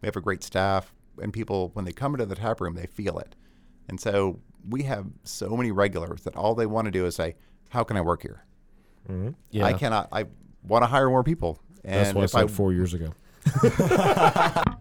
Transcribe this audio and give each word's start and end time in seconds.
We 0.00 0.06
have 0.06 0.16
a 0.16 0.20
great 0.20 0.42
staff, 0.42 0.94
and 1.20 1.32
people 1.32 1.70
when 1.74 1.84
they 1.84 1.92
come 1.92 2.14
into 2.14 2.26
the 2.26 2.34
tap 2.34 2.60
room, 2.60 2.74
they 2.74 2.86
feel 2.86 3.18
it. 3.18 3.34
And 3.88 4.00
so 4.00 4.40
we 4.68 4.84
have 4.84 5.06
so 5.24 5.56
many 5.56 5.72
regulars 5.72 6.22
that 6.22 6.36
all 6.36 6.54
they 6.54 6.66
want 6.66 6.86
to 6.86 6.90
do 6.90 7.06
is 7.06 7.14
say, 7.16 7.36
"How 7.70 7.84
can 7.84 7.96
I 7.96 8.00
work 8.00 8.22
here?" 8.22 8.44
Mm-hmm. 9.08 9.30
Yeah, 9.50 9.64
I 9.64 9.72
cannot. 9.72 10.08
I 10.12 10.26
want 10.62 10.82
to 10.82 10.86
hire 10.86 11.08
more 11.08 11.24
people. 11.24 11.60
And 11.84 12.06
That's 12.06 12.14
what 12.14 12.24
I 12.24 12.46
said 12.46 12.50
four 12.50 12.72
years 12.72 12.94
ago. 12.94 13.12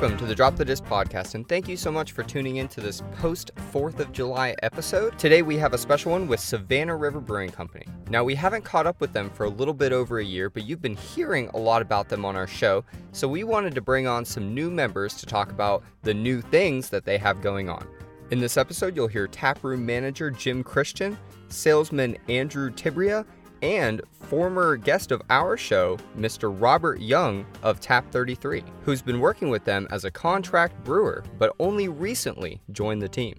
Welcome 0.00 0.18
to 0.20 0.24
the 0.24 0.34
Drop 0.34 0.56
the 0.56 0.64
Dis 0.64 0.80
podcast, 0.80 1.34
and 1.34 1.46
thank 1.46 1.68
you 1.68 1.76
so 1.76 1.92
much 1.92 2.12
for 2.12 2.22
tuning 2.22 2.56
in 2.56 2.68
to 2.68 2.80
this 2.80 3.02
post 3.18 3.50
4th 3.70 3.98
of 3.98 4.12
July 4.12 4.56
episode. 4.62 5.18
Today 5.18 5.42
we 5.42 5.58
have 5.58 5.74
a 5.74 5.78
special 5.78 6.12
one 6.12 6.26
with 6.26 6.40
Savannah 6.40 6.96
River 6.96 7.20
Brewing 7.20 7.50
Company. 7.50 7.84
Now, 8.08 8.24
we 8.24 8.34
haven't 8.34 8.64
caught 8.64 8.86
up 8.86 8.98
with 9.02 9.12
them 9.12 9.28
for 9.28 9.44
a 9.44 9.50
little 9.50 9.74
bit 9.74 9.92
over 9.92 10.18
a 10.18 10.24
year, 10.24 10.48
but 10.48 10.64
you've 10.64 10.80
been 10.80 10.96
hearing 10.96 11.50
a 11.52 11.58
lot 11.58 11.82
about 11.82 12.08
them 12.08 12.24
on 12.24 12.34
our 12.34 12.46
show, 12.46 12.82
so 13.12 13.28
we 13.28 13.44
wanted 13.44 13.74
to 13.74 13.82
bring 13.82 14.06
on 14.06 14.24
some 14.24 14.54
new 14.54 14.70
members 14.70 15.16
to 15.16 15.26
talk 15.26 15.50
about 15.50 15.84
the 16.00 16.14
new 16.14 16.40
things 16.40 16.88
that 16.88 17.04
they 17.04 17.18
have 17.18 17.42
going 17.42 17.68
on. 17.68 17.86
In 18.30 18.38
this 18.38 18.56
episode, 18.56 18.96
you'll 18.96 19.06
hear 19.06 19.28
taproom 19.28 19.84
manager 19.84 20.30
Jim 20.30 20.64
Christian, 20.64 21.18
salesman 21.50 22.16
Andrew 22.26 22.70
Tibrea, 22.70 23.26
and 23.62 24.02
former 24.12 24.76
guest 24.76 25.10
of 25.12 25.22
our 25.30 25.56
show, 25.56 25.98
Mr. 26.16 26.54
Robert 26.56 27.00
Young 27.00 27.44
of 27.62 27.80
Tap 27.80 28.10
33, 28.10 28.62
who's 28.84 29.02
been 29.02 29.20
working 29.20 29.50
with 29.50 29.64
them 29.64 29.86
as 29.90 30.04
a 30.04 30.10
contract 30.10 30.82
brewer, 30.84 31.24
but 31.38 31.54
only 31.58 31.88
recently 31.88 32.60
joined 32.72 33.02
the 33.02 33.08
team. 33.08 33.34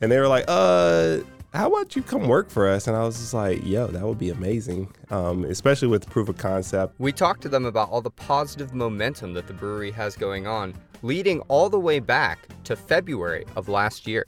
and 0.00 0.12
they 0.12 0.18
were 0.18 0.28
like, 0.28 0.44
"Uh, 0.46 1.18
how 1.54 1.68
about 1.68 1.96
you 1.96 2.02
come 2.02 2.28
work 2.28 2.50
for 2.50 2.68
us?" 2.68 2.86
And 2.86 2.94
I 2.94 3.02
was 3.02 3.16
just 3.18 3.32
like, 3.32 3.64
"Yo, 3.64 3.86
that 3.86 4.02
would 4.06 4.18
be 4.18 4.28
amazing, 4.28 4.92
um, 5.10 5.44
especially 5.44 5.88
with 5.88 6.08
proof 6.10 6.28
of 6.28 6.36
concept." 6.36 6.94
We 6.98 7.12
talked 7.12 7.40
to 7.42 7.48
them 7.48 7.64
about 7.64 7.90
all 7.90 8.02
the 8.02 8.10
positive 8.10 8.74
momentum 8.74 9.32
that 9.32 9.46
the 9.46 9.54
brewery 9.54 9.90
has 9.92 10.14
going 10.14 10.46
on, 10.46 10.74
leading 11.02 11.40
all 11.48 11.70
the 11.70 11.80
way 11.80 11.98
back 11.98 12.46
to 12.64 12.76
February 12.76 13.46
of 13.56 13.68
last 13.70 14.06
year. 14.06 14.26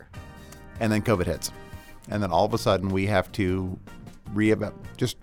and 0.81 0.91
then 0.93 1.03
COVID 1.03 1.27
hits, 1.27 1.51
and 2.09 2.23
then 2.23 2.31
all 2.31 2.45
of 2.47 2.55
a 2.55 2.59
sudden 2.59 2.89
we 2.89 3.05
have 3.07 3.31
to 3.33 3.79
re 4.35 4.55
just 4.97 5.17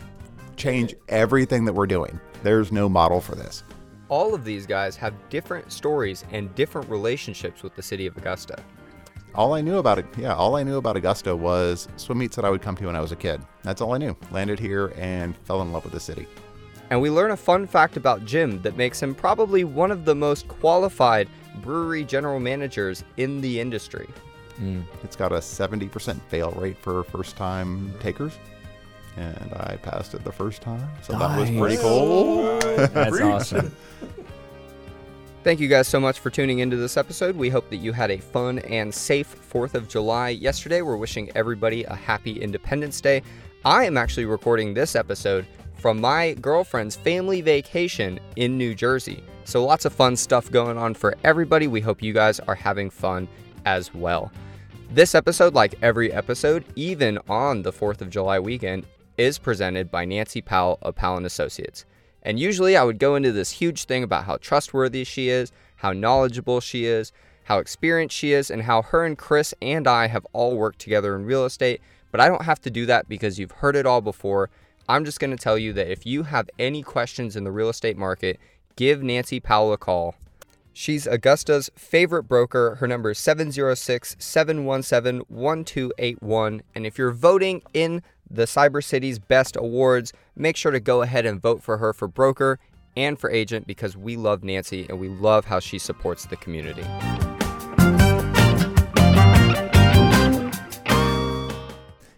change 0.56 0.96
everything 1.10 1.66
that 1.66 1.74
we're 1.74 1.88
doing. 1.88 2.20
There's 2.44 2.72
no 2.72 2.88
model 2.88 3.22
for 3.22 3.36
this. 3.36 3.64
All 4.08 4.36
of 4.36 4.46
these 4.46 4.66
guys 4.66 4.96
have 4.98 5.14
different 5.30 5.72
stories 5.72 6.24
and 6.32 6.54
different 6.56 6.90
relationships 6.90 7.64
with 7.64 7.76
the 7.76 7.82
city 7.82 8.06
of 8.06 8.16
Augusta. 8.18 8.64
All 9.34 9.54
I 9.54 9.62
knew 9.62 9.80
about 9.80 10.00
it, 10.00 10.06
yeah, 10.18 10.34
all 10.34 10.56
I 10.56 10.64
knew 10.64 10.78
about 10.78 10.96
Augusta 10.96 11.36
was 11.36 11.88
swim 11.98 12.20
meets 12.20 12.36
that 12.36 12.46
I 12.46 12.50
would 12.50 12.62
come 12.62 12.76
to 12.78 12.86
when 12.86 12.96
I 12.96 13.02
was 13.02 13.12
a 13.12 13.18
kid. 13.18 13.42
That's 13.64 13.82
all 13.82 13.94
I 13.94 13.98
knew. 13.98 14.16
Landed 14.32 14.60
here 14.60 14.94
and 14.96 15.36
fell 15.44 15.62
in 15.62 15.74
love 15.74 15.84
with 15.84 15.94
the 15.94 16.00
city. 16.00 16.28
And 16.90 17.02
we 17.02 17.10
learn 17.10 17.32
a 17.32 17.38
fun 17.38 17.66
fact 17.66 17.98
about 17.98 18.26
Jim 18.26 18.62
that 18.62 18.78
makes 18.78 19.02
him 19.02 19.16
probably 19.16 19.64
one 19.64 19.92
of 19.92 20.06
the 20.06 20.16
most 20.16 20.48
qualified 20.48 21.28
brewery 21.62 22.06
general 22.06 22.40
managers 22.40 23.04
in 23.18 23.42
the 23.42 23.60
industry. 23.60 24.08
Mm. 24.60 24.86
It's 25.04 25.16
got 25.16 25.32
a 25.32 25.38
70% 25.38 26.22
fail 26.30 26.52
rate 26.52 26.78
for 26.78 27.04
first 27.04 27.36
time 27.36 27.94
takers. 28.00 28.38
And 29.18 29.54
I 29.54 29.78
passed 29.82 30.14
it 30.14 30.24
the 30.24 30.32
first 30.32 30.62
time. 30.62 30.88
So 31.02 31.18
that 31.18 31.40
was 31.40 31.50
pretty 31.50 31.78
cool. 31.78 32.60
that's 32.76 33.20
awesome. 33.22 33.76
Thank 35.44 35.60
you 35.60 35.68
guys 35.68 35.88
so 35.88 36.00
much 36.00 36.20
for 36.20 36.32
tuning 36.32 36.60
into 36.60 36.76
this 36.76 36.98
episode. 36.98 37.36
We 37.36 37.50
hope 37.50 37.70
that 37.70 37.78
you 37.78 37.94
had 37.94 38.10
a 38.10 38.18
fun 38.18 38.60
and 38.60 38.94
safe 38.94 39.36
4th 39.54 39.76
of 39.76 39.88
July 39.88 40.30
yesterday. 40.30 40.82
We're 40.82 40.98
wishing 40.98 41.32
everybody 41.36 41.84
a 41.84 41.94
happy 41.94 42.42
Independence 42.42 43.00
Day. 43.00 43.22
I 43.64 43.86
am 43.86 43.96
actually 43.96 44.26
recording 44.26 44.74
this 44.74 44.96
episode 44.96 45.46
from 45.76 46.02
my 46.02 46.34
girlfriend's 46.42 46.96
family 46.96 47.42
vacation 47.42 48.20
in 48.38 48.58
New 48.58 48.74
Jersey. 48.74 49.24
So 49.44 49.64
lots 49.64 49.86
of 49.86 49.94
fun 49.94 50.16
stuff 50.16 50.50
going 50.50 50.80
on 50.80 50.96
for 50.96 51.16
everybody. 51.24 51.68
We 51.68 51.80
hope 51.80 52.02
you 52.02 52.12
guys 52.12 52.40
are 52.40 52.56
having 52.56 52.90
fun 52.90 53.28
as 53.66 53.94
well. 53.94 54.32
This 54.92 55.14
episode, 55.14 55.54
like 55.54 55.76
every 55.84 56.12
episode, 56.12 56.66
even 56.76 57.20
on 57.30 57.62
the 57.62 57.72
4th 57.72 58.02
of 58.02 58.10
July 58.10 58.40
weekend, 58.40 58.88
is 59.18 59.38
presented 59.38 59.92
by 59.92 60.06
Nancy 60.06 60.42
Powell 60.42 60.80
of 60.82 60.96
Powell 60.96 61.18
and 61.18 61.26
Associates. 61.26 61.86
And 62.22 62.40
usually 62.40 62.76
I 62.76 62.84
would 62.84 63.00
go 63.00 63.16
into 63.16 63.32
this 63.32 63.52
huge 63.52 63.86
thing 63.86 64.04
about 64.04 64.26
how 64.26 64.38
trustworthy 64.38 65.04
she 65.04 65.30
is, 65.30 65.52
how 65.78 65.94
knowledgeable 65.94 66.60
she 66.60 66.86
is, 66.86 67.12
how 67.44 67.60
experienced 67.60 68.16
she 68.16 68.34
is, 68.34 68.50
and 68.50 68.64
how 68.64 68.82
her 68.82 69.06
and 69.06 69.18
Chris 69.18 69.54
and 69.62 69.88
I 69.88 70.08
have 70.08 70.26
all 70.34 70.58
worked 70.58 70.80
together 70.80 71.16
in 71.16 71.26
real 71.26 71.46
estate. 71.46 71.82
But 72.12 72.22
I 72.22 72.28
don't 72.28 72.46
have 72.46 72.62
to 72.62 72.72
do 72.72 72.86
that 72.88 73.08
because 73.08 73.38
you've 73.38 73.52
heard 73.52 73.76
it 73.76 73.86
all 73.86 74.02
before. 74.02 74.50
I'm 74.90 75.06
just 75.06 75.20
going 75.20 75.36
to 75.36 75.44
tell 75.44 75.58
you 75.58 75.74
that 75.74 75.92
if 75.92 76.06
you 76.06 76.24
have 76.24 76.50
any 76.58 76.82
questions 76.82 77.36
in 77.36 77.44
the 77.44 77.52
real 77.52 77.70
estate 77.70 77.98
market, 77.98 78.40
give 78.76 79.04
Nancy 79.04 79.40
Powell 79.40 79.74
a 79.74 79.78
call. 79.78 80.16
She's 80.78 81.08
Augusta's 81.08 81.70
favorite 81.78 82.24
broker. 82.24 82.76
Her 82.76 82.88
number 82.88 83.12
is 83.12 83.20
706 83.20 84.18
717 84.20 85.22
1281. 85.30 86.64
And 86.76 86.86
if 86.86 86.98
you're 86.98 87.12
voting 87.12 87.62
in 87.74 88.02
the 88.30 88.44
Cyber 88.44 88.84
City's 88.84 89.18
best 89.18 89.56
awards, 89.56 90.12
make 90.36 90.58
sure 90.58 90.74
to 90.74 90.82
go 90.82 91.02
ahead 91.02 91.26
and 91.26 91.42
vote 91.42 91.64
for 91.64 91.78
her 91.78 91.94
for 91.94 92.10
broker 92.10 92.60
and 92.98 93.18
for 93.18 93.30
agent 93.30 93.68
because 93.68 93.96
we 93.96 94.18
love 94.18 94.44
Nancy 94.44 94.86
and 94.90 95.00
we 95.00 95.08
love 95.08 95.46
how 95.46 95.62
she 95.62 95.80
supports 95.80 96.26
the 96.26 96.36
community. 96.36 96.84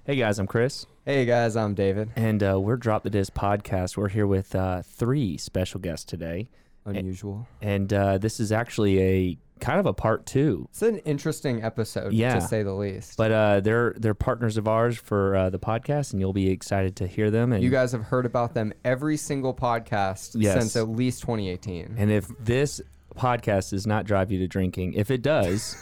Hey 0.06 0.16
guys, 0.16 0.40
I'm 0.40 0.48
Chris, 0.48 0.86
Hey 1.06 1.26
guys, 1.26 1.58
I'm 1.58 1.74
David. 1.74 2.10
and 2.16 2.42
uh, 2.42 2.60
we're 2.62 2.78
Drop 2.78 3.04
the 3.04 3.10
Dis 3.10 3.30
podcast. 3.30 3.98
We're 3.98 4.08
here 4.08 4.26
with 4.26 4.56
uh, 4.56 4.82
three 4.82 5.36
special 5.38 5.82
guests 5.82 6.06
today, 6.06 6.48
Unusual. 6.96 7.48
and 7.62 7.92
uh, 7.92 8.18
this 8.18 8.40
is 8.40 8.52
actually 8.52 9.02
a 9.02 9.38
kind 9.60 9.80
of 9.80 9.86
a 9.88 9.94
part 9.94 10.26
two. 10.28 10.68
It's 10.70 10.82
an 10.84 11.00
interesting 11.00 11.64
episode, 11.64 12.14
Yeah. 12.14 12.36
to 12.36 12.42
say 12.42 12.62
the 12.64 12.74
least. 12.74 13.18
But 13.18 13.32
uh, 13.32 13.60
they're 13.62 13.94
they're 13.98 14.14
partners 14.14 14.58
of 14.58 14.68
ours 14.68 14.98
for 14.98 15.36
uh, 15.36 15.50
the 15.50 15.58
podcast, 15.60 16.12
and 16.14 16.20
you'll 16.22 16.32
be 16.34 16.50
excited 16.50 16.96
to 16.98 17.08
hear 17.08 17.32
them. 17.32 17.52
And 17.54 17.64
you 17.64 17.70
guys 17.72 17.92
have 17.92 18.04
heard 18.04 18.26
about 18.26 18.54
them 18.54 18.72
every 18.86 19.18
single 19.18 19.54
podcast 19.54 20.36
Yes. 20.40 20.60
since 20.60 20.76
at 20.76 20.88
least 20.90 21.22
2018. 21.22 21.96
and 21.98 22.12
if 22.12 22.28
this 22.40 22.82
podcast 23.16 23.72
does 23.72 23.88
not 23.88 24.06
drive 24.06 24.32
you 24.32 24.38
to 24.40 24.48
drinking, 24.48 24.94
if 24.94 25.10
it 25.10 25.24
does, 25.24 25.76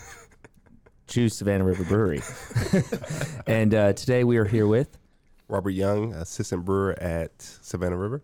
choose 1.08 1.36
Savannah 1.38 1.66
River 1.66 1.84
Brewery. 1.84 2.22
and 3.48 3.76
uh, 3.76 3.92
today 3.94 4.24
we 4.24 4.38
are 4.38 4.46
here 4.46 4.68
with 4.68 4.98
Robert 5.50 5.72
Young, 5.72 6.14
assistant 6.14 6.64
brewer 6.66 6.96
at 7.02 7.42
Savannah 7.42 7.98
River. 7.98 8.24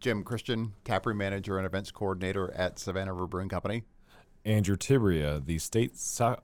Jim 0.00 0.22
Christian, 0.22 0.72
taproom 0.84 1.18
manager 1.18 1.56
and 1.58 1.66
events 1.66 1.90
coordinator 1.90 2.52
at 2.54 2.78
Savannah 2.78 3.12
River 3.12 3.26
Brewing 3.26 3.48
Company. 3.48 3.84
Andrew 4.44 4.76
Tibrea, 4.76 5.44
the 5.44 5.58
state 5.58 5.92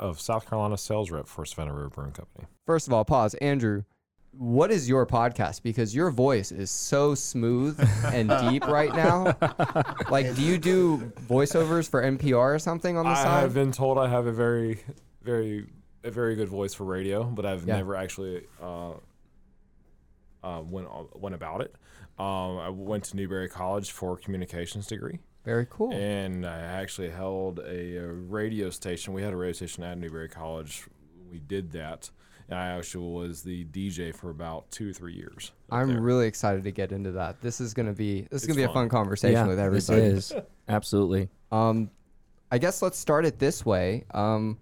of 0.01 0.21
South 0.21 0.49
Carolina 0.49 0.77
sales 0.77 1.11
rep 1.11 1.29
for 1.29 1.45
Savannah 1.45 1.73
River 1.73 1.91
Brewing 1.91 2.13
Company. 2.13 2.47
First 2.67 2.89
of 2.89 2.93
all, 2.93 3.05
pause. 3.05 3.35
Andrew, 3.35 3.85
what 4.33 4.73
is 4.73 4.89
your 4.89 5.07
podcast? 5.07 5.63
Because 5.63 5.95
your 5.95 6.11
voice 6.11 6.51
is 6.51 6.71
so 6.71 7.15
smooth 7.15 7.79
and 8.07 8.29
deep 8.51 8.67
right 8.67 8.93
now. 8.95 9.37
Like, 10.11 10.35
do 10.35 10.43
you 10.43 10.59
do 10.59 11.13
voiceovers 11.29 11.89
for 11.89 12.03
NPR 12.03 12.55
or 12.55 12.59
something 12.59 12.97
on 12.97 13.05
the 13.05 13.15
side? 13.15 13.45
I've 13.45 13.55
been 13.55 13.71
told 13.71 13.99
I 13.99 14.09
have 14.09 14.27
a 14.27 14.33
very, 14.33 14.81
very, 15.23 15.67
a 16.03 16.11
very 16.11 16.35
good 16.35 16.49
voice 16.49 16.75
for 16.75 16.85
radio, 16.85 17.23
but 17.25 17.47
I've 17.47 17.67
Yeah. 17.69 17.77
never 17.77 17.95
actually 17.95 18.47
uh, 18.61 18.93
uh, 20.43 20.61
went 20.63 20.89
went 21.21 21.35
about 21.37 21.61
it. 21.61 21.75
Um, 22.23 22.59
I 22.59 22.69
went 22.69 23.05
to 23.05 23.17
Newberry 23.17 23.49
College 23.49 23.91
for 23.91 24.15
a 24.15 24.17
communications 24.17 24.87
degree, 24.87 25.19
Very 25.45 25.67
cool. 25.69 25.93
and 25.93 26.47
I 26.47 26.59
actually 26.61 27.11
held 27.11 27.59
a, 27.59 27.99
uh 27.99 28.03
radio 28.07 28.71
station. 28.71 29.13
We 29.13 29.23
had 29.23 29.33
a 29.33 29.37
radio 29.37 29.53
station 29.55 29.83
at 29.83 29.99
Newberry 29.99 30.29
College. 30.29 30.85
We 31.31 31.39
did 31.41 31.73
that, 31.73 32.11
and 32.49 32.59
I 32.59 32.69
actually 32.79 33.09
was 33.09 33.43
the 33.43 33.65
DJ 33.65 34.15
for 34.15 34.31
about 34.31 34.71
two 34.71 34.91
or 34.91 34.93
three 34.93 35.15
years. 35.15 35.51
I'm 35.71 35.89
there. 35.89 36.01
really 36.01 36.27
excited 36.29 36.63
to 36.65 36.71
get 36.71 36.93
into 36.93 37.11
that. 37.13 37.41
This 37.41 37.61
is 37.61 37.75
gonna 37.75 37.93
be 37.93 38.23
this 38.31 38.43
is 38.43 38.45
It's 38.45 38.47
gonna 38.47 38.57
be 38.57 38.63
a 38.65 38.67
fun. 38.69 38.75
fun 38.75 38.89
conversation 38.91 39.49
with 39.49 39.57
this 39.57 39.89
everybody. 39.91 40.17
is 40.17 40.33
absolutely. 40.69 41.29
Um, 41.51 41.91
I 42.53 42.59
guess 42.59 42.83
let's 42.83 42.99
start 42.99 43.25
it 43.25 43.39
this 43.39 43.65
way. 43.67 44.05
Um, 44.13 44.59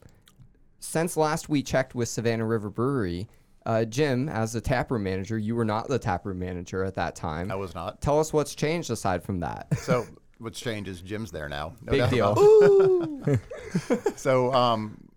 since 0.79 1.17
last 1.17 1.49
we 1.51 1.63
checked 1.63 1.95
with 1.95 2.09
Savannah 2.09 2.47
River 2.47 2.71
Brewery, 2.71 3.29
uh, 3.67 3.85
Jim, 3.85 4.29
as 4.29 4.53
the 4.53 4.61
taproom 4.61 5.03
manager, 5.03 5.39
you 5.39 5.55
were 5.55 5.65
not 5.65 5.89
the 5.89 5.99
taproom 5.99 6.39
manager 6.39 6.83
at 6.85 6.95
that 6.95 7.15
time. 7.15 7.51
I 7.51 7.57
was 7.57 7.75
not. 7.75 8.01
Tell 8.01 8.19
us 8.19 8.33
what's 8.33 8.55
changed 8.55 8.91
aside 8.91 9.23
from 9.23 9.41
that. 9.41 9.69
So 9.81 10.07
what's 10.39 10.61
changed 10.61 10.89
is 10.89 11.01
Jim's 11.03 11.31
there 11.31 11.49
now. 11.49 11.75
No 11.83 11.93
Big 11.93 12.11
deal. 12.11 13.23
so 14.17 14.53
um, 14.53 15.09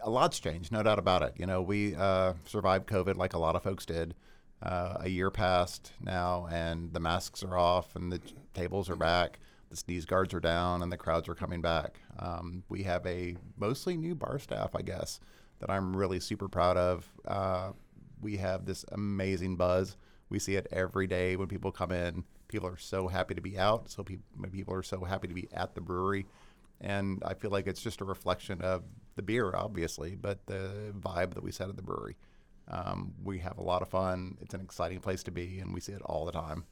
a 0.00 0.10
lot's 0.10 0.40
changed, 0.40 0.72
no 0.72 0.82
doubt 0.82 0.98
about 0.98 1.22
it. 1.22 1.34
You 1.36 1.46
know, 1.46 1.62
we 1.62 1.94
uh, 1.94 2.34
survived 2.46 2.86
COVID 2.86 3.16
like 3.16 3.34
a 3.34 3.38
lot 3.38 3.56
of 3.56 3.62
folks 3.62 3.84
did. 3.86 4.14
Uh, 4.62 4.96
a 5.00 5.08
year 5.08 5.30
passed 5.30 5.92
now, 6.00 6.46
and 6.50 6.92
the 6.92 7.00
masks 7.00 7.42
are 7.42 7.58
off, 7.58 7.96
and 7.96 8.12
the 8.12 8.20
tables 8.54 8.88
are 8.88 8.96
back. 8.96 9.40
The 9.70 9.76
sneeze 9.76 10.04
guards 10.04 10.32
are 10.34 10.40
down, 10.40 10.82
and 10.82 10.92
the 10.92 10.96
crowds 10.96 11.28
are 11.28 11.34
coming 11.34 11.60
back. 11.60 12.00
Um, 12.18 12.62
we 12.68 12.84
have 12.84 13.04
a 13.04 13.36
mostly 13.56 13.96
new 13.96 14.14
bar 14.14 14.38
staff, 14.38 14.70
I 14.76 14.82
guess, 14.82 15.18
that 15.58 15.68
I'm 15.68 15.96
really 15.96 16.20
super 16.20 16.48
proud 16.48 16.76
of. 16.76 17.08
Uh, 17.26 17.72
we 18.22 18.36
have 18.38 18.64
this 18.64 18.84
amazing 18.92 19.56
buzz. 19.56 19.96
We 20.28 20.38
see 20.38 20.56
it 20.56 20.66
every 20.72 21.06
day 21.06 21.36
when 21.36 21.48
people 21.48 21.72
come 21.72 21.92
in. 21.92 22.24
People 22.48 22.68
are 22.68 22.78
so 22.78 23.08
happy 23.08 23.34
to 23.34 23.40
be 23.40 23.58
out. 23.58 23.90
So 23.90 24.02
people, 24.02 24.24
people 24.50 24.74
are 24.74 24.82
so 24.82 25.04
happy 25.04 25.28
to 25.28 25.34
be 25.34 25.48
at 25.52 25.74
the 25.74 25.80
brewery, 25.80 26.26
and 26.80 27.22
I 27.24 27.34
feel 27.34 27.50
like 27.50 27.66
it's 27.66 27.82
just 27.82 28.00
a 28.00 28.04
reflection 28.04 28.60
of 28.62 28.84
the 29.16 29.22
beer, 29.22 29.52
obviously, 29.54 30.14
but 30.14 30.46
the 30.46 30.92
vibe 30.98 31.34
that 31.34 31.42
we 31.42 31.52
set 31.52 31.68
at 31.68 31.76
the 31.76 31.82
brewery. 31.82 32.16
Um, 32.68 33.12
we 33.22 33.40
have 33.40 33.58
a 33.58 33.62
lot 33.62 33.82
of 33.82 33.88
fun. 33.88 34.38
It's 34.40 34.54
an 34.54 34.60
exciting 34.60 35.00
place 35.00 35.22
to 35.24 35.30
be, 35.30 35.58
and 35.58 35.74
we 35.74 35.80
see 35.80 35.92
it 35.92 36.02
all 36.02 36.24
the 36.24 36.32
time. 36.32 36.64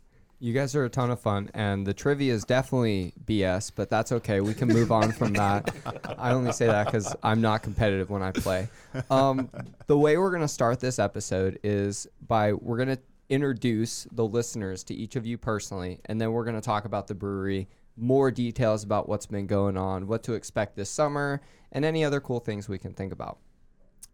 You 0.43 0.55
guys 0.55 0.75
are 0.75 0.87
a 0.87 0.89
ton 0.89 1.11
of 1.11 1.21
fun, 1.21 1.51
and 1.53 1.87
the 1.87 1.93
trivia 1.93 2.33
is 2.33 2.45
definitely 2.45 3.13
BS, 3.27 3.71
but 3.75 3.91
that's 3.91 4.11
okay. 4.11 4.41
We 4.41 4.55
can 4.55 4.69
move 4.69 4.91
on 4.91 5.13
from 5.13 5.35
that. 5.35 5.71
I 6.19 6.33
only 6.33 6.53
say 6.53 6.65
that 6.65 6.87
because 6.87 7.15
I'm 7.23 7.43
not 7.43 7.63
competitive 7.63 8.09
when 8.09 8.23
I 8.23 8.31
play. 8.33 8.69
Um, 9.11 9.51
the 9.87 9.99
way 9.99 10.17
we're 10.17 10.31
going 10.31 10.41
to 10.41 10.49
start 10.49 10.81
this 10.81 10.99
episode 10.99 11.59
is 11.63 12.07
by 12.27 12.55
we're 12.55 12.79
going 12.79 12.89
to 12.89 12.99
introduce 13.29 14.07
the 14.13 14.25
listeners 14.25 14.83
to 14.85 14.95
each 14.95 15.15
of 15.15 15.27
you 15.27 15.37
personally, 15.37 16.01
and 16.07 16.19
then 16.19 16.33
we're 16.33 16.45
going 16.45 16.57
to 16.57 16.63
talk 16.63 16.87
about 16.87 17.07
the 17.07 17.15
brewery, 17.15 17.69
more 17.99 18.31
details 18.31 18.83
about 18.83 19.11
what's 19.11 19.27
been 19.27 19.47
going 19.47 19.77
on, 19.77 20.07
what 20.07 20.23
to 20.23 20.33
expect 20.33 20.75
this 20.75 20.89
summer, 20.89 21.43
and 21.71 21.85
any 21.85 22.03
other 22.03 22.19
cool 22.19 22.41
things 22.41 22.67
we 22.67 22.79
can 22.79 22.95
think 22.95 23.13
about. 23.13 23.37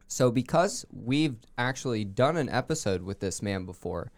So, 0.08 0.32
because 0.32 0.84
we've 0.92 1.36
actually 1.56 2.04
done 2.04 2.36
an 2.36 2.48
episode 2.48 3.02
with 3.02 3.20
this 3.20 3.42
man 3.42 3.64
before, 3.64 4.10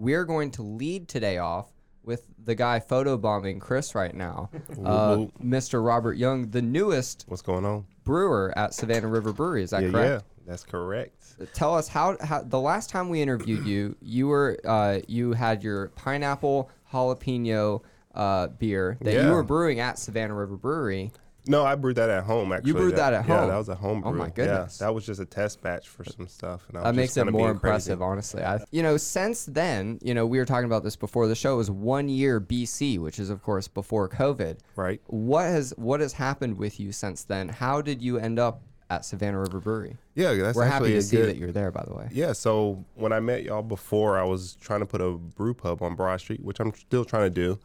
we're 0.00 0.24
going 0.24 0.50
to 0.52 0.62
lead 0.62 1.08
today 1.08 1.38
off 1.38 1.68
with 2.02 2.24
the 2.42 2.54
guy 2.54 2.80
photobombing 2.80 3.60
Chris 3.60 3.94
right 3.94 4.14
now, 4.14 4.48
uh. 4.84 5.26
Mr. 5.44 5.84
Robert 5.84 6.16
Young, 6.16 6.50
the 6.50 6.62
newest 6.62 7.26
What's 7.28 7.42
going 7.42 7.64
on? 7.66 7.84
brewer 8.02 8.52
at 8.56 8.72
Savannah 8.74 9.08
River 9.08 9.32
Brewery. 9.32 9.62
Is 9.62 9.70
that 9.70 9.82
yeah, 9.82 9.90
correct? 9.90 10.24
yeah, 10.24 10.50
that's 10.50 10.64
correct. 10.64 11.16
Tell 11.54 11.74
us 11.74 11.86
how, 11.86 12.16
how 12.22 12.42
the 12.42 12.58
last 12.58 12.88
time 12.88 13.10
we 13.10 13.20
interviewed 13.20 13.66
you, 13.66 13.94
you 14.02 14.28
were 14.28 14.58
uh, 14.64 15.00
you 15.06 15.32
had 15.32 15.62
your 15.62 15.88
pineapple 15.88 16.70
jalapeno 16.92 17.82
uh, 18.14 18.48
beer 18.48 18.96
that 19.02 19.22
you 19.22 19.30
were 19.30 19.42
brewing 19.42 19.80
at 19.80 19.98
Savannah 19.98 20.34
River 20.34 20.56
Brewery. 20.56 21.12
No, 21.46 21.64
I 21.64 21.74
brewed 21.74 21.96
that 21.96 22.10
at 22.10 22.24
home. 22.24 22.52
Actually, 22.52 22.68
you 22.68 22.74
brewed 22.74 22.96
that 22.96 23.12
at 23.14 23.26
Yeah, 23.28 23.38
home? 23.40 23.48
that 23.48 23.56
was 23.56 23.68
a 23.68 23.74
home 23.74 24.00
brew. 24.02 24.10
Oh, 24.10 24.14
my 24.14 24.28
goodness. 24.28 24.78
Yeah, 24.80 24.86
that 24.86 24.92
was 24.94 25.06
just 25.06 25.20
a 25.20 25.24
test 25.24 25.62
batch 25.62 25.88
for 25.88 26.04
some 26.04 26.28
stuff. 26.28 26.64
And 26.68 26.76
I 26.78 26.80
was 26.80 26.86
That 26.88 26.94
makes 26.94 27.16
it 27.16 27.24
more 27.24 27.32
being 27.32 27.42
crazy. 27.42 27.52
impressive, 27.92 28.02
honestly. 28.02 28.42
I, 28.42 28.60
you 28.70 28.82
know, 28.82 28.96
since 28.96 29.46
then, 29.46 29.98
you 30.02 30.14
know, 30.14 30.26
we 30.26 30.38
were 30.38 30.44
talking 30.44 30.66
about 30.66 30.84
this 30.84 30.96
before 30.96 31.26
the 31.28 31.34
show. 31.34 31.54
It 31.54 31.56
was 31.58 31.70
one 31.70 32.08
year 32.08 32.40
BC, 32.40 32.98
which 32.98 33.18
is 33.18 33.30
of 33.30 33.42
course 33.42 33.68
before 33.68 34.08
COVID. 34.08 34.58
Right. 34.76 35.00
What 35.06 35.44
has 35.46 35.72
what 35.76 36.00
has 36.00 36.12
happened 36.12 36.58
with 36.58 36.78
you 36.78 36.92
since 36.92 37.24
then? 37.24 37.48
How 37.48 37.80
did 37.80 38.02
you 38.02 38.18
end 38.18 38.38
up 38.38 38.62
at 38.90 39.04
Savannah 39.04 39.38
River 39.38 39.60
Brewery? 39.60 39.96
Yeah, 40.14 40.34
that's 40.34 40.56
We're 40.56 40.64
happy 40.64 40.92
to 40.92 41.02
see 41.02 41.16
good, 41.16 41.28
that 41.28 41.36
you're 41.36 41.52
there, 41.52 41.70
by 41.70 41.84
the 41.86 41.94
way. 41.94 42.08
Yeah, 42.10 42.32
so 42.32 42.84
when 42.96 43.12
I 43.12 43.20
met 43.20 43.44
y'all 43.44 43.62
before, 43.62 44.18
I 44.18 44.24
was 44.24 44.54
trying 44.60 44.80
to 44.80 44.86
put 44.86 45.00
a 45.00 45.12
brew 45.12 45.54
pub 45.54 45.80
on 45.82 45.94
Broad 45.94 46.20
Street, 46.20 46.42
which 46.44 46.58
I'm 46.60 46.74
still 46.74 47.04
trying 47.04 47.22
to 47.24 47.30
do. 47.30 47.58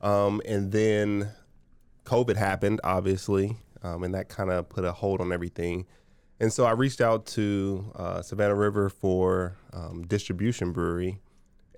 Um, 0.00 0.40
and 0.46 0.72
then 0.72 1.30
COVID 2.10 2.36
happened, 2.36 2.80
obviously, 2.82 3.56
um, 3.84 4.02
and 4.02 4.12
that 4.14 4.28
kind 4.28 4.50
of 4.50 4.68
put 4.68 4.84
a 4.84 4.90
hold 4.90 5.20
on 5.20 5.32
everything. 5.32 5.86
And 6.40 6.52
so 6.52 6.64
I 6.64 6.72
reached 6.72 7.00
out 7.00 7.24
to 7.26 7.92
uh, 7.94 8.20
Savannah 8.20 8.56
River 8.56 8.88
for 8.88 9.56
um, 9.72 10.04
distribution 10.08 10.72
brewery, 10.72 11.20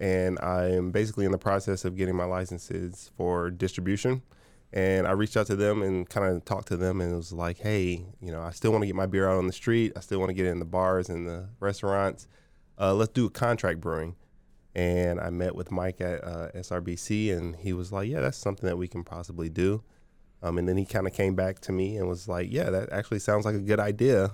and 0.01 0.39
I 0.41 0.71
am 0.71 0.91
basically 0.91 1.27
in 1.27 1.33
the 1.33 1.39
process 1.39 1.85
of 1.85 1.97
getting 1.97 2.17
my 2.17 2.25
licenses 2.25 3.11
for 3.15 3.51
distribution. 3.51 4.23
And 4.73 5.07
I 5.07 5.11
reached 5.11 5.37
out 5.37 5.49
to 5.49 5.57
them 5.57 5.83
and 5.83 6.09
kind 6.09 6.27
of 6.27 6.47
talked 6.47 6.69
to 6.69 6.79
them, 6.79 7.03
and 7.03 7.13
it 7.13 7.17
was 7.17 7.35
like, 7.35 7.59
hey, 7.59 8.07
you 8.23 8.33
know, 8.33 8.41
I 8.41 8.53
still 8.53 8.71
want 8.71 8.81
to 8.83 8.87
get 8.87 8.97
my 8.97 9.05
beer 9.05 9.29
out 9.29 9.37
on 9.37 9.47
the 9.47 9.53
street. 9.53 9.93
I 9.97 10.01
still 10.01 10.19
want 10.19 10.31
to 10.31 10.35
get 10.35 10.47
it 10.47 10.51
in 10.51 10.61
the 10.61 10.65
bars 10.65 11.11
and 11.11 11.29
the 11.29 11.51
restaurants. 11.61 12.27
Uh, 12.81 12.95
let's 12.95 13.13
do 13.13 13.27
a 13.27 13.31
contract 13.31 13.81
brewing. 13.83 14.17
And 14.75 15.21
I 15.21 15.29
met 15.29 15.55
with 15.55 15.71
Mike 15.71 16.01
at 16.01 16.25
uh, 16.25 16.49
SRBC, 16.55 17.37
and 17.37 17.55
he 17.57 17.75
was 17.75 17.93
like, 17.93 18.09
yeah, 18.09 18.21
that's 18.21 18.39
something 18.39 18.67
that 18.67 18.79
we 18.79 18.89
can 18.89 19.05
possibly 19.05 19.51
do. 19.51 19.83
Um, 20.43 20.59
and 20.59 20.69
then 20.69 20.77
he 20.77 20.85
kind 20.85 21.07
of 21.07 21.13
came 21.13 21.35
back 21.35 21.61
to 21.61 21.73
me 21.73 21.97
and 21.97 22.09
was 22.09 22.27
like, 22.27 22.49
yeah, 22.51 22.71
that 22.71 22.91
actually 22.93 23.21
sounds 23.21 23.45
like 23.45 23.55
a 23.55 23.61
good 23.61 23.79
idea. 23.81 24.33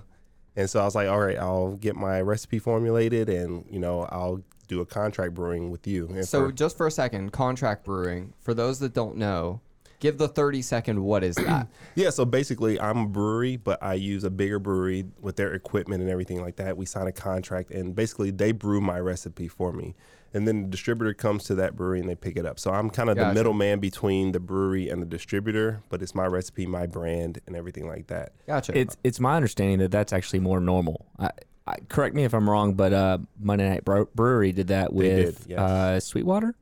And 0.55 0.69
so 0.69 0.81
I 0.81 0.85
was 0.85 0.95
like, 0.95 1.07
all 1.07 1.19
right, 1.19 1.37
I'll 1.37 1.73
get 1.75 1.95
my 1.95 2.19
recipe 2.21 2.59
formulated, 2.59 3.29
and 3.29 3.65
you 3.69 3.79
know, 3.79 4.03
I'll 4.11 4.41
do 4.67 4.81
a 4.81 4.85
contract 4.85 5.33
brewing 5.33 5.69
with 5.69 5.85
you. 5.87 6.07
And 6.07 6.27
So 6.27 6.47
for- 6.47 6.51
just 6.51 6.77
for 6.77 6.87
a 6.87 6.91
second, 6.91 7.31
contract 7.31 7.85
brewing. 7.85 8.33
For 8.39 8.53
those 8.53 8.79
that 8.79 8.93
don't 8.93 9.17
know, 9.17 9.61
give 9.99 10.17
the 10.17 10.27
30 10.27 10.61
second 10.63 11.03
what 11.03 11.23
is 11.23 11.35
that? 11.35 11.67
Yeah, 11.95 12.09
so 12.09 12.25
basically, 12.25 12.79
I'm 12.79 12.97
a 12.97 13.07
brewery, 13.07 13.57
but 13.57 13.81
I 13.83 13.93
use 13.93 14.23
a 14.23 14.29
bigger 14.29 14.57
brewery 14.59 15.05
with 15.21 15.35
their 15.35 15.53
equipment 15.53 16.01
and 16.01 16.09
everything 16.09 16.41
like 16.41 16.55
that. 16.57 16.75
We 16.75 16.85
sign 16.85 17.07
a 17.07 17.11
contract, 17.11 17.71
and 17.71 17.93
basically, 17.95 18.31
they 18.31 18.51
brew 18.51 18.81
my 18.81 18.99
recipe 18.99 19.47
for 19.47 19.71
me. 19.71 19.95
And 20.33 20.47
then 20.47 20.63
the 20.63 20.67
distributor 20.67 21.13
comes 21.13 21.43
to 21.45 21.55
that 21.55 21.75
brewery 21.75 21.99
and 21.99 22.07
they 22.07 22.15
pick 22.15 22.37
it 22.37 22.45
up. 22.45 22.59
So 22.59 22.71
I'm 22.71 22.89
kind 22.89 23.09
of 23.09 23.15
Gotcha. 23.15 23.29
the 23.29 23.33
middleman 23.33 23.79
between 23.79 24.31
the 24.31 24.39
brewery 24.39 24.89
and 24.89 25.01
the 25.01 25.05
distributor, 25.05 25.81
but 25.89 26.01
it's 26.01 26.13
my 26.13 26.25
recipe, 26.25 26.67
my 26.67 26.85
brand, 26.85 27.39
and 27.47 27.55
everything 27.55 27.87
like 27.87 28.07
that. 28.07 28.33
Gotcha. 28.45 28.77
It's 28.77 28.95
it's 29.03 29.19
my 29.19 29.35
understanding 29.35 29.79
that 29.79 29.91
that's 29.91 30.13
actually 30.13 30.39
more 30.39 30.59
normal. 30.59 31.07
I, 31.17 31.31
I, 31.65 31.77
correct 31.87 32.15
me 32.15 32.23
if 32.23 32.33
I'm 32.33 32.49
wrong, 32.49 32.73
but 32.73 32.93
uh, 32.93 33.17
Monday 33.39 33.69
Night 33.69 33.85
Bro- 33.85 34.09
Brewery 34.15 34.51
did 34.51 34.67
that 34.67 34.95
They 34.95 35.03
did, 35.03 35.25
with 35.25 35.45
yes. 35.47 35.59
uh, 35.59 35.99
Sweetwater. 35.99 36.55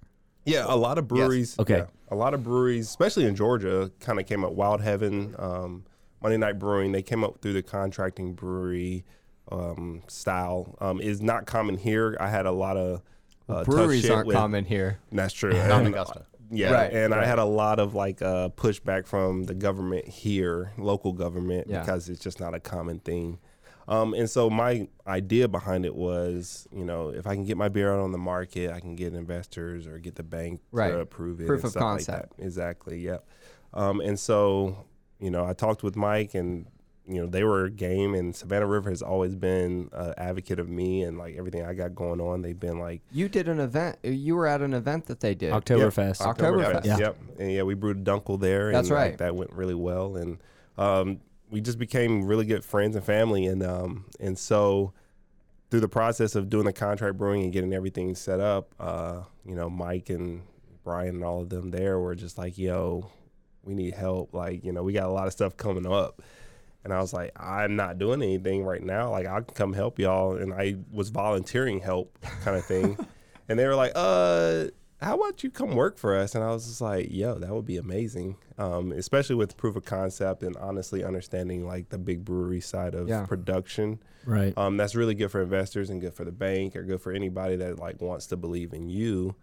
Yeah, 0.46 0.66
a 0.68 0.78
lot 0.78 0.98
of 0.98 1.08
breweries. 1.10 1.60
Okay. 1.60 1.80
yeah, 1.80 1.86
a 2.10 2.16
lot 2.16 2.34
of 2.34 2.44
breweries, 2.44 2.88
especially 2.88 3.26
in 3.26 3.36
Georgia, 3.36 3.92
kind 4.00 4.18
of 4.18 4.26
came 4.26 4.46
up. 4.46 4.54
Wild 4.54 4.80
Heaven, 4.82 5.36
um, 5.38 5.84
Monday 6.22 6.38
Night 6.38 6.58
Brewing, 6.58 6.94
they 6.94 7.02
came 7.02 7.24
up 7.24 7.42
through 7.42 7.54
the 7.54 7.64
contracting 7.64 8.34
brewery 8.34 9.04
um, 9.52 10.04
style. 10.08 10.78
Um, 10.80 11.02
is 11.02 11.22
not 11.22 11.46
common 11.46 11.78
here. 11.78 12.16
I 12.20 12.30
had 12.30 12.46
a 12.46 12.52
lot 12.52 12.78
of 12.78 13.02
uh, 13.50 13.64
Breweries 13.64 14.10
aren't 14.10 14.28
with- 14.28 14.36
common 14.36 14.66
here. 14.66 15.00
That's 15.12 15.34
true. 15.34 15.54
Not 15.54 15.82
in 15.82 15.88
Augusta. 15.88 16.26
Yeah, 16.50 16.72
Right, 16.72 16.94
and 16.94 17.14
I 17.14 17.26
had 17.26 17.40
a 17.40 17.46
lot 17.46 17.78
of 17.80 17.94
like 17.94 18.22
uh, 18.22 18.48
pushback 18.50 19.06
from 19.06 19.44
the 19.44 19.54
government 19.54 20.08
here, 20.08 20.72
local 20.78 21.12
government, 21.12 21.68
Yeah. 21.70 21.82
because 21.82 22.08
it's 22.08 22.22
just 22.22 22.40
not 22.40 22.54
a 22.54 22.60
common 22.62 23.00
thing. 23.00 23.40
Um, 23.90 24.14
and 24.14 24.30
so 24.30 24.50
my 24.50 24.88
idea 25.06 25.48
behind 25.50 25.86
it 25.86 25.94
was, 25.96 26.66
you 26.74 26.86
know, 26.86 27.10
if 27.10 27.28
I 27.28 27.36
can 27.36 27.44
get 27.44 27.58
my 27.58 27.68
beer 27.70 27.94
out 27.94 28.00
on 28.00 28.14
the 28.14 28.18
market, 28.18 28.72
I 28.72 28.80
can 28.80 28.96
get 28.96 29.14
investors 29.14 29.88
or 29.88 29.98
get 30.00 30.16
the 30.16 30.24
bank 30.24 30.62
Right. 30.72 30.92
to 30.92 31.00
approve 31.00 31.42
it. 31.42 31.48
Proof 31.48 31.60
and 31.62 31.66
of 31.66 31.72
stuff 31.72 31.82
like 31.84 31.90
concept. 32.06 32.38
that. 32.38 32.44
Exactly. 32.46 33.00
Yep. 33.00 33.28
Um, 33.74 34.00
and 34.02 34.18
so, 34.18 34.86
you 35.20 35.32
know, 35.32 35.46
I 35.46 35.52
talked 35.54 35.84
with 35.84 35.96
Mike, 35.98 36.34
and 36.34 36.66
you 37.08 37.22
know, 37.22 37.28
they 37.28 37.44
were 37.44 37.70
game, 37.70 38.14
and 38.14 38.36
Savannah 38.36 38.68
River 38.68 38.90
has 38.90 39.02
always 39.02 39.34
been 39.34 39.90
an 39.94 40.14
advocate 40.18 40.60
of 40.60 40.68
me 40.68 41.04
and 41.04 41.18
like 41.18 41.38
everything 41.38 41.64
I 41.64 41.74
got 41.74 41.96
going 41.96 42.20
on. 42.20 42.42
They've 42.42 42.60
been 42.60 42.80
like 42.80 43.02
You 43.12 43.30
did 43.30 43.48
an 43.48 43.60
event. 43.60 43.98
You 44.04 44.36
were 44.36 44.46
at 44.46 44.62
an 44.62 44.74
event 44.74 45.06
that 45.06 45.22
they 45.22 45.34
did. 45.34 45.54
Oktoberfest. 45.54 46.26
Yep. 46.26 46.38
Oktoberfest. 46.38 46.86
Yeah. 46.86 46.98
Yep. 46.98 47.18
And 47.40 47.52
yeah, 47.52 47.64
we 47.64 47.76
brewed 47.76 48.04
Dunkel 48.04 48.40
there. 48.40 48.72
That's 48.72 48.90
and, 48.90 48.98
like, 48.98 49.10
right. 49.12 49.18
that 49.20 49.36
went 49.36 49.54
really 49.54 49.74
well, 49.74 50.18
and 50.18 50.38
um, 50.78 51.22
we 51.50 51.62
just 51.62 51.80
became 51.80 52.26
really 52.26 52.46
good 52.46 52.66
friends 52.66 52.96
and 52.96 53.06
family. 53.06 53.46
And 53.46 53.64
um, 53.64 54.06
and 54.20 54.38
so 54.38 54.94
through 55.72 55.82
the 55.82 55.88
process 55.88 56.36
of 56.36 56.50
doing 56.50 56.66
the 56.66 56.74
contract 56.74 57.18
brewing 57.18 57.44
and 57.44 57.54
getting 57.54 57.74
everything 57.74 58.16
set 58.16 58.42
up, 58.42 58.76
uh, 58.80 59.22
you 59.46 59.56
know, 59.56 59.70
Mike 59.70 60.10
and 60.10 60.42
Brian 60.84 61.16
and 61.16 61.24
all 61.24 61.42
of 61.42 61.50
them 61.50 61.72
there 61.72 62.00
were 62.00 62.16
just 62.16 62.38
like, 62.38 62.58
"Yo, 62.58 63.10
we 63.64 63.76
need 63.76 63.94
help. 63.94 64.34
Like, 64.34 64.66
you 64.66 64.74
know, 64.74 64.84
we 64.84 64.92
got 64.92 65.06
a 65.06 65.12
lot 65.12 65.28
of 65.28 65.32
stuff 65.32 65.56
coming 65.56 65.86
up." 65.86 66.22
And 66.88 66.94
I 66.94 67.02
was 67.02 67.12
like, 67.12 67.32
I'm 67.38 67.76
not 67.76 68.00
doing 68.00 68.22
anything 68.22 68.64
right 68.64 68.82
now. 68.82 69.12
Like, 69.12 69.26
I 69.28 69.42
can 69.42 69.54
come 69.54 69.74
help 69.74 70.00
y'all. 70.00 70.38
And 70.38 70.54
I 70.54 70.78
was 70.90 71.10
volunteering 71.10 71.82
help, 71.82 72.18
kind 72.46 72.56
of 72.56 72.64
thing. 72.64 72.98
and 73.50 73.60
they 73.60 73.68
were 73.68 73.76
like, 73.76 73.92
uh, 73.94 74.68
how 75.02 75.16
about 75.18 75.44
you 75.44 75.52
come 75.52 75.76
work 75.76 75.98
for 75.98 76.16
us? 76.16 76.34
And 76.34 76.44
I 76.46 76.52
was 76.52 76.66
just 76.66 76.80
like, 76.80 77.10
yo, 77.12 77.36
that 77.40 77.50
would 77.54 77.66
be 77.66 77.76
amazing. 77.76 78.38
Um, 78.58 78.94
especially 78.94 79.36
with 79.36 79.58
proof 79.58 79.76
of 79.76 79.84
concept 79.84 80.44
and 80.44 80.56
honestly 80.56 81.04
understanding 81.04 81.68
like 81.68 81.90
the 81.90 81.98
big 81.98 82.24
brewery 82.24 82.62
side 82.62 82.96
of 82.96 83.10
Yeah. 83.10 83.26
production. 83.26 84.00
Right. 84.26 84.58
Um, 84.58 84.78
that's 84.78 84.96
really 84.96 85.14
good 85.14 85.30
for 85.30 85.42
investors 85.42 85.90
and 85.90 86.00
good 86.00 86.14
for 86.14 86.24
the 86.24 86.32
bank 86.32 86.78
or 86.78 86.84
good 86.84 87.02
for 87.02 87.12
anybody 87.12 87.58
that 87.58 87.80
like 87.80 88.02
wants 88.02 88.28
to 88.28 88.38
believe 88.38 88.72
in 88.74 88.88
you. 88.90 89.36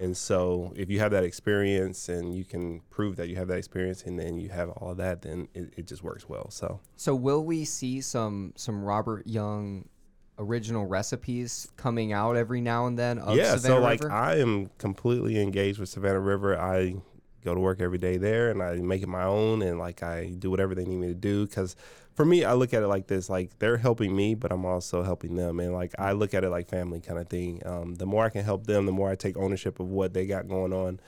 And 0.00 0.16
so 0.16 0.72
if 0.74 0.90
you 0.90 0.98
have 0.98 1.12
that 1.12 1.24
experience 1.24 2.08
and 2.08 2.34
you 2.34 2.44
can 2.44 2.80
prove 2.90 3.16
that 3.16 3.28
you 3.28 3.36
have 3.36 3.48
that 3.48 3.58
experience 3.58 4.02
and 4.02 4.18
then 4.18 4.38
you 4.38 4.48
have 4.48 4.68
all 4.70 4.90
of 4.90 4.96
that, 4.96 5.22
then 5.22 5.48
it, 5.54 5.72
it 5.76 5.86
just 5.86 6.02
works 6.02 6.28
well. 6.28 6.50
So 6.50 6.80
So 6.96 7.14
will 7.14 7.44
we 7.44 7.64
see 7.64 8.00
some 8.00 8.52
some 8.56 8.82
Robert 8.82 9.26
Young 9.26 9.88
original 10.36 10.84
recipes 10.86 11.68
coming 11.76 12.12
out 12.12 12.36
every 12.36 12.60
now 12.60 12.86
and 12.86 12.98
then 12.98 13.18
of 13.20 13.36
yeah, 13.36 13.54
Savannah 13.56 13.74
so 13.76 13.80
like 13.80 14.02
River? 14.02 14.12
I 14.12 14.38
am 14.38 14.70
completely 14.78 15.40
engaged 15.40 15.78
with 15.78 15.88
Savannah 15.88 16.20
River. 16.20 16.58
I 16.58 16.96
go 17.44 17.54
to 17.54 17.60
work 17.60 17.80
every 17.80 17.98
day 17.98 18.16
there 18.16 18.50
and 18.50 18.62
I 18.62 18.76
make 18.76 19.02
it 19.02 19.08
my 19.08 19.24
own 19.24 19.62
and 19.62 19.78
like 19.78 20.02
I 20.02 20.30
do 20.38 20.50
whatever 20.50 20.74
they 20.74 20.84
need 20.84 20.96
me 20.96 21.08
to 21.08 21.14
do 21.14 21.46
because 21.46 21.76
for 22.14 22.24
me 22.24 22.44
I 22.44 22.54
look 22.54 22.72
at 22.72 22.82
it 22.82 22.88
like 22.88 23.06
this 23.06 23.28
like 23.28 23.58
they're 23.58 23.76
helping 23.76 24.14
me 24.14 24.34
but 24.34 24.52
I'm 24.52 24.64
also 24.64 25.02
helping 25.02 25.34
them 25.34 25.60
and 25.60 25.72
like 25.72 25.94
I 25.98 26.12
look 26.12 26.34
at 26.34 26.44
it 26.44 26.50
like 26.50 26.68
family 26.68 27.00
kind 27.00 27.18
of 27.18 27.28
thing. 27.28 27.62
Um, 27.66 27.94
the 27.96 28.06
more 28.06 28.24
I 28.24 28.30
can 28.30 28.44
help 28.44 28.66
them, 28.66 28.86
the 28.86 28.92
more 28.92 29.10
I 29.10 29.16
take 29.16 29.36
ownership 29.36 29.80
of 29.80 29.88
what 29.88 30.14
they 30.14 30.26
got 30.26 30.48
going 30.48 30.72
on 30.72 31.00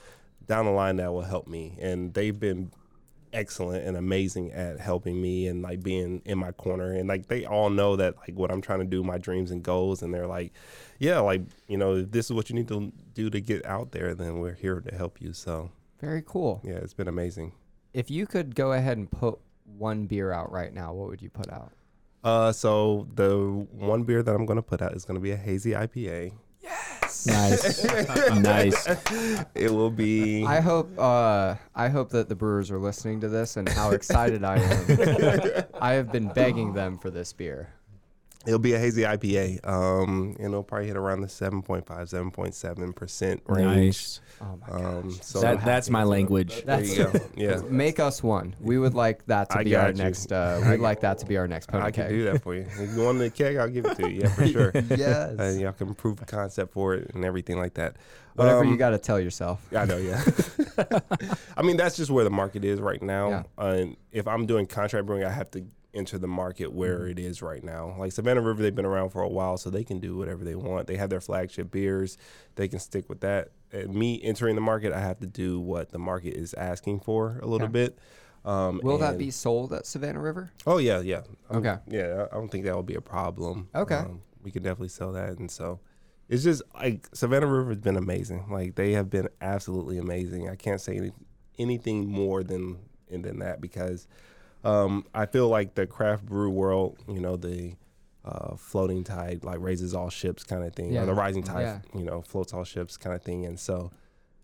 down 0.46 0.64
the 0.64 0.70
line 0.70 0.96
that 0.96 1.12
will 1.12 1.22
help 1.22 1.46
me 1.48 1.76
and 1.80 2.14
they've 2.14 2.38
been 2.38 2.70
excellent 3.32 3.86
and 3.86 3.96
amazing 3.96 4.52
at 4.52 4.80
helping 4.80 5.20
me 5.20 5.46
and 5.46 5.62
like 5.62 5.82
being 5.82 6.22
in 6.24 6.38
my 6.38 6.52
corner 6.52 6.92
and 6.92 7.08
like 7.08 7.26
they 7.26 7.44
all 7.44 7.68
know 7.70 7.96
that 7.96 8.16
like 8.18 8.34
what 8.34 8.50
I'm 8.50 8.62
trying 8.62 8.78
to 8.80 8.84
do, 8.86 9.02
my 9.04 9.18
dreams 9.18 9.50
and 9.50 9.62
goals, 9.62 10.02
and 10.02 10.12
they're 10.12 10.26
like, 10.26 10.52
yeah, 10.98 11.18
like 11.18 11.42
you 11.68 11.76
know, 11.76 11.96
if 11.96 12.10
this 12.10 12.26
is 12.26 12.32
what 12.32 12.48
you 12.48 12.56
need 12.56 12.68
to 12.68 12.92
do 13.14 13.30
to 13.30 13.40
get 13.40 13.64
out 13.66 13.92
there, 13.92 14.14
then 14.14 14.38
we're 14.38 14.54
here 14.54 14.80
to 14.80 14.94
help 14.94 15.20
you. 15.20 15.32
So 15.32 15.70
Very 16.00 16.22
cool. 16.24 16.62
yeah, 16.64 16.76
it's 16.76 16.94
been 16.94 17.08
amazing. 17.08 17.52
If 17.92 18.10
you 18.10 18.26
could 18.26 18.54
go 18.54 18.72
ahead 18.72 18.96
and 18.96 19.10
put 19.10 19.38
one 19.66 20.06
beer 20.06 20.32
out 20.32 20.50
right 20.52 20.72
now, 20.72 20.92
what 20.92 21.08
would 21.08 21.22
you 21.22 21.30
put 21.30 21.50
out? 21.50 21.72
Uh, 22.24 22.52
so 22.52 23.06
the 23.14 23.66
one 23.70 24.02
beer 24.02 24.22
that 24.22 24.34
I'm 24.34 24.46
gonna 24.46 24.62
put 24.62 24.82
out 24.82 24.94
is 24.94 25.04
gonna 25.04 25.20
be 25.20 25.30
a 25.30 25.36
hazy 25.36 25.72
IPA. 25.72 26.32
Yes. 26.60 27.26
Nice, 27.26 27.84
nice. 28.34 28.88
It 29.54 29.72
will 29.72 29.90
be. 29.90 30.44
I 30.44 30.60
hope 30.60 30.90
uh, 30.98 31.54
I 31.74 31.88
hope 31.88 32.10
that 32.10 32.28
the 32.28 32.34
brewers 32.34 32.70
are 32.70 32.78
listening 32.78 33.20
to 33.20 33.28
this 33.28 33.56
and 33.56 33.68
how 33.68 33.90
excited 33.90 34.42
I 34.42 34.58
am. 34.58 35.64
I 35.80 35.92
have 35.92 36.10
been 36.10 36.28
begging 36.28 36.72
them 36.72 36.98
for 36.98 37.10
this 37.10 37.32
beer. 37.32 37.68
It'll 38.46 38.58
be 38.58 38.74
a 38.74 38.78
hazy 38.78 39.02
IPA. 39.02 39.66
Um, 39.66 40.36
and 40.38 40.46
it'll 40.52 40.62
probably 40.62 40.86
hit 40.86 40.96
around 40.96 41.20
the 41.22 41.26
7.5, 41.26 41.84
7.7 41.84 42.94
percent 42.94 43.42
range. 43.46 43.66
Nice. 43.76 44.20
Oh 44.40 44.58
my 44.60 44.68
Um, 44.76 45.08
gosh. 45.10 45.18
so 45.22 45.40
That, 45.40 45.64
that's 45.64 45.90
my 45.90 46.04
language. 46.04 46.62
there 46.64 46.82
you 46.84 46.96
go. 47.04 47.12
Yeah, 47.36 47.60
Make 47.68 47.98
us 48.00 48.22
one. 48.22 48.54
We 48.60 48.78
would 48.78 48.94
like 48.94 49.24
that 49.26 49.50
to 49.50 49.58
I 49.58 49.64
be 49.64 49.74
our 49.74 49.86
got 49.88 49.96
you. 49.96 50.02
next. 50.04 50.30
Uh, 50.32 50.60
we'd 50.70 50.80
like 50.80 51.00
that 51.00 51.18
to 51.18 51.26
be 51.26 51.36
our 51.36 51.48
next 51.48 51.66
pony 51.68 51.84
I 51.84 51.90
can 51.90 52.04
keg. 52.04 52.10
do 52.10 52.24
that 52.24 52.42
for 52.42 52.54
you. 52.54 52.66
If 52.78 52.94
you 52.96 53.02
want 53.02 53.18
the 53.18 53.30
keg, 53.30 53.56
I'll 53.56 53.68
give 53.68 53.84
it 53.86 53.96
to 53.96 54.10
you. 54.10 54.20
Yeah, 54.22 54.28
for 54.34 54.46
sure. 54.46 54.72
Yes. 54.96 55.36
and 55.38 55.60
y'all 55.60 55.72
can 55.72 55.94
prove 55.94 56.16
the 56.18 56.24
concept 56.26 56.72
for 56.72 56.94
it 56.94 57.10
and 57.14 57.24
everything 57.24 57.58
like 57.58 57.74
that. 57.74 57.96
Whatever 58.34 58.64
you 58.64 58.72
Um, 58.72 58.76
got 58.76 58.90
to 58.90 58.98
tell 58.98 59.18
yourself. 59.18 59.66
I 59.74 59.86
know, 59.86 59.96
yeah. 59.96 60.22
I 61.56 61.62
mean, 61.62 61.76
that's 61.78 61.96
just 61.96 62.10
where 62.10 62.24
the 62.24 62.30
market 62.30 62.64
is 62.64 62.80
right 62.80 63.02
now. 63.02 63.28
Yeah. 63.30 63.42
Uh, 63.58 63.66
and 63.78 63.96
if 64.12 64.28
I'm 64.28 64.44
doing 64.46 64.66
contract 64.66 65.06
brewing, 65.06 65.24
I 65.24 65.30
have 65.30 65.50
to 65.52 65.64
enter 65.96 66.18
the 66.18 66.28
market 66.28 66.72
where 66.72 66.98
Mm-hmm. 67.00 67.10
it 67.10 67.18
is 67.18 67.42
right 67.42 67.64
now. 67.64 67.94
Like 67.98 68.12
Savannah 68.12 68.40
River, 68.42 68.62
they've 68.62 68.74
been 68.74 68.84
around 68.86 69.10
for 69.10 69.22
a 69.22 69.28
while, 69.28 69.56
so 69.56 69.70
they 69.70 69.84
can 69.84 69.98
do 69.98 70.16
whatever 70.16 70.44
they 70.44 70.54
want. 70.54 70.86
They 70.86 70.96
have 70.96 71.10
their 71.10 71.20
flagship 71.20 71.70
beers, 71.70 72.18
they 72.54 72.68
can 72.68 72.78
stick 72.78 73.08
with 73.08 73.20
that. 73.20 73.48
And 73.72 73.94
me 73.94 74.22
entering 74.22 74.54
the 74.54 74.60
market, 74.60 74.92
I 74.92 75.00
have 75.00 75.18
to 75.20 75.26
do 75.26 75.58
what 75.58 75.90
the 75.90 75.98
market 75.98 76.34
is 76.34 76.54
asking 76.54 77.00
for 77.00 77.40
a 77.42 77.46
little 77.46 77.68
bit. 77.68 77.98
Um, 78.44 78.80
Will 78.84 78.98
that 78.98 79.18
be 79.18 79.32
sold 79.32 79.72
at 79.72 79.86
Savannah 79.86 80.20
River? 80.20 80.52
Oh 80.66 80.78
yeah, 80.78 81.00
yeah. 81.00 81.22
Um, 81.50 81.58
Okay. 81.58 81.76
Yeah, 81.88 82.26
I 82.30 82.36
I 82.36 82.38
don't 82.38 82.48
think 82.48 82.64
that 82.66 82.74
will 82.76 82.84
be 82.84 82.94
a 82.94 83.00
problem. 83.00 83.68
Okay. 83.74 83.96
Um, 83.96 84.22
we 84.42 84.52
can 84.52 84.62
definitely 84.62 84.88
sell 84.90 85.12
that, 85.12 85.38
and 85.38 85.50
so 85.50 85.80
it's 86.28 86.44
just 86.44 86.62
like 86.74 87.08
Savannah 87.12 87.46
River 87.48 87.70
has 87.70 87.78
been 87.80 87.96
amazing. 87.96 88.46
Like 88.48 88.76
they 88.76 88.92
have 88.92 89.10
been 89.10 89.28
absolutely 89.40 89.98
amazing. 89.98 90.48
I 90.48 90.54
can't 90.54 90.80
say 90.80 90.96
any, 90.96 91.12
anything 91.58 92.06
more 92.08 92.44
than 92.44 92.78
and 93.10 93.24
than 93.24 93.40
that 93.40 93.60
because 93.60 94.06
um, 94.64 95.04
I 95.14 95.26
feel 95.26 95.48
like 95.48 95.74
the 95.74 95.86
craft 95.86 96.26
brew 96.26 96.50
world, 96.50 96.98
you 97.08 97.20
know, 97.20 97.36
the 97.36 97.76
uh, 98.24 98.56
floating 98.56 99.04
tide 99.04 99.44
like 99.44 99.60
raises 99.60 99.94
all 99.94 100.10
ships 100.10 100.42
kind 100.44 100.64
of 100.64 100.74
thing, 100.74 100.92
Yeah. 100.92 101.02
or 101.02 101.06
the 101.06 101.14
rising 101.14 101.42
tide, 101.44 101.62
Yeah. 101.62 101.80
you 101.94 102.04
know, 102.04 102.22
floats 102.22 102.52
all 102.52 102.64
ships 102.64 102.96
kind 102.96 103.14
of 103.14 103.22
thing, 103.22 103.44
and 103.46 103.58
so. 103.58 103.90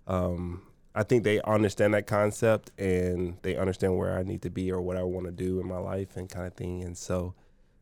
Um, 0.06 0.62
I 0.94 1.04
think 1.04 1.24
they 1.24 1.40
understand 1.42 1.94
that 1.94 2.06
concept 2.06 2.70
and 2.78 3.38
they 3.40 3.56
understand 3.56 3.96
where 3.96 4.18
I 4.18 4.24
need 4.24 4.42
to 4.42 4.50
be 4.50 4.70
or 4.70 4.82
what 4.82 4.98
I 4.98 5.02
want 5.04 5.24
to 5.24 5.32
do 5.32 5.58
in 5.58 5.66
my 5.66 5.78
life 5.78 6.18
and 6.18 6.28
kind 6.28 6.46
of 6.46 6.52
thing. 6.52 6.82
And 6.84 6.98
so 6.98 7.34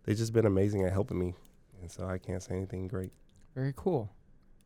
they've 0.05 0.17
just 0.17 0.33
been 0.33 0.47
amazing 0.47 0.85
at 0.85 0.93
helping 0.93 1.19
me. 1.19 1.35
And 1.81 1.91
so 1.91 2.07
I 2.07 2.19
can't 2.19 2.41
say 2.41 2.55
anything 2.55 2.87
great. 2.87 3.11
Very 3.57 3.73
cool. 3.75 4.11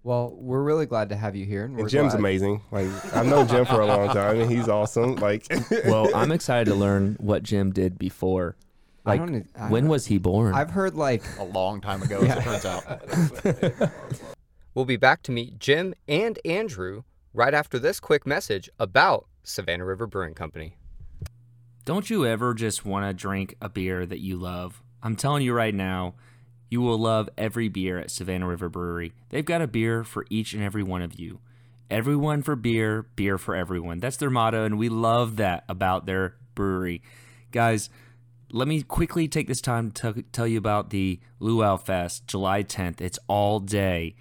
Well, 0.04 0.34
we're 0.36 0.62
really 0.62 0.84
glad 0.86 1.08
to 1.08 1.16
have 1.16 1.34
you 1.34 1.44
here. 1.46 1.64
And, 1.64 1.78
And 1.80 1.88
Jim's 1.88 2.12
glad- 2.12 2.18
amazing. 2.20 2.60
Like 2.70 2.88
I've 3.16 3.26
known 3.26 3.48
Jim 3.48 3.64
for 3.64 3.80
a 3.80 3.86
long 3.86 4.08
time 4.08 4.38
and 4.40 4.50
he's 4.50 4.68
awesome. 4.68 5.16
Like 5.16 5.46
Well, 5.86 6.14
I'm 6.14 6.30
excited 6.30 6.66
to 6.70 6.76
learn 6.76 7.16
what 7.18 7.42
Jim 7.42 7.72
did 7.72 7.98
before. 7.98 8.54
I 9.06 9.10
Like, 9.16 9.20
don't. 9.20 9.34
e- 9.36 9.42
I- 9.58 9.70
when 9.70 9.88
was 9.88 10.06
he 10.06 10.18
born? 10.18 10.54
I've 10.54 10.70
heard 10.70 10.94
like 10.94 11.22
A 11.38 11.44
long 11.44 11.80
time 11.80 12.02
ago, 12.02 12.20
as 12.20 12.36
it 12.38 12.42
turns 12.42 12.64
out. 12.66 13.90
We'll 14.74 14.84
be 14.84 14.96
back 14.96 15.22
to 15.24 15.32
meet 15.32 15.60
Jim 15.60 15.94
and 16.08 16.36
Andrew 16.44 17.04
right 17.32 17.54
after 17.54 17.78
this 17.78 18.00
quick 18.00 18.26
message 18.26 18.68
about 18.80 19.28
Savannah 19.44 19.84
River 19.84 20.08
Brewing 20.08 20.34
Company. 20.34 20.76
Don't 21.84 22.10
you 22.10 22.26
ever 22.26 22.54
just 22.54 22.84
want 22.84 23.06
to 23.06 23.12
drink 23.14 23.54
a 23.60 23.68
beer 23.68 24.04
that 24.04 24.18
you 24.18 24.36
love? 24.36 24.82
I'm 25.00 25.14
telling 25.14 25.44
you 25.44 25.52
right 25.52 25.74
now, 25.74 26.14
you 26.70 26.80
will 26.80 26.98
love 26.98 27.28
every 27.36 27.68
beer 27.68 27.98
at 27.98 28.10
Savannah 28.10 28.48
River 28.48 28.68
Brewery. 28.68 29.12
They've 29.30 29.44
got 29.44 29.62
a 29.62 29.66
beer 29.66 30.04
for 30.04 30.26
each 30.30 30.54
and 30.54 30.62
every 30.62 30.82
one 30.82 31.02
of 31.02 31.18
you. 31.18 31.40
Everyone 31.90 32.42
for 32.42 32.56
beer, 32.56 33.06
beer 33.14 33.38
for 33.38 33.54
everyone. 33.54 34.00
That's 34.00 34.16
their 34.16 34.30
motto, 34.30 34.64
and 34.64 34.78
we 34.78 34.88
love 34.88 35.36
that 35.36 35.64
about 35.68 36.06
their 36.06 36.36
brewery. 36.54 37.02
Guys, 37.52 37.90
let 38.50 38.68
me 38.68 38.82
quickly 38.82 39.28
take 39.28 39.48
this 39.48 39.60
time 39.60 39.90
to 39.92 40.22
tell 40.32 40.46
you 40.46 40.58
about 40.58 40.90
the 40.90 41.20
Luau 41.40 41.76
Fest, 41.76 42.26
July 42.26 42.62
10th. 42.62 43.00
It's 43.00 43.18
all 43.28 43.60
day 43.60 44.16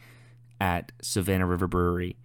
at 0.60 0.92
Savannah 1.02 1.46
River 1.46 1.68
Brewery. 1.68 2.18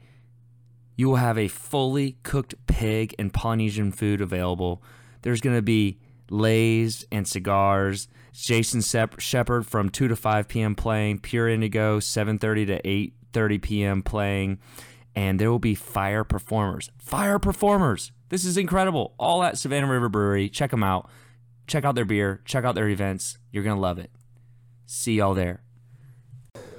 You 0.97 1.09
will 1.09 1.17
have 1.17 1.39
a 1.39 1.49
fully 1.49 2.19
cooked 2.23 2.55
pig 2.67 3.15
and 3.19 3.33
Polynesian 3.33 3.93
food 3.93 4.21
available. 4.21 4.83
There's 5.23 5.41
going 5.41 5.57
to 5.57 5.63
be 5.63 5.99
leis 6.31 7.05
and 7.11 7.27
cigars. 7.27 8.09
Jason 8.33 8.81
Shepard 8.81 9.67
from 9.67 9.89
2 9.91 10.09
to 10.09 10.17
5 10.17 10.49
p.m. 10.49 10.75
playing. 10.75 11.19
Pure 11.21 11.49
Indigo 11.49 11.99
7:30 11.99 12.67
to 12.67 12.83
8:30 12.83 13.63
p.m. 13.63 14.03
playing. 14.03 14.59
And 15.15 15.41
there 15.41 15.51
will 15.51 15.59
be 15.59 15.75
fire 15.75 16.23
performers. 16.23 16.91
Fire 16.99 17.39
performers. 17.39 18.13
This 18.29 18.45
is 18.45 18.57
incredible. 18.57 19.15
All 19.19 19.43
at 19.43 19.59
Savannah 19.59 19.91
River 19.91 20.09
Brewery. 20.09 20.49
Check 20.49 20.71
them 20.71 20.85
out. 20.85 21.11
Check 21.67 21.85
out 21.85 21.95
their 21.95 22.05
beer. 22.05 22.41
Check 22.45 22.65
out 22.65 22.75
their 22.75 22.89
events. 22.89 23.39
You're 23.51 23.65
to 23.65 23.81
love 23.81 23.99
it. 23.99 24.11
See 24.87 25.15
y'all 25.15 25.35
there. 25.35 25.63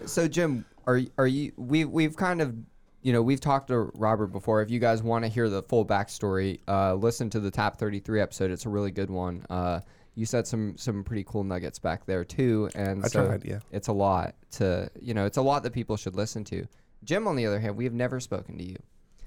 so 0.05 0.27
Jim, 0.27 0.65
are 0.87 1.01
are 1.17 1.27
you 1.27 1.51
we 1.57 1.85
we've 1.85 2.15
kind 2.15 2.41
of 2.41 2.55
you 3.01 3.13
know 3.13 3.21
we've 3.21 3.39
talked 3.39 3.67
to 3.67 3.91
Robert 3.95 4.27
before. 4.27 4.61
If 4.61 4.69
you 4.69 4.79
guys 4.79 5.01
want 5.01 5.25
to 5.25 5.29
hear 5.29 5.49
the 5.49 5.63
full 5.63 5.85
backstory, 5.85 6.59
uh, 6.67 6.95
listen 6.95 7.29
to 7.31 7.39
the 7.39 7.51
top 7.51 7.77
Thirty 7.77 7.99
Three 7.99 8.21
episode. 8.21 8.51
It's 8.51 8.65
a 8.65 8.69
really 8.69 8.91
good 8.91 9.09
one. 9.09 9.45
Uh, 9.49 9.81
you 10.15 10.25
said 10.25 10.47
some 10.47 10.77
some 10.77 11.03
pretty 11.03 11.23
cool 11.23 11.43
nuggets 11.43 11.79
back 11.79 12.05
there 12.05 12.25
too, 12.25 12.69
and 12.75 13.03
I 13.03 13.07
so 13.07 13.27
tried, 13.27 13.45
yeah. 13.45 13.59
it's 13.71 13.87
a 13.87 13.93
lot 13.93 14.35
to 14.51 14.89
you 15.01 15.13
know 15.13 15.25
it's 15.25 15.37
a 15.37 15.41
lot 15.41 15.63
that 15.63 15.73
people 15.73 15.97
should 15.97 16.15
listen 16.15 16.43
to. 16.45 16.67
Jim, 17.03 17.27
on 17.27 17.35
the 17.35 17.45
other 17.45 17.59
hand, 17.59 17.77
we 17.77 17.85
have 17.85 17.93
never 17.93 18.19
spoken 18.19 18.57
to 18.57 18.63
you, 18.63 18.75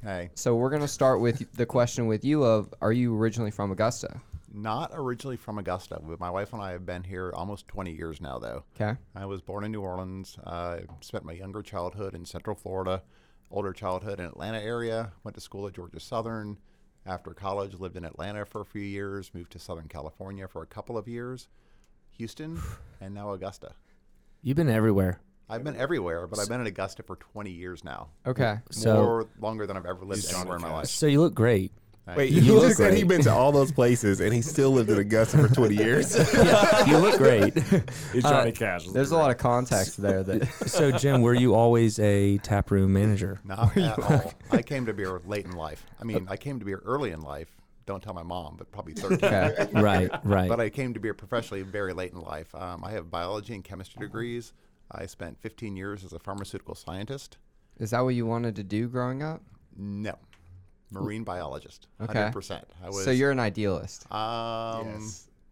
Hey, 0.03 0.31
so 0.35 0.55
we're 0.57 0.71
gonna 0.71 0.89
start 0.89 1.21
with 1.21 1.51
the 1.57 1.65
question 1.65 2.07
with 2.07 2.25
you 2.25 2.45
of 2.45 2.75
Are 2.83 2.93
you 2.93 3.17
originally 3.17 3.51
from 3.51 3.71
Augusta? 3.73 4.21
not 4.55 4.91
originally 4.95 5.37
from 5.37 5.59
Augusta, 5.59 6.01
but 6.07 6.21
my 6.21 6.31
wife 6.31 6.53
and 6.53 6.61
I 6.61 6.73
have 6.73 6.85
been 6.85 7.03
here 7.03 7.33
almost 7.35 7.69
20 7.69 7.93
years 7.93 8.21
now, 8.21 8.39
though. 8.39 8.65
Okay. 8.79 8.99
I 9.15 9.25
was 9.25 9.41
born 9.41 9.65
in 9.65 9.73
New 9.73 9.81
Orleans. 9.81 10.37
Uh, 10.45 10.81
spent 11.01 11.25
my 11.25 11.33
younger 11.33 11.63
childhood 11.63 12.15
in 12.15 12.25
Central 12.25 12.55
Florida, 12.55 13.03
older 13.53 13.73
childhood 13.73 14.19
in 14.19 14.25
Atlanta 14.27 14.61
area. 14.61 15.13
Went 15.23 15.35
to 15.37 15.41
school 15.41 15.67
at 15.67 15.75
Georgia 15.75 16.01
Southern. 16.01 16.59
After 17.05 17.33
college, 17.35 17.75
lived 17.75 17.97
in 17.97 18.05
Atlanta 18.05 18.45
for 18.45 18.61
a 18.61 18.65
few 18.65 18.83
years. 18.83 19.31
Moved 19.35 19.53
to 19.53 19.59
Southern 19.59 19.89
California 19.89 20.47
for 20.49 20.63
a 20.63 20.67
couple 20.67 20.97
of 20.97 21.07
years. 21.09 21.49
Houston, 22.13 22.61
and 23.01 23.15
now 23.15 23.33
Augusta. 23.33 23.73
You've 24.43 24.57
been 24.57 24.69
everywhere. 24.71 25.21
I've 25.49 25.65
been 25.65 25.77
everywhere, 25.77 26.27
but 26.27 26.39
I've 26.39 26.49
been 26.49 26.61
in 26.61 26.67
Augusta 26.67 27.03
for 27.03 27.17
20 27.17 27.51
years 27.51 27.85
now. 27.85 28.09
Okay. 28.27 28.59
So- 28.71 28.95
More 28.95 29.29
longer 29.39 29.67
than 29.67 29.77
I've 29.77 29.87
ever 29.87 30.05
lived 30.05 30.23
He's 30.23 30.35
anywhere 30.35 30.57
in 30.57 30.63
my 30.63 30.73
life. 30.73 30.87
So 30.87 31.07
you 31.07 31.21
look 31.21 31.35
great. 31.35 31.73
Wait, 32.17 32.33
You 32.33 32.41
you 32.43 32.55
look 32.55 32.65
just 32.65 32.77
said 32.79 32.89
great. 32.89 32.97
he's 32.99 33.05
been 33.07 33.23
to 33.23 33.33
all 33.33 33.53
those 33.53 33.71
places 33.71 34.21
and 34.21 34.35
he 34.35 34.43
still 34.43 34.71
lived 34.71 34.91
in 34.91 34.99
Augusta 34.99 35.39
for 35.39 35.55
20 35.55 35.77
years. 35.77 36.17
you 36.87 36.99
look 36.99 37.17
great. 37.17 37.53
It's 37.57 38.23
Johnny 38.23 38.51
Cash. 38.53 38.89
There's 38.89 39.13
a 39.13 39.17
lot 39.17 39.31
of 39.31 39.39
context 39.39 40.03
there 40.03 40.23
that 40.25 40.49
So 40.67 40.91
Jim, 40.91 41.23
were 41.23 41.35
you 41.35 41.55
always 41.55 41.99
a 42.01 42.39
tap 42.39 42.71
room 42.73 42.93
manager? 42.93 43.41
Not 43.45 43.77
at 43.77 43.99
all. 44.03 44.35
I 44.51 44.63
came 44.63 44.85
to 44.87 44.93
beer 44.93 45.21
late 45.27 45.45
in 45.45 45.53
life. 45.53 45.87
I 46.01 46.05
mean, 46.05 46.27
I 46.29 46.37
came 46.37 46.59
to 46.59 46.65
beer 46.65 46.83
early 46.85 47.13
in 47.13 47.21
life. 47.21 47.49
Don't 47.87 48.03
tell 48.03 48.15
my 48.15 48.23
mom, 48.23 48.57
but 48.57 48.71
probably 48.73 48.95
13. 48.95 49.19
okay. 49.25 49.69
Right, 49.73 50.11
right. 50.25 50.49
But 50.49 50.61
I 50.61 50.71
came 50.71 50.95
to 50.95 51.01
beer 51.01 51.15
professionally 51.15 51.63
very 51.63 51.93
late 51.93 52.13
in 52.13 52.21
life. 52.21 52.53
Um, 52.55 52.83
I 52.85 52.93
have 52.93 53.11
biology 53.11 53.55
and 53.55 53.63
chemistry 53.65 54.01
degrees. 54.01 54.53
I 54.91 55.07
spent 55.07 55.41
15 55.41 55.77
years 55.77 56.05
as 56.05 56.13
a 56.13 56.19
pharmaceutical 56.19 56.75
scientist. 56.75 57.39
Is 57.79 57.91
that 57.91 58.01
what 58.01 58.15
you 58.15 58.27
wanted 58.27 58.55
to 58.57 58.63
do 58.63 58.89
growing 58.89 59.23
up? 59.23 59.43
No, 59.77 60.17
marine 60.93 61.25
biologist. 61.25 61.89
Okay. 62.01 62.15
100%. 62.33 62.63
I 62.85 62.89
was 62.89 63.05
so 63.05 63.11
you're 63.11 63.31
an 63.31 63.41
idealist. 63.41 64.11
um, 64.13 65.11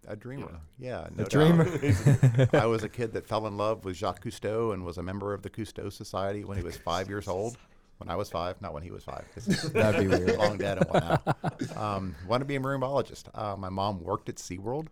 a 0.08 0.16
dreamer. 0.16 0.60
Yeah, 0.78 1.08
no 1.14 1.24
A 1.24 1.28
doubt. 1.28 1.30
dreamer. 1.30 2.48
I 2.54 2.66
was 2.66 2.82
a 2.84 2.88
kid 2.98 3.12
that 3.12 3.26
fell 3.26 3.46
in 3.46 3.56
love 3.56 3.84
with 3.84 3.96
Jacques 3.96 4.24
Cousteau 4.24 4.72
and 4.74 4.84
was 4.84 4.98
a 4.98 5.02
member 5.02 5.34
of 5.34 5.42
the 5.42 5.50
Cousteau 5.50 5.92
Society 5.92 6.44
when 6.44 6.56
he 6.56 6.62
was 6.64 6.76
five 6.76 7.08
years 7.08 7.28
old. 7.28 7.56
When 7.98 8.08
I 8.08 8.16
was 8.16 8.30
five, 8.30 8.60
not 8.62 8.72
when 8.72 8.82
he 8.82 8.90
was 8.90 9.04
five. 9.04 9.26
That'd 9.74 10.00
be 10.00 10.08
weird. 10.08 10.38
long 10.38 10.56
dead 10.56 10.78
and 10.78 10.86
whatnot. 10.88 11.76
Um, 11.76 12.14
wanted 12.26 12.44
to 12.44 12.44
be 12.46 12.56
a 12.56 12.60
marine 12.60 12.80
biologist. 12.80 13.28
Uh, 13.34 13.56
my 13.58 13.68
mom 13.68 14.00
worked 14.02 14.30
at 14.30 14.36
SeaWorld. 14.36 14.86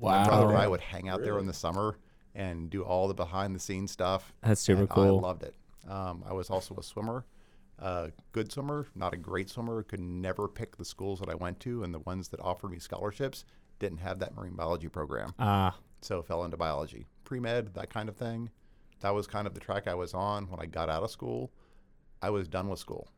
My 0.00 0.24
brother 0.24 0.48
and 0.50 0.56
I 0.58 0.68
would 0.68 0.80
hang 0.80 1.08
out 1.08 1.22
there 1.24 1.38
in 1.40 1.46
the 1.46 1.52
summer 1.52 1.98
and 2.36 2.70
do 2.70 2.82
all 2.84 3.08
the 3.08 3.14
behind 3.14 3.56
the 3.56 3.60
scenes 3.60 3.90
stuff. 3.90 4.32
That's 4.42 4.60
super 4.60 4.82
and 4.82 4.88
cool. 4.88 5.18
I 5.18 5.20
loved 5.28 5.42
it. 5.42 5.54
Um, 5.88 6.22
I 6.28 6.32
was 6.32 6.48
also 6.48 6.76
a 6.76 6.82
swimmer. 6.82 7.24
Uh, 7.78 8.08
good 8.32 8.50
swimmer, 8.52 8.86
not 8.94 9.12
a 9.12 9.16
great 9.16 9.50
swimmer, 9.50 9.82
could 9.82 10.00
never 10.00 10.46
pick 10.48 10.76
the 10.76 10.84
schools 10.84 11.20
that 11.20 11.28
I 11.28 11.34
went 11.34 11.58
to, 11.60 11.82
and 11.82 11.92
the 11.92 11.98
ones 12.00 12.28
that 12.28 12.40
offered 12.40 12.70
me 12.70 12.78
scholarships 12.78 13.44
didn't 13.80 13.98
have 13.98 14.20
that 14.20 14.34
marine 14.36 14.54
biology 14.54 14.88
program. 14.88 15.34
Ah, 15.38 15.76
So 16.00 16.22
fell 16.22 16.44
into 16.44 16.56
biology, 16.56 17.06
pre 17.24 17.40
med, 17.40 17.74
that 17.74 17.90
kind 17.90 18.08
of 18.08 18.16
thing. 18.16 18.50
That 19.00 19.14
was 19.14 19.26
kind 19.26 19.46
of 19.46 19.54
the 19.54 19.60
track 19.60 19.88
I 19.88 19.94
was 19.94 20.14
on 20.14 20.48
when 20.48 20.60
I 20.60 20.66
got 20.66 20.88
out 20.88 21.02
of 21.02 21.10
school. 21.10 21.52
I 22.22 22.30
was 22.30 22.48
done 22.48 22.68
with 22.68 22.78
school. 22.78 23.08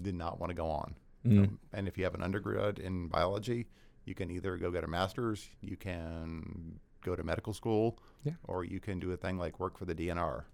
Did 0.00 0.14
not 0.16 0.40
want 0.40 0.50
to 0.50 0.54
go 0.54 0.66
on. 0.66 0.94
Um, 1.26 1.58
and 1.72 1.88
if 1.88 1.96
you 1.96 2.04
have 2.04 2.14
an 2.14 2.22
undergrad 2.22 2.78
in 2.78 3.08
biology, 3.08 3.66
you 4.04 4.14
can 4.14 4.30
either 4.30 4.56
go 4.58 4.70
get 4.70 4.84
a 4.84 4.86
master's, 4.86 5.48
you 5.62 5.76
can 5.76 6.78
go 7.02 7.16
to 7.16 7.22
medical 7.22 7.54
school, 7.54 7.98
Yeah. 8.24 8.32
or 8.44 8.64
you 8.64 8.78
can 8.80 8.98
do 8.98 9.12
a 9.12 9.16
thing 9.16 9.38
like 9.38 9.58
work 9.60 9.78
for 9.78 9.84
the 9.86 9.94
DNR, 9.94 10.44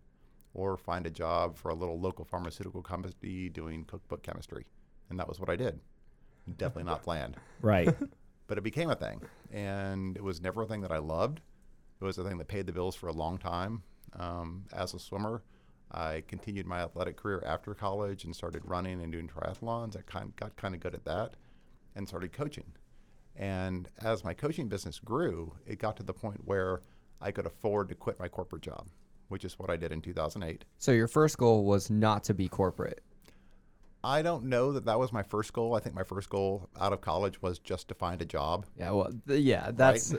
or 0.54 0.76
find 0.76 1.07
a 1.07 1.11
job 1.11 1.57
for 1.57 1.71
a 1.71 1.75
little 1.75 1.99
local 1.99 2.25
pharmaceutical 2.25 2.83
company 2.83 3.49
doing 3.49 3.85
cookbook 3.85 4.23
chemistry. 4.23 4.66
And 5.09 5.19
that 5.19 5.28
was 5.28 5.38
what 5.38 5.49
I 5.49 5.57
did. 5.57 5.80
Definitely 6.57 6.85
not 6.85 7.02
planned 7.02 7.37
right. 7.62 7.95
but 8.50 8.59
it 8.59 8.62
became 8.64 8.90
a 8.90 8.97
thing, 8.97 9.23
and 9.52 10.16
it 10.16 10.25
was 10.25 10.40
never 10.40 10.62
a 10.62 10.66
thing 10.66 10.80
that 10.80 10.90
I 10.90 10.99
loved. 10.99 11.40
It 12.00 12.04
was 12.04 12.19
a 12.19 12.25
thing 12.25 12.37
that 12.38 12.49
paid 12.49 12.66
the 12.66 12.73
bills 12.73 12.97
for 12.97 13.07
a 13.07 13.12
long 13.12 13.38
time. 13.38 13.85
Um, 14.19 14.64
as 14.73 14.92
a 14.92 14.99
swimmer, 14.99 15.45
I 15.92 16.25
continued 16.26 16.66
my 16.66 16.80
athletic 16.80 17.16
career 17.16 17.45
after 17.47 17.75
college 17.75 18.25
and 18.25 18.35
started 18.35 18.62
running 18.64 19.02
and 19.02 19.12
doing 19.12 19.28
triathlons. 19.28 19.97
I 19.97 20.00
kind 20.02 20.35
got 20.35 20.57
kind 20.57 20.75
of 20.75 20.80
good 20.80 20.97
at 20.97 21.04
that, 21.04 21.35
and 21.95 22.09
started 22.09 22.33
coaching. 22.33 22.73
And 23.37 23.88
as 24.02 24.25
my 24.25 24.35
coaching 24.35 24.69
business 24.69 24.99
grew, 24.99 25.52
it 25.64 25.78
got 25.78 25.97
to 25.99 26.02
the 26.02 26.12
point 26.12 26.40
where 26.45 26.83
I 27.21 27.30
could 27.30 27.47
afford 27.47 27.88
to 27.90 27.95
quit 27.95 28.19
my 28.19 28.26
corporate 28.26 28.62
job, 28.62 28.88
which 29.31 29.45
is 29.45 29.59
what 29.59 29.71
I 29.71 29.77
did 29.77 29.93
in 29.93 30.03
2008. 30.03 30.65
So 30.79 30.93
your 30.93 31.09
first 31.09 31.39
goal 31.39 31.65
was 31.65 31.91
not 31.91 32.25
to 32.25 32.35
be 32.35 32.49
corporate. 32.49 33.03
I 34.03 34.23
don't 34.23 34.45
know 34.45 34.73
that 34.73 34.87
that 34.87 34.99
was 34.99 35.13
my 35.13 35.23
first 35.23 35.53
goal. 35.53 35.75
I 35.75 35.81
think 35.81 35.95
my 35.95 36.05
first 36.05 36.31
goal 36.31 36.71
out 36.81 36.95
of 36.95 37.03
college 37.03 37.43
was 37.43 37.59
just 37.59 37.89
to 37.89 37.95
find 37.95 38.23
a 38.23 38.25
job. 38.25 38.65
Yeah, 38.79 38.93
well, 38.93 39.13
th- 39.29 39.43
yeah, 39.43 39.73
that's 39.75 40.15
uh, 40.15 40.19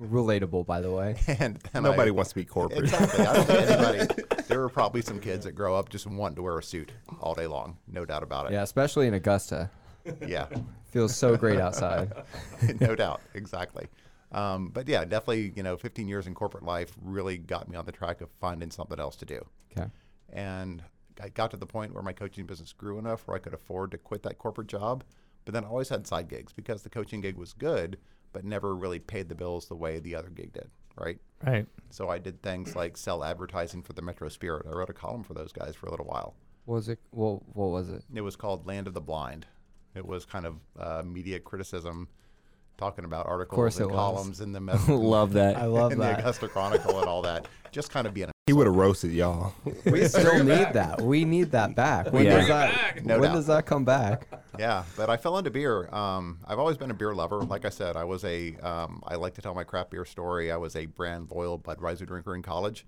relatable, 0.00 0.64
by 0.64 0.80
the 0.80 0.92
way. 0.92 1.16
And 1.40 1.56
then 1.72 1.82
Nobody 1.82 2.10
I, 2.10 2.12
wants 2.12 2.30
to 2.30 2.36
be 2.36 2.44
corporate. 2.44 2.84
Exactly. 2.84 3.26
I 3.26 3.32
don't 3.32 3.46
think 3.46 3.70
anybody. 3.70 4.42
There 4.46 4.62
are 4.62 4.68
probably 4.68 5.02
some 5.02 5.18
kids 5.18 5.44
that 5.44 5.52
grow 5.52 5.74
up 5.74 5.88
just 5.88 6.06
wanting 6.06 6.36
to 6.36 6.42
wear 6.42 6.56
a 6.56 6.62
suit 6.62 6.92
all 7.20 7.34
day 7.34 7.48
long. 7.48 7.78
No 7.88 8.04
doubt 8.04 8.22
about 8.22 8.46
it. 8.46 8.52
Yeah, 8.52 8.62
especially 8.62 9.08
in 9.08 9.14
Augusta. 9.14 9.70
Yeah. 10.24 10.46
Feels 10.92 11.16
so 11.16 11.36
great 11.36 11.58
outside. 11.58 12.12
no 12.80 12.94
doubt. 12.94 13.20
Exactly. 13.34 13.88
Um, 14.32 14.68
but 14.68 14.88
yeah, 14.88 15.04
definitely. 15.04 15.52
You 15.54 15.62
know, 15.62 15.76
15 15.76 16.08
years 16.08 16.26
in 16.26 16.34
corporate 16.34 16.64
life 16.64 16.92
really 17.02 17.38
got 17.38 17.68
me 17.68 17.76
on 17.76 17.86
the 17.86 17.92
track 17.92 18.20
of 18.20 18.30
finding 18.40 18.70
something 18.70 18.98
else 18.98 19.16
to 19.16 19.24
do. 19.24 19.46
Okay. 19.72 19.88
And 20.32 20.82
I 21.20 21.28
got 21.28 21.50
to 21.52 21.56
the 21.56 21.66
point 21.66 21.94
where 21.94 22.02
my 22.02 22.12
coaching 22.12 22.46
business 22.46 22.72
grew 22.72 22.98
enough 22.98 23.26
where 23.26 23.36
I 23.36 23.40
could 23.40 23.54
afford 23.54 23.92
to 23.92 23.98
quit 23.98 24.22
that 24.24 24.38
corporate 24.38 24.68
job. 24.68 25.04
But 25.44 25.54
then 25.54 25.64
I 25.64 25.68
always 25.68 25.88
had 25.88 26.06
side 26.06 26.28
gigs 26.28 26.52
because 26.52 26.82
the 26.82 26.90
coaching 26.90 27.20
gig 27.20 27.36
was 27.36 27.52
good, 27.52 27.98
but 28.32 28.44
never 28.44 28.74
really 28.74 28.98
paid 28.98 29.28
the 29.28 29.34
bills 29.34 29.66
the 29.66 29.76
way 29.76 29.98
the 29.98 30.14
other 30.14 30.28
gig 30.28 30.52
did. 30.52 30.68
Right. 30.98 31.18
Right. 31.44 31.66
So 31.90 32.08
I 32.08 32.18
did 32.18 32.42
things 32.42 32.74
like 32.74 32.96
sell 32.96 33.22
advertising 33.22 33.82
for 33.82 33.92
the 33.92 34.02
Metro 34.02 34.28
Spirit. 34.28 34.66
I 34.66 34.76
wrote 34.76 34.90
a 34.90 34.94
column 34.94 35.22
for 35.22 35.34
those 35.34 35.52
guys 35.52 35.76
for 35.76 35.86
a 35.86 35.90
little 35.90 36.06
while. 36.06 36.34
What 36.64 36.76
was 36.76 36.88
it? 36.88 36.98
Well, 37.12 37.44
what 37.52 37.68
was 37.68 37.90
it? 37.90 38.02
It 38.12 38.22
was 38.22 38.34
called 38.34 38.66
Land 38.66 38.88
of 38.88 38.94
the 38.94 39.00
Blind. 39.00 39.46
It 39.94 40.04
was 40.04 40.24
kind 40.24 40.46
of 40.46 40.56
uh, 40.78 41.02
media 41.04 41.38
criticism, 41.38 42.08
talking 42.76 43.04
about 43.04 43.26
articles 43.26 43.78
and 43.80 43.90
columns 43.90 44.40
in 44.40 44.52
the 44.52 44.60
Met- 44.66 44.88
Love 44.88 45.32
that. 45.34 45.56
I 45.56 45.64
love 45.66 45.92
in 45.92 45.98
the 45.98 46.04
that. 46.04 46.20
Augusta 46.20 46.48
Chronicle 46.48 46.98
and 46.98 47.08
all 47.08 47.22
that. 47.22 47.46
Just 47.72 47.90
kind 47.90 48.06
of 48.06 48.14
being. 48.14 48.30
he 48.46 48.52
would 48.54 48.66
have 48.66 48.76
roasted 48.76 49.12
y'all. 49.12 49.52
We 49.84 50.06
still 50.08 50.42
need 50.42 50.72
that. 50.72 51.00
We 51.02 51.24
need 51.26 51.50
that 51.52 51.74
back. 51.74 52.10
When 52.12 52.24
Yeah. 52.24 52.36
does 52.36 52.46
Bring 52.46 52.48
that? 52.58 53.04
No 53.04 53.18
when 53.18 53.28
doubt. 53.30 53.34
does 53.34 53.46
that 53.48 53.66
come 53.66 53.84
back? 53.84 54.28
Yeah, 54.58 54.84
but 54.96 55.10
I 55.10 55.16
fell 55.18 55.36
into 55.36 55.50
beer. 55.50 55.92
Um, 55.94 56.38
I've 56.46 56.58
always 56.58 56.76
been 56.78 56.90
a 56.90 56.94
beer 56.94 57.14
lover. 57.14 57.42
Like 57.42 57.64
I 57.66 57.68
said, 57.68 57.96
I 57.96 58.04
was 58.04 58.24
a. 58.24 58.56
Um, 58.62 59.02
I 59.06 59.16
like 59.16 59.34
to 59.34 59.42
tell 59.42 59.54
my 59.54 59.64
craft 59.64 59.90
beer 59.90 60.04
story. 60.06 60.50
I 60.52 60.56
was 60.56 60.74
a 60.76 60.86
brand 60.86 61.30
loyal 61.30 61.58
Budweiser 61.58 62.06
drinker 62.06 62.34
in 62.34 62.40
college, 62.42 62.86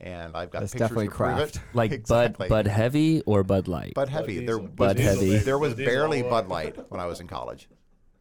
and 0.00 0.34
I've 0.34 0.50
got 0.50 0.60
That's 0.60 0.72
pictures 0.72 0.88
definitely 0.88 1.08
to 1.08 1.14
prove 1.14 1.30
it. 1.38 1.52
craft. 1.52 1.60
Like 1.74 1.92
exactly. 1.92 2.48
Bud 2.48 2.64
Bud 2.64 2.66
Heavy 2.66 3.20
or 3.22 3.44
Bud 3.44 3.68
Light. 3.68 3.94
Bud 3.94 4.08
Heavy. 4.08 4.44
There 4.44 4.58
Diesel. 4.58 4.62
was 4.62 4.70
Bud 4.74 4.98
Heavy. 4.98 5.36
There 5.36 5.58
was 5.58 5.74
Bud 5.74 5.84
barely 5.84 6.22
Bud. 6.22 6.48
Light 6.48 6.76
when 6.90 7.00
I 7.00 7.06
was 7.06 7.20
in 7.20 7.28
college. 7.28 7.68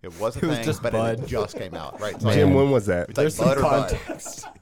It 0.03 0.17
was 0.19 0.35
a 0.37 0.39
It 0.45 0.47
was 0.47 0.55
thing, 0.57 0.65
just 0.65 0.83
but 0.83 0.93
Bud. 0.93 1.19
it 1.21 1.25
just 1.27 1.57
came 1.57 1.73
out. 1.73 1.99
Right. 1.99 2.19
So 2.21 2.31
Jim, 2.31 2.51
I- 2.51 2.55
when 2.55 2.71
was 2.71 2.85
that? 2.85 3.09
it's 3.17 3.17
like 3.17 3.37
Bud 3.37 3.57
or 3.57 3.61
Bud. 3.61 3.99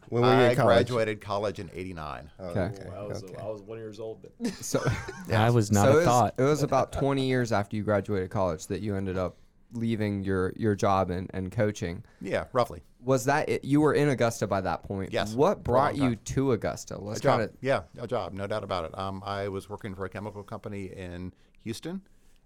When 0.10 0.22
were 0.22 0.30
you 0.30 0.34
I 0.36 0.50
in 0.52 0.56
college? 0.56 0.88
graduated 0.88 1.20
college 1.22 1.60
in 1.60 1.70
'89. 1.74 2.30
Okay. 2.40 2.72
I 2.96 3.02
was 3.04 3.24
I 3.42 3.46
was 3.46 3.62
one 3.62 3.78
years 3.78 4.00
old. 4.00 4.24
Then. 4.40 4.52
So, 4.62 4.82
I 5.34 5.50
was 5.50 5.72
not 5.72 5.86
so 5.86 5.90
it 5.90 5.94
a 5.94 5.98
was, 5.98 6.06
thought. 6.06 6.34
it 6.38 6.44
was 6.44 6.64
about 6.64 6.92
20 6.94 7.26
years 7.28 7.52
after 7.52 7.76
you 7.76 7.84
graduated 7.84 8.30
college 8.30 8.68
that 8.68 8.82
you 8.82 8.96
ended 8.96 9.18
up 9.18 9.38
leaving 9.74 10.24
your 10.24 10.54
your 10.56 10.76
job 10.76 11.10
and, 11.10 11.30
and 11.34 11.52
coaching. 11.52 12.04
Yeah, 12.22 12.46
roughly. 12.54 12.84
Was 13.04 13.26
that 13.26 13.50
it? 13.50 13.66
You 13.66 13.82
were 13.82 13.94
in 13.94 14.10
Augusta 14.10 14.48
by 14.48 14.62
that 14.62 14.84
point. 14.84 15.12
Yes, 15.12 15.34
What 15.36 15.64
brought 15.64 15.96
you 15.98 16.16
to 16.16 16.54
Augusta? 16.54 16.98
Let's 17.00 17.20
a 17.20 17.24
job. 17.24 17.40
kind 17.40 17.50
of 17.50 17.58
Yeah, 17.62 17.82
a 18.00 18.08
job, 18.08 18.34
no 18.34 18.48
doubt 18.48 18.64
about 18.64 18.86
it. 18.86 18.98
Um, 18.98 19.22
I 19.26 19.48
was 19.50 19.70
working 19.70 19.94
for 19.96 20.06
a 20.06 20.10
chemical 20.10 20.44
company 20.44 20.86
in 20.86 21.34
Houston, 21.64 22.02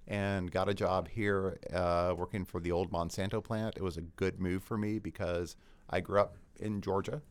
and 0.09 0.51
got 0.51 0.67
a 0.67 0.73
job 0.73 1.07
here 1.07 1.59
uh, 1.71 2.13
working 2.17 2.43
for 2.43 2.59
the 2.59 2.71
old 2.71 2.91
Monsanto 2.91 3.43
plant. 3.43 3.77
It 3.77 3.83
was 3.83 3.95
a 3.97 4.01
good 4.01 4.39
move 4.39 4.63
for 4.63 4.77
me 4.77 4.97
because 4.97 5.55
I 5.89 6.01
grew 6.01 6.19
up 6.19 6.35
in 6.59 6.81
Georgia. 6.81 7.21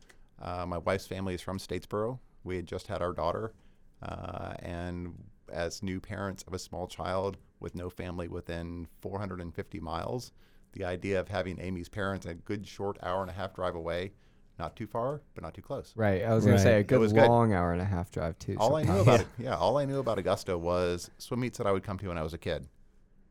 Uh, 0.41 0.65
my 0.65 0.77
wife's 0.77 1.05
family 1.05 1.33
is 1.33 1.41
from 1.41 1.59
Statesboro. 1.59 2.19
We 2.45 2.55
had 2.55 2.65
just 2.65 2.87
had 2.87 3.01
our 3.01 3.11
daughter, 3.11 3.53
uh, 4.01 4.53
and 4.59 5.13
as 5.51 5.83
new 5.83 5.99
parents 5.99 6.43
of 6.47 6.53
a 6.53 6.59
small 6.59 6.87
child 6.87 7.37
with 7.59 7.75
no 7.75 7.89
family 7.89 8.29
within 8.29 8.87
450 9.01 9.79
miles, 9.81 10.31
the 10.71 10.85
idea 10.85 11.19
of 11.19 11.27
having 11.27 11.59
Amy's 11.59 11.89
parents 11.89 12.25
a 12.25 12.33
good 12.33 12.65
short 12.65 12.97
hour 13.03 13.21
and 13.21 13.29
a 13.29 13.33
half 13.33 13.53
drive 13.53 13.75
away, 13.75 14.13
not 14.59 14.75
too 14.75 14.85
far, 14.85 15.21
but 15.33 15.43
not 15.43 15.53
too 15.53 15.61
close. 15.61 15.93
right. 15.95 16.23
I 16.23 16.33
was 16.33 16.45
gonna 16.45 16.59
say 16.59 16.79
a 16.79 16.83
good 16.83 16.99
was 16.99 17.13
good. 17.13 17.27
long 17.27 17.53
hour 17.53 17.71
and 17.71 17.81
a 17.81 17.85
half 17.85 18.11
drive 18.11 18.37
too. 18.37 18.57
All 18.59 18.75
I 18.75 18.81
knew 18.81 18.87
sometimes. 18.87 19.07
about 19.07 19.19
it, 19.21 19.27
yeah, 19.39 19.55
all 19.55 19.77
I 19.77 19.85
knew 19.85 19.99
about 19.99 20.19
Augusta 20.19 20.57
was 20.57 21.09
swim 21.17 21.39
meets 21.39 21.57
that 21.57 21.65
I 21.65 21.71
would 21.71 21.83
come 21.83 21.97
to 21.99 22.09
when 22.09 22.17
I 22.17 22.23
was 22.23 22.33
a 22.33 22.37
kid. 22.37 22.67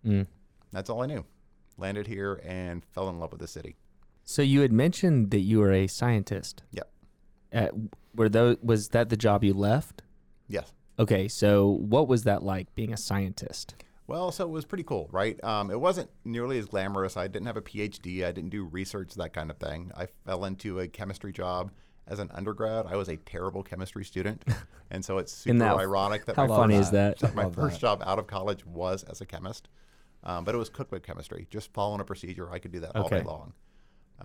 Mm. 0.04 0.26
That's 0.72 0.90
all 0.90 1.02
I 1.02 1.06
knew. 1.06 1.24
Landed 1.76 2.06
here 2.06 2.40
and 2.44 2.84
fell 2.84 3.08
in 3.08 3.18
love 3.18 3.30
with 3.32 3.40
the 3.40 3.46
city. 3.46 3.76
So 4.24 4.42
you 4.42 4.60
had 4.62 4.72
mentioned 4.72 5.30
that 5.30 5.40
you 5.40 5.58
were 5.60 5.72
a 5.72 5.86
scientist. 5.86 6.62
Yep. 6.72 6.90
Uh, 7.54 7.68
were 8.14 8.28
those 8.28 8.56
was 8.62 8.88
that 8.88 9.08
the 9.08 9.16
job 9.16 9.44
you 9.44 9.54
left? 9.54 10.02
Yes. 10.48 10.72
Okay, 10.98 11.28
so 11.28 11.68
what 11.68 12.08
was 12.08 12.24
that 12.24 12.42
like 12.42 12.74
being 12.74 12.92
a 12.92 12.96
scientist? 12.96 13.74
Well, 14.08 14.32
so 14.32 14.44
it 14.44 14.50
was 14.50 14.64
pretty 14.64 14.84
cool, 14.84 15.06
right? 15.12 15.42
Um, 15.44 15.70
it 15.70 15.78
wasn't 15.78 16.08
nearly 16.24 16.58
as 16.58 16.64
glamorous. 16.64 17.18
I 17.18 17.28
didn't 17.28 17.46
have 17.46 17.58
a 17.58 17.62
PhD. 17.62 18.24
I 18.24 18.32
didn't 18.32 18.48
do 18.48 18.64
research, 18.64 19.14
that 19.14 19.34
kind 19.34 19.50
of 19.50 19.58
thing. 19.58 19.92
I 19.94 20.06
fell 20.24 20.46
into 20.46 20.80
a 20.80 20.88
chemistry 20.88 21.30
job 21.30 21.70
as 22.06 22.18
an 22.18 22.30
undergrad. 22.32 22.86
I 22.86 22.96
was 22.96 23.08
a 23.10 23.18
terrible 23.18 23.62
chemistry 23.62 24.06
student, 24.06 24.42
and 24.90 25.04
so 25.04 25.18
it's 25.18 25.30
super 25.32 25.58
that- 25.58 25.76
ironic 25.76 26.24
that 26.24 26.36
How 26.36 26.46
my 26.46 26.56
funny 26.56 26.76
first, 26.76 26.86
is 26.86 26.90
that? 27.20 27.34
my 27.34 27.50
first 27.50 27.74
that. 27.74 27.80
job 27.80 28.02
out 28.04 28.18
of 28.18 28.26
college 28.26 28.64
was 28.64 29.02
as 29.04 29.20
a 29.20 29.26
chemist, 29.26 29.68
um, 30.24 30.42
but 30.44 30.54
it 30.54 30.58
was 30.58 30.70
cookbook 30.70 31.02
chemistry, 31.02 31.46
just 31.50 31.70
following 31.74 32.00
a 32.00 32.04
procedure. 32.04 32.50
I 32.50 32.58
could 32.60 32.72
do 32.72 32.80
that 32.80 32.96
all 32.96 33.10
day 33.10 33.22
long. 33.22 33.52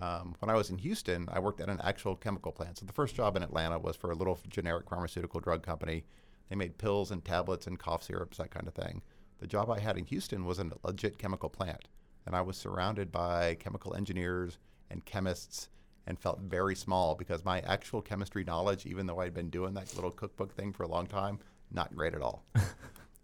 Um, 0.00 0.34
when 0.40 0.48
I 0.48 0.54
was 0.54 0.70
in 0.70 0.78
Houston, 0.78 1.28
I 1.30 1.40
worked 1.40 1.60
at 1.60 1.68
an 1.68 1.80
actual 1.84 2.16
chemical 2.16 2.52
plant. 2.52 2.78
So 2.78 2.86
the 2.86 2.92
first 2.92 3.14
job 3.14 3.36
in 3.36 3.42
Atlanta 3.42 3.78
was 3.78 3.96
for 3.96 4.10
a 4.10 4.14
little 4.14 4.38
generic 4.48 4.88
pharmaceutical 4.88 5.40
drug 5.40 5.62
company. 5.62 6.04
They 6.48 6.56
made 6.56 6.78
pills 6.78 7.10
and 7.10 7.22
tablets 7.24 7.66
and 7.66 7.78
cough 7.78 8.02
syrups, 8.02 8.38
that 8.38 8.50
kind 8.50 8.66
of 8.66 8.74
thing. 8.74 9.02
The 9.44 9.48
job 9.48 9.68
I 9.68 9.78
had 9.78 9.98
in 9.98 10.06
Houston 10.06 10.46
was 10.46 10.58
in 10.58 10.72
a 10.72 10.86
legit 10.86 11.18
chemical 11.18 11.50
plant, 11.50 11.86
and 12.24 12.34
I 12.34 12.40
was 12.40 12.56
surrounded 12.56 13.12
by 13.12 13.56
chemical 13.56 13.94
engineers 13.94 14.56
and 14.88 15.04
chemists 15.04 15.68
and 16.06 16.18
felt 16.18 16.40
very 16.40 16.74
small 16.74 17.14
because 17.14 17.44
my 17.44 17.60
actual 17.60 18.00
chemistry 18.00 18.42
knowledge, 18.42 18.86
even 18.86 19.04
though 19.04 19.18
I'd 19.18 19.34
been 19.34 19.50
doing 19.50 19.74
that 19.74 19.94
little 19.96 20.10
cookbook 20.10 20.54
thing 20.54 20.72
for 20.72 20.84
a 20.84 20.88
long 20.88 21.06
time, 21.06 21.40
not 21.70 21.94
great 21.94 22.14
at 22.14 22.22
all. 22.22 22.46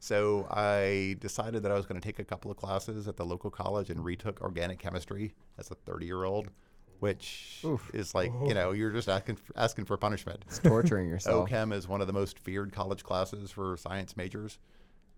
So 0.03 0.47
I 0.51 1.17
decided 1.21 1.63
that 1.63 1.73
I 1.73 1.75
was 1.75 1.85
going 1.85 2.01
to 2.01 2.07
take 2.07 2.19
a 2.19 2.25
couple 2.25 2.51
of 2.51 2.57
classes 2.57 3.07
at 3.07 3.19
the 3.19 3.25
local 3.27 3.51
college 3.51 3.91
and 3.91 4.03
retook 4.03 4.41
organic 4.41 4.79
chemistry 4.79 5.35
as 5.59 5.71
a 5.71 5.75
30 5.75 6.07
year 6.07 6.25
old, 6.25 6.49
which 7.01 7.63
is 7.93 8.15
like, 8.15 8.33
you 8.47 8.55
know, 8.55 8.73
you're 8.73 8.93
just 8.93 9.11
asking 9.11 9.37
for, 9.37 9.53
asking 9.59 9.85
for 9.85 9.99
punishment. 9.99 10.43
It's 10.49 10.59
torturing 10.59 11.07
yourself. 11.11 11.51
OChem 11.51 11.75
is 11.75 11.87
one 11.87 12.01
of 12.01 12.07
the 12.07 12.15
most 12.15 12.39
feared 12.39 12.73
college 12.73 13.05
classes 13.05 13.51
for 13.51 13.77
science 13.77 14.17
majors. 14.17 14.59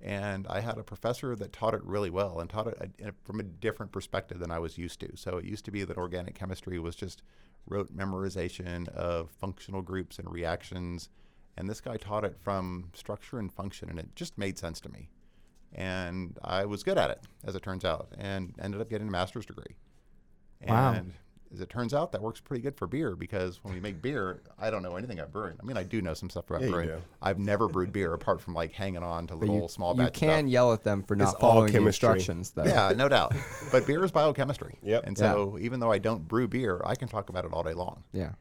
And 0.02 0.46
I 0.48 0.60
had 0.60 0.78
a 0.78 0.82
professor 0.82 1.36
that 1.36 1.52
taught 1.52 1.74
it 1.74 1.84
really 1.84 2.10
well 2.10 2.40
and 2.40 2.50
taught 2.50 2.66
it 2.66 2.76
uh, 2.80 2.86
a, 3.04 3.08
a- 3.08 3.12
from 3.24 3.38
a 3.38 3.44
different 3.44 3.92
perspective 3.92 4.40
than 4.40 4.50
I 4.50 4.58
was 4.58 4.76
used 4.76 4.98
to. 5.00 5.16
So 5.16 5.36
it 5.38 5.44
used 5.44 5.64
to 5.66 5.70
be 5.70 5.84
that 5.84 5.96
organic 5.96 6.34
chemistry 6.34 6.78
was 6.78 6.96
just 6.96 7.22
rote 7.66 7.96
memorization 7.96 8.88
of 8.88 9.30
functional 9.30 9.80
groups 9.82 10.18
and 10.18 10.30
reactions. 10.30 11.08
And 11.56 11.68
this 11.70 11.80
guy 11.80 11.98
taught 11.98 12.24
it 12.24 12.36
from 12.40 12.90
structure 12.94 13.38
and 13.38 13.52
function, 13.52 13.90
and 13.90 13.98
it 13.98 14.16
just 14.16 14.36
made 14.38 14.58
sense 14.58 14.80
to 14.80 14.88
me. 14.88 15.08
And 15.72 16.38
I 16.42 16.64
was 16.64 16.82
good 16.82 16.98
at 16.98 17.10
it, 17.10 17.20
as 17.44 17.54
it 17.54 17.62
turns 17.62 17.84
out, 17.84 18.08
and 18.18 18.54
ended 18.60 18.80
up 18.80 18.90
getting 18.90 19.08
a 19.08 19.10
master's 19.10 19.46
degree. 19.46 19.76
Wow. 20.66 20.92
And 21.52 21.58
As 21.58 21.62
it 21.62 21.68
turns 21.68 21.92
out, 21.92 22.12
that 22.12 22.22
works 22.22 22.40
pretty 22.40 22.62
good 22.62 22.74
for 22.76 22.86
beer 22.86 23.14
because 23.14 23.62
when 23.62 23.74
we 23.74 23.80
make 23.80 24.00
beer, 24.00 24.40
I 24.58 24.70
don't 24.70 24.82
know 24.82 24.96
anything 24.96 25.18
about 25.18 25.32
brewing. 25.32 25.56
I 25.60 25.64
mean, 25.66 25.76
I 25.76 25.82
do 25.82 26.00
know 26.00 26.14
some 26.14 26.30
stuff 26.30 26.48
about 26.48 26.62
Yeah, 26.62 26.68
brewing. 26.70 26.90
I've 27.20 27.38
never 27.38 27.68
brewed 27.68 27.92
beer 27.92 28.14
apart 28.14 28.40
from 28.40 28.54
like 28.54 28.72
hanging 28.72 29.02
on 29.02 29.26
to 29.26 29.34
little 29.34 29.62
you, 29.62 29.68
small 29.68 29.94
you 29.94 30.08
can 30.10 30.44
stuff. 30.44 30.50
yell 30.50 30.72
at 30.72 30.82
them 30.82 31.02
for 31.02 31.14
not 31.14 31.32
It's 31.32 31.38
following 31.40 31.72
the 31.72 31.84
instructions, 31.86 32.52
though. 32.52 32.64
Yeah, 32.64 32.92
no 32.96 33.08
doubt. 33.08 33.34
But 33.70 33.86
beer 33.86 34.02
is 34.04 34.10
biochemistry. 34.10 34.78
Yep. 34.82 35.04
And 35.06 35.18
Yeah. 35.18 35.32
so 35.32 35.58
even 35.60 35.78
though 35.80 35.92
I 35.92 35.98
don't 35.98 36.26
brew 36.26 36.48
beer, 36.48 36.80
I 36.84 36.94
can 36.94 37.08
talk 37.08 37.28
about 37.28 37.44
it 37.44 37.52
all 37.52 37.62
day 37.62 37.74
long. 37.74 38.02
Yeah. 38.12 38.32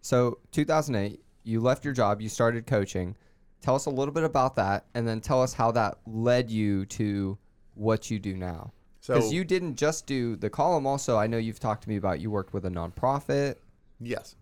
So 0.00 0.38
2008, 0.52 1.20
you 1.44 1.60
left 1.60 1.84
your 1.84 1.94
job, 1.94 2.20
you 2.20 2.28
started 2.28 2.66
coaching. 2.66 3.16
Tell 3.60 3.74
us 3.74 3.86
a 3.86 3.90
little 3.90 4.12
bit 4.14 4.24
about 4.24 4.56
that, 4.56 4.86
and 4.94 5.06
then 5.08 5.20
tell 5.20 5.42
us 5.42 5.52
how 5.54 5.70
that 5.72 5.98
led 6.06 6.50
you 6.50 6.84
to 6.86 7.38
what 7.74 8.10
you 8.10 8.18
do 8.18 8.36
now. 8.36 8.72
Because 9.06 9.26
So- 9.28 9.32
you 9.34 9.44
didn't 9.44 9.76
just 9.76 10.06
do 10.06 10.36
the 10.36 10.50
column. 10.50 10.86
Also, 10.86 11.16
I 11.16 11.26
know 11.26 11.36
you've 11.36 11.60
talked 11.60 11.82
to 11.84 11.88
me 11.88 11.96
about 11.96 12.20
you 12.20 12.30
worked 12.30 12.52
with 12.54 12.64
a 12.64 12.70
nonprofit. 12.70 13.56
Yes. 14.00 14.36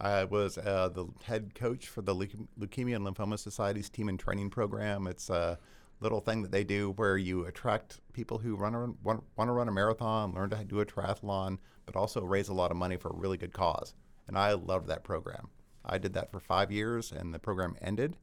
I 0.00 0.24
was 0.24 0.56
uh, 0.58 0.88
the 0.90 1.06
head 1.24 1.54
coach 1.54 1.88
for 1.88 2.02
the 2.02 2.14
Leuke- 2.14 2.46
Leukemia 2.58 2.96
and 2.96 3.04
Lymphoma 3.06 3.38
Society's 3.38 3.90
Team 3.90 4.08
in 4.08 4.16
Training 4.16 4.50
program. 4.50 5.08
It's 5.08 5.28
a 5.28 5.58
little 6.00 6.20
thing 6.20 6.42
that 6.42 6.52
they 6.52 6.62
do 6.62 6.92
where 6.92 7.16
you 7.16 7.46
attract 7.46 8.00
people 8.12 8.38
who 8.38 8.54
run 8.54 8.74
a, 8.76 8.86
want, 9.02 9.24
want 9.36 9.48
to 9.48 9.52
run 9.52 9.66
a 9.68 9.72
marathon, 9.72 10.32
learn 10.32 10.50
to 10.50 10.64
do 10.64 10.78
a 10.78 10.86
triathlon, 10.86 11.58
but 11.84 11.96
also 11.96 12.22
raise 12.22 12.48
a 12.48 12.54
lot 12.54 12.70
of 12.70 12.76
money 12.76 12.96
for 12.96 13.08
a 13.08 13.16
really 13.16 13.36
good 13.36 13.52
cause. 13.52 13.94
And 14.28 14.38
I 14.38 14.52
loved 14.52 14.86
that 14.86 15.02
program. 15.02 15.48
I 15.84 15.98
did 15.98 16.12
that 16.12 16.30
for 16.30 16.38
five 16.38 16.70
years, 16.70 17.10
and 17.10 17.34
the 17.34 17.38
program 17.40 17.74
ended. 17.80 18.16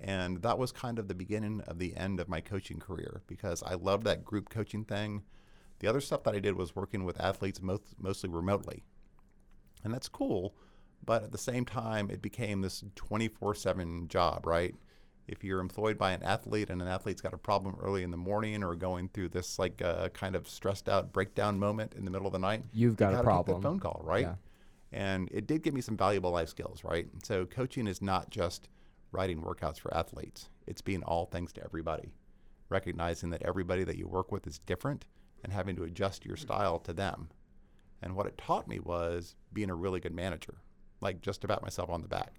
And 0.00 0.42
that 0.42 0.58
was 0.58 0.70
kind 0.70 0.98
of 0.98 1.08
the 1.08 1.14
beginning 1.14 1.60
of 1.66 1.78
the 1.78 1.96
end 1.96 2.20
of 2.20 2.28
my 2.28 2.40
coaching 2.40 2.78
career 2.78 3.22
because 3.26 3.62
I 3.62 3.74
loved 3.74 4.04
that 4.04 4.24
group 4.24 4.48
coaching 4.48 4.84
thing. 4.84 5.22
The 5.80 5.88
other 5.88 6.00
stuff 6.00 6.22
that 6.24 6.34
I 6.34 6.38
did 6.38 6.56
was 6.56 6.76
working 6.76 7.04
with 7.04 7.20
athletes 7.20 7.60
most, 7.60 7.82
mostly 7.98 8.30
remotely. 8.30 8.84
And 9.84 9.92
that's 9.92 10.08
cool, 10.08 10.54
but 11.04 11.22
at 11.22 11.32
the 11.32 11.38
same 11.38 11.64
time, 11.64 12.10
it 12.10 12.20
became 12.20 12.60
this 12.60 12.84
24 12.96 13.54
7 13.54 14.08
job, 14.08 14.46
right? 14.46 14.74
If 15.26 15.44
you're 15.44 15.60
employed 15.60 15.98
by 15.98 16.12
an 16.12 16.22
athlete 16.22 16.70
and 16.70 16.80
an 16.80 16.88
athlete's 16.88 17.20
got 17.20 17.34
a 17.34 17.38
problem 17.38 17.76
early 17.80 18.02
in 18.02 18.10
the 18.10 18.16
morning 18.16 18.64
or 18.64 18.74
going 18.74 19.08
through 19.08 19.28
this 19.28 19.58
like 19.58 19.82
uh, 19.82 20.08
kind 20.10 20.34
of 20.34 20.48
stressed 20.48 20.88
out 20.88 21.12
breakdown 21.12 21.58
moment 21.58 21.94
in 21.94 22.04
the 22.04 22.10
middle 22.10 22.26
of 22.26 22.32
the 22.32 22.38
night, 22.38 22.62
You've 22.72 22.92
you 22.92 22.96
got 22.96 23.08
a 23.08 23.16
gotta 23.16 23.18
take 23.18 23.24
problem. 23.24 23.62
phone 23.62 23.78
call, 23.78 24.00
right? 24.04 24.22
Yeah. 24.22 24.34
And 24.90 25.28
it 25.30 25.46
did 25.46 25.62
give 25.62 25.74
me 25.74 25.82
some 25.82 25.96
valuable 25.98 26.30
life 26.30 26.48
skills, 26.48 26.82
right? 26.82 27.06
So 27.22 27.44
coaching 27.44 27.86
is 27.86 28.00
not 28.00 28.30
just 28.30 28.68
writing 29.12 29.42
workouts 29.42 29.78
for 29.78 29.92
athletes; 29.94 30.48
it's 30.66 30.82
being 30.82 31.02
all 31.02 31.26
things 31.26 31.52
to 31.54 31.64
everybody, 31.64 32.12
recognizing 32.68 33.30
that 33.30 33.42
everybody 33.42 33.84
that 33.84 33.96
you 33.96 34.06
work 34.08 34.30
with 34.32 34.46
is 34.46 34.58
different 34.60 35.06
and 35.42 35.52
having 35.52 35.76
to 35.76 35.84
adjust 35.84 36.24
your 36.26 36.36
style 36.36 36.78
to 36.80 36.92
them. 36.92 37.28
And 38.02 38.14
what 38.16 38.26
it 38.26 38.36
taught 38.38 38.68
me 38.68 38.78
was 38.80 39.34
being 39.52 39.70
a 39.70 39.74
really 39.74 40.00
good 40.00 40.14
manager, 40.14 40.54
like 41.00 41.20
just 41.20 41.44
about 41.44 41.62
myself 41.62 41.90
on 41.90 42.02
the 42.02 42.08
back, 42.08 42.34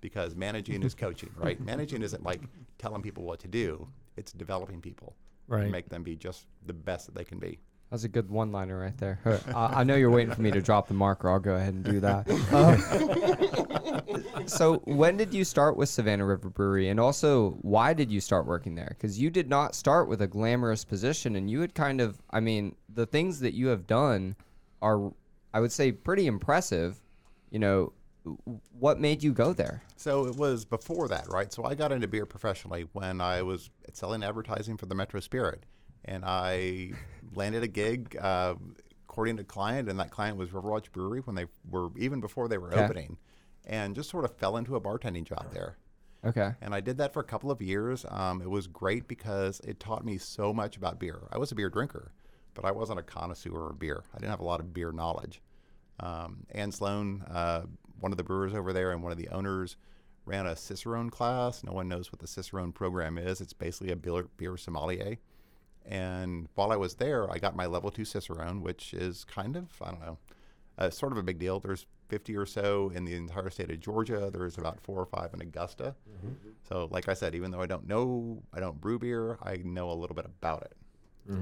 because 0.00 0.34
managing 0.36 0.82
is 0.82 0.94
coaching, 0.94 1.30
right? 1.36 1.60
Managing 1.64 2.02
isn't 2.02 2.22
like 2.24 2.40
telling 2.78 3.02
people 3.02 3.24
what 3.24 3.40
to 3.40 3.48
do; 3.48 3.88
it's 4.16 4.32
developing 4.32 4.80
people, 4.80 5.16
Right. 5.48 5.62
and 5.64 5.72
make 5.72 5.88
them 5.88 6.02
be 6.02 6.16
just 6.16 6.46
the 6.66 6.72
best 6.72 7.06
that 7.06 7.14
they 7.14 7.24
can 7.24 7.38
be. 7.38 7.58
That's 7.90 8.04
a 8.04 8.08
good 8.08 8.30
one-liner 8.30 8.78
right 8.78 8.96
there. 8.98 9.18
I, 9.54 9.80
I 9.80 9.84
know 9.84 9.96
you're 9.96 10.10
waiting 10.10 10.32
for 10.32 10.40
me 10.42 10.52
to 10.52 10.60
drop 10.60 10.86
the 10.86 10.94
marker. 10.94 11.28
I'll 11.28 11.40
go 11.40 11.56
ahead 11.56 11.74
and 11.74 11.82
do 11.82 11.98
that. 12.00 12.30
Uh, 12.52 14.46
so, 14.46 14.76
when 14.84 15.16
did 15.16 15.34
you 15.34 15.44
start 15.44 15.76
with 15.76 15.88
Savannah 15.88 16.24
River 16.24 16.50
Brewery, 16.50 16.88
and 16.88 17.00
also 17.00 17.58
why 17.62 17.92
did 17.92 18.08
you 18.10 18.20
start 18.20 18.46
working 18.46 18.76
there? 18.76 18.94
Because 18.96 19.18
you 19.18 19.28
did 19.28 19.48
not 19.48 19.74
start 19.74 20.08
with 20.08 20.22
a 20.22 20.28
glamorous 20.28 20.84
position, 20.84 21.34
and 21.34 21.50
you 21.50 21.60
had 21.60 21.74
kind 21.74 22.00
of, 22.00 22.22
I 22.30 22.38
mean, 22.38 22.76
the 22.94 23.06
things 23.06 23.40
that 23.40 23.54
you 23.54 23.66
have 23.68 23.88
done 23.88 24.36
are, 24.80 25.12
I 25.52 25.58
would 25.58 25.72
say, 25.72 25.90
pretty 25.90 26.28
impressive. 26.28 27.00
You 27.50 27.58
know, 27.58 27.92
what 28.78 29.00
made 29.00 29.22
you 29.22 29.32
go 29.32 29.52
there? 29.52 29.82
So 29.96 30.26
it 30.26 30.36
was 30.36 30.64
before 30.64 31.08
that, 31.08 31.28
right? 31.28 31.52
So 31.52 31.64
I 31.64 31.74
got 31.74 31.92
into 31.92 32.06
beer 32.06 32.26
professionally 32.26 32.86
when 32.92 33.20
I 33.20 33.42
was 33.42 33.70
selling 33.92 34.22
advertising 34.22 34.76
for 34.76 34.86
the 34.86 34.94
Metro 34.94 35.20
Spirit, 35.20 35.64
and 36.04 36.24
I 36.24 36.92
landed 37.34 37.62
a 37.62 37.68
gig 37.68 38.16
uh, 38.20 38.54
according 39.08 39.36
to 39.38 39.44
client, 39.44 39.88
and 39.88 39.98
that 40.00 40.10
client 40.10 40.36
was 40.36 40.50
Riverwatch 40.50 40.90
Brewery 40.92 41.20
when 41.20 41.36
they 41.36 41.46
were 41.68 41.88
even 41.96 42.20
before 42.20 42.48
they 42.48 42.58
were 42.58 42.72
Okay. 42.72 42.84
opening, 42.84 43.18
and 43.66 43.94
just 43.94 44.10
sort 44.10 44.24
of 44.24 44.36
fell 44.36 44.56
into 44.56 44.76
a 44.76 44.80
bartending 44.80 45.24
job 45.24 45.52
there. 45.52 45.76
Okay. 46.24 46.52
And 46.60 46.74
I 46.74 46.80
did 46.80 46.98
that 46.98 47.12
for 47.14 47.20
a 47.20 47.24
couple 47.24 47.50
of 47.50 47.62
years. 47.62 48.04
Um, 48.08 48.42
it 48.42 48.50
was 48.50 48.66
great 48.66 49.08
because 49.08 49.60
it 49.60 49.80
taught 49.80 50.04
me 50.04 50.18
so 50.18 50.52
much 50.52 50.76
about 50.76 50.98
beer. 50.98 51.20
I 51.32 51.38
was 51.38 51.50
a 51.50 51.54
beer 51.54 51.70
drinker, 51.70 52.12
but 52.54 52.64
I 52.64 52.72
wasn't 52.72 52.98
a 52.98 53.02
connoisseur 53.02 53.70
of 53.70 53.78
beer. 53.78 54.04
I 54.14 54.18
didn't 54.18 54.30
have 54.30 54.40
a 54.40 54.44
lot 54.44 54.60
of 54.60 54.74
beer 54.74 54.92
knowledge. 54.92 55.40
Um, 55.98 56.44
Ann 56.50 56.72
Sloan, 56.72 57.22
uh, 57.22 57.62
one 58.00 58.12
of 58.12 58.18
the 58.18 58.24
brewers 58.24 58.54
over 58.54 58.72
there 58.72 58.92
and 58.92 59.02
one 59.02 59.12
of 59.12 59.18
the 59.18 59.28
owners, 59.28 59.76
ran 60.26 60.46
a 60.46 60.54
Cicerone 60.56 61.08
class. 61.10 61.64
No 61.64 61.72
one 61.72 61.88
knows 61.88 62.12
what 62.12 62.20
the 62.20 62.26
Cicerone 62.26 62.72
program 62.72 63.16
is. 63.18 63.40
It's 63.40 63.52
basically 63.54 63.90
a 63.92 63.96
beer, 63.96 64.26
beer 64.36 64.56
sommelier. 64.58 65.16
And 65.86 66.48
while 66.54 66.72
I 66.72 66.76
was 66.76 66.94
there, 66.94 67.30
I 67.30 67.38
got 67.38 67.56
my 67.56 67.66
level 67.66 67.90
two 67.90 68.04
Cicerone, 68.04 68.60
which 68.60 68.94
is 68.94 69.24
kind 69.24 69.56
of, 69.56 69.68
I 69.82 69.90
don't 69.90 70.00
know, 70.00 70.18
uh, 70.78 70.90
sort 70.90 71.12
of 71.12 71.18
a 71.18 71.22
big 71.22 71.38
deal. 71.38 71.60
There's 71.60 71.86
50 72.08 72.36
or 72.36 72.46
so 72.46 72.90
in 72.94 73.04
the 73.04 73.14
entire 73.14 73.50
state 73.50 73.70
of 73.70 73.80
Georgia. 73.80 74.30
There's 74.32 74.58
about 74.58 74.80
four 74.80 74.98
or 75.00 75.06
five 75.06 75.32
in 75.34 75.40
Augusta. 75.40 75.94
So, 76.68 76.88
like 76.90 77.08
I 77.08 77.14
said, 77.14 77.34
even 77.34 77.50
though 77.50 77.60
I 77.60 77.66
don't 77.66 77.86
know, 77.86 78.42
I 78.52 78.60
don't 78.60 78.80
brew 78.80 78.98
beer, 78.98 79.38
I 79.42 79.56
know 79.64 79.90
a 79.90 79.94
little 79.94 80.14
bit 80.16 80.26
about 80.26 80.62
it. 80.62 80.72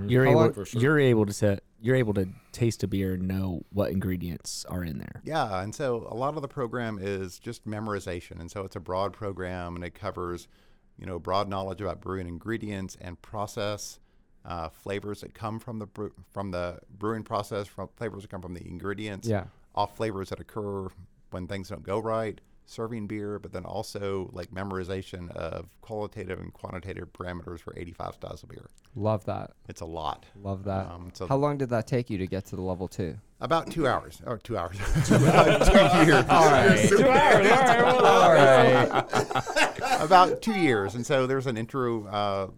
You're 0.07 0.27
How 0.27 0.45
able. 0.45 0.65
sure. 0.65 0.81
You're 0.81 0.99
able 0.99 1.25
to 1.25 1.33
set, 1.33 1.63
You're 1.81 1.97
able 1.97 2.13
to 2.15 2.29
taste 2.53 2.83
a 2.83 2.87
beer 2.87 3.15
and 3.15 3.27
know 3.27 3.65
what 3.71 3.91
ingredients 3.91 4.67
are 4.69 4.85
in 4.85 4.99
there. 4.99 5.23
Yeah, 5.25 5.63
and 5.63 5.75
so 5.75 6.07
a 6.11 6.15
lot 6.15 6.35
of 6.37 6.43
the 6.43 6.49
program 6.49 6.99
is 7.01 7.39
just 7.39 7.67
memorization, 7.67 8.41
and 8.41 8.51
so 8.51 8.65
it's 8.65 8.77
a 8.77 8.81
broad 8.81 9.13
program, 9.13 9.77
and 9.77 9.85
it 9.85 9.95
covers, 9.95 10.49
you 10.99 11.07
know, 11.07 11.19
broad 11.19 11.49
knowledge 11.49 11.81
about 11.81 12.01
brewing 12.01 12.27
ingredients 12.27 12.97
and 13.01 13.21
process, 13.23 13.99
uh, 14.49 14.69
flavors 14.71 15.21
that 15.21 15.35
come 15.35 15.61
from 15.61 15.79
the 15.79 15.87
brew, 15.87 16.11
from 16.33 16.51
the 16.51 16.79
brewing 16.99 17.23
process, 17.23 17.69
from 17.69 17.89
flavors 17.97 18.23
that 18.23 18.31
come 18.31 18.43
from 18.43 18.55
the 18.55 18.67
ingredients, 18.67 19.29
Yeah. 19.29 19.45
off 19.75 19.95
flavors 19.97 20.31
that 20.31 20.41
occur 20.41 20.89
when 21.31 21.47
things 21.47 21.69
don't 21.69 21.83
go 21.83 21.99
right, 22.01 22.41
serving 22.65 23.07
beer, 23.07 23.39
but 23.39 23.53
then 23.53 23.65
also 23.65 24.29
like 24.33 24.51
memorization 24.51 25.31
of 25.33 25.67
qualitative 25.83 26.39
and 26.39 26.53
quantitative 26.53 27.13
parameters 27.13 27.61
for 27.61 27.73
85 27.77 28.15
styles 28.15 28.43
of 28.43 28.49
beer. 28.49 28.69
Love 28.95 29.25
that. 29.27 29.53
It's 29.69 29.81
a 29.83 29.87
lot. 29.87 30.27
Love 30.43 30.65
that. 30.65 30.87
Um, 30.91 31.11
so 31.15 31.27
How 31.27 31.37
long 31.37 31.57
did 31.59 31.69
that 31.71 31.87
take 31.87 32.11
you 32.11 32.19
to 32.19 32.27
get 32.27 32.45
to 32.47 32.57
the 32.57 32.63
level 32.63 32.89
two? 32.89 33.17
about 33.41 33.71
two 33.71 33.87
hours 33.87 34.21
or 34.27 34.37
two 34.39 34.59
hours, 34.59 34.77
two, 35.07 35.17
two 35.17 35.23
years. 35.23 36.25
All 36.29 36.51
right. 36.51 36.89
Two 36.89 37.09
hours. 37.09 37.47
All 38.03 38.33
right. 38.33 38.91
All 38.91 39.03
right. 39.03 40.01
about 40.01 40.43
two 40.43 40.55
years. 40.59 40.95
And 40.97 41.07
so 41.07 41.27
there's 41.27 41.47
an 41.47 41.57
intro. 41.57 42.07
Uh, 42.07 42.49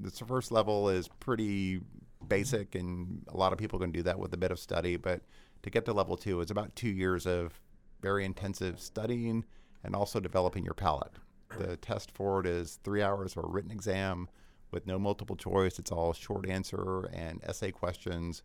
the 0.00 0.10
first 0.24 0.50
level 0.50 0.88
is 0.88 1.08
pretty 1.08 1.80
basic, 2.26 2.74
and 2.74 3.22
a 3.28 3.36
lot 3.36 3.52
of 3.52 3.58
people 3.58 3.78
can 3.78 3.90
do 3.90 4.02
that 4.02 4.18
with 4.18 4.32
a 4.34 4.36
bit 4.36 4.50
of 4.50 4.58
study. 4.58 4.96
But 4.96 5.22
to 5.62 5.70
get 5.70 5.84
to 5.86 5.92
level 5.92 6.16
two, 6.16 6.40
it's 6.40 6.50
about 6.50 6.74
two 6.76 6.88
years 6.88 7.26
of 7.26 7.60
very 8.00 8.24
intensive 8.24 8.80
studying 8.80 9.44
and 9.84 9.94
also 9.94 10.20
developing 10.20 10.64
your 10.64 10.74
palate. 10.74 11.12
The 11.58 11.76
test 11.76 12.12
for 12.12 12.40
it 12.40 12.46
is 12.46 12.78
three 12.84 13.02
hours 13.02 13.36
of 13.36 13.44
a 13.44 13.48
written 13.48 13.70
exam 13.70 14.28
with 14.70 14.86
no 14.86 14.98
multiple 14.98 15.36
choice. 15.36 15.78
It's 15.78 15.90
all 15.90 16.12
short 16.12 16.48
answer 16.48 17.10
and 17.12 17.40
essay 17.42 17.72
questions. 17.72 18.42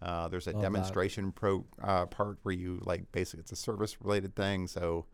Uh, 0.00 0.28
there's 0.28 0.46
a 0.46 0.52
Love 0.52 0.60
that. 0.60 0.66
demonstration 0.66 1.32
pro 1.32 1.64
uh, 1.82 2.06
part 2.06 2.38
where 2.42 2.54
you 2.54 2.80
like 2.84 3.10
basically 3.12 3.40
it's 3.40 3.52
a 3.52 3.56
service 3.56 4.00
related 4.00 4.36
thing. 4.36 4.66
So 4.68 5.06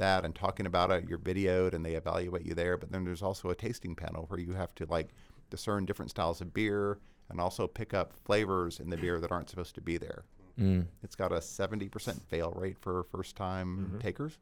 that 0.00 0.24
and 0.24 0.34
talking 0.34 0.66
about 0.66 0.90
it, 0.90 1.08
you're 1.08 1.18
videoed 1.18 1.72
and 1.72 1.86
they 1.86 1.94
evaluate 1.94 2.44
you 2.44 2.54
there. 2.54 2.76
But 2.76 2.90
then 2.92 3.04
there's 3.04 3.22
also 3.22 3.48
a 3.50 3.54
tasting 3.54 3.94
panel 3.94 4.24
where 4.28 4.40
you 4.40 4.52
have 4.54 4.74
to 4.76 4.86
like 4.86 5.10
discern 5.48 5.86
different 5.86 6.10
styles 6.10 6.40
of 6.40 6.52
beer 6.52 6.98
and 7.30 7.40
also 7.40 7.66
pick 7.68 7.94
up 7.94 8.12
flavors 8.24 8.80
in 8.80 8.90
the 8.90 8.96
beer 8.96 9.20
that 9.20 9.30
aren't 9.32 9.48
supposed 9.48 9.74
to 9.76 9.80
be 9.80 9.96
there. 9.96 10.24
Mm. 10.58 10.86
It's 11.02 11.14
got 11.14 11.32
a 11.32 11.36
70% 11.36 12.20
fail 12.24 12.52
rate 12.56 12.76
for 12.78 13.04
first 13.04 13.36
time 13.36 13.98
takers. 14.02 14.38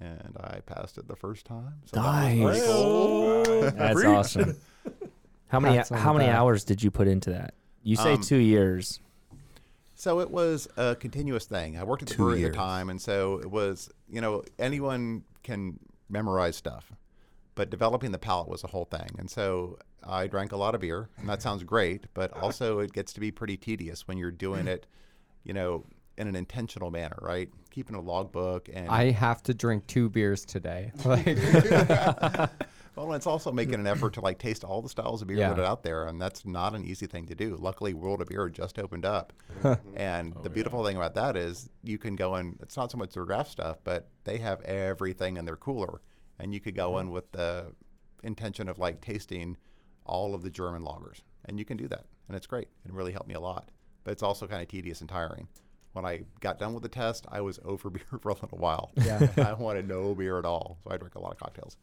And 0.00 0.36
I 0.40 0.60
passed 0.66 0.98
it 0.98 1.06
the 1.08 1.16
first 1.16 1.44
time. 1.46 1.74
So 1.86 2.00
that 2.00 2.36
was 2.38 2.60
pretty 2.60 2.60
Nice. 2.60 2.66
cool. 2.66 3.70
That's 3.72 4.04
awesome. 4.04 4.56
How 5.48 5.60
many 5.60 5.76
how 5.92 6.12
many 6.12 6.28
hours 6.30 6.64
did 6.64 6.82
you 6.82 6.90
put 6.90 7.06
into 7.08 7.30
that? 7.30 7.54
You 7.82 7.96
say 7.96 8.14
Um, 8.14 8.20
two 8.22 8.38
years. 8.38 9.00
So 9.94 10.20
it 10.20 10.30
was 10.30 10.68
a 10.76 10.96
continuous 10.96 11.46
thing. 11.46 11.76
I 11.76 11.84
worked 11.84 12.02
at 12.02 12.08
the 12.08 12.14
Two 12.14 12.24
brewery 12.24 12.44
at 12.44 12.52
the 12.52 12.56
time, 12.56 12.90
and 12.90 13.00
so 13.00 13.38
it 13.38 13.50
was, 13.50 13.90
you 14.08 14.20
know, 14.20 14.42
anyone 14.58 15.24
can 15.42 15.78
memorize 16.08 16.56
stuff, 16.56 16.92
but 17.54 17.70
developing 17.70 18.12
the 18.12 18.18
palate 18.18 18.48
was 18.48 18.64
a 18.64 18.66
whole 18.66 18.84
thing. 18.86 19.08
And 19.18 19.30
so 19.30 19.78
I 20.02 20.26
drank 20.26 20.52
a 20.52 20.56
lot 20.56 20.74
of 20.74 20.80
beer, 20.80 21.08
and 21.16 21.28
that 21.28 21.42
sounds 21.42 21.62
great, 21.62 22.06
but 22.14 22.32
also 22.32 22.80
it 22.80 22.92
gets 22.92 23.12
to 23.14 23.20
be 23.20 23.30
pretty 23.30 23.56
tedious 23.56 24.06
when 24.08 24.18
you're 24.18 24.30
doing 24.30 24.66
it, 24.66 24.86
you 25.44 25.52
know, 25.52 25.84
in 26.16 26.28
an 26.28 26.36
intentional 26.36 26.90
manner, 26.90 27.18
right? 27.20 27.48
Keeping 27.70 27.96
a 27.96 28.00
logbook 28.00 28.68
and 28.72 28.88
I 28.88 29.10
have 29.10 29.42
to 29.44 29.54
drink 29.54 29.86
two 29.86 30.08
beers 30.08 30.44
today. 30.44 30.92
Like, 31.04 31.26
well, 32.96 33.12
it's 33.14 33.26
also 33.26 33.50
making 33.50 33.74
an 33.74 33.86
effort 33.86 34.14
to 34.14 34.20
like 34.20 34.38
taste 34.38 34.62
all 34.64 34.80
the 34.80 34.88
styles 34.88 35.20
of 35.20 35.28
beer 35.28 35.38
Yeah. 35.38 35.50
that 35.50 35.58
are 35.58 35.64
out 35.64 35.82
there, 35.82 36.06
and 36.06 36.20
that's 36.20 36.44
not 36.46 36.74
an 36.74 36.84
easy 36.84 37.06
thing 37.06 37.26
to 37.26 37.34
do. 37.34 37.56
Luckily, 37.56 37.92
World 37.94 38.20
of 38.20 38.28
Beer 38.28 38.48
just 38.48 38.78
opened 38.78 39.04
up, 39.04 39.32
and 39.96 40.32
oh, 40.36 40.42
the 40.42 40.50
beautiful 40.50 40.84
thing 40.84 40.96
about 40.96 41.14
that 41.14 41.36
is 41.36 41.68
you 41.82 41.98
can 41.98 42.14
go 42.16 42.36
in. 42.36 42.56
It's 42.62 42.76
not 42.76 42.90
so 42.90 42.98
much 42.98 43.14
their 43.14 43.24
draft 43.24 43.50
stuff, 43.50 43.78
but 43.84 44.08
they 44.24 44.38
have 44.38 44.60
everything 44.62 45.36
in 45.36 45.44
their 45.44 45.56
cooler, 45.56 46.00
and 46.38 46.54
you 46.54 46.60
could 46.60 46.76
go 46.76 46.92
mm-hmm. 46.92 47.08
in 47.08 47.10
with 47.10 47.30
the 47.32 47.72
intention 48.22 48.68
of 48.68 48.78
like 48.78 49.00
tasting 49.00 49.56
all 50.06 50.34
of 50.34 50.42
the 50.42 50.50
German 50.50 50.82
lagers, 50.82 51.22
and 51.46 51.58
you 51.58 51.64
can 51.64 51.76
do 51.76 51.88
that, 51.88 52.04
and 52.28 52.36
it's 52.36 52.46
great. 52.46 52.68
It 52.84 52.92
really 52.92 53.12
helped 53.12 53.28
me 53.28 53.34
a 53.34 53.40
lot, 53.40 53.70
but 54.04 54.12
it's 54.12 54.22
also 54.22 54.46
kind 54.46 54.62
of 54.62 54.68
tedious 54.68 55.00
and 55.00 55.08
tiring. 55.08 55.48
When 55.94 56.04
I 56.04 56.22
got 56.40 56.58
done 56.58 56.74
with 56.74 56.82
the 56.82 56.88
test, 56.88 57.26
I 57.30 57.40
was 57.40 57.58
over 57.64 57.90
beer 57.90 58.04
for 58.20 58.30
a 58.30 58.34
little 58.34 58.58
while. 58.58 58.92
Yeah. 58.96 59.28
I 59.36 59.54
wanted 59.54 59.88
no 59.88 60.14
beer 60.14 60.38
at 60.38 60.44
all, 60.44 60.78
so 60.84 60.92
I 60.92 60.96
drank 60.96 61.16
a 61.16 61.20
lot 61.20 61.32
of 61.32 61.38
cocktails. 61.38 61.76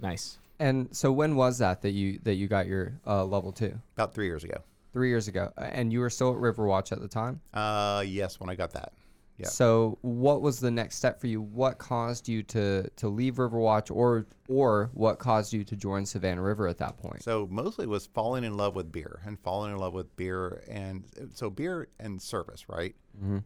Nice. 0.00 0.38
And 0.58 0.88
so 0.94 1.12
when 1.12 1.36
was 1.36 1.58
that 1.58 1.82
that 1.82 1.90
you 1.90 2.18
that 2.24 2.34
you 2.34 2.48
got 2.48 2.66
your 2.66 3.00
uh, 3.06 3.24
level 3.24 3.52
two? 3.52 3.78
About 3.96 4.14
three 4.14 4.26
years 4.26 4.44
ago. 4.44 4.58
Three 4.92 5.10
years 5.10 5.28
ago, 5.28 5.52
and 5.58 5.92
you 5.92 6.00
were 6.00 6.10
still 6.10 6.30
at 6.32 6.38
Riverwatch 6.38 6.92
at 6.92 7.00
the 7.00 7.08
time. 7.08 7.40
Uh, 7.52 8.02
yes, 8.06 8.40
when 8.40 8.48
I 8.48 8.54
got 8.54 8.72
that. 8.72 8.92
Yeah. 9.36 9.46
So 9.46 9.98
what 10.00 10.42
was 10.42 10.58
the 10.58 10.70
next 10.70 10.96
step 10.96 11.20
for 11.20 11.28
you? 11.28 11.40
What 11.40 11.78
caused 11.78 12.28
you 12.28 12.42
to 12.44 12.88
to 12.88 13.08
leave 13.08 13.34
Riverwatch, 13.34 13.94
or 13.94 14.26
or 14.48 14.90
what 14.94 15.20
caused 15.20 15.52
you 15.52 15.62
to 15.62 15.76
join 15.76 16.04
Savannah 16.04 16.42
River 16.42 16.66
at 16.66 16.78
that 16.78 16.96
point? 16.96 17.22
So 17.22 17.46
mostly 17.50 17.86
was 17.86 18.06
falling 18.06 18.42
in 18.42 18.56
love 18.56 18.74
with 18.74 18.90
beer 18.90 19.20
and 19.24 19.38
falling 19.38 19.72
in 19.72 19.78
love 19.78 19.92
with 19.92 20.14
beer 20.16 20.64
and 20.68 21.04
so 21.34 21.50
beer 21.50 21.88
and 22.00 22.20
service, 22.20 22.68
right? 22.68 22.96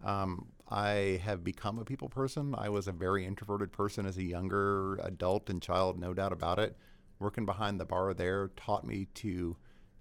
Um, 0.05 0.46
I 0.68 1.20
have 1.25 1.44
become 1.44 1.79
a 1.79 1.85
people 1.85 2.09
person. 2.09 2.55
I 2.57 2.68
was 2.68 2.88
a 2.88 2.92
very 2.92 3.27
introverted 3.27 3.72
person 3.72 4.07
as 4.07 4.16
a 4.16 4.22
younger 4.22 4.96
adult 4.96 5.51
and 5.51 5.61
child, 5.61 5.98
no 5.98 6.14
doubt 6.14 6.33
about 6.33 6.59
it. 6.59 6.77
Working 7.23 7.47
behind 7.47 7.79
the 7.79 7.85
bar 7.85 8.13
there 8.15 8.49
taught 8.57 8.85
me 8.85 9.07
to 9.15 9.57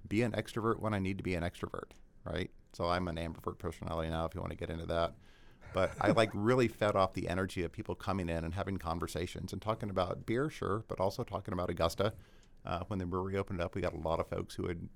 be 0.08 0.24
an 0.24 0.32
extrovert 0.32 0.80
when 0.80 0.96
I 0.96 1.00
need 1.00 1.20
to 1.20 1.24
be 1.24 1.36
an 1.36 1.44
extrovert, 1.44 1.92
right? 2.26 2.50
So 2.74 2.86
I'm 2.86 3.08
an 3.08 3.18
ambivert 3.18 3.60
personality 3.60 4.10
now, 4.10 4.26
if 4.26 4.34
you 4.34 4.42
want 4.42 4.52
to 4.52 4.58
get 4.58 4.72
into 4.72 4.88
that. 4.88 5.14
But 5.74 5.92
I 6.02 6.12
like 6.12 6.32
really 6.34 6.68
fed 6.68 6.96
off 6.96 7.14
the 7.14 7.30
energy 7.30 7.64
of 7.64 7.72
people 7.72 7.94
coming 7.94 8.28
in 8.28 8.44
and 8.44 8.56
having 8.56 8.78
conversations 8.78 9.54
and 9.54 9.62
talking 9.62 9.92
about 9.92 10.26
beer, 10.26 10.50
sure, 10.50 10.84
but 10.88 11.00
also 11.00 11.24
talking 11.24 11.54
about 11.54 11.70
Augusta. 11.70 12.14
Uh, 12.66 12.80
when 12.88 13.00
the 13.00 13.06
brewery 13.06 13.38
opened 13.38 13.62
up, 13.62 13.76
we 13.76 13.82
got 13.82 13.94
a 13.94 13.98
lot 13.98 14.20
of 14.20 14.28
folks 14.28 14.56
who 14.56 14.68
had 14.68 14.90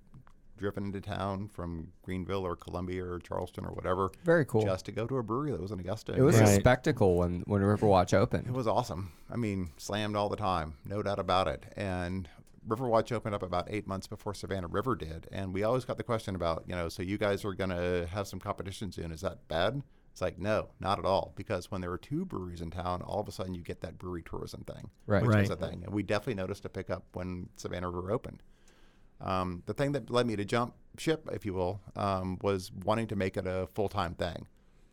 driven 0.58 0.86
into 0.86 1.02
town 1.02 1.48
from 1.50 1.90
Greenville 2.04 2.46
or 2.46 2.56
Columbia 2.56 3.04
or 3.06 3.20
Charleston 3.20 3.66
or 3.66 3.72
whatever, 3.74 4.12
Very 4.24 4.46
cool. 4.46 4.64
just 4.64 4.86
to 4.86 4.92
go 4.92 5.06
to 5.08 5.18
a 5.18 5.24
brewery 5.24 5.52
that 5.52 5.62
was 5.62 5.72
in 5.72 5.80
Augusta. 5.80 6.14
it 6.14 6.22
was 6.22 6.40
a 6.40 6.48
spectacle 6.48 7.18
when 7.18 7.44
when 7.46 7.62
Riverwatch 7.62 8.14
opened. 8.14 8.48
It 8.48 8.54
was 8.54 8.68
awesome. 8.68 9.12
I 9.30 9.36
mean, 9.36 9.72
slammed 9.78 10.16
all 10.16 10.30
the 10.30 10.36
time, 10.38 10.76
no 10.86 11.02
doubt 11.04 11.20
about 11.20 11.48
it. 11.48 11.66
And 11.76 12.30
Riverwatch 12.68 13.12
opened 13.12 13.36
up 13.36 13.44
about 13.44 13.68
eight 13.70 13.86
months 13.86 14.08
before 14.08 14.34
Savannah 14.34 14.68
River 14.68 14.96
did, 14.96 15.28
and 15.32 15.54
we 15.54 15.64
always 15.64 15.86
got 15.86 15.98
the 15.98 16.04
question 16.04 16.36
about, 16.36 16.64
you 16.68 16.76
know, 16.76 16.90
so 16.90 17.04
you 17.04 17.18
guys 17.18 17.46
are 17.46 17.54
going 17.54 17.70
to 17.70 18.08
have 18.12 18.28
some 18.28 18.40
competition 18.40 18.92
soon. 18.92 19.12
Is 19.12 19.22
that 19.22 19.48
bad? 19.48 19.84
It's 20.12 20.22
like 20.22 20.40
no, 20.40 20.70
not 20.80 20.98
at 20.98 21.04
all. 21.06 21.34
Because 21.36 21.70
when 21.70 21.82
there 21.82 21.92
are 21.92 21.98
two 21.98 22.24
breweries 22.26 22.62
in 22.62 22.72
town, 22.72 23.02
all 23.02 23.20
of 23.20 23.28
a 23.28 23.32
sudden 23.32 23.54
you 23.54 23.62
get 23.62 23.82
that 23.82 23.98
brewery 24.00 24.24
tourism 24.24 24.64
thing, 24.64 24.90
Right. 25.06 25.22
which 25.22 25.36
is 25.36 25.50
Right. 25.50 25.52
a 25.52 25.68
thing, 25.68 25.84
and 25.84 25.94
we 25.94 26.04
definitely 26.04 26.36
noticed 26.36 26.64
a 26.66 26.70
pickup 26.70 27.04
when 27.14 27.50
Savannah 27.58 27.90
River 27.90 28.12
opened. 28.12 28.42
Um, 29.22 29.64
the 29.66 29.74
thing 29.74 29.94
that 29.94 30.10
led 30.10 30.28
me 30.28 30.36
to 30.36 30.46
jump 30.46 30.74
ship, 30.98 31.28
if 31.32 31.46
you 31.46 31.54
will, 31.54 31.82
um, 31.96 32.38
was 32.42 32.72
wanting 32.84 33.08
to 33.08 33.16
make 33.16 33.38
it 33.38 33.48
a 33.48 33.68
full 33.74 33.90
time 33.90 34.16
thing. 34.16 34.48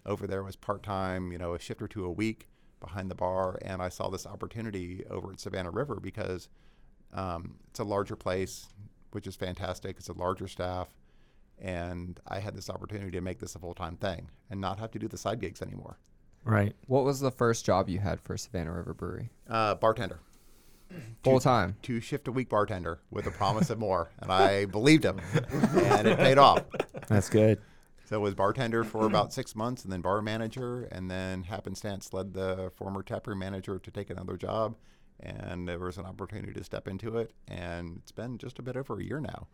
Over 0.04 0.26
there 0.26 0.42
was 0.42 0.56
part 0.56 0.82
time, 0.82 1.30
you 1.32 1.38
know, 1.38 1.54
a 1.54 1.58
shift 1.58 1.80
or 1.80 1.88
two 1.88 2.04
a 2.04 2.10
week 2.10 2.48
behind 2.80 3.10
the 3.10 3.14
bar, 3.14 3.58
and 3.62 3.80
I 3.80 3.88
saw 3.88 4.08
this 4.08 4.26
opportunity 4.26 5.04
over 5.08 5.32
at 5.32 5.40
Savannah 5.40 5.70
River 5.70 6.00
because 6.00 6.48
um, 7.12 7.56
it's 7.70 7.78
a 7.78 7.84
larger 7.84 8.16
place, 8.16 8.68
which 9.12 9.26
is 9.26 9.36
fantastic. 9.36 9.96
It's 9.98 10.08
a 10.08 10.12
larger 10.12 10.48
staff, 10.48 10.88
and 11.60 12.18
I 12.26 12.40
had 12.40 12.56
this 12.56 12.68
opportunity 12.68 13.12
to 13.12 13.20
make 13.20 13.38
this 13.38 13.54
a 13.54 13.60
full 13.60 13.74
time 13.74 13.96
thing 13.96 14.28
and 14.50 14.60
not 14.60 14.78
have 14.78 14.90
to 14.92 14.98
do 14.98 15.08
the 15.08 15.18
side 15.18 15.40
gigs 15.40 15.62
anymore. 15.62 15.98
Right. 16.44 16.74
What 16.86 17.04
was 17.04 17.20
the 17.20 17.30
first 17.30 17.64
job 17.64 17.88
you 17.88 18.00
had 18.00 18.20
for 18.20 18.36
Savannah 18.36 18.72
River 18.72 18.94
Brewery? 18.94 19.30
Uh, 19.48 19.76
bartender. 19.76 20.18
Full 21.24 21.40
time. 21.40 21.76
two 21.82 22.00
shift 22.00 22.26
a 22.28 22.32
week 22.32 22.48
bartender 22.48 23.00
with 23.10 23.26
a 23.26 23.30
promise 23.30 23.70
of 23.70 23.78
more, 23.78 24.10
and 24.20 24.32
I 24.32 24.64
believed 24.64 25.04
him, 25.04 25.20
and 25.74 26.08
it 26.08 26.18
paid 26.18 26.38
off. 26.38 26.64
That's 27.08 27.28
good. 27.28 27.60
So 28.12 28.16
I 28.16 28.18
was 28.18 28.34
bartender 28.34 28.84
for 28.84 29.06
about 29.06 29.32
six 29.32 29.56
months, 29.56 29.84
and 29.84 29.92
then 29.92 30.00
bar 30.00 30.20
manager, 30.20 30.88
and 30.92 31.10
then 31.10 31.44
happenstance 31.44 32.12
led 32.12 32.34
the 32.34 32.70
former 32.76 33.02
taproom 33.02 33.38
manager 33.38 33.78
to 33.78 33.90
take 33.90 34.10
another 34.10 34.36
job, 34.36 34.76
and 35.20 35.68
there 35.68 35.78
was 35.78 35.96
an 35.96 36.04
opportunity 36.04 36.52
to 36.52 36.64
step 36.64 36.88
into 36.88 37.16
it, 37.16 37.32
and 37.48 37.96
it's 38.02 38.12
been 38.12 38.36
just 38.36 38.58
a 38.58 38.62
bit 38.62 38.76
over 38.76 38.98
a 38.98 39.02
year 39.02 39.20
now, 39.20 39.46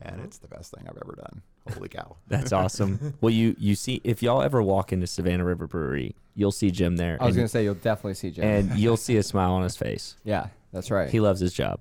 and 0.00 0.16
mm-hmm. 0.16 0.24
it's 0.24 0.38
the 0.38 0.48
best 0.48 0.72
thing 0.72 0.86
I've 0.88 0.96
ever 0.96 1.14
done. 1.16 1.42
Holy 1.74 1.88
cow! 1.88 2.16
That's 2.28 2.52
awesome. 2.52 3.14
well, 3.20 3.32
you 3.32 3.54
you 3.58 3.74
see, 3.74 4.00
if 4.04 4.22
y'all 4.22 4.40
ever 4.40 4.62
walk 4.62 4.92
into 4.92 5.06
Savannah 5.06 5.44
River 5.44 5.66
Brewery, 5.66 6.14
you'll 6.34 6.52
see 6.52 6.70
Jim 6.70 6.96
there, 6.96 7.18
I 7.20 7.26
was 7.26 7.34
and, 7.34 7.42
gonna 7.42 7.48
say 7.48 7.64
you'll 7.64 7.74
definitely 7.74 8.14
see 8.14 8.30
Jim. 8.30 8.44
and 8.44 8.78
you'll 8.78 8.96
see 8.96 9.16
a 9.18 9.22
smile 9.22 9.52
on 9.52 9.62
his 9.62 9.76
face. 9.76 10.16
yeah, 10.24 10.46
that's 10.72 10.90
right. 10.90 11.10
He 11.10 11.20
loves 11.20 11.40
his 11.40 11.52
job. 11.52 11.80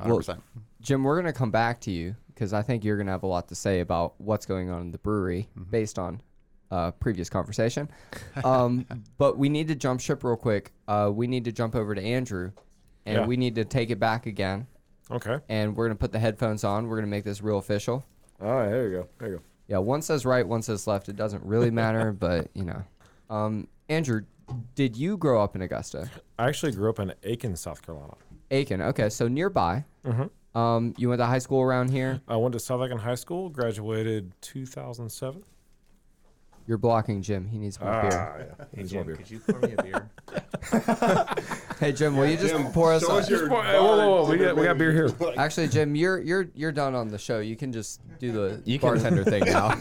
Hundred 0.00 0.26
Well. 0.26 0.42
Jim, 0.80 1.02
we're 1.04 1.16
gonna 1.16 1.32
come 1.32 1.50
back 1.50 1.80
to 1.82 1.90
you 1.90 2.14
because 2.28 2.52
I 2.52 2.62
think 2.62 2.84
you're 2.84 2.96
gonna 2.98 3.10
have 3.12 3.22
a 3.22 3.26
lot 3.28 3.48
to 3.48 3.54
say 3.54 3.80
about 3.80 4.14
what's 4.18 4.46
going 4.46 4.70
on 4.70 4.82
in 4.82 4.90
the 4.92 4.98
brewery 4.98 5.48
based 5.70 5.98
on 5.98 6.20
uh, 6.70 6.90
previous 6.92 7.30
conversation. 7.30 7.88
Um, 8.44 8.86
but 9.18 9.38
we 9.38 9.48
need 9.48 9.68
to 9.68 9.74
jump 9.74 10.00
ship 10.00 10.22
real 10.24 10.36
quick. 10.36 10.72
Uh, 10.86 11.10
we 11.14 11.26
need 11.26 11.44
to 11.44 11.52
jump 11.52 11.74
over 11.74 11.94
to 11.94 12.02
Andrew, 12.02 12.52
and 13.06 13.16
Yeah. 13.18 13.26
we 13.26 13.36
need 13.36 13.54
to 13.54 13.64
take 13.64 13.90
it 13.90 13.98
back 13.98 14.26
again. 14.26 14.66
Okay. 15.10 15.38
And 15.48 15.74
we're 15.76 15.86
gonna 15.86 15.94
put 15.96 16.12
the 16.12 16.18
headphones 16.18 16.62
on. 16.64 16.88
We're 16.88 16.96
gonna 16.96 17.06
make 17.06 17.24
this 17.24 17.40
real 17.42 17.58
official. 17.58 18.04
All 18.42 18.52
right. 18.54 18.68
There 18.68 18.88
you 18.88 18.96
go. 18.98 19.08
There 19.18 19.28
you 19.30 19.36
go. 19.36 19.42
Yeah, 19.68 19.78
one 19.78 20.02
says 20.02 20.24
right, 20.24 20.46
one 20.46 20.62
says 20.62 20.86
left. 20.86 21.08
It 21.08 21.16
doesn't 21.16 21.42
really 21.44 21.70
matter, 21.70 22.12
but 22.18 22.48
you 22.54 22.64
know. 22.64 22.82
Um, 23.30 23.66
Andrew, 23.88 24.22
did 24.74 24.96
you 24.96 25.16
grow 25.16 25.42
up 25.42 25.54
in 25.56 25.62
Augusta? 25.62 26.10
I 26.38 26.48
actually 26.48 26.72
grew 26.72 26.90
up 26.90 26.98
in 26.98 27.12
Aiken, 27.24 27.56
South 27.56 27.82
Carolina. 27.84 28.14
Aiken. 28.50 28.80
Okay, 28.80 29.08
so 29.08 29.28
nearby. 29.28 29.84
Mhm. 30.04 30.30
Um, 30.54 30.94
you 30.96 31.08
went 31.08 31.18
to 31.20 31.26
high 31.26 31.38
school 31.38 31.60
around 31.62 31.90
here. 31.90 32.20
I 32.28 32.36
went 32.36 32.52
to 32.54 32.58
South 32.60 32.80
Aiken 32.80 32.98
High 32.98 33.16
School, 33.16 33.50
graduated 33.50 34.32
2007. 34.40 35.42
You're 36.66 36.78
blocking 36.78 37.22
Jim. 37.22 37.46
He 37.46 37.58
needs 37.58 37.80
more 37.80 37.90
beer. 38.02 38.10
Ah, 38.12 38.38
yeah. 38.58 38.64
Needs 38.74 38.92
more 38.92 39.04
beer. 39.04 39.16
Could 39.16 39.30
you 39.30 39.38
pour 39.40 39.60
me 39.60 39.74
a 39.78 39.82
beer? 39.82 40.10
Hey 41.78 41.92
Jim, 41.92 42.16
will 42.16 42.26
you 42.26 42.38
just 42.38 42.54
pour 42.72 42.90
us? 42.92 43.02
show 43.04 43.18
us 43.18 43.28
a- 43.28 43.30
your- 43.30 43.48
Hey, 43.50 43.78
whoa, 43.78 43.96
whoa, 43.98 44.22
whoa. 44.24 44.30
We 44.30 44.38
got, 44.38 44.56
we 44.56 44.64
got 44.64 44.78
beer 44.78 44.92
here. 44.92 45.10
Actually, 45.36 45.68
Jim, 45.68 45.94
you're 45.94 46.18
you're 46.20 46.48
you're 46.54 46.72
done 46.72 46.94
on 46.94 47.08
the 47.08 47.18
show. 47.18 47.40
You 47.40 47.54
can 47.54 47.70
just 47.70 48.00
do 48.18 48.32
the 48.32 48.62
You 48.64 48.78
can- 48.78 48.88
bartender 48.88 49.24
thing 49.24 49.44
now. 49.46 49.74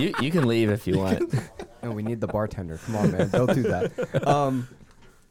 you 0.00 0.12
you 0.20 0.30
can 0.32 0.48
leave 0.48 0.68
if 0.68 0.84
you 0.86 0.98
want. 0.98 1.32
no, 1.82 1.92
we 1.92 2.02
need 2.02 2.20
the 2.20 2.26
bartender. 2.26 2.76
Come 2.86 2.96
on, 2.96 3.12
man, 3.12 3.28
don't 3.30 3.54
do 3.54 3.62
that. 3.62 4.26
Um, 4.26 4.66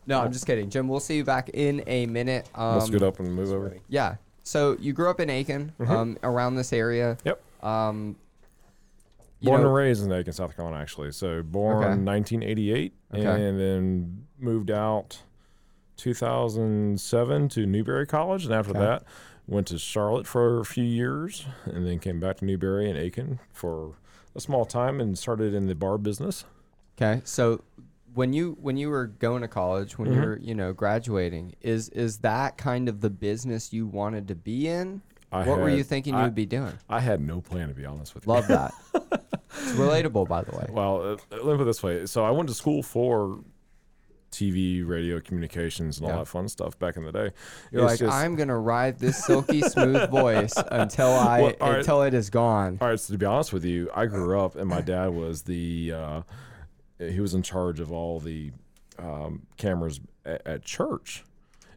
no, 0.07 0.21
I'm 0.21 0.31
just 0.31 0.45
kidding, 0.47 0.69
Jim. 0.69 0.87
We'll 0.87 1.01
see 1.01 1.17
you 1.17 1.25
back 1.25 1.49
in 1.49 1.83
a 1.87 2.05
minute. 2.05 2.49
Um, 2.55 2.75
Let's 2.79 2.89
get 2.89 3.03
up 3.03 3.19
and 3.19 3.33
move 3.35 3.51
over. 3.51 3.75
Yeah. 3.89 4.15
So 4.43 4.77
you 4.79 4.93
grew 4.93 5.09
up 5.09 5.19
in 5.19 5.29
Aiken, 5.29 5.73
um, 5.87 6.17
around 6.23 6.55
this 6.55 6.71
area. 6.73 7.17
Yep. 7.25 7.41
Um, 7.65 8.07
you 8.07 8.15
Born 9.41 9.61
know- 9.61 9.67
and 9.67 9.75
raised 9.75 10.03
in 10.03 10.11
Aiken, 10.11 10.33
South 10.33 10.55
Carolina, 10.55 10.81
actually. 10.81 11.11
So 11.11 11.41
born 11.43 11.77
Okay. 11.83 11.95
1988, 11.97 12.93
Okay. 13.13 13.47
and 13.47 13.59
then 13.59 14.25
moved 14.39 14.69
out 14.71 15.21
2007 15.97 17.49
to 17.49 17.65
Newberry 17.65 18.05
College, 18.05 18.45
and 18.45 18.53
after 18.53 18.71
Okay. 18.71 18.79
that 18.79 19.03
went 19.47 19.67
to 19.67 19.77
Charlotte 19.77 20.27
for 20.27 20.59
a 20.59 20.65
few 20.65 20.83
years, 20.83 21.45
and 21.65 21.85
then 21.85 21.99
came 21.99 22.19
back 22.19 22.37
to 22.37 22.45
Newberry 22.45 22.89
and 22.89 22.97
Aiken 22.97 23.39
for 23.51 23.93
a 24.35 24.39
small 24.39 24.65
time, 24.65 24.99
and 25.01 25.17
started 25.17 25.53
in 25.53 25.67
the 25.67 25.75
bar 25.75 25.97
business. 25.97 26.45
Okay, 26.97 27.21
so 27.23 27.61
when 28.13 28.33
you 28.33 28.57
when 28.61 28.77
you 28.77 28.89
were 28.89 29.07
going 29.07 29.41
to 29.41 29.47
college, 29.47 29.97
when 29.97 30.09
mm-hmm. 30.09 30.21
you 30.21 30.27
were 30.27 30.39
you 30.39 30.55
know 30.55 30.73
graduating, 30.73 31.53
is 31.61 31.89
is 31.89 32.19
that 32.19 32.57
kind 32.57 32.87
of 32.89 33.01
the 33.01 33.09
business 33.09 33.73
you 33.73 33.85
wanted 33.85 34.27
to 34.27 34.35
be 34.35 34.67
in? 34.67 35.01
I 35.31 35.45
what 35.45 35.59
were 35.59 35.69
you 35.69 35.77
had- 35.77 35.87
thinking 35.87 36.15
you 36.15 36.21
would 36.21 36.35
be 36.35 36.45
doing? 36.45 36.73
I 36.89 36.99
had 36.99 37.21
no 37.21 37.41
plan, 37.41 37.69
to 37.69 37.73
be 37.73 37.85
honest 37.85 38.13
with 38.15 38.25
you. 38.25 38.33
Love 38.33 38.47
that. 38.47 38.73
it's 39.53 39.71
relatable, 39.73 40.27
by 40.27 40.41
the 40.43 40.55
way. 40.55 40.67
Well, 40.69 41.01
uh, 41.01 41.17
let 41.31 41.45
me 41.45 41.51
put 41.53 41.61
it 41.61 41.65
this 41.65 41.83
way. 41.83 42.05
So 42.05 42.23
I 42.25 42.31
went 42.31 42.49
to 42.49 42.55
school 42.55 42.81
for 42.83 43.39
TV, 44.31 44.87
radio, 44.87 45.19
communications, 45.19 45.97
and 45.97 46.05
all 46.05 46.13
Yeah. 46.13 46.19
that 46.19 46.25
fun 46.27 46.47
stuff 46.47 46.79
back 46.79 46.95
in 46.95 47.03
the 47.03 47.11
day. 47.11 47.31
You're 47.71 47.83
It's 47.83 47.91
like, 47.91 47.99
just- 47.99 48.15
I'm 48.15 48.35
gonna 48.35 48.57
ride 48.57 48.97
this 48.97 49.25
silky 49.25 49.61
smooth 49.61 50.09
voice 50.09 50.53
until 50.71 51.07
I 51.11 51.41
Well, 51.41 51.53
all 51.59 51.69
right. 51.71 51.79
until 51.79 52.03
it 52.03 52.13
is 52.13 52.29
gone. 52.29 52.77
All 52.79 52.87
right, 52.87 52.99
so 52.99 53.13
to 53.13 53.17
be 53.17 53.25
honest 53.25 53.51
with 53.51 53.65
you, 53.65 53.89
I 53.93 54.05
grew 54.05 54.39
up 54.39 54.55
and 54.55 54.69
my 54.69 54.79
dad 54.79 55.07
was 55.13 55.41
the 55.41 55.91
uh, 55.93 56.21
he 56.97 57.19
was 57.19 57.33
in 57.33 57.41
charge 57.41 57.79
of 57.81 57.91
all 57.91 58.19
the 58.21 58.51
um, 58.97 59.47
cameras 59.57 59.99
at, 60.25 60.45
at 60.47 60.63
church, 60.63 61.25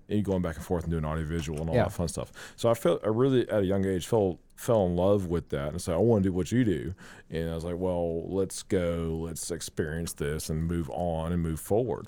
and 0.09 0.25
going 0.25 0.43
back 0.43 0.57
and 0.57 0.65
forth 0.65 0.85
and 0.85 0.91
doing 0.91 1.05
audiovisual 1.05 1.61
and 1.61 1.69
all 1.71 1.77
Yeah. 1.77 1.85
that 1.85 1.93
fun 1.93 2.09
stuff. 2.09 2.33
So 2.57 2.69
I 2.71 2.75
felt 2.75 3.05
I 3.05 3.09
really 3.09 3.49
at 3.49 3.63
a 3.63 3.67
young 3.67 3.85
age 3.85 4.07
fell 4.07 4.39
fell 4.57 4.87
in 4.87 4.95
love 4.95 5.27
with 5.27 5.49
that 5.49 5.71
and 5.71 5.81
said 5.83 5.95
I 5.95 5.99
want 5.99 6.23
to 6.23 6.29
do 6.31 6.33
what 6.33 6.53
you 6.53 6.65
do, 6.65 6.95
and 7.31 7.51
I 7.51 7.55
was 7.55 7.65
like, 7.65 7.77
well, 7.77 8.29
let's 8.29 8.63
go, 8.63 9.19
let's 9.23 9.51
experience 9.51 10.13
this 10.13 10.49
and 10.49 10.65
move 10.69 10.89
on 10.91 11.33
and 11.33 11.43
move 11.43 11.59
forward. 11.61 12.07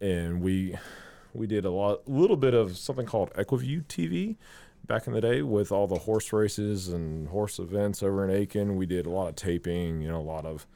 And 0.00 0.40
we 0.42 0.76
We 1.34 1.46
did 1.46 1.66
a 1.66 1.70
lot, 1.70 2.08
little 2.08 2.36
bit 2.38 2.54
of 2.54 2.78
something 2.78 3.04
called 3.04 3.30
Equiview 3.34 3.84
TV 3.86 4.36
back 4.86 5.06
in 5.06 5.12
the 5.12 5.20
day 5.20 5.42
with 5.42 5.70
all 5.70 5.86
the 5.86 5.98
horse 5.98 6.32
races 6.32 6.88
and 6.88 7.28
horse 7.28 7.58
events 7.58 8.02
over 8.02 8.24
in 8.24 8.30
Aiken. 8.30 8.76
We 8.76 8.86
did 8.86 9.04
a 9.04 9.10
lot 9.10 9.28
of 9.28 9.34
taping, 9.34 10.00
you 10.00 10.08
know, 10.08 10.18
a 10.18 10.22
lot 10.22 10.46
of 10.46 10.66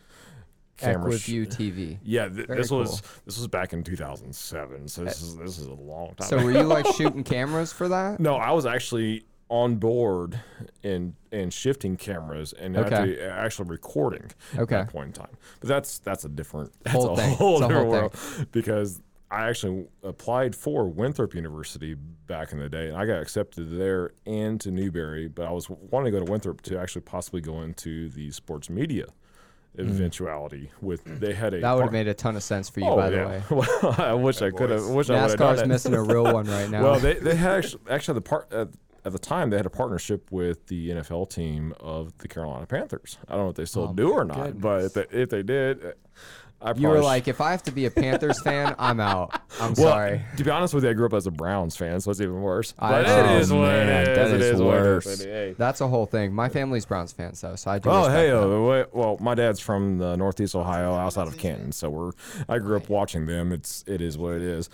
camera. 0.80 1.18
sh- 1.18 1.28
Equiview 1.28 1.46
TV. 1.46 1.98
yeah, 2.02 2.28
th- 2.28 2.46
Very 2.46 2.58
this 2.60 2.70
was 2.70 3.02
this 3.26 3.36
was 3.38 3.46
back 3.48 3.72
in 3.72 3.82
2007, 3.82 4.88
so 4.88 5.04
this 5.04 5.22
uh, 5.22 5.26
is 5.26 5.36
this 5.36 5.58
is 5.58 5.66
a 5.66 5.74
long 5.74 6.14
time. 6.16 6.28
So 6.28 6.42
were 6.42 6.52
you 6.52 6.62
like 6.62 6.86
shooting 6.96 7.24
cameras 7.24 7.72
for 7.72 7.88
that? 7.88 8.20
No, 8.20 8.36
I 8.36 8.50
was 8.52 8.66
actually 8.66 9.24
on 9.48 9.76
board 9.76 10.38
and 10.84 11.14
and 11.32 11.52
shifting 11.52 11.96
cameras 11.96 12.52
and 12.52 12.76
Okay. 12.76 12.94
actually 12.94 13.20
uh, 13.20 13.30
actually 13.30 13.68
recording 13.68 14.30
Okay. 14.54 14.60
at 14.76 14.86
that 14.86 14.92
point 14.92 15.08
in 15.08 15.12
time. 15.12 15.36
But 15.60 15.68
that's 15.68 15.98
that's 15.98 16.24
a 16.24 16.28
different 16.28 16.72
that's 16.84 16.94
Whole 16.96 17.10
a 17.14 17.16
thing. 17.16 17.34
whole 17.36 17.56
It's 17.56 17.64
a 17.64 17.68
different 17.68 17.86
whole 17.90 18.00
world 18.00 18.48
because 18.52 19.02
I 19.32 19.48
actually 19.48 19.86
applied 20.02 20.56
for 20.56 20.88
Winthrop 20.88 21.34
University 21.36 21.94
back 21.94 22.50
in 22.50 22.58
the 22.58 22.68
day, 22.68 22.88
and 22.88 22.96
I 22.96 23.06
got 23.06 23.20
accepted 23.22 23.76
there 23.78 24.10
and 24.26 24.60
to 24.60 24.72
Newberry. 24.72 25.28
But 25.28 25.46
I 25.46 25.52
was 25.52 25.68
wanting 25.70 26.12
to 26.12 26.18
go 26.18 26.24
to 26.24 26.30
Winthrop 26.30 26.62
to 26.62 26.78
actually 26.78 27.02
possibly 27.02 27.40
go 27.40 27.62
into 27.62 28.08
the 28.08 28.30
sports 28.32 28.68
media 28.68 29.06
eventuality. 29.78 30.70
With 30.80 31.04
they 31.04 31.32
had 31.34 31.54
a 31.54 31.58
Mm. 31.58 31.62
That 31.62 31.72
would 31.76 31.82
have 31.84 31.92
made 31.92 32.08
a 32.08 32.14
ton 32.14 32.36
of 32.36 32.42
sense 32.42 32.68
for 32.68 32.80
you, 32.80 32.86
Oh, 32.86 32.96
by 32.96 33.10
the 33.10 33.16
way. 33.18 33.42
well, 33.50 33.94
I 33.98 34.14
wish 34.14 34.42
I 34.42 34.50
could 34.50 34.70
have. 34.70 34.86
Wish 34.88 35.10
I 35.10 35.22
would 35.22 35.30
have 35.30 35.38
NASCAR's 35.38 35.60
it. 35.62 35.68
missing 35.68 35.94
a 35.94 36.02
real 36.02 36.24
one 36.24 36.46
right 36.46 36.68
now. 36.70 36.82
Well, 36.82 36.98
they, 37.00 37.14
they 37.14 37.34
had 37.36 37.58
actually, 37.58 37.82
actually 37.90 38.14
the 38.14 38.20
part 38.22 38.52
at, 38.52 38.68
at 39.04 39.12
the 39.12 39.18
time 39.18 39.50
they 39.50 39.56
had 39.56 39.66
a 39.66 39.70
partnership 39.70 40.30
with 40.30 40.66
the 40.66 40.90
NFL 40.90 41.30
team 41.30 41.74
of 41.80 42.16
the 42.18 42.28
Carolina 42.28 42.66
Panthers. 42.66 43.18
I 43.28 43.34
don't 43.34 43.44
know 43.44 43.50
if 43.50 43.56
they 43.56 43.64
still 43.64 43.88
Oh, 43.90 43.94
do 43.94 44.10
or 44.12 44.24
my 44.24 44.34
not, 44.36 44.60
but 44.60 44.84
if 44.84 44.94
they, 44.94 45.06
if 45.10 45.30
they 45.30 45.42
did, 45.42 45.84
uh, 45.84 45.88
I 46.62 46.74
you 46.74 46.88
were 46.88 47.00
like, 47.00 47.26
if 47.26 47.40
I 47.40 47.52
have 47.52 47.62
to 47.64 47.70
be 47.72 47.86
a 47.86 47.90
Panthers 47.90 48.40
fan, 48.44 48.74
I'm 48.78 49.00
out. 49.00 49.40
I'm 49.60 49.72
well, 49.74 49.92
sorry. 49.92 50.20
To 50.36 50.44
be 50.44 50.50
honest 50.50 50.74
with 50.74 50.84
you, 50.84 50.90
I 50.90 50.92
grew 50.92 51.06
up 51.06 51.14
as 51.14 51.26
a 51.26 51.30
Browns 51.30 51.74
fan, 51.76 52.00
so 52.00 52.10
it's 52.10 52.20
even 52.20 52.42
worse. 52.42 52.74
I- 52.78 52.90
But 52.90 53.06
Oh, 53.08 53.34
it 53.36 53.40
is 53.40 53.52
what 53.52 53.60
man, 53.62 53.88
it 53.88 54.08
is. 54.08 54.16
that 54.16 54.34
It 54.34 54.40
is 54.42 54.46
is 54.56 54.60
what 54.60 54.66
worse. 54.68 55.06
is. 55.06 55.24
Hey. 55.24 55.54
That's 55.56 55.80
a 55.80 55.88
whole 55.88 56.06
thing. 56.06 56.34
My 56.34 56.48
family's 56.50 56.84
Browns 56.84 57.12
fans, 57.12 57.40
though, 57.40 57.56
so 57.56 57.70
I 57.70 57.78
do. 57.78 57.88
Oh 57.88 57.98
respect 58.00 58.16
hey, 58.16 58.30
that. 58.30 58.42
uh, 58.42 58.86
well, 58.92 59.16
my 59.20 59.34
dad's 59.34 59.60
from 59.60 59.98
the 59.98 60.16
Northeast 60.16 60.54
Ohio, 60.54 60.92
outside 60.94 61.26
of 61.28 61.38
Canton, 61.38 61.72
so 61.72 61.88
we're. 61.88 62.12
I 62.48 62.58
grew 62.58 62.76
up 62.76 62.88
watching 62.90 63.26
them. 63.26 63.52
It's 63.52 63.82
it 63.86 64.00
is 64.02 64.18
what 64.18 64.34
it 64.34 64.42
is. 64.42 64.68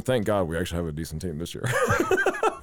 Thank 0.00 0.24
God 0.26 0.44
we 0.44 0.56
actually 0.56 0.78
have 0.78 0.86
a 0.86 0.92
decent 0.92 1.20
team 1.20 1.38
this 1.38 1.54
year. 1.54 1.64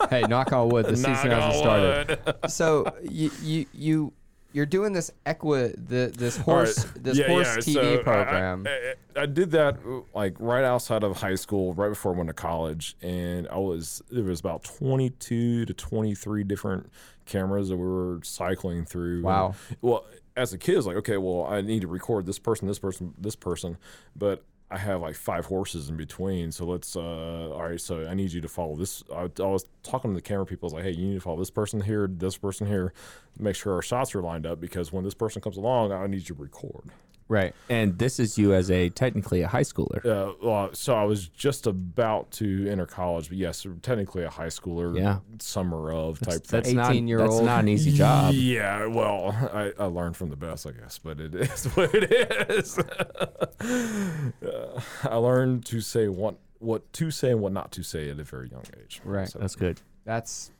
Hey, 0.09 0.21
knock 0.23 0.51
on 0.51 0.69
wood. 0.69 0.85
The 0.85 0.95
season 0.97 1.31
hasn't 1.31 1.55
started. 1.55 2.19
So 2.49 2.93
you 3.03 3.31
you 3.43 3.65
you 3.73 4.13
you're 4.53 4.65
doing 4.65 4.93
this 4.93 5.11
equi 5.25 5.73
the 5.77 6.13
this 6.17 6.37
All 6.39 6.43
right. 6.45 6.65
horse 6.65 6.83
this 6.95 7.17
Yeah, 7.17 7.27
horse 7.27 7.67
yeah, 7.67 7.81
TV 7.81 7.97
so 7.97 8.03
program. 8.03 8.67
I, 8.67 8.93
I, 9.19 9.23
I 9.23 9.25
did 9.25 9.51
that 9.51 9.77
like 10.13 10.35
right 10.39 10.63
outside 10.63 11.03
of 11.03 11.17
high 11.17 11.35
school, 11.35 11.73
right 11.73 11.89
before 11.89 12.13
I 12.13 12.17
went 12.17 12.27
to 12.29 12.33
college, 12.33 12.95
and 13.01 13.47
I 13.49 13.57
was 13.57 14.01
there 14.11 14.23
was 14.23 14.39
about 14.39 14.63
22 14.63 15.65
to 15.65 15.73
23 15.73 16.43
different 16.43 16.91
cameras 17.25 17.69
that 17.69 17.77
we 17.77 17.85
were 17.85 18.19
cycling 18.23 18.85
through. 18.85 19.23
Wow. 19.23 19.55
And, 19.69 19.77
well, 19.81 20.05
as 20.35 20.53
a 20.53 20.57
kid, 20.57 20.77
it's 20.77 20.85
like 20.87 20.97
okay, 20.97 21.17
well, 21.17 21.45
I 21.45 21.61
need 21.61 21.81
to 21.81 21.87
record 21.87 22.25
this 22.25 22.39
person, 22.39 22.67
this 22.67 22.79
person, 22.79 23.13
this 23.17 23.35
person, 23.35 23.77
but 24.15 24.43
I 24.71 24.77
have 24.77 25.01
like 25.01 25.15
five 25.15 25.45
horses 25.45 25.89
in 25.89 25.97
between. 25.97 26.51
So 26.51 26.65
let's, 26.65 26.95
uh, 26.95 27.49
all 27.51 27.63
right, 27.63 27.79
so 27.79 28.07
I 28.07 28.13
need 28.13 28.31
you 28.31 28.39
to 28.39 28.47
follow 28.47 28.77
this. 28.77 29.03
I, 29.13 29.23
I 29.39 29.45
was 29.45 29.65
talking 29.83 30.11
to 30.11 30.15
the 30.15 30.21
camera 30.21 30.45
people. 30.45 30.67
I 30.67 30.67
was 30.67 30.73
like, 30.73 30.83
hey, 30.83 30.91
you 30.91 31.07
need 31.09 31.15
to 31.15 31.19
follow 31.19 31.37
this 31.37 31.51
person 31.51 31.81
here, 31.81 32.09
this 32.09 32.37
person 32.37 32.67
here, 32.67 32.93
make 33.37 33.55
sure 33.55 33.73
our 33.73 33.81
shots 33.81 34.15
are 34.15 34.21
lined 34.21 34.45
up 34.45 34.61
because 34.61 34.93
when 34.93 35.03
this 35.03 35.13
person 35.13 35.41
comes 35.41 35.57
along, 35.57 35.91
I 35.91 36.07
need 36.07 36.29
you 36.29 36.35
to 36.35 36.41
record. 36.41 36.85
Right. 37.31 37.55
And 37.69 37.97
this 37.97 38.19
is 38.19 38.37
you 38.37 38.53
as 38.53 38.69
a 38.69 38.89
technically 38.89 39.41
a 39.41 39.47
high 39.47 39.63
schooler. 39.63 40.05
Uh, 40.05 40.33
well, 40.43 40.69
so 40.73 40.95
I 40.95 41.03
was 41.05 41.27
just 41.29 41.65
about 41.65 42.29
to 42.33 42.67
enter 42.69 42.85
college, 42.85 43.29
but 43.29 43.37
yes, 43.37 43.65
technically 43.81 44.23
a 44.23 44.29
high 44.29 44.47
schooler, 44.47 44.97
Yeah. 44.97 45.19
summer 45.39 45.91
of 45.91 46.19
type 46.19 46.45
thing. 46.45 46.61
That's 46.61 46.73
not 46.73 46.91
18-year-old. 46.91 47.31
that's 47.31 47.41
not 47.45 47.59
an 47.61 47.69
easy 47.69 47.91
job. 47.91 48.33
Yeah, 48.33 48.85
well, 48.87 49.31
I, 49.53 49.71
I 49.79 49.85
learned 49.85 50.17
from 50.17 50.29
the 50.29 50.35
best, 50.35 50.67
I 50.67 50.71
guess, 50.71 50.97
but 50.99 51.19
it 51.19 51.33
is 51.51 51.65
what 51.67 51.91
it 51.93 52.11
is. 52.49 52.77
Uh, 52.77 54.81
I 55.03 55.15
learned 55.15 55.65
to 55.67 55.81
say 55.81 56.07
what 56.07 56.35
what 56.59 56.91
to 56.93 57.09
say 57.09 57.31
and 57.31 57.41
what 57.41 57.51
not 57.51 57.71
to 57.71 57.83
say 57.83 58.09
at 58.09 58.19
a 58.19 58.23
very 58.23 58.49
young 58.49 58.63
age. 58.79 59.01
Right. 59.03 59.27
So, 59.27 59.39
That's 59.39 59.55
good. 59.55 59.81
That's 60.05 60.51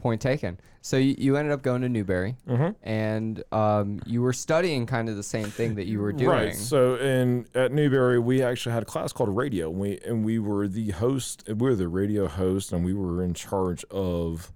point 0.00 0.20
taken. 0.20 0.58
So 0.82 0.96
you, 0.96 1.14
you 1.18 1.36
ended 1.36 1.52
up 1.52 1.62
going 1.62 1.82
to 1.82 1.88
Newberry, 1.88 2.36
Mhm. 2.48 2.74
and 2.82 3.44
um, 3.52 4.00
you 4.06 4.22
were 4.22 4.32
studying 4.32 4.86
kind 4.86 5.08
of 5.08 5.16
the 5.16 5.22
same 5.22 5.44
thing 5.46 5.74
that 5.74 5.86
you 5.86 6.00
were 6.00 6.12
doing. 6.12 6.30
Right. 6.30 6.54
So 6.56 6.96
in 6.96 7.46
at 7.54 7.70
Newberry, 7.72 8.18
we 8.18 8.42
actually 8.42 8.72
had 8.72 8.82
a 8.82 8.86
class 8.86 9.12
called 9.12 9.34
radio, 9.36 9.68
and 9.70 9.78
we 9.78 9.98
and 10.06 10.24
we 10.24 10.38
were 10.38 10.66
the 10.68 10.90
host. 10.90 11.44
We 11.46 11.54
were 11.54 11.74
the 11.74 11.88
radio 11.88 12.26
host, 12.28 12.72
and 12.72 12.84
we 12.84 12.94
were 12.94 13.22
in 13.22 13.34
charge 13.34 13.84
of 13.90 14.52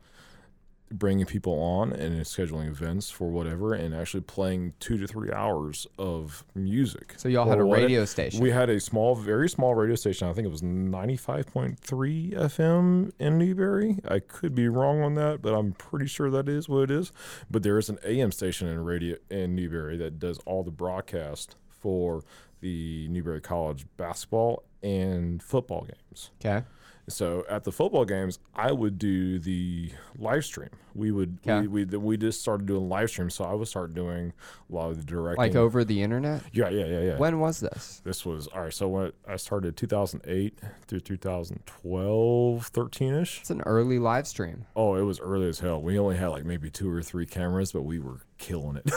bringing 0.93 1.27
people 1.27 1.55
on 1.55 1.93
and 1.93 2.21
scheduling 2.25 2.69
events 2.69 3.11
for 3.11 3.29
whatever, 3.29 3.75
and 3.75 3.95
actually 3.95 4.21
playing 4.21 4.75
two 4.81 4.97
to 4.99 5.07
three 5.07 5.33
hours 5.33 5.87
of 5.99 6.45
music. 6.55 7.15
So 7.17 7.29
y'all 7.29 7.49
had 7.49 7.59
a 7.59 7.65
radio 7.65 8.05
station. 8.05 8.41
We 8.41 8.51
had 8.51 8.71
a 8.71 8.79
small, 8.79 9.15
very 9.15 9.49
small 9.49 9.75
radio 9.75 9.97
station. 9.97 10.29
I 10.29 10.33
think 10.33 10.47
it 10.47 10.51
was 10.51 10.63
ninety-five 10.63 11.47
point 11.47 11.79
three 11.79 12.33
FM 12.37 13.13
in 13.19 13.39
Newberry. 13.39 13.99
I 14.09 14.21
could 14.21 14.55
be 14.55 14.69
wrong 14.69 15.03
on 15.03 15.15
that, 15.15 15.43
but 15.43 15.55
I'm 15.55 15.73
pretty 15.73 16.07
sure 16.07 16.31
that 16.31 16.49
is 16.49 16.69
what 16.69 16.85
it 16.85 16.91
is. 16.91 17.13
But 17.51 17.63
there 17.63 17.79
is 17.79 17.89
an 17.89 17.99
AM 18.05 18.33
station 18.33 18.69
in 18.69 18.85
radio 18.85 19.17
in 19.31 19.55
Newberry 19.55 19.97
that 19.97 20.19
does 20.19 20.39
all 20.47 20.63
the 20.63 20.71
broadcast 20.71 21.57
for 21.69 22.23
the 22.61 23.09
Newberry 23.09 23.41
College 23.41 23.85
basketball 23.97 24.63
and 24.83 25.43
football 25.43 25.83
games. 25.87 26.31
okay. 26.45 26.65
So 27.09 27.45
at 27.51 27.65
the 27.65 27.73
football 27.73 28.05
games, 28.05 28.39
I 28.55 28.73
would 28.73 28.99
do 28.99 29.39
the 29.39 29.91
live 30.19 30.45
stream. 30.45 30.71
We 30.95 31.11
would 31.11 31.39
Okay. 31.47 31.67
we, 31.67 31.85
we 31.85 31.99
we 31.99 32.17
just 32.17 32.41
started 32.41 32.67
doing 32.67 32.89
live 32.89 33.11
stream. 33.11 33.29
So 33.31 33.45
I 33.45 33.53
would 33.53 33.69
start 33.69 33.95
doing 33.95 34.33
a 34.71 34.75
lot 34.75 34.91
of 34.91 34.97
the 34.99 35.05
directing. 35.05 35.43
Like 35.43 35.55
over 35.57 35.85
the 35.85 36.03
internet. 36.03 36.43
yeah, 36.53 36.69
yeah, 36.71 36.87
yeah, 36.87 37.01
yeah. 37.01 37.17
When 37.19 37.41
was 37.41 37.61
this? 37.61 38.01
This 38.05 38.25
was 38.25 38.47
all 38.49 38.63
right. 38.63 38.73
So 38.73 38.89
when 38.89 39.13
I 39.29 39.37
started 39.37 39.77
2008 39.77 40.59
through 40.87 41.01
2012, 41.01 42.67
13 42.67 43.15
ish. 43.15 43.41
It's 43.41 43.51
an 43.51 43.63
early 43.63 43.99
live 43.99 44.27
stream. 44.27 44.67
Oh, 44.77 44.95
it 44.95 45.03
was 45.03 45.21
early 45.21 45.49
as 45.49 45.61
hell. 45.61 45.83
We 45.83 45.99
only 45.99 46.17
had 46.17 46.29
like 46.29 46.45
maybe 46.45 46.71
two 46.71 46.91
or 46.91 47.03
three 47.03 47.27
cameras, 47.27 47.73
but 47.73 47.83
we 47.83 47.99
were 47.99 48.21
killing 48.39 48.77
it. 48.77 48.91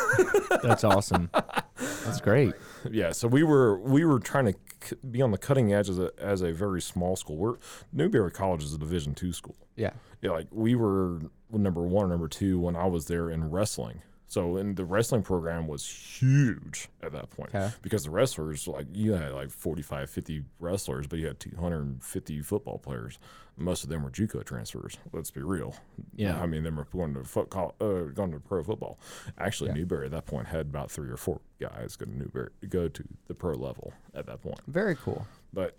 That's 0.64 0.84
awesome. 0.84 1.30
That's 1.78 2.22
great. 2.22 2.54
yeah. 2.92 3.12
So 3.12 3.28
we 3.28 3.44
were 3.44 3.80
we 3.80 4.06
were 4.06 4.20
trying 4.20 4.46
to 4.46 4.54
c- 4.84 4.96
be 5.10 5.22
on 5.22 5.32
the 5.32 5.38
cutting 5.38 5.74
edge 5.74 5.90
as 5.90 6.00
a 6.00 6.12
as 6.20 6.42
a 6.42 6.52
very 6.52 6.82
small 6.82 7.16
school. 7.16 7.38
We're 7.38 7.56
Newberry 7.94 8.32
College 8.32 8.64
is 8.64 8.74
a 8.74 8.78
Division 8.78 9.14
two 9.16 9.34
school. 9.34 9.56
Yeah. 9.76 9.92
Yeah, 10.22 10.32
like 10.32 10.48
we 10.52 10.76
were 10.76 11.20
number 11.52 11.82
one 11.82 12.06
or 12.06 12.10
number 12.10 12.28
two 12.28 12.60
when 12.60 12.76
I 12.76 12.86
was 12.88 13.06
there 13.06 13.30
in 13.30 13.50
wrestling. 13.52 14.02
So, 14.30 14.58
and 14.58 14.76
the 14.76 14.84
wrestling 14.84 15.22
program 15.24 15.68
was 15.68 15.88
huge 15.88 16.90
at 17.02 17.14
that 17.14 17.30
point 17.30 17.56
Okay. 17.56 17.72
because 17.82 18.04
the 18.04 18.10
wrestlers, 18.10 18.68
like 18.68 18.86
you 18.92 19.14
had 19.14 19.32
like 19.32 19.50
45, 19.50 20.10
50 20.10 20.44
wrestlers, 20.60 21.08
but 21.08 21.20
you 21.20 21.28
had 21.28 21.40
250 21.40 22.42
football 22.42 22.78
players. 22.78 23.20
Most 23.56 23.84
of 23.86 23.90
them 23.90 24.04
were 24.04 24.12
JUCO 24.12 24.44
transfers. 24.44 24.98
Let's 25.14 25.32
be 25.32 25.42
real. 25.42 25.76
Yeah. 26.14 26.42
I 26.42 26.46
mean, 26.46 26.64
them 26.64 26.76
were 26.76 26.84
going 26.84 27.14
to 27.14 27.24
foot, 27.24 27.48
uh, 27.56 27.68
going 28.14 28.32
to 28.34 28.40
pro 28.42 28.64
football. 28.64 29.00
Actually, 29.38 29.70
Yeah. 29.70 29.76
Newberry 29.78 30.06
at 30.08 30.12
that 30.12 30.26
point 30.26 30.48
had 30.48 30.68
about 30.68 30.92
three 30.92 31.10
or 31.10 31.18
four 31.18 31.40
guys 31.60 31.96
go 31.96 32.06
to 32.06 32.12
Newberry, 32.12 32.50
go 32.68 32.90
to 32.90 33.04
the 33.28 33.34
pro 33.34 33.54
level 33.56 33.94
at 34.14 34.26
that 34.26 34.42
point. 34.42 34.60
Very 34.68 34.96
cool. 34.96 35.26
But 35.54 35.78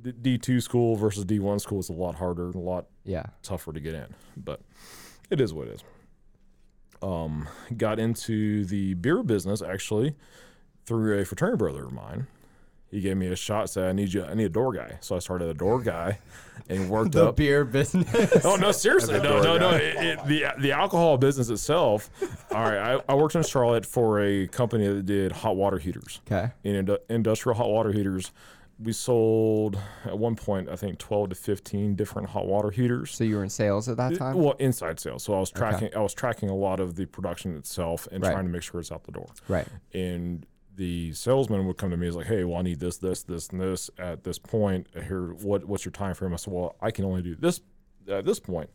D2 0.00 0.62
school 0.62 0.94
versus 0.94 1.24
D1 1.24 1.60
school 1.60 1.80
is 1.80 1.88
a 1.88 1.92
lot 1.94 2.14
harder, 2.14 2.50
a 2.50 2.52
lot 2.58 2.86
Yeah. 3.04 3.24
tougher 3.42 3.72
to 3.72 3.80
get 3.80 3.94
in, 3.94 4.14
but 4.36 4.60
it 5.30 5.40
is 5.40 5.52
what 5.52 5.66
it 5.66 5.74
is. 5.74 5.80
Um, 7.02 7.48
got 7.76 7.98
into 7.98 8.64
the 8.64 8.94
beer 8.94 9.22
business 9.22 9.62
actually 9.62 10.16
through 10.86 11.18
a 11.20 11.24
fraternity 11.24 11.58
brother 11.58 11.84
of 11.84 11.92
mine. 11.92 12.26
He 12.90 13.00
gave 13.02 13.18
me 13.18 13.26
a 13.26 13.36
shot, 13.36 13.68
said 13.68 13.84
I 13.88 13.92
need 13.92 14.14
you, 14.14 14.24
I 14.24 14.32
need 14.32 14.44
a 14.46 14.48
door 14.48 14.72
guy. 14.72 14.96
So 15.00 15.14
I 15.14 15.18
started 15.18 15.48
a 15.48 15.54
door 15.54 15.78
guy 15.80 16.18
and 16.70 16.88
worked 16.88 17.12
The 17.12 17.28
up. 17.28 17.36
beer 17.36 17.64
business. 17.66 18.44
Oh 18.46 18.56
no, 18.56 18.72
seriously, 18.72 19.20
no, 19.20 19.42
no, 19.42 19.58
no. 19.58 19.70
It, 19.72 19.94
it, 19.96 20.26
the 20.26 20.46
the 20.58 20.72
alcohol 20.72 21.18
business 21.18 21.50
itself. 21.50 22.08
All 22.50 22.62
right, 22.62 22.96
I, 22.96 23.12
I 23.12 23.14
worked 23.14 23.34
in 23.34 23.42
Charlotte 23.42 23.84
for 23.84 24.20
a 24.20 24.46
company 24.46 24.86
that 24.88 25.04
did 25.04 25.32
hot 25.32 25.54
water 25.56 25.78
heaters 25.78 26.20
Okay. 26.26 26.50
in 26.64 26.96
industrial 27.10 27.56
hot 27.58 27.68
water 27.68 27.92
heaters. 27.92 28.32
We 28.80 28.92
sold 28.92 29.76
at 30.04 30.16
one 30.16 30.36
point, 30.36 30.68
I 30.68 30.76
think, 30.76 30.98
twelve 30.98 31.30
to 31.30 31.34
fifteen 31.34 31.96
different 31.96 32.28
hot 32.28 32.46
water 32.46 32.70
heaters. 32.70 33.10
So 33.12 33.24
you 33.24 33.36
were 33.36 33.42
in 33.42 33.50
sales 33.50 33.88
at 33.88 33.96
that 33.96 34.14
time? 34.16 34.36
Well, 34.36 34.52
inside 34.60 35.00
sales. 35.00 35.24
So 35.24 35.34
I 35.34 35.40
was 35.40 35.50
tracking. 35.50 35.90
I 35.96 36.00
was 36.00 36.14
tracking 36.14 36.48
a 36.48 36.54
lot 36.54 36.78
of 36.78 36.94
the 36.94 37.06
production 37.06 37.56
itself 37.56 38.06
and 38.12 38.22
Right. 38.22 38.30
trying 38.32 38.44
to 38.44 38.50
make 38.52 38.62
sure 38.62 38.80
it's 38.80 38.92
out 38.92 39.02
the 39.04 39.12
door. 39.12 39.26
right. 39.48 39.66
And 39.92 40.46
the 40.76 41.12
salesman 41.12 41.66
would 41.66 41.76
come 41.76 41.90
to 41.90 41.96
me 41.96 42.06
as 42.06 42.14
like, 42.14 42.26
"Hey, 42.26 42.44
well, 42.44 42.58
I 42.58 42.62
need 42.62 42.78
this, 42.78 42.98
this, 42.98 43.24
this, 43.24 43.48
and 43.48 43.60
this 43.60 43.90
at 43.98 44.22
this 44.22 44.38
point. 44.38 44.86
Here, 44.94 45.32
what, 45.32 45.64
what's 45.64 45.84
your 45.84 45.90
time 45.90 46.14
frame?" 46.14 46.32
I 46.32 46.36
said, 46.36 46.54
"Well, 46.54 46.76
I 46.80 46.92
can 46.92 47.04
only 47.04 47.22
do 47.22 47.34
this 47.34 47.60
at 48.08 48.24
this 48.24 48.38
point, 48.38 48.70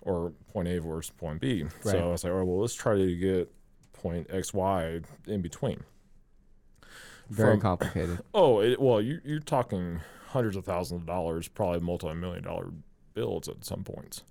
or 0.00 0.32
point 0.50 0.66
A 0.68 0.80
versus 0.80 1.10
point 1.10 1.42
B." 1.42 1.64
Right. 1.64 1.72
So 1.82 1.98
I 2.08 2.10
was 2.12 2.24
like, 2.24 2.32
"All 2.32 2.38
right, 2.38 2.46
well, 2.48 2.60
let's 2.60 2.72
try 2.74 2.96
to 2.96 3.16
get 3.16 3.52
point 3.92 4.28
X, 4.30 4.54
Y 4.54 5.00
in 5.26 5.42
between." 5.42 5.82
Very 7.30 7.52
From- 7.54 7.60
complicated. 7.60 8.18
Oh, 8.34 8.60
it, 8.60 8.80
well, 8.80 9.00
you, 9.00 9.20
you're 9.24 9.40
talking 9.40 10.00
hundreds 10.28 10.56
of 10.56 10.64
thousands 10.64 11.02
of 11.02 11.06
dollars, 11.06 11.48
probably 11.48 11.80
multi-million 11.80 12.44
dollar 12.44 12.70
bills 13.14 13.48
at 13.48 13.64
some 13.64 13.84
points. 13.84 14.22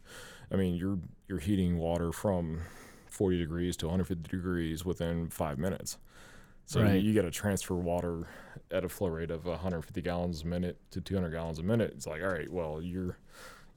I 0.52 0.56
mean, 0.56 0.76
you're 0.76 1.00
you're 1.28 1.40
heating 1.40 1.78
water 1.78 2.12
from 2.12 2.62
40 3.08 3.38
degrees 3.38 3.78
to 3.78 3.86
150 3.88 4.30
degrees 4.30 4.84
within 4.86 5.30
five 5.30 5.58
minutes. 5.58 5.98
So 6.66 6.82
Right. 6.82 6.96
you, 7.02 7.10
you 7.10 7.14
got 7.16 7.22
to 7.24 7.32
transfer 7.32 7.76
water 7.76 8.28
at 8.70 8.84
a 8.86 8.90
flow 8.90 9.08
rate 9.10 9.32
of 9.32 9.46
150 9.46 10.02
gallons 10.02 10.44
a 10.44 10.48
minute 10.48 10.78
to 10.92 11.02
200 11.02 11.30
gallons 11.32 11.60
a 11.60 11.64
minute. 11.64 11.92
It's 11.96 12.08
like, 12.08 12.22
all 12.22 12.30
right, 12.30 12.52
well, 12.52 12.82
you're 12.82 13.18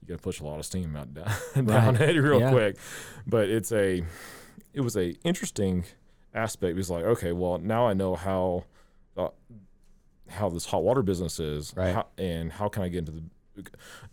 you 0.02 0.08
got 0.08 0.16
to 0.18 0.22
push 0.22 0.40
a 0.40 0.44
lot 0.44 0.58
of 0.58 0.66
steam 0.66 0.94
out 0.96 1.14
down, 1.54 1.64
down 1.64 1.94
Right. 1.96 2.10
it 2.16 2.20
real 2.20 2.40
Yeah. 2.40 2.50
quick. 2.50 2.76
But 3.26 3.48
it's 3.48 3.72
a 3.72 4.02
it 4.72 4.80
was 4.80 4.96
a 4.96 5.14
interesting 5.24 5.84
aspect. 6.34 6.70
It 6.72 6.76
was 6.76 6.90
like, 6.90 7.04
okay, 7.04 7.32
well, 7.32 7.58
now 7.58 7.86
I 7.86 7.92
know 7.94 8.14
how 8.16 8.64
uh, 9.16 9.28
how 10.28 10.48
this 10.48 10.66
hot 10.66 10.82
water 10.82 11.02
business 11.02 11.38
is, 11.40 11.72
Right. 11.76 11.94
how, 11.94 12.06
and 12.18 12.50
how 12.52 12.68
can 12.68 12.82
I 12.82 12.88
get 12.88 13.00
into 13.00 13.12
the 13.12 13.22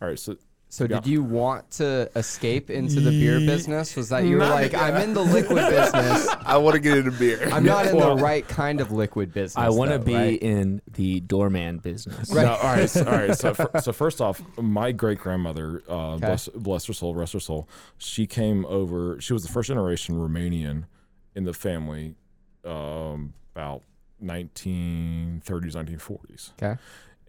all 0.02 0.08
right, 0.10 0.20
so 0.20 0.36
So 0.70 0.86
Yeah. 0.86 1.02
did 1.02 1.08
you 1.08 1.22
want 1.22 1.70
to 1.72 2.10
escape 2.16 2.70
into 2.70 3.02
the 3.02 3.10
beer 3.12 3.39
business? 3.41 3.93
Was 3.97 4.08
that 4.08 4.24
you 4.24 4.36
were 4.38 4.43
Not- 4.43 4.52
like, 4.54 4.74
I'm 4.74 4.95
in 5.04 5.14
the 5.14 5.20
liquid 5.22 5.58
business. 5.70 6.30
I 6.45 6.56
want 6.58 6.76
to 6.76 6.80
get 6.80 6.97
into 6.97 7.12
beer. 7.12 7.49
I'm 7.52 7.66
not 7.66 7.88
in 7.88 7.97
Well- 7.97 8.16
the 8.16 8.24
right 8.24 8.47
kind 8.47 8.80
of 8.80 8.89
liquid 8.89 9.34
business. 9.34 9.58
I 9.58 9.68
want 9.68 9.91
to 9.91 9.99
be 9.99 10.14
right? 10.16 10.41
in 10.41 10.82
the 10.93 11.20
doorman 11.20 11.80
business. 11.80 12.32
Right. 12.32 12.45
No, 12.45 12.54
all 12.54 12.74
right, 12.76 12.89
so, 12.89 13.04
all 13.04 13.12
right. 13.12 13.38
So, 13.38 13.54
fir- 13.56 13.82
so 13.82 13.91
first 13.91 14.22
off, 14.22 14.41
my 14.58 14.93
great 14.93 15.20
grandmother, 15.20 15.84
uh, 15.89 16.14
Okay. 16.14 16.26
bless, 16.28 16.47
bless 16.49 16.86
her 16.86 16.93
soul, 16.93 17.16
rest 17.16 17.34
her 17.34 17.41
soul, 17.41 17.68
she 17.97 18.26
came 18.26 18.66
over. 18.68 19.20
She 19.20 19.34
was 19.34 19.43
the 19.43 19.52
first 19.52 19.68
generation 19.68 20.16
Romanian 20.16 20.86
in 21.36 21.43
the 21.43 21.54
family, 21.54 22.16
um, 22.64 23.34
about 23.56 23.82
1930s, 24.22 25.76
1940s, 25.76 26.51
Okay. 26.61 26.80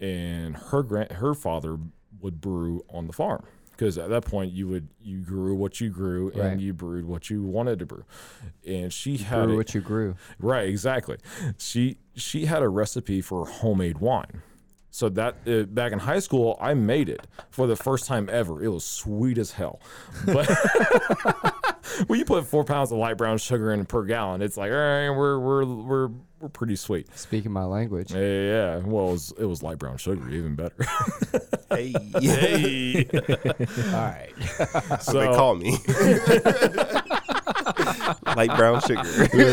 and 0.01 0.57
her 0.57 0.82
grand, 0.82 1.12
her 1.12 1.34
father 1.34 1.78
would 2.20 2.40
brew 2.40 2.84
on 2.90 3.07
the 3.07 3.12
farm 3.12 3.45
because 3.72 3.97
at 3.99 4.11
that 4.11 4.24
point 4.24 4.53
you 4.53 4.68
would 4.68 4.88
you 5.01 5.20
grew 5.20 5.55
what 5.55 5.80
you 5.80 5.88
grew 5.90 6.30
and 6.30 6.38
Right. 6.40 6.59
you 6.61 6.72
brewed 6.72 7.05
what 7.07 7.30
you 7.30 7.43
wanted 7.43 7.78
to 7.80 7.86
brew, 7.86 8.05
and 8.66 8.93
she 8.93 9.16
had 9.16 9.45
Grew 9.47 9.55
a- 9.55 9.57
what 9.57 9.74
you 9.74 9.80
grew. 9.80 10.14
Right, 10.38 10.68
exactly. 10.68 11.16
She 11.59 11.97
she 12.14 12.45
had 12.47 12.62
a 12.62 12.68
recipe 12.68 13.20
for 13.20 13.47
homemade 13.47 13.99
wine. 13.99 14.43
So 14.95 15.09
that 15.09 15.36
uh, 15.49 15.62
back 15.62 15.93
in 15.93 16.01
high 16.01 16.18
school, 16.18 16.59
I 16.61 16.74
made 16.74 17.09
it 17.09 17.26
for 17.49 17.66
the 17.66 17.76
first 17.76 18.07
time 18.07 18.28
ever. 18.30 18.62
It 18.62 18.68
was 18.68 18.84
sweet 18.84 19.38
as 19.38 19.53
hell. 19.53 19.80
But 20.26 20.47
when 22.09 22.18
you 22.18 22.26
put 22.26 22.45
four 22.47 22.62
pounds 22.64 22.93
of 22.93 22.99
light 22.99 23.16
brown 23.16 23.38
sugar 23.38 23.72
in 23.72 23.86
per 23.86 24.05
gallon, 24.05 24.43
it's 24.43 24.59
like, 24.59 24.70
all 24.70 24.76
right, 24.76 25.09
we're 25.09 25.38
we're 25.38 25.64
we're 25.64 26.09
we're 26.43 26.49
pretty 26.49 26.74
sweet. 26.74 27.07
Speaking 27.16 27.53
my 27.53 27.64
language. 27.64 28.12
Yeah, 28.12 28.20
yeah. 28.20 28.76
Well, 28.78 29.09
it 29.09 29.12
was, 29.12 29.32
it 29.38 29.45
was 29.45 29.62
light 29.62 29.78
brown 29.78 29.97
sugar, 29.97 30.28
even 30.28 30.57
better. 30.57 30.74
hey, 31.70 31.95
hey, 32.20 33.09
All 33.86 33.93
right. 33.93 34.32
so 35.01 35.20
they 35.20 35.26
call 35.26 35.55
me. 35.55 35.78
Light 38.36 38.57
brown 38.57 38.80
sugar. 38.80 39.03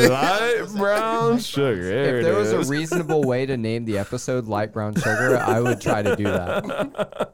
light 0.09 0.65
brown 0.75 1.39
sugar. 1.39 1.83
There 1.83 2.17
If 2.17 2.23
there 2.25 2.35
was 2.35 2.51
a 2.51 2.63
reasonable 2.63 3.23
way 3.23 3.45
to 3.45 3.55
name 3.55 3.85
the 3.85 3.97
episode 3.97 4.47
"Light 4.47 4.73
Brown 4.73 4.95
Sugar," 4.95 5.37
I 5.37 5.59
would 5.59 5.81
try 5.81 6.01
to 6.01 6.15
do 6.15 6.23
that. 6.23 7.33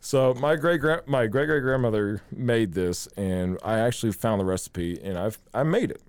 So 0.00 0.34
my 0.34 0.56
great 0.56 0.80
my 1.06 1.26
great 1.26 1.46
great 1.46 1.60
grandmother 1.60 2.22
made 2.30 2.74
this, 2.74 3.06
and 3.16 3.58
I 3.64 3.78
actually 3.78 4.12
found 4.12 4.40
the 4.40 4.44
recipe, 4.44 5.00
and 5.02 5.16
I've 5.16 5.38
I 5.54 5.62
made 5.62 5.90
it. 5.90 6.02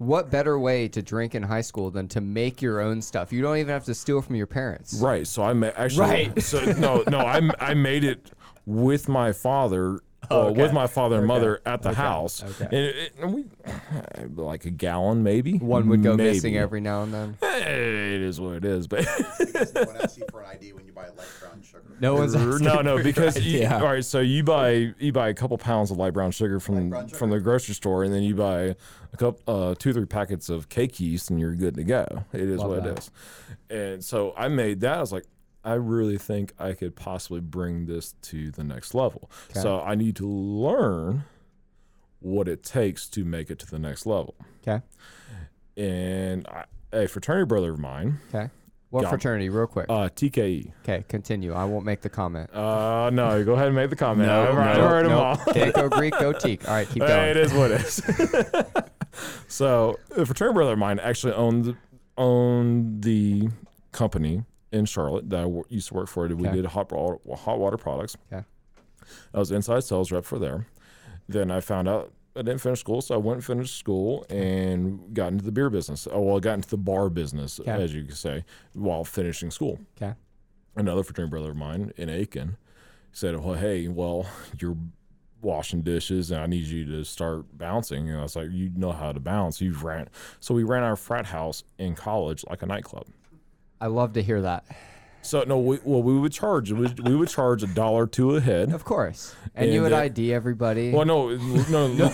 What 0.00 0.30
better 0.30 0.58
way 0.58 0.88
to 0.88 1.02
drink 1.02 1.34
in 1.34 1.42
high 1.42 1.60
school 1.60 1.90
than 1.90 2.08
to 2.08 2.22
make 2.22 2.62
your 2.62 2.80
own 2.80 3.02
stuff? 3.02 3.34
You 3.34 3.42
don't 3.42 3.58
even 3.58 3.70
have 3.70 3.84
to 3.84 3.94
steal 3.94 4.22
from 4.22 4.34
your 4.34 4.46
parents. 4.46 4.94
Right. 4.94 5.26
So 5.26 5.42
I 5.42 5.52
ma- 5.52 5.72
actually. 5.76 6.00
Right. 6.00 6.42
So 6.42 6.64
no, 6.72 7.04
no, 7.06 7.18
I 7.18 7.36
m- 7.36 7.52
I 7.60 7.74
made 7.74 8.02
it 8.04 8.30
with 8.64 9.10
my 9.10 9.32
father. 9.32 10.00
Uh, 10.30 10.52
with 10.54 10.72
my 10.72 10.86
father 10.86 11.18
and 11.18 11.26
mother 11.26 11.60
at 11.66 11.82
the 11.82 11.92
house, 11.94 12.42
Okay. 12.42 12.64
and, 12.64 12.74
it, 12.74 13.12
and 13.20 13.34
we 13.34 13.44
like 14.42 14.64
a 14.64 14.70
gallon 14.70 15.22
maybe. 15.22 15.58
One 15.58 15.88
would 15.88 16.02
go 16.02 16.16
Maybe. 16.16 16.30
missing 16.30 16.56
every 16.56 16.80
now 16.80 17.02
and 17.02 17.12
then. 17.12 17.36
It 17.42 18.22
is 18.22 18.40
what 18.40 18.54
it 18.56 18.64
is, 18.64 18.86
but 18.86 19.04
When 19.06 19.96
I 20.00 20.06
see 20.06 20.22
for 20.30 20.40
an 20.42 20.46
ID 20.50 20.72
when 20.72 20.86
you 20.86 20.92
buy 20.92 21.06
light 21.08 21.26
brown 21.40 21.62
sugar. 21.62 21.82
No 22.00 22.14
one's 22.16 22.34
no, 22.60 22.80
no, 22.80 23.02
because 23.02 23.36
you, 23.44 23.58
idea. 23.58 23.74
all 23.74 23.82
right. 23.82 24.04
So 24.04 24.20
you 24.20 24.42
buy 24.42 24.94
you 24.98 25.12
buy 25.12 25.28
a 25.28 25.34
couple 25.34 25.58
pounds 25.58 25.90
of 25.90 25.98
light 25.98 26.12
brown 26.14 26.30
sugar 26.30 26.60
from 26.60 26.90
brown 26.90 27.08
from 27.08 27.30
the 27.30 27.40
grocery 27.40 27.74
store, 27.74 28.04
and 28.04 28.12
then 28.14 28.22
you 28.22 28.34
buy 28.34 28.74
a 29.12 29.16
couple 29.16 29.40
uh, 29.46 29.74
two 29.78 29.92
three 29.92 30.06
packets 30.06 30.48
of 30.48 30.68
cake 30.68 30.98
yeast, 31.00 31.30
and 31.30 31.38
you're 31.40 31.54
good 31.54 31.74
to 31.74 31.84
go. 31.84 32.24
It 32.32 32.40
is 32.42 32.58
Love 32.60 32.68
what 32.70 32.84
that. 32.84 32.90
it 32.92 32.98
is. 32.98 33.10
And 33.70 34.04
so 34.04 34.32
I 34.36 34.48
made 34.48 34.80
that. 34.80 34.96
I 34.96 35.00
was 35.00 35.12
like, 35.12 35.26
I 35.64 35.74
really 35.74 36.16
think 36.18 36.52
I 36.58 36.72
could 36.72 36.96
possibly 36.96 37.40
bring 37.40 37.86
this 37.86 38.14
to 38.22 38.50
the 38.50 38.64
next 38.64 38.94
level. 38.94 39.30
Okay. 39.50 39.60
So 39.60 39.80
I 39.80 39.94
need 39.94 40.16
to 40.16 40.26
learn 40.28 41.24
what 42.20 42.48
it 42.48 42.62
takes 42.62 43.08
to 43.10 43.24
make 43.24 43.50
it 43.50 43.58
to 43.60 43.66
the 43.70 43.78
next 43.78 44.06
level. 44.06 44.34
Okay. 44.66 44.82
And 45.76 46.46
I, 46.48 46.64
a 46.92 47.06
fraternity 47.08 47.46
brother 47.46 47.72
of 47.72 47.78
mine, 47.78 48.18
Okay. 48.34 48.50
What 48.90 49.08
fraternity, 49.08 49.48
real 49.50 49.68
quick? 49.68 49.86
uh, 49.88 50.08
TKE. 50.08 50.72
Okay, 50.82 51.04
continue. 51.06 51.52
I 51.52 51.64
won't 51.64 51.84
make 51.84 52.00
the 52.00 52.08
comment. 52.08 52.52
Uh, 52.52 53.08
no, 53.10 53.44
go 53.44 53.52
ahead 53.52 53.68
and 53.68 53.76
make 53.76 53.88
the 53.88 53.94
comment. 53.94 54.26
No, 54.26 54.42
I've, 54.48 54.58
I've 54.58 54.76
no, 54.78 54.88
heard 54.88 55.04
them 55.04 55.12
Nope. 55.12 55.38
all. 55.46 55.54
Can't 55.54 55.72
go 55.74 55.88
Greek, 55.96 56.12
go 56.18 56.32
teak. 56.32 56.66
All 56.68 56.74
right, 56.74 56.88
keep 56.88 57.04
Hey, 57.04 57.08
going. 57.08 57.28
it 57.28 57.36
is 57.36 57.52
what 57.52 57.70
it 57.70 57.82
is. 57.82 58.02
so, 59.48 59.96
a 60.16 60.26
fraternity 60.26 60.54
brother 60.54 60.72
of 60.72 60.78
mine 60.80 60.98
actually 60.98 61.34
owned 61.34 61.76
owned 62.18 63.02
the 63.04 63.48
company 63.92 64.42
in 64.72 64.84
Charlotte 64.84 65.28
that 65.30 65.44
I 65.44 65.62
used 65.68 65.88
to 65.88 65.94
work 65.94 66.08
for. 66.08 66.26
We 66.28 66.46
Okay. 66.46 66.56
did 66.56 66.66
hot 66.66 66.92
water, 66.92 67.18
hot 67.36 67.58
water 67.58 67.76
products. 67.76 68.16
Okay. 68.32 68.44
I 69.34 69.38
was 69.38 69.50
inside 69.50 69.80
sales 69.84 70.12
rep 70.12 70.24
for 70.24 70.38
there. 70.38 70.66
Then 71.28 71.50
I 71.50 71.60
found 71.60 71.88
out 71.88 72.12
I 72.36 72.42
didn't 72.42 72.60
finish 72.60 72.78
school, 72.80 73.00
so 73.00 73.14
I 73.16 73.18
went 73.18 73.38
and 73.38 73.44
finished 73.44 73.76
school 73.76 74.24
and 74.30 75.12
got 75.12 75.32
into 75.32 75.44
the 75.44 75.50
beer 75.50 75.68
business. 75.68 76.06
Oh, 76.10 76.20
well, 76.20 76.36
I 76.36 76.40
got 76.40 76.54
into 76.54 76.68
the 76.68 76.76
bar 76.78 77.08
business, 77.10 77.58
Okay. 77.58 77.70
as 77.72 77.92
you 77.92 78.04
could 78.04 78.16
say, 78.16 78.44
while 78.72 79.02
finishing 79.04 79.50
school 79.50 79.80
Okay. 80.00 80.14
another 80.76 81.02
fraternity 81.02 81.30
brother 81.30 81.50
of 81.50 81.56
mine 81.56 81.92
in 81.96 82.08
Aiken 82.08 82.56
said, 83.12 83.36
"Well, 83.44 83.54
hey, 83.54 83.88
well, 83.88 84.26
you're 84.60 84.76
washing 85.42 85.82
dishes, 85.82 86.30
and 86.30 86.40
I 86.40 86.46
need 86.46 86.66
you 86.66 86.84
to 86.86 87.04
start 87.04 87.58
bouncing." 87.58 88.08
And 88.08 88.20
I 88.20 88.22
was 88.22 88.36
like, 88.36 88.50
"You 88.52 88.70
know 88.76 88.92
how 88.92 89.10
to 89.10 89.18
bounce? 89.18 89.60
You've 89.60 89.82
ran." 89.82 90.08
So 90.38 90.54
we 90.54 90.62
ran 90.62 90.84
our 90.84 90.94
frat 90.96 91.26
house 91.26 91.64
in 91.78 91.96
college 91.96 92.44
like 92.48 92.62
a 92.62 92.66
nightclub. 92.66 93.06
I 93.80 93.86
love 93.86 94.12
to 94.14 94.22
hear 94.22 94.42
that. 94.42 94.64
So 95.22 95.42
no, 95.46 95.58
we, 95.58 95.78
well, 95.84 96.02
we 96.02 96.18
would 96.18 96.32
charge 96.32 96.72
we, 96.72 96.88
we 97.04 97.14
would 97.14 97.28
charge 97.28 97.62
a 97.62 97.66
dollar 97.66 98.06
two 98.06 98.36
a 98.36 98.40
head. 98.40 98.72
Of 98.72 98.84
course. 98.84 99.34
And, 99.54 99.68
you 99.72 99.84
And, 99.84 99.92
would 99.92 99.92
uh, 99.92 100.02
ID 100.02 100.32
everybody. 100.32 100.92
Well, 100.92 101.04
no, 101.06 101.28
no, 101.36 101.64
no, 101.68 101.88
no, 101.88 102.08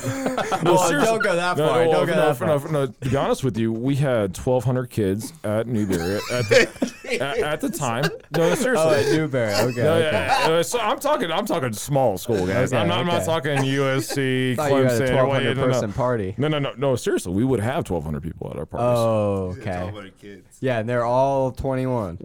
Well, 0.65 0.79
seriously. 0.89 1.05
don't 1.05 1.23
go 1.23 1.37
that 1.37 1.57
No, 1.57 1.69
far. 1.69 1.85
no, 1.85 1.93
don't 1.93 2.07
go 2.07 2.15
no, 2.15 2.33
that 2.35 2.47
no, 2.47 2.59
far. 2.59 2.73
no, 2.73 2.87
To 2.87 3.09
be 3.11 3.17
honest 3.17 3.45
with 3.45 3.57
you, 3.59 3.73
we 3.73 3.95
had 3.97 4.37
1,200 4.37 4.91
kids 4.91 5.33
at 5.45 5.67
Newberry 5.67 6.17
at 6.33 6.49
the, 6.49 6.69
at, 7.21 7.39
at 7.39 7.61
the 7.61 7.69
time. 7.71 8.05
No, 8.37 8.55
seriously. 8.55 8.87
Oh, 8.87 8.95
at 8.95 9.13
Newberry. 9.13 9.53
Okay. 9.55 9.83
No, 9.83 9.95
okay. 9.95 10.11
yeah, 10.13 10.47
uh, 10.55 10.63
so 10.63 10.81
I'm 10.81 10.99
talking. 10.99 11.31
I'm 11.31 11.47
talking 11.47 11.73
small 11.75 12.19
school 12.19 12.47
guys. 12.47 12.73
Okay, 12.73 12.81
I'm, 12.81 12.89
not, 12.89 12.99
I'm 13.01 13.07
not 13.07 13.25
talking 13.25 13.59
USC, 13.59 14.57
thought 14.57 14.71
you 14.71 14.77
had 14.77 14.87
a 14.87 14.89
Clemson. 14.89 15.15
1,200 15.15 15.29
wait, 15.29 15.45
no, 15.45 15.53
no. 15.55 15.73
person 15.73 15.93
party. 15.93 16.35
No, 16.39 16.49
no, 16.49 16.59
no, 16.59 16.73
no. 16.77 16.97
Seriously, 16.97 17.33
we 17.33 17.45
would 17.45 17.61
have 17.61 17.89
1,200 17.89 18.23
people 18.23 18.51
at 18.51 18.57
our 18.57 18.67
party. 18.67 18.85
Oh, 18.85 19.55
okay. 19.59 20.11
kids. 20.21 20.59
Yeah, 20.61 20.81
and 20.81 20.89
they're 20.89 21.05
all 21.05 21.53
21. 21.53 22.19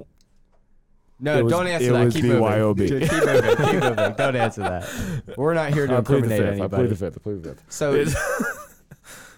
No, 1.23 1.43
was- 1.43 1.51
don't 1.53 1.67
answer 1.67 1.93
that. 1.93 2.11
keep 2.11 2.23
moving. 2.25 2.75
Keep 2.75 2.91
moving. 2.91 3.07
Keep 3.07 3.83
moving. 3.83 4.13
Don't 4.17 4.35
answer 4.35 4.61
that. 4.61 5.33
We're 5.37 5.53
not 5.53 5.71
here 5.73 5.85
to 5.87 5.93
I 5.93 5.97
incriminate 5.99 6.39
fifth. 6.39 6.61
I 6.61 6.67
plead 6.67 6.73
anybody. 6.73 6.87
the 6.87 6.95
fifth. 6.95 7.17
I 7.17 7.19
plead 7.21 7.43
the 7.43 7.49
fifth. 7.49 7.63
So 7.69 8.05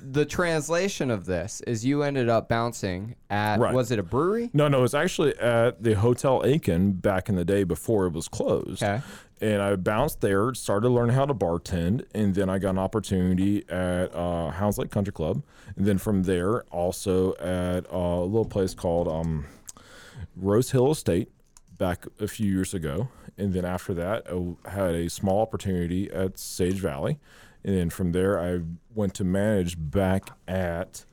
the 0.06 0.26
translation 0.26 1.10
of 1.12 1.26
this 1.26 1.62
is 1.62 1.86
you 1.86 2.04
ended 2.04 2.28
up 2.30 2.50
bouncing 2.50 3.16
at 3.30 3.60
Right. 3.60 3.74
was 3.74 3.92
it 3.92 4.00
a 4.00 4.04
brewery? 4.04 4.50
No, 4.54 4.68
no, 4.68 4.80
it 4.80 4.82
was 4.82 4.94
actually 4.96 5.38
at 5.40 5.82
the 5.84 5.94
Hotel 5.94 6.42
Aiken 6.46 6.94
back 6.94 7.30
in 7.30 7.36
the 7.36 7.46
day 7.46 7.64
before 7.64 8.06
it 8.08 8.14
was 8.14 8.28
closed. 8.28 8.84
Okay. 8.84 9.02
And 9.42 9.62
I 9.62 9.76
bounced 9.76 10.22
there, 10.22 10.54
started 10.54 10.88
learning 10.90 11.16
how 11.16 11.26
to 11.26 11.34
bartend, 11.34 12.06
and 12.16 12.34
then 12.34 12.50
I 12.50 12.60
got 12.60 12.72
an 12.72 12.80
opportunity 12.80 13.64
at 13.70 14.14
uh, 14.14 14.52
Houndslake 14.58 14.90
Country 14.92 15.12
Club. 15.12 15.44
And 15.76 15.86
then 15.86 15.98
from 15.98 16.24
there, 16.24 16.62
also 16.72 17.34
at 17.36 17.86
uh, 17.92 17.98
a 17.98 18.24
little 18.26 18.46
place 18.46 18.74
called 18.74 19.08
um, 19.10 19.46
Rose 20.38 20.72
Hill 20.72 20.92
Estate 20.92 21.30
back 21.78 22.06
a 22.20 22.28
few 22.28 22.52
years 22.52 22.74
ago. 22.74 23.10
And 23.38 23.54
then 23.54 23.66
after 23.66 23.94
that, 23.96 24.26
I 24.66 24.70
had 24.70 24.96
a 24.96 25.10
small 25.10 25.42
opportunity 25.42 26.10
at 26.12 26.38
Sage 26.38 26.80
Valley. 26.80 27.20
And 27.64 27.76
then 27.76 27.90
from 27.90 28.12
there, 28.12 28.40
I 28.40 28.62
went 28.94 29.14
to 29.16 29.24
manage 29.24 29.76
back 29.78 30.30
at 30.48 31.06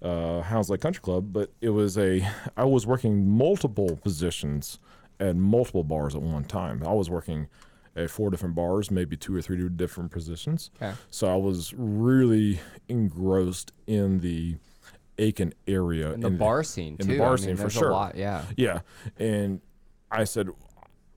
uh, 0.00 0.42
Houndslake 0.42 0.80
Country 0.80 1.02
Club. 1.02 1.32
But 1.32 1.52
it 1.60 1.70
was 1.70 1.98
a, 1.98 2.26
I 2.56 2.64
was 2.64 2.86
working 2.86 3.28
multiple 3.28 3.98
positions 4.02 4.78
at 5.18 5.36
multiple 5.36 5.84
bars 5.84 6.14
at 6.14 6.22
one 6.22 6.44
time. 6.44 6.82
I 6.86 6.92
was 6.92 7.10
working 7.10 7.48
at 7.96 8.10
four 8.10 8.30
different 8.30 8.54
bars, 8.54 8.90
maybe 8.90 9.16
two 9.16 9.34
or 9.34 9.42
three 9.42 9.68
different 9.70 10.10
positions. 10.10 10.70
Okay. 10.76 10.92
So 11.10 11.32
I 11.32 11.36
was 11.36 11.74
really 11.76 12.60
engrossed 12.88 13.72
in 13.86 14.20
the 14.20 14.56
Aiken 15.18 15.54
area. 15.66 16.12
In 16.12 16.20
the 16.20 16.30
bar 16.30 16.62
scene 16.62 16.96
in 17.00 17.06
too. 17.06 17.12
the 17.12 17.18
bar 17.18 17.28
I 17.28 17.30
mean, 17.30 17.38
scene, 17.38 17.56
for 17.56 17.70
sure. 17.70 17.90
Lot, 17.90 18.16
yeah. 18.16 18.44
yeah. 18.56 18.80
And 19.18 19.62
I 20.10 20.24
said, 20.24 20.48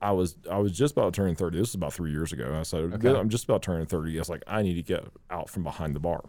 I 0.02 0.12
was 0.12 0.36
I 0.50 0.58
was 0.58 0.72
just 0.72 0.92
about 0.92 1.12
turning 1.14 1.34
thirty. 1.36 1.58
This 1.58 1.68
was 1.68 1.74
about 1.76 1.92
three 1.92 2.10
years 2.10 2.32
ago. 2.32 2.56
I 2.58 2.62
said 2.62 2.92
Okay. 2.94 3.14
I'm 3.14 3.28
just 3.28 3.44
about 3.44 3.62
turning 3.62 3.86
thirty. 3.86 4.16
I 4.16 4.20
was 4.20 4.30
like, 4.30 4.42
I 4.46 4.62
need 4.62 4.74
to 4.74 4.82
get 4.82 5.04
out 5.30 5.50
from 5.50 5.62
behind 5.62 5.94
the 5.94 6.00
bar 6.00 6.22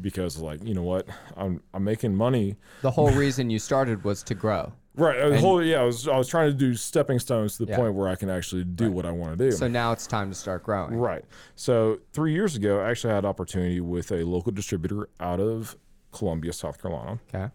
because 0.00 0.38
like 0.38 0.64
you 0.64 0.74
know 0.74 0.82
what, 0.82 1.06
I'm 1.36 1.60
I'm 1.74 1.84
making 1.84 2.14
money. 2.14 2.56
The 2.82 2.90
whole 2.90 3.10
reason 3.10 3.50
you 3.50 3.58
started 3.58 4.04
was 4.04 4.22
to 4.24 4.34
grow. 4.34 4.72
Right. 4.94 5.18
And- 5.18 5.36
whole, 5.36 5.62
yeah, 5.62 5.80
I 5.80 5.84
was 5.84 6.06
I 6.06 6.16
was 6.16 6.28
trying 6.28 6.50
to 6.50 6.56
do 6.56 6.74
stepping 6.74 7.18
stones 7.18 7.56
to 7.56 7.64
the 7.64 7.70
Yeah. 7.72 7.78
point 7.78 7.94
where 7.94 8.08
I 8.08 8.14
can 8.14 8.30
actually 8.30 8.64
do 8.64 8.90
what 8.92 9.06
I 9.06 9.10
want 9.10 9.36
to 9.38 9.44
do. 9.44 9.50
So 9.52 9.66
now 9.66 9.90
it's 9.92 10.06
time 10.06 10.28
to 10.28 10.34
start 10.34 10.62
growing. 10.64 10.94
Right. 10.94 11.24
So 11.56 11.98
three 12.12 12.32
years 12.32 12.56
ago, 12.56 12.80
I 12.80 12.90
actually 12.90 13.14
had 13.14 13.24
opportunity 13.24 13.80
with 13.80 14.12
a 14.12 14.22
local 14.24 14.52
distributor 14.52 15.08
out 15.18 15.40
of 15.40 15.76
Columbia, 16.12 16.52
South 16.52 16.80
Carolina, 16.80 17.18
Okay. 17.34 17.50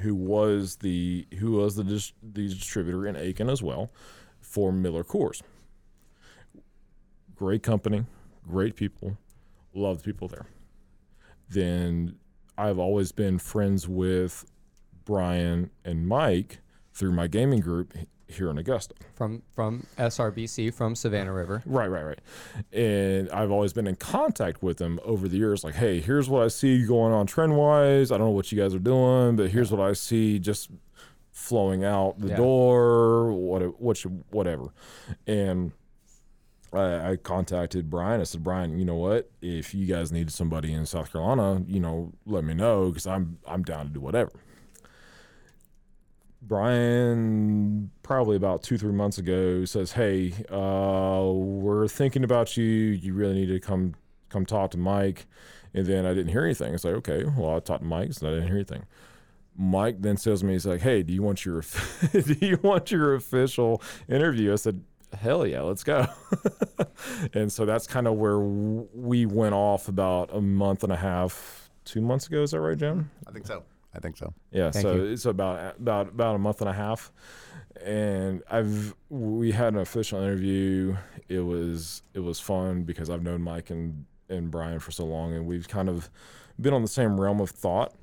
Who 0.00 0.14
was 0.14 0.76
the 0.76 1.26
who 1.38 1.52
was 1.52 1.76
the 1.76 1.84
dis- 1.84 2.12
the 2.22 2.48
distributor 2.48 3.06
in 3.06 3.16
Aiken 3.16 3.48
as 3.48 3.62
well 3.62 3.90
for 4.40 4.72
MillerCoors. 4.72 5.42
Great 7.34 7.62
company, 7.62 8.04
great 8.46 8.76
people, 8.76 9.16
love 9.74 9.98
the 9.98 10.04
people 10.04 10.28
there. 10.28 10.46
Then 11.48 12.16
I've 12.56 12.78
always 12.78 13.12
been 13.12 13.38
friends 13.38 13.88
with 13.88 14.44
Brian 15.04 15.70
and 15.84 16.06
Mike 16.06 16.58
through 16.92 17.12
my 17.12 17.26
gaming 17.26 17.60
group 17.60 17.94
here 18.32 18.50
in 18.50 18.58
Augusta. 18.58 18.94
From 19.14 19.42
from 19.54 19.86
SRBC 19.98 20.72
from 20.74 20.94
Savannah 20.94 21.32
River. 21.32 21.62
Right, 21.66 21.88
right, 21.88 22.02
right. 22.04 22.18
And 22.72 23.30
I've 23.30 23.50
always 23.50 23.72
been 23.72 23.86
in 23.86 23.96
contact 23.96 24.62
with 24.62 24.78
them 24.78 24.98
over 25.04 25.28
the 25.28 25.36
years. 25.36 25.64
Like, 25.64 25.74
hey, 25.74 26.00
here's 26.00 26.28
what 26.28 26.42
I 26.42 26.48
see 26.48 26.84
going 26.86 27.12
on 27.12 27.26
trend 27.26 27.56
wise. 27.56 28.10
I 28.10 28.18
don't 28.18 28.28
know 28.28 28.32
what 28.32 28.50
you 28.52 28.58
guys 28.60 28.74
are 28.74 28.78
doing, 28.78 29.36
but 29.36 29.50
here's 29.50 29.70
what 29.70 29.80
I 29.80 29.92
see 29.92 30.38
just 30.38 30.70
flowing 31.30 31.84
out 31.84 32.18
the 32.18 32.28
Yeah. 32.28 32.36
door, 32.36 33.32
what, 33.32 33.80
what, 33.80 33.96
should- 33.96 34.22
whatever. 34.30 34.66
And 35.26 35.72
I, 36.72 37.10
I 37.12 37.16
contacted 37.16 37.90
Brian. 37.90 38.20
I 38.20 38.24
said, 38.24 38.42
Brian, 38.42 38.78
you 38.78 38.84
know 38.84 38.94
what? 38.96 39.30
If 39.40 39.74
you 39.74 39.86
guys 39.86 40.10
need 40.12 40.30
somebody 40.30 40.72
in 40.72 40.86
South 40.86 41.12
Carolina, 41.12 41.62
you 41.66 41.80
know, 41.80 42.12
let 42.26 42.44
me 42.44 42.54
know 42.54 42.88
because 42.88 43.06
I'm 43.06 43.38
I'm 43.46 43.62
down 43.62 43.88
to 43.88 43.92
do 43.92 44.00
whatever. 44.00 44.32
Brian, 46.42 47.90
probably 48.02 48.36
about 48.36 48.62
two, 48.62 48.76
three 48.76 48.92
months 48.92 49.18
ago, 49.18 49.64
says, 49.64 49.92
"Hey, 49.92 50.32
uh, 50.50 51.30
we're 51.32 51.86
thinking 51.86 52.24
about 52.24 52.56
you. 52.56 52.64
You 52.64 53.14
really 53.14 53.34
need 53.34 53.46
to 53.46 53.60
come 53.60 53.94
come 54.28 54.44
talk 54.44 54.72
to 54.72 54.78
Mike." 54.78 55.26
And 55.72 55.86
then 55.86 56.04
I 56.04 56.14
didn't 56.14 56.32
hear 56.32 56.44
anything. 56.44 56.74
It's 56.74 56.84
like, 56.84 56.94
okay, 56.96 57.24
well, 57.24 57.56
I 57.56 57.60
talked 57.60 57.82
to 57.82 57.88
Mike, 57.88 58.12
so 58.12 58.26
I 58.26 58.30
didn't 58.30 58.48
hear 58.48 58.56
anything. 58.56 58.84
Mike 59.56 60.02
then 60.02 60.16
says 60.16 60.40
to 60.40 60.46
me, 60.46 60.54
he's 60.54 60.66
like, 60.66 60.80
"Hey, 60.80 61.02
do 61.02 61.12
you 61.12 61.22
want 61.22 61.44
your 61.44 61.62
do 62.12 62.36
you 62.40 62.58
want 62.62 62.90
your 62.90 63.14
official 63.14 63.80
interview?" 64.08 64.52
I 64.52 64.56
said, 64.56 64.82
"Hell 65.12 65.46
yeah, 65.46 65.60
let's 65.60 65.84
go." 65.84 66.06
and 67.34 67.52
so 67.52 67.64
that's 67.64 67.86
kind 67.86 68.08
of 68.08 68.14
where 68.14 68.40
we 68.40 69.26
went 69.26 69.54
off 69.54 69.86
about 69.86 70.34
a 70.34 70.40
month 70.40 70.82
and 70.82 70.92
a 70.92 70.96
half, 70.96 71.70
two 71.84 72.00
months 72.00 72.26
ago. 72.26 72.42
Is 72.42 72.50
that 72.50 72.60
right, 72.60 72.76
Jim? 72.76 73.10
I 73.28 73.30
think 73.30 73.46
so. 73.46 73.62
I 73.94 73.98
think 73.98 74.16
so. 74.16 74.32
Yeah, 74.50 74.70
Thank 74.70 74.82
so 74.82 74.94
you. 74.94 75.04
it's 75.04 75.24
about 75.26 75.76
about 75.78 76.08
about 76.08 76.34
a 76.36 76.38
month 76.38 76.60
and 76.60 76.70
a 76.70 76.72
half, 76.72 77.12
and 77.84 78.42
I've 78.50 78.94
we 79.10 79.52
had 79.52 79.74
an 79.74 79.80
official 79.80 80.20
interview. 80.20 80.96
It 81.28 81.40
was 81.40 82.02
it 82.14 82.20
was 82.20 82.40
fun 82.40 82.84
because 82.84 83.10
I've 83.10 83.22
known 83.22 83.42
Mike 83.42 83.70
and 83.70 84.06
and 84.28 84.50
Brian 84.50 84.80
for 84.80 84.90
so 84.92 85.04
long, 85.04 85.34
and 85.34 85.46
we've 85.46 85.68
kind 85.68 85.88
of 85.88 86.08
been 86.60 86.72
on 86.72 86.82
the 86.82 86.88
same 86.88 87.20
realm 87.20 87.40
of 87.40 87.50
thought. 87.50 87.94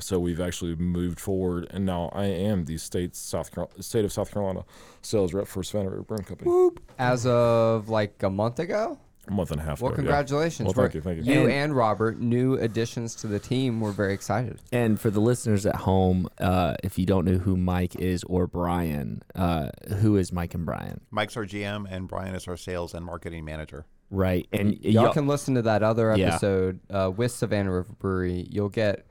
So 0.00 0.18
we've 0.18 0.40
actually 0.40 0.74
moved 0.74 1.20
forward, 1.20 1.68
and 1.70 1.86
now 1.86 2.10
I 2.12 2.24
am 2.24 2.64
the 2.64 2.78
state 2.78 3.14
South 3.14 3.52
Carol- 3.52 3.70
state 3.80 4.04
of 4.04 4.12
South 4.12 4.32
Carolina 4.32 4.64
sales 5.02 5.32
rep 5.32 5.46
for 5.46 5.62
Savannah 5.62 5.90
River 5.90 6.02
Brewing 6.02 6.24
Company. 6.24 6.70
As 6.98 7.26
of 7.26 7.88
like 7.88 8.22
a 8.22 8.30
month 8.30 8.58
ago. 8.58 8.98
A 9.26 9.32
month 9.32 9.50
and 9.50 9.60
a 9.60 9.64
half 9.64 9.80
Well, 9.80 9.92
ago. 9.92 10.02
yeah. 10.02 10.06
congratulations. 10.08 10.66
Well, 10.66 10.74
thank 10.74 10.94
you, 10.94 11.00
thank 11.00 11.24
you. 11.24 11.32
You 11.32 11.40
And- 11.42 11.50
and 11.52 11.76
Robert, 11.76 12.20
new 12.20 12.54
additions 12.54 13.14
to 13.16 13.26
the 13.26 13.38
team. 13.38 13.80
We're 13.80 13.92
very 13.92 14.12
excited. 14.12 14.58
And 14.72 15.00
for 15.00 15.10
the 15.10 15.20
listeners 15.20 15.64
at 15.66 15.76
home, 15.76 16.28
uh, 16.38 16.74
if 16.84 16.98
you 16.98 17.06
don't 17.06 17.24
know 17.24 17.38
who 17.38 17.56
Mike 17.56 17.96
is 17.96 18.22
or 18.24 18.46
Brian, 18.46 19.22
uh, 19.34 19.70
who 20.00 20.16
is 20.16 20.32
Mike 20.32 20.54
and 20.54 20.66
Brian? 20.66 21.00
Mike's 21.10 21.36
our 21.36 21.44
GM 21.46 21.86
and 21.90 22.06
Brian 22.08 22.34
is 22.34 22.46
our 22.48 22.56
sales 22.56 22.92
and 22.94 23.04
marketing 23.04 23.44
manager. 23.44 23.86
Right. 24.10 24.46
And 24.52 24.74
Y'all 24.84 25.04
y'all- 25.04 25.12
can 25.14 25.26
listen 25.26 25.54
to 25.54 25.62
that 25.62 25.82
other 25.82 26.14
Yeah. 26.16 26.28
episode 26.28 26.80
uh, 26.90 27.10
with 27.16 27.32
Savannah 27.32 27.72
River 27.72 27.94
Brewery. 27.98 28.46
You'll 28.50 28.68
get 28.68 29.06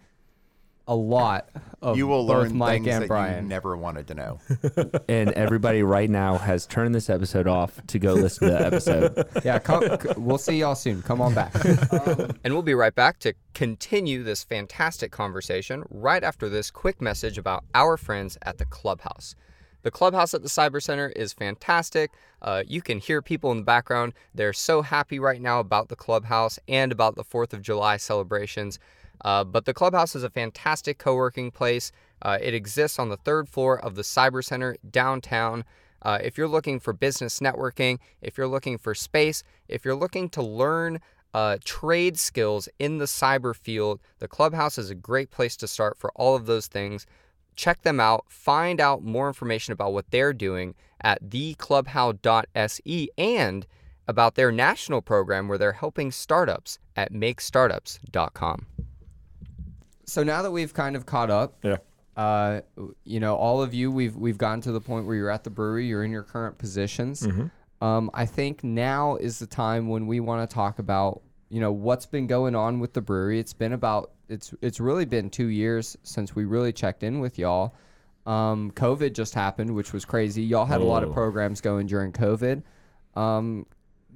a 0.88 0.96
lot 0.96 1.50
of 1.82 1.98
you 1.98 2.08
will 2.08 2.26
both 2.26 2.44
learn 2.50 2.58
Mike 2.58 2.84
things 2.84 2.88
and 2.88 3.04
that 3.04 3.08
Brian. 3.08 3.44
you 3.44 3.50
never 3.50 3.78
wanted 3.78 4.08
to 4.08 4.16
know. 4.16 4.40
and 5.08 5.32
everybody 5.32 5.82
right 5.84 6.10
now 6.10 6.38
has 6.38 6.66
turned 6.66 6.94
this 6.94 7.10
episode 7.10 7.48
off 7.48 7.80
to 7.88 8.00
go 8.00 8.14
listen 8.14 8.48
to 8.50 8.54
the 8.54 8.66
episode. 8.66 9.28
yeah, 9.46 9.60
come, 9.60 9.84
c- 9.84 10.10
we'll 10.18 10.38
see 10.38 10.58
y'all 10.58 10.76
soon. 10.76 11.02
Come 11.02 11.22
on 11.22 11.34
back. 11.34 11.54
And 12.44 12.54
we'll 12.54 12.64
be 12.64 12.74
right 12.74 12.94
back 12.94 13.20
to 13.20 13.34
continue 13.54 14.24
this 14.24 14.44
fantastic 14.44 15.12
conversation 15.12 15.84
right 15.90 16.24
after 16.24 16.50
this 16.50 16.70
quick 16.72 17.02
message 17.02 17.38
about 17.38 17.64
our 17.74 17.96
friends 17.96 18.38
at 18.42 18.58
the 18.58 18.66
Clubhouse. 18.66 19.36
The 19.84 19.92
Clubhouse 19.92 20.34
at 20.34 20.42
the 20.42 20.50
Cyber 20.50 20.82
Center 20.82 21.10
is 21.10 21.32
fantastic. 21.34 22.12
Uh, 22.42 22.64
you 22.68 22.82
can 22.82 23.00
hear 23.00 23.22
people 23.22 23.52
in 23.52 23.58
the 23.58 23.64
background. 23.64 24.14
They're 24.34 24.54
so 24.54 24.82
happy 24.82 25.20
right 25.20 25.42
now 25.42 25.60
about 25.60 25.90
the 25.90 25.96
Clubhouse 25.96 26.60
and 26.68 26.92
about 26.92 27.16
the 27.16 27.24
4th 27.24 27.54
of 27.54 27.62
July 27.62 27.98
celebrations. 27.98 28.80
Uh, 29.24 29.44
but 29.44 29.66
the 29.66 29.74
Clubhouse 29.74 30.16
is 30.16 30.24
a 30.24 30.30
fantastic 30.30 30.98
co 30.98 31.16
working 31.16 31.52
place. 31.52 31.92
Uh, 32.22 32.38
it 32.42 32.54
exists 32.54 33.00
on 33.00 33.10
the 33.10 33.18
third 33.18 33.48
floor 33.50 33.80
of 33.80 33.96
the 33.96 34.02
Cyber 34.02 34.44
Center 34.44 34.76
downtown. 34.90 35.64
Uh, 36.02 36.20
if 36.22 36.38
you're 36.38 36.48
looking 36.48 36.80
for 36.80 36.94
business 36.94 37.40
networking, 37.40 38.00
if 38.22 38.38
you're 38.38 38.48
looking 38.48 38.78
for 38.78 38.94
space, 38.94 39.44
if 39.68 39.86
you're 39.86 39.96
looking 39.96 40.30
to 40.30 40.42
learn 40.42 41.00
uh, 41.34 41.58
trade 41.64 42.18
skills 42.18 42.70
in 42.78 42.98
the 42.98 43.06
cyber 43.06 43.56
field, 43.56 44.00
the 44.20 44.28
Clubhouse 44.28 44.78
is 44.78 44.90
a 44.90 44.96
great 44.96 45.32
place 45.32 45.56
to 45.58 45.68
start 45.68 45.98
for 45.98 46.12
all 46.16 46.36
of 46.36 46.46
those 46.46 46.68
things. 46.68 47.06
Check 47.56 47.82
them 47.84 48.00
out. 48.00 48.26
Find 48.28 48.82
out 48.82 49.04
more 49.04 49.28
information 49.28 49.72
about 49.72 49.94
what 49.94 50.12
they're 50.12 50.34
doing 50.34 50.76
at 51.02 51.24
theclubhouse.se 51.24 53.08
and 53.18 53.68
about 54.08 54.36
their 54.36 54.52
national 54.52 55.02
program 55.02 55.48
where 55.48 55.58
they're 55.58 55.72
helping 55.74 56.12
startups 56.12 56.78
at 56.96 57.14
makestartups.com. 57.14 58.68
so 60.06 60.24
now 60.24 60.42
that 60.42 60.52
we've 60.52 60.74
kind 60.74 60.96
of 60.96 61.06
caught 61.06 61.30
up, 61.30 61.56
Yeah. 61.64 61.78
uh, 62.18 62.62
you 63.04 63.20
know, 63.20 63.36
all 63.36 63.62
of 63.62 63.74
you, 63.74 63.92
we've 63.92 64.16
we've 64.16 64.38
gotten 64.38 64.62
to 64.62 64.72
the 64.72 64.82
point 64.82 65.06
where 65.06 65.16
you're 65.16 65.30
at 65.30 65.44
the 65.44 65.50
brewery, 65.50 65.88
you're 65.88 66.04
in 66.04 66.12
your 66.12 66.24
current 66.24 66.58
positions. 66.58 67.22
Mm-hmm. 67.22 67.86
Um, 67.86 68.10
I 68.14 68.26
think 68.26 68.64
now 68.64 69.18
is 69.18 69.40
the 69.40 69.48
time 69.48 69.90
when 69.90 70.08
we 70.08 70.20
want 70.22 70.50
to 70.50 70.54
talk 70.54 70.80
about, 70.80 71.22
you 71.50 71.60
know, 71.60 71.72
what's 71.72 72.06
been 72.06 72.28
going 72.28 72.56
on 72.56 72.80
with 72.80 72.94
the 72.94 73.02
brewery. 73.02 73.40
It's 73.40 73.54
been 73.54 73.74
about 73.74 74.12
it's 74.30 74.54
it's 74.62 74.80
really 74.80 75.06
been 75.06 75.30
two 75.30 75.48
years 75.48 75.98
since 76.04 76.36
we 76.36 76.46
really 76.46 76.72
checked 76.72 77.04
in 77.04 77.20
with 77.20 77.38
y'all. 77.38 77.76
Um, 78.26 78.72
COVID 78.72 79.14
just 79.14 79.34
happened, 79.34 79.76
which 79.76 79.92
was 79.92 80.06
crazy. 80.06 80.44
Y'all 80.44 80.66
had 80.66 80.80
a 80.80 80.86
lot 80.86 81.04
of 81.04 81.12
programs 81.14 81.60
going 81.60 81.88
during 81.88 82.14
COVID. 82.14 82.64
Um, 83.16 83.66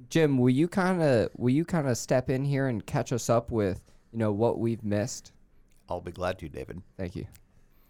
Jim, 0.08 0.38
will 0.38 0.48
you 0.50 0.66
kind 0.66 1.02
of 1.02 1.28
will 1.36 1.50
you 1.52 1.64
kind 1.66 1.88
of 1.88 1.98
step 1.98 2.30
in 2.30 2.44
here 2.44 2.68
and 2.68 2.84
catch 2.86 3.12
us 3.12 3.28
up 3.28 3.50
with 3.50 3.82
you 4.12 4.18
know 4.18 4.32
what 4.32 4.58
we've 4.58 4.82
missed? 4.82 5.32
I'll 5.88 6.00
be 6.00 6.12
glad 6.12 6.38
to, 6.40 6.48
David. 6.48 6.82
Thank 6.96 7.16
you. 7.16 7.26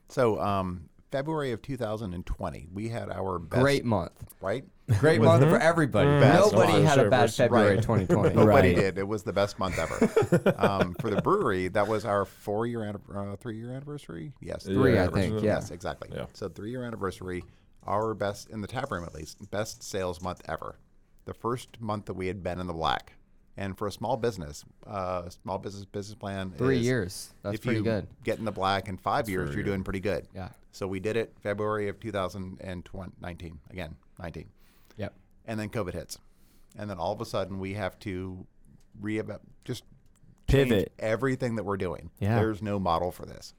So, 0.09 0.41
um, 0.41 0.89
February 1.11 1.53
of 1.53 1.63
2020, 1.63 2.69
we 2.73 2.89
had 2.89 3.11
our 3.11 3.39
best, 3.39 3.63
Great 3.63 3.85
month. 3.85 4.13
right? 4.43 4.65
Great 5.01 5.21
month 5.23 5.43
for 5.43 5.59
everybody. 5.59 6.09
Best 6.21 6.53
Nobody 6.53 6.73
month. 6.73 6.85
had 6.85 6.99
a 6.99 7.09
bad 7.11 7.21
Right. 7.23 7.31
February 7.31 7.77
2020. 7.77 8.35
Nobody 8.35 8.69
Right. 8.75 8.77
did. 8.77 8.99
It 8.99 9.09
was 9.09 9.23
the 9.23 9.33
best 9.33 9.59
month 9.59 9.79
ever. 9.79 10.55
um, 10.59 10.95
for 11.01 11.11
the 11.11 11.21
brewery, 11.23 11.69
that 11.69 11.89
was 11.89 12.05
our 12.05 12.25
four-year, 12.27 12.81
annib- 12.81 13.33
uh, 13.33 13.37
three-year 13.37 13.71
anniversary. 13.73 14.33
Yes, 14.41 14.65
Three, 14.65 14.95
Yeah, 14.95 15.05
I 15.05 15.09
think. 15.09 15.35
yeah. 15.35 15.41
Yeah. 15.41 15.55
Yes, 15.55 15.71
exactly. 15.71 16.11
Yeah. 16.13 16.27
So 16.35 16.49
three-year 16.49 16.85
anniversary, 16.85 17.43
our 17.87 18.13
best 18.15 18.51
in 18.51 18.61
the 18.61 18.69
tap 18.69 18.91
room 18.91 19.05
at 19.05 19.15
least, 19.15 19.51
best 19.51 19.83
sales 19.83 20.21
month 20.21 20.43
ever. 20.47 20.77
The 21.25 21.35
first 21.35 21.81
month 21.81 22.05
that 22.07 22.15
we 22.15 22.27
had 22.27 22.43
been 22.43 22.61
in 22.61 22.67
the 22.67 22.73
black, 22.75 23.15
and 23.59 23.77
for 23.77 23.89
a 23.89 23.93
small 23.93 24.17
business, 24.17 24.65
uh, 24.87 25.29
small 25.29 25.59
business 25.59 25.85
business 25.85 26.15
plan. 26.15 26.53
Three 26.57 26.79
is 26.79 26.87
years. 26.87 27.35
That's 27.43 27.57
if 27.57 27.63
pretty 27.63 27.79
you 27.79 27.85
good. 27.85 28.07
Get 28.23 28.39
in 28.39 28.45
the 28.45 28.53
black 28.53 28.89
in 28.89 28.97
five 28.97 29.29
years, 29.29 29.53
you're 29.55 29.65
doing 29.65 29.83
pretty 29.83 30.01
good. 30.01 30.29
Yeah. 30.35 30.49
So 30.71 30.87
we 30.87 31.01
did 31.01 31.17
it 31.17 31.35
February 31.43 31.89
of 31.89 31.99
2019. 31.99 33.59
Again, 33.71 33.97
19 34.21 34.47
Yep. 34.97 35.13
and 35.47 35.59
then 35.61 35.69
COVID 35.71 35.93
hits, 35.93 36.19
and 36.79 36.89
then 36.89 36.99
all 36.99 37.13
of 37.13 37.21
a 37.21 37.27
sudden 37.27 37.59
we 37.59 37.75
have 37.75 37.99
to 38.01 38.47
re 39.01 39.21
just 39.65 39.83
Pivot. 40.47 40.93
everything 40.99 41.57
that 41.57 41.65
we're 41.65 41.77
doing. 41.77 42.11
Yeah. 42.21 42.37
There's 42.37 42.63
no 42.63 42.79
model 42.79 43.11
for 43.11 43.27
this. 43.27 43.55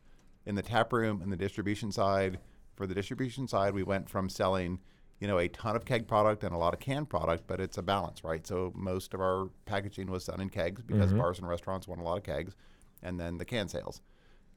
In 0.45 0.55
the 0.55 0.61
tap 0.63 0.93
room 0.93 1.21
and 1.21 1.31
the 1.31 1.37
distribution 1.37 1.91
side, 1.91 2.39
for 2.75 2.87
the 2.87 2.95
distribution 2.95 3.47
side, 3.49 3.73
we 3.73 3.83
went 3.83 4.09
from 4.09 4.29
selling, 4.29 4.79
you 5.19 5.27
know, 5.27 5.37
a 5.37 5.47
ton 5.49 5.75
of 5.75 5.85
keg 5.85 6.07
product 6.07 6.43
and 6.43 6.53
a 6.53 6.57
lot 6.57 6.73
of 6.73 6.79
canned 6.79 7.09
product, 7.09 7.43
but 7.47 7.59
it's 7.59 7.77
a 7.77 7.81
balance, 7.81 8.23
right? 8.23 8.45
So 8.45 8.71
most 8.75 9.13
of 9.13 9.19
our 9.19 9.49
packaging 9.65 10.09
was 10.09 10.25
done 10.25 10.41
in 10.41 10.49
kegs 10.49 10.81
because 10.81 11.09
mm-hmm. 11.09 11.19
bars 11.19 11.39
and 11.39 11.47
restaurants 11.47 11.87
want 11.87 12.01
a 12.01 12.03
lot 12.03 12.17
of 12.17 12.23
kegs, 12.23 12.55
and 13.03 13.19
then 13.19 13.37
the 13.37 13.45
can 13.45 13.67
sales. 13.67 14.01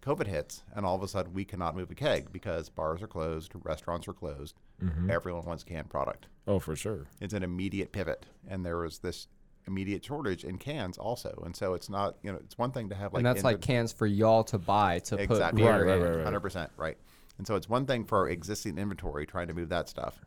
COVID 0.03 0.27
hits, 0.27 0.65
and 0.75 0.85
all 0.85 0.97
of 0.97 1.03
a 1.03 1.09
sudden 1.09 1.33
we 1.33 1.45
cannot 1.45 1.77
move 1.77 1.91
a 1.91 1.95
keg 1.95 2.33
because 2.33 2.69
bars 2.69 3.03
are 3.03 3.07
closed, 3.07 3.53
restaurants 3.63 4.09
are 4.09 4.13
closed. 4.13 4.57
Mm-hmm. 4.83 5.11
Everyone 5.11 5.45
wants 5.45 5.63
canned 5.63 5.91
product. 5.91 6.27
Oh, 6.47 6.59
for 6.59 6.75
sure. 6.75 7.07
It's 7.21 7.35
an 7.35 7.45
immediate 7.45 7.93
pivot, 7.93 8.27
and 8.49 8.67
there 8.67 8.79
was 8.79 8.99
this 8.99 9.29
immediate 9.67 10.05
shortage 10.05 10.45
in 10.45 10.59
cans 10.59 10.99
also. 10.99 11.41
And 11.45 11.55
so 11.55 11.75
it's 11.75 11.89
not, 11.89 12.17
you 12.23 12.33
know, 12.33 12.39
it's 12.43 12.59
one 12.59 12.73
thing 12.73 12.89
to 12.89 12.95
have 12.95 13.13
like 13.13 13.21
and 13.21 13.27
that's 13.27 13.45
like 13.45 13.61
cans 13.61 13.93
for 13.93 14.07
y'all 14.07 14.45
to 14.45 14.59
buy 14.59 14.99
to 15.01 15.17
put 15.17 15.23
exactly 15.23 15.63
beer 15.63 15.71
Right, 15.71 15.81
in. 15.81 15.87
right, 15.87 16.09
right, 16.09 16.17
right. 16.17 16.25
hundred 16.25 16.41
percent 16.41 16.71
right. 16.77 16.97
And 17.39 17.47
so 17.47 17.55
it's 17.55 17.69
one 17.69 17.87
thing 17.87 18.05
for 18.05 18.19
our 18.19 18.29
existing 18.29 18.79
inventory 18.79 19.27
trying 19.27 19.49
to 19.49 19.55
move 19.55 19.69
that 19.71 19.89
stuff, 19.89 20.21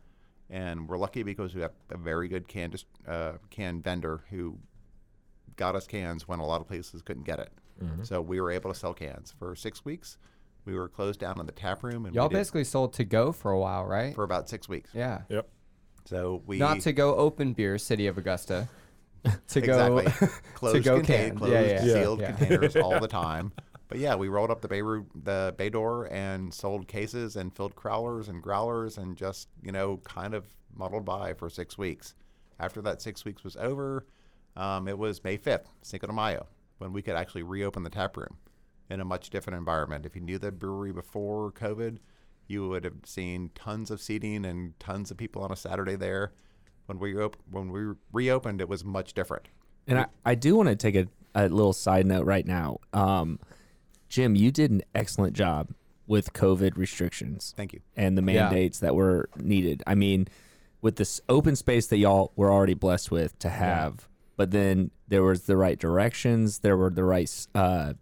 and 0.50 0.88
we're 0.88 0.98
lucky 0.98 1.22
because 1.22 1.54
we 1.54 1.60
have 1.62 1.72
a 1.90 1.96
very 1.96 2.28
good 2.28 2.46
can 2.48 2.70
dis- 2.70 2.84
uh, 3.08 3.32
can 3.50 3.80
vendor 3.82 4.22
who 4.30 4.58
got 5.56 5.74
us 5.74 5.86
cans 5.86 6.28
when 6.28 6.38
a 6.38 6.46
lot 6.46 6.60
of 6.60 6.68
places 6.68 7.02
couldn't 7.02 7.24
get 7.24 7.38
it. 7.38 7.50
Mm-hmm. 7.82 8.04
So 8.04 8.20
we 8.20 8.40
were 8.40 8.50
able 8.50 8.72
to 8.72 8.78
sell 8.78 8.94
cans 8.94 9.34
for 9.38 9.54
six 9.54 9.84
weeks. 9.84 10.18
We 10.64 10.74
were 10.74 10.88
closed 10.88 11.20
down 11.20 11.38
in 11.40 11.46
the 11.46 11.52
tap 11.52 11.82
room, 11.84 12.06
and 12.06 12.14
Y'all 12.14 12.28
basically 12.28 12.64
sold 12.64 12.92
to 12.94 13.04
go 13.04 13.32
for 13.32 13.52
a 13.52 13.58
while, 13.58 13.84
right? 13.84 14.14
for 14.14 14.24
about 14.24 14.48
six 14.48 14.68
weeks. 14.68 14.90
yeah. 14.94 15.20
Yep. 15.28 15.48
So 16.06 16.42
we 16.46 16.58
Not 16.58 16.80
to 16.80 16.92
go 16.92 17.16
open 17.16 17.52
beer, 17.52 17.78
City 17.78 18.06
of 18.06 18.16
Augusta. 18.18 18.68
to 19.48 19.60
go 19.60 19.96
exactly 19.96 20.28
closed, 20.54 20.84
go 20.84 20.96
contain- 20.98 21.16
canned. 21.30 21.38
closed 21.38 21.52
Yeah, 21.52 21.60
yeah. 21.62 21.80
sealed 21.82 22.20
Yeah. 22.20 22.32
containers 22.32 22.76
all 22.76 23.00
the 23.00 23.08
time. 23.08 23.52
But 23.88 23.98
yeah, 23.98 24.16
we 24.16 24.28
rolled 24.28 24.50
up 24.50 24.60
the 24.60 24.68
bay 24.68 24.80
the 24.80 25.54
bay 25.56 25.70
door 25.70 26.08
and 26.10 26.52
sold 26.52 26.88
cases 26.88 27.36
and 27.36 27.54
filled 27.54 27.76
crowlers 27.76 28.28
and 28.28 28.42
growlers 28.42 28.98
and 28.98 29.16
just 29.16 29.48
you 29.62 29.72
know 29.72 29.98
kind 29.98 30.34
of 30.34 30.46
muddled 30.74 31.04
by 31.04 31.34
for 31.34 31.48
six 31.48 31.78
weeks. 31.78 32.14
After 32.58 32.80
that 32.82 33.02
six 33.02 33.24
weeks 33.24 33.44
was 33.44 33.56
over, 33.56 34.06
um, 34.56 34.88
it 34.88 34.98
was 34.98 35.22
May 35.22 35.36
fifth, 35.36 35.68
Cinco 35.82 36.06
de 36.06 36.12
Mayo, 36.12 36.46
when 36.78 36.92
we 36.92 37.02
could 37.02 37.14
actually 37.16 37.42
reopen 37.42 37.82
the 37.82 37.90
tap 37.90 38.16
room 38.16 38.36
in 38.88 39.00
a 39.00 39.04
much 39.04 39.30
different 39.30 39.58
environment. 39.58 40.06
If 40.06 40.16
you 40.16 40.22
knew 40.22 40.38
the 40.38 40.52
brewery 40.52 40.92
before 40.92 41.52
COVID, 41.52 41.98
you 42.48 42.68
would 42.68 42.84
have 42.84 42.94
seen 43.04 43.50
tons 43.54 43.90
of 43.90 44.00
seating 44.00 44.44
and 44.44 44.78
tons 44.78 45.10
of 45.10 45.16
people 45.16 45.42
on 45.42 45.52
a 45.52 45.56
Saturday 45.56 45.96
there. 45.96 46.32
When 46.86 46.98
we 46.98 47.16
op- 47.16 47.36
when 47.50 47.70
we 47.70 47.94
reopened, 48.12 48.60
it 48.60 48.68
was 48.68 48.84
much 48.84 49.12
different. 49.12 49.48
And 49.88 49.98
I, 49.98 50.06
I 50.24 50.34
do 50.34 50.56
want 50.56 50.68
to 50.68 50.76
take 50.76 50.94
a, 50.94 51.06
a 51.34 51.48
little 51.48 51.72
side 51.72 52.06
note 52.06 52.26
right 52.26 52.46
now. 52.46 52.78
Um, 52.92 53.38
Jim, 54.08 54.34
you 54.36 54.50
did 54.50 54.70
an 54.70 54.82
excellent 54.94 55.34
job 55.34 55.70
with 56.06 56.32
COVID 56.32 56.76
restrictions 56.76 57.52
Thank 57.56 57.72
you. 57.72 57.80
and 57.96 58.16
the 58.16 58.22
Yeah. 58.22 58.44
mandates 58.48 58.78
that 58.80 58.94
were 58.94 59.28
needed. 59.36 59.82
I 59.86 59.94
mean, 59.94 60.28
with 60.80 60.96
this 60.96 61.20
open 61.28 61.56
space 61.56 61.86
that 61.88 61.96
y'all 61.98 62.32
were 62.36 62.52
already 62.52 62.74
blessed 62.74 63.10
with 63.10 63.36
to 63.40 63.48
have, 63.48 64.08
but 64.36 64.50
then 64.52 64.90
there 65.08 65.22
was 65.24 65.42
the 65.42 65.56
right 65.56 65.78
directions, 65.78 66.58
there 66.60 66.76
were 66.76 66.90
the 66.90 67.02
right, 67.04 67.28
uh, 67.54 67.94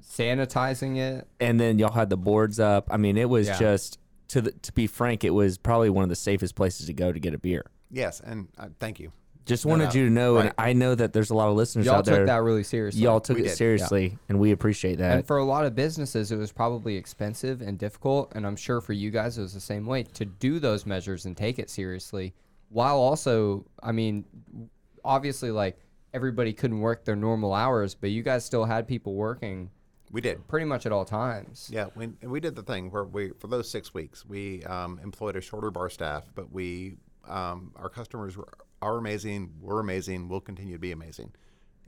sanitizing 0.00 0.96
it. 0.98 1.26
and 1.40 1.58
then 1.60 1.78
y'all 1.78 1.92
had 1.92 2.10
the 2.10 2.16
boards 2.16 2.58
up. 2.60 2.86
I 2.90 2.96
mean, 2.96 3.16
it 3.16 3.28
was 3.28 3.48
Yeah. 3.48 3.58
just 3.58 3.98
to 4.28 4.40
the, 4.40 4.52
to 4.52 4.72
be 4.72 4.86
frank, 4.86 5.24
it 5.24 5.30
was 5.30 5.58
probably 5.58 5.90
one 5.90 6.02
of 6.04 6.08
the 6.08 6.16
safest 6.16 6.54
places 6.54 6.86
to 6.86 6.92
go 6.92 7.12
to 7.12 7.18
get 7.20 7.34
a 7.34 7.38
beer. 7.38 7.64
Yes, 7.90 8.20
and 8.20 8.48
uh, 8.56 8.68
thank 8.80 8.98
you. 9.00 9.12
Just 9.44 9.64
No 9.66 9.70
wanted 9.70 9.84
doubt. 9.86 9.94
you 9.96 10.04
to 10.06 10.10
know, 10.10 10.36
and 10.36 10.52
I 10.56 10.72
know 10.72 10.94
that 10.94 11.12
there's 11.12 11.30
a 11.30 11.34
lot 11.34 11.48
of 11.48 11.56
listeners 11.56 11.86
Y'all 11.86 11.96
out 11.96 12.04
there. 12.04 12.18
took 12.18 12.26
that 12.26 12.42
really 12.42 12.62
seriously. 12.62 13.02
y'all 13.02 13.20
took 13.20 13.36
We 13.36 13.42
it 13.42 13.48
did, 13.48 13.56
seriously, 13.56 14.18
and 14.28 14.38
we 14.38 14.52
appreciate 14.52 14.96
that. 14.98 15.16
and 15.16 15.26
for 15.26 15.38
a 15.38 15.44
lot 15.44 15.66
of 15.66 15.74
businesses, 15.74 16.30
it 16.30 16.36
was 16.36 16.52
probably 16.52 16.96
expensive 16.96 17.60
and 17.60 17.76
difficult. 17.78 18.32
And 18.36 18.46
I'm 18.46 18.54
sure 18.56 18.80
for 18.80 18.92
you 18.92 19.10
guys, 19.10 19.38
it 19.38 19.42
was 19.42 19.52
the 19.54 19.60
same 19.60 19.84
way 19.86 20.04
to 20.04 20.24
do 20.24 20.58
those 20.60 20.86
measures 20.86 21.24
and 21.26 21.36
take 21.36 21.58
it 21.58 21.70
seriously, 21.70 22.34
while 22.68 22.96
also, 22.98 23.64
I 23.82 23.90
mean, 23.92 24.24
obviously, 25.04 25.50
like 25.50 25.76
everybody 26.14 26.52
couldn't 26.52 26.80
work 26.80 27.04
their 27.04 27.16
normal 27.16 27.52
hours, 27.52 27.94
but 27.94 28.10
you 28.10 28.22
guys 28.22 28.44
still 28.44 28.64
had 28.64 28.86
people 28.86 29.14
working 29.14 29.70
We 30.10 30.20
did. 30.20 30.46
pretty 30.46 30.66
much 30.66 30.86
at 30.86 30.92
all 30.92 31.04
times. 31.04 31.68
Yeah, 31.72 31.86
we, 31.96 32.08
we 32.22 32.38
did 32.38 32.54
the 32.54 32.62
thing 32.62 32.90
where 32.90 33.04
we, 33.04 33.30
for 33.40 33.48
those 33.48 33.68
six 33.70 33.94
weeks, 33.94 34.24
we 34.26 34.62
um, 34.64 35.00
employed 35.02 35.36
a 35.36 35.40
shorter 35.40 35.70
bar 35.70 35.88
staff, 35.90 36.24
but 36.34 36.52
we, 36.52 36.98
um, 37.26 37.72
our 37.76 37.88
customers 37.88 38.36
were, 38.36 38.48
are 38.82 38.98
amazing, 38.98 39.52
were 39.60 39.80
amazing, 39.80 40.28
will 40.28 40.40
continue 40.40 40.74
to 40.74 40.78
be 40.78 40.92
amazing. 40.92 41.32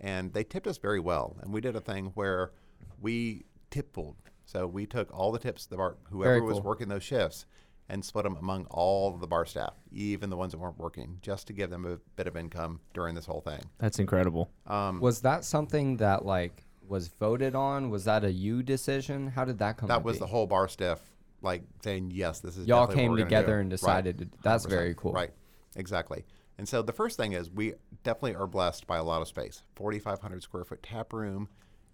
And 0.00 0.32
they 0.32 0.44
tipped 0.44 0.66
us 0.66 0.78
very 0.78 1.00
well. 1.00 1.36
And 1.42 1.52
we 1.52 1.60
did 1.60 1.76
a 1.76 1.80
thing 1.80 2.12
where 2.14 2.52
we 3.00 3.44
tip 3.70 3.92
pooled. 3.92 4.16
So 4.46 4.66
we 4.66 4.86
took 4.86 5.12
all 5.12 5.32
the 5.32 5.38
tips, 5.38 5.66
the 5.66 5.76
bar, 5.76 5.96
whoever 6.10 6.34
Very 6.34 6.40
was 6.42 6.60
working 6.60 6.88
those 6.88 7.02
shifts, 7.02 7.46
and 7.88 8.04
split 8.04 8.24
them 8.24 8.36
among 8.36 8.66
all 8.70 9.12
of 9.12 9.20
the 9.20 9.26
bar 9.26 9.44
staff, 9.44 9.74
even 9.92 10.30
the 10.30 10.36
ones 10.36 10.52
that 10.52 10.58
weren't 10.58 10.78
working, 10.78 11.18
just 11.22 11.46
to 11.48 11.52
give 11.52 11.70
them 11.70 11.84
a 11.84 11.96
bit 12.16 12.26
of 12.26 12.36
income 12.36 12.80
during 12.94 13.14
this 13.14 13.26
whole 13.26 13.40
thing. 13.40 13.60
That's 13.78 13.98
incredible. 13.98 14.50
Um, 14.66 15.00
Was 15.00 15.20
that 15.22 15.44
something 15.44 15.96
that 15.98 16.24
like 16.24 16.64
was 16.86 17.08
voted 17.08 17.54
on? 17.54 17.90
Was 17.90 18.04
that 18.04 18.24
a 18.24 18.30
you 18.32 18.62
decision? 18.62 19.28
How 19.28 19.44
did 19.44 19.58
that 19.58 19.76
come? 19.78 19.88
that 19.88 19.98
to 19.98 20.04
was 20.04 20.16
be? 20.16 20.20
the 20.20 20.26
whole 20.26 20.46
bar 20.46 20.68
staff 20.68 21.00
like 21.42 21.62
saying 21.82 22.10
yes 22.10 22.40
this 22.40 22.56
is 22.56 22.66
Y'all 22.66 22.86
definitely 22.86 23.02
what 23.02 23.02
came 23.02 23.10
we're 23.12 23.18
together 23.24 23.46
do." 23.56 23.60
and 23.60 23.70
Right. 23.72 23.76
decided 23.78 24.18
to- 24.18 24.28
that's 24.42 24.64
100%. 24.64 24.68
very 24.70 24.94
cool. 24.94 25.12
right 25.12 25.30
exactly 25.76 26.24
and 26.58 26.68
so 26.68 26.82
the 26.82 26.92
first 26.92 27.16
thing 27.16 27.32
is 27.32 27.50
we 27.50 27.74
definitely 28.02 28.34
are 28.34 28.46
blessed 28.46 28.86
by 28.86 28.96
a 28.96 29.02
lot 29.04 29.20
of 29.22 29.28
space 29.28 29.62
4500 29.76 30.42
square 30.42 30.64
foot 30.64 30.82
tap 30.82 31.12
room 31.12 31.48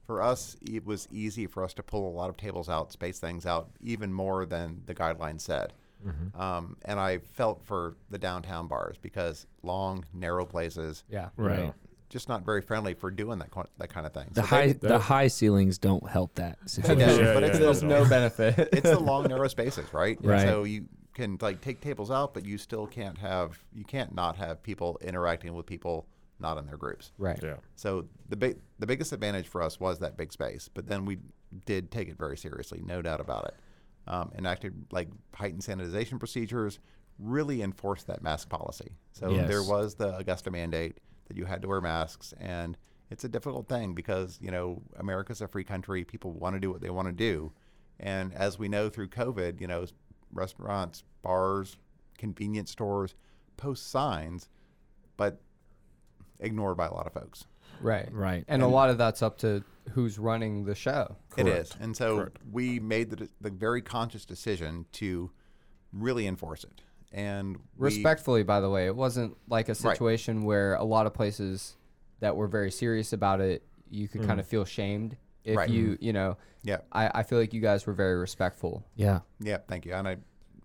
for 0.06 0.20
us 0.22 0.56
it 0.62 0.84
was 0.84 1.06
easy 1.12 1.46
for 1.46 1.62
us 1.64 1.72
to 1.74 1.82
pull 1.82 2.08
a 2.08 2.14
lot 2.14 2.28
of 2.30 2.36
tables 2.36 2.68
out 2.68 2.92
space 2.92 3.18
things 3.18 3.46
out 3.46 3.70
even 3.80 4.12
more 4.12 4.44
than 4.46 4.82
the 4.86 4.94
guidelines 4.94 5.40
said 5.42 5.72
Mm-hmm. 6.06 6.40
um, 6.40 6.78
and 6.86 6.98
i 6.98 7.18
felt 7.18 7.62
for 7.62 7.94
the 8.08 8.16
downtown 8.16 8.66
bars 8.68 8.96
because 9.02 9.46
long 9.62 10.02
narrow 10.14 10.46
places 10.46 11.04
yeah. 11.10 11.28
Right. 11.36 11.74
just 12.08 12.26
not 12.26 12.42
very 12.42 12.62
friendly 12.62 12.94
for 12.94 13.10
doing 13.10 13.38
that, 13.40 13.52
ki- 13.52 13.68
that 13.76 13.90
kind 13.90 14.06
of 14.06 14.14
thing 14.14 14.28
The 14.32 14.40
So 14.42 14.46
they- 14.46 14.46
high 14.68 14.72
the 14.72 14.98
high 14.98 15.26
ceilings 15.28 15.76
don't 15.76 16.08
help 16.08 16.36
that 16.36 16.56
situation. 16.70 17.00
Yeah, 17.00 17.16
Yeah, 17.26 17.34
but 17.34 17.42
yeah, 17.42 17.48
it's 17.50 17.58
yeah. 17.58 17.64
There's 17.66 17.82
no 17.82 18.08
benefit. 18.08 18.70
it's 18.72 18.88
the 18.88 18.98
long 18.98 19.24
narrow 19.28 19.46
spaces, 19.48 19.92
right? 19.92 20.18
And 20.20 20.26
Right. 20.30 20.40
So 20.48 20.64
you 20.64 20.86
can 21.20 21.38
like 21.40 21.60
take 21.60 21.80
tables 21.80 22.10
out, 22.10 22.34
but 22.34 22.44
you 22.44 22.58
still 22.58 22.86
can't 22.86 23.18
have 23.18 23.58
you 23.72 23.84
can't 23.84 24.14
not 24.14 24.36
have 24.36 24.62
people 24.62 24.98
interacting 25.02 25.54
with 25.54 25.66
people 25.66 26.06
not 26.38 26.56
in 26.56 26.66
their 26.66 26.76
groups. 26.78 27.12
right. 27.18 27.38
Yeah. 27.42 27.56
So 27.76 28.06
the 28.28 28.36
big 28.36 28.58
the 28.78 28.86
biggest 28.86 29.12
advantage 29.12 29.46
for 29.48 29.62
us 29.62 29.78
was 29.78 29.98
that 29.98 30.16
big 30.16 30.32
space, 30.32 30.68
but 30.72 30.86
then 30.88 31.04
we 31.04 31.18
did 31.66 31.90
take 31.90 32.08
it 32.08 32.16
very 32.16 32.36
seriously, 32.36 32.80
no 32.84 33.02
doubt 33.02 33.20
about 33.20 33.44
it. 33.46 33.54
Um, 34.06 34.32
enacted 34.38 34.86
like 34.90 35.08
heightened 35.34 35.62
sanitization 35.62 36.18
procedures, 36.18 36.78
really 37.18 37.60
enforced 37.62 38.06
that 38.06 38.22
mask 38.22 38.48
policy. 38.48 38.92
So 39.12 39.30
Yes. 39.34 39.48
there 39.48 39.62
was 39.62 39.94
the 39.96 40.16
Augusta 40.16 40.50
mandate 40.50 40.98
that 41.28 41.36
you 41.36 41.44
had 41.44 41.60
to 41.62 41.68
wear 41.68 41.80
masks, 41.80 42.32
and 42.40 42.76
it's 43.10 43.24
a 43.24 43.28
difficult 43.28 43.68
thing 43.68 43.94
because 43.94 44.38
you 44.40 44.50
know 44.50 44.82
America's 44.96 45.42
a 45.42 45.48
free 45.48 45.64
country. 45.64 46.04
People 46.04 46.32
want 46.32 46.56
to 46.56 46.60
do 46.60 46.70
what 46.70 46.80
they 46.80 46.90
want 46.90 47.08
to 47.08 47.12
do, 47.12 47.52
and 47.98 48.32
as 48.32 48.58
we 48.58 48.68
know 48.68 48.88
through 48.88 49.08
COVID, 49.08 49.60
you 49.60 49.66
know 49.66 49.84
restaurants, 50.32 51.04
bars, 51.22 51.76
convenience 52.18 52.70
stores 52.70 53.14
post 53.56 53.90
signs, 53.90 54.48
but 55.16 55.40
ignored 56.40 56.76
by 56.76 56.86
a 56.86 56.94
lot 56.94 57.06
of 57.06 57.12
folks. 57.12 57.44
Right. 57.80 58.08
Right. 58.12 58.44
And, 58.48 58.62
a 58.62 58.66
lot 58.66 58.90
of 58.90 58.98
that's 58.98 59.22
up 59.22 59.38
to 59.38 59.62
who's 59.92 60.18
running 60.18 60.64
the 60.64 60.74
show. 60.74 61.16
It 61.36 61.44
Correct. 61.44 61.60
is, 61.60 61.76
and 61.80 61.96
so 61.96 62.16
Correct. 62.16 62.38
we 62.50 62.80
made 62.80 63.10
the, 63.10 63.28
the 63.40 63.50
very 63.50 63.82
conscious 63.82 64.24
decision 64.24 64.86
to 64.92 65.30
really 65.92 66.26
enforce 66.26 66.64
it. 66.64 66.82
And 67.12 67.56
we- 67.76 67.86
Respectfully, 67.86 68.42
by 68.42 68.60
the 68.60 68.70
way, 68.70 68.86
it 68.86 68.94
wasn't 68.94 69.36
like 69.48 69.68
a 69.68 69.74
situation 69.74 70.42
where 70.42 70.74
a 70.74 70.84
lot 70.84 71.06
of 71.06 71.14
places 71.14 71.76
that 72.20 72.36
were 72.36 72.46
very 72.48 72.70
serious 72.70 73.12
about 73.12 73.40
it, 73.40 73.64
you 73.88 74.08
could 74.08 74.22
mm. 74.22 74.26
kind 74.26 74.40
of 74.40 74.46
feel 74.46 74.64
shamed 74.64 75.16
if 75.44 75.56
Right. 75.56 75.68
you, 75.70 75.96
you 76.00 76.12
know. 76.12 76.36
yeah, 76.62 76.78
I, 76.92 77.10
I 77.14 77.22
feel 77.22 77.38
like 77.38 77.52
you 77.54 77.60
guys 77.60 77.86
were 77.86 77.92
very 77.94 78.16
respectful. 78.16 78.84
Yeah. 78.96 79.20
yeah, 79.40 79.58
thank 79.68 79.86
you, 79.86 79.94
and 79.94 80.06
I, 80.08 80.16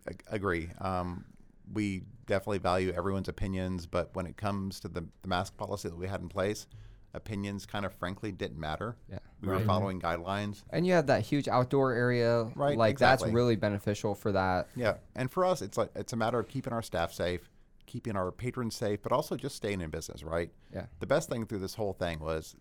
ag- 0.07 0.23
agree. 0.30 0.69
Um, 0.80 1.26
we 1.73 2.03
definitely 2.28 2.59
value 2.59 2.91
everyone's 2.95 3.28
opinions, 3.30 3.86
but 3.86 4.09
when 4.15 4.26
it 4.26 4.38
comes 4.38 4.80
to 4.82 4.88
the, 4.88 5.05
the 5.21 5.28
mask 5.28 5.55
policy 5.57 5.89
that 5.89 5.95
we 5.97 6.07
had 6.07 6.21
in 6.21 6.30
place, 6.30 6.67
opinions 7.13 7.65
kind 7.65 7.86
of 7.86 7.93
frankly 7.93 8.32
didn't 8.32 8.59
matter. 8.59 8.97
Yeah. 9.09 9.19
we 9.41 9.47
were 9.47 9.59
following 9.61 10.01
guidelines. 10.01 10.63
And 10.71 10.86
you 10.86 10.93
have 10.93 11.07
that 11.07 11.21
huge 11.21 11.47
outdoor 11.47 11.93
area. 11.93 12.43
Right, 12.55 12.78
Like 12.78 12.91
exactly. 12.91 13.28
that's 13.30 13.34
really 13.34 13.55
beneficial 13.55 14.15
for 14.15 14.32
that. 14.34 14.67
Yeah, 14.76 14.95
and 15.15 15.32
for 15.32 15.45
us, 15.45 15.61
it's 15.61 15.78
like 15.78 15.91
it's 15.95 16.13
a 16.13 16.17
matter 16.17 16.38
of 16.39 16.47
keeping 16.49 16.73
our 16.73 16.82
staff 16.82 17.13
safe, 17.13 17.49
keeping 17.86 18.15
our 18.17 18.32
patrons 18.32 18.76
safe, 18.76 19.01
but 19.01 19.11
also 19.13 19.36
just 19.38 19.55
staying 19.55 19.80
in 19.82 19.89
business, 19.89 20.23
right? 20.23 20.51
Yeah. 20.73 20.88
The 20.99 21.07
best 21.07 21.30
thing 21.30 21.45
through 21.45 21.59
this 21.59 21.76
whole 21.76 21.93
thing 21.93 22.19
was, 22.19 22.55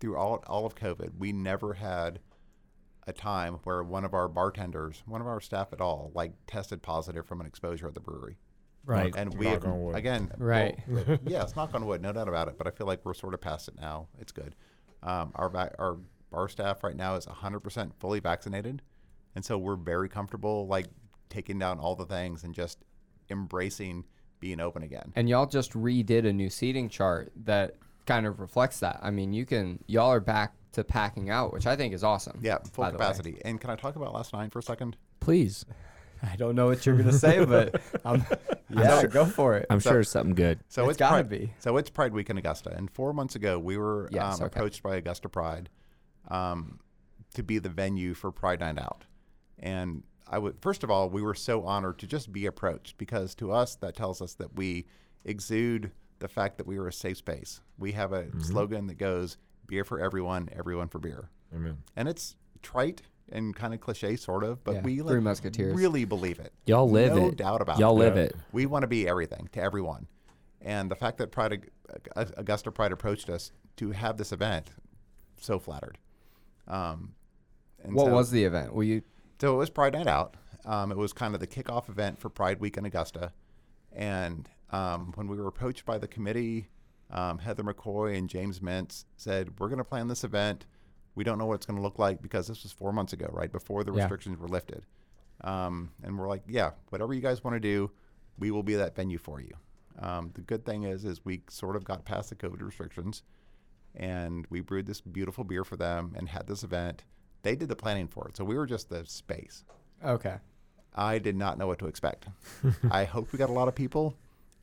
through 0.00 0.16
all 0.16 0.42
all 0.46 0.66
of 0.66 0.74
COVID, 0.74 1.10
we 1.18 1.32
never 1.32 1.74
had 1.74 2.20
a 3.06 3.12
time 3.12 3.54
where 3.64 3.82
one 3.84 4.04
of 4.04 4.14
our 4.14 4.28
bartenders, 4.28 5.02
one 5.06 5.20
of 5.20 5.26
our 5.26 5.40
staff 5.40 5.72
at 5.72 5.80
all, 5.80 6.10
like 6.14 6.32
tested 6.46 6.82
positive 6.82 7.24
from 7.26 7.40
an 7.40 7.46
exposure 7.46 7.86
at 7.86 7.94
the 7.94 8.00
brewery. 8.00 8.36
Right. 8.84 9.14
And 9.16 9.34
we 9.34 9.46
Knock 9.46 9.64
on 9.64 9.82
wood. 9.82 9.96
again, 9.96 10.30
Right. 10.38 10.78
well, 10.88 11.18
yeah, 11.26 11.42
it's 11.42 11.56
knock 11.56 11.74
on 11.74 11.86
wood, 11.86 12.00
no 12.02 12.12
doubt 12.12 12.28
about 12.28 12.48
it. 12.48 12.56
But 12.58 12.66
I 12.68 12.70
feel 12.70 12.86
like 12.86 13.04
we're 13.04 13.14
sort 13.14 13.34
of 13.34 13.40
past 13.40 13.68
it 13.68 13.74
now. 13.80 14.08
It's 14.20 14.32
good. 14.32 14.54
Um, 15.02 15.32
our 15.34 15.50
our 15.78 15.98
bar 16.30 16.48
staff 16.48 16.82
right 16.84 16.96
now 16.96 17.14
is 17.14 17.26
100% 17.26 17.92
fully 17.98 18.20
vaccinated, 18.20 18.82
and 19.34 19.44
so 19.44 19.56
we're 19.58 19.76
very 19.76 20.08
comfortable, 20.08 20.66
like 20.66 20.86
taking 21.28 21.58
down 21.58 21.78
all 21.78 21.94
the 21.96 22.06
things 22.06 22.44
and 22.44 22.54
just 22.54 22.78
embracing 23.30 24.04
being 24.40 24.60
open 24.60 24.82
again. 24.82 25.12
And 25.16 25.28
y'all 25.28 25.46
just 25.46 25.72
redid 25.72 26.26
a 26.26 26.32
new 26.32 26.50
seating 26.50 26.88
chart 26.88 27.32
that 27.44 27.76
kind 28.06 28.26
of 28.26 28.40
reflects 28.40 28.80
that. 28.80 28.98
I 29.02 29.10
mean, 29.10 29.32
you 29.32 29.44
can 29.46 29.82
y'all 29.86 30.10
are 30.12 30.20
back 30.20 30.54
to 30.72 30.84
packing 30.84 31.30
out, 31.30 31.52
which 31.52 31.66
I 31.66 31.76
think 31.76 31.94
is 31.94 32.04
awesome. 32.04 32.38
Yeah, 32.42 32.58
full 32.72 32.84
by 32.84 32.90
the 32.90 32.94
way. 32.98 33.04
capacity. 33.04 33.38
And 33.44 33.60
can 33.60 33.70
I 33.70 33.76
talk 33.76 33.96
about 33.96 34.14
last 34.14 34.32
night 34.32 34.52
for 34.52 34.58
a 34.58 34.62
second? 34.62 34.96
Please. 35.20 35.64
I 36.22 36.34
don't 36.36 36.54
know 36.54 36.66
what 36.66 36.84
you're 36.86 36.96
gonna 36.96 37.12
say, 37.12 37.44
but 37.44 37.80
um, 38.06 38.24
yeah, 38.70 39.04
go 39.06 39.26
for 39.26 39.56
it. 39.56 39.66
I'm 39.68 39.80
So- 39.80 39.90
sure 39.90 40.00
it's 40.00 40.10
something 40.10 40.34
good. 40.34 40.60
So 40.68 40.88
It's 40.88 40.98
gotta 40.98 41.14
Pride, 41.16 41.28
be. 41.28 41.52
So 41.58 41.76
it's 41.76 41.90
Pride 41.90 42.12
Week 42.14 42.30
in 42.30 42.38
Augusta, 42.38 42.72
and 42.74 42.90
four 42.90 43.12
months 43.12 43.36
ago 43.36 43.58
we 43.58 43.76
were 43.76 44.08
Yes, 44.10 44.40
um, 44.40 44.46
okay. 44.46 44.56
approached 44.58 44.82
by 44.82 44.96
Augusta 44.96 45.28
Pride 45.28 45.68
um, 46.28 46.80
to 47.34 47.42
be 47.42 47.58
the 47.58 47.68
venue 47.68 48.14
for 48.14 48.32
Pride 48.32 48.60
Night 48.60 48.78
Out, 48.78 49.04
and 49.58 50.04
I 50.26 50.38
would 50.38 50.56
first 50.62 50.82
of 50.82 50.90
all 50.90 51.10
we 51.10 51.20
were 51.22 51.34
so 51.34 51.62
honored 51.64 51.98
to 51.98 52.06
just 52.06 52.32
be 52.32 52.46
approached 52.46 52.96
because 52.96 53.34
to 53.36 53.52
us 53.52 53.76
that 53.76 53.94
tells 53.94 54.22
us 54.22 54.32
that 54.34 54.56
we 54.56 54.86
exude 55.24 55.92
the 56.18 56.28
fact 56.28 56.58
that 56.58 56.66
we 56.66 56.78
are 56.78 56.86
a 56.88 56.92
safe 56.92 57.18
space. 57.18 57.60
We 57.78 57.92
have 57.92 58.12
a 58.12 58.24
Mm-hmm. 58.24 58.40
slogan 58.40 58.86
that 58.88 58.98
goes 58.98 59.36
"Beer 59.66 59.84
for 59.84 60.00
everyone, 60.00 60.48
everyone 60.52 60.88
for 60.88 60.98
beer," 60.98 61.30
Amen. 61.54 61.78
and 61.96 62.08
it's 62.08 62.36
trite 62.62 63.02
and 63.30 63.54
kind 63.56 63.74
of 63.74 63.80
cliche, 63.80 64.14
sort 64.16 64.44
of, 64.44 64.62
but 64.62 64.76
Yeah, 64.76 64.82
we 64.82 64.96
Three 64.98 65.14
like, 65.14 65.22
Musketeers. 65.22 65.76
really 65.76 66.04
believe 66.04 66.38
it. 66.38 66.52
Y'all 66.64 66.88
live 66.88 67.14
no 67.16 67.28
it. 67.28 67.36
doubt 67.36 67.60
about 67.60 67.78
Y'all 67.78 67.96
it. 67.96 68.04
live 68.04 68.16
Yeah. 68.16 68.22
it. 68.24 68.36
We 68.52 68.66
want 68.66 68.82
to 68.84 68.86
be 68.86 69.08
everything 69.08 69.48
to 69.52 69.60
everyone. 69.60 70.06
And 70.60 70.88
the 70.90 70.94
fact 70.94 71.18
that 71.18 71.32
Pride 71.32 71.68
Augusta 72.14 72.70
Pride 72.72 72.92
approached 72.92 73.28
us 73.28 73.50
to 73.76 73.90
have 73.90 74.16
this 74.16 74.32
event, 74.32 74.70
so 75.40 75.58
flattered. 75.58 75.98
Um, 76.68 77.14
and 77.82 77.94
What 77.94 78.06
so, 78.06 78.12
was 78.12 78.30
the 78.30 78.44
event? 78.44 78.72
Were 78.72 78.82
you? 78.84 79.02
so 79.40 79.54
it 79.54 79.58
was 79.58 79.70
Pride 79.70 79.92
Night 79.94 80.06
Out. 80.06 80.36
Um, 80.64 80.90
it 80.90 80.96
was 80.96 81.12
kind 81.12 81.34
of 81.34 81.40
the 81.40 81.46
kickoff 81.46 81.88
event 81.88 82.18
for 82.18 82.28
Pride 82.28 82.60
Week 82.60 82.76
in 82.76 82.84
Augusta. 82.84 83.32
And 83.92 84.48
um, 84.70 85.12
when 85.14 85.28
we 85.28 85.36
were 85.36 85.46
approached 85.48 85.84
by 85.86 85.98
the 85.98 86.08
committee, 86.08 86.68
um, 87.10 87.38
Heather 87.38 87.62
McCoy 87.62 88.16
and 88.16 88.28
James 88.28 88.60
Mintz 88.60 89.04
said, 89.16 89.58
"We're 89.58 89.68
going 89.68 89.78
to 89.78 89.84
plan 89.84 90.08
this 90.08 90.24
event. 90.24 90.66
We 91.14 91.24
don't 91.24 91.38
know 91.38 91.46
what 91.46 91.54
it's 91.54 91.66
going 91.66 91.76
to 91.78 91.82
look 91.82 91.98
like 91.98 92.20
because 92.20 92.46
this 92.48 92.62
was 92.62 92.72
four 92.72 92.92
months 92.92 93.12
ago, 93.12 93.28
right 93.32 93.50
before 93.50 93.84
the 93.84 93.92
Yeah. 93.92 94.00
restrictions 94.02 94.38
were 94.38 94.48
lifted." 94.48 94.84
Um, 95.42 95.90
and 96.02 96.18
we're 96.18 96.28
like, 96.28 96.42
"Yeah, 96.48 96.72
whatever 96.88 97.14
you 97.14 97.20
guys 97.20 97.44
want 97.44 97.54
to 97.54 97.60
do, 97.60 97.90
we 98.38 98.50
will 98.50 98.62
be 98.62 98.74
that 98.74 98.94
venue 98.96 99.18
for 99.18 99.40
you." 99.40 99.54
Um, 99.98 100.30
the 100.34 100.42
good 100.42 100.64
thing 100.66 100.82
is, 100.82 101.04
is 101.04 101.24
we 101.24 101.42
sort 101.48 101.76
of 101.76 101.84
got 101.84 102.04
past 102.04 102.28
the 102.30 102.36
COVID 102.36 102.60
restrictions, 102.60 103.22
and 103.94 104.46
we 104.50 104.60
brewed 104.60 104.86
this 104.86 105.00
beautiful 105.00 105.44
beer 105.44 105.64
for 105.64 105.76
them 105.76 106.12
and 106.16 106.28
had 106.28 106.46
this 106.46 106.62
event. 106.62 107.04
They 107.42 107.54
did 107.56 107.68
the 107.68 107.76
planning 107.76 108.08
for 108.08 108.28
it, 108.28 108.36
so 108.36 108.44
we 108.44 108.56
were 108.56 108.66
just 108.66 108.88
the 108.90 109.06
space. 109.06 109.64
Okay. 110.04 110.36
I 110.94 111.18
did 111.18 111.36
not 111.36 111.56
know 111.58 111.66
what 111.66 111.78
to 111.78 111.86
expect. 111.86 112.26
I 112.90 113.04
hoped 113.04 113.32
we 113.32 113.38
got 113.38 113.50
a 113.50 113.52
lot 113.54 113.68
of 113.68 113.74
people, 113.74 114.16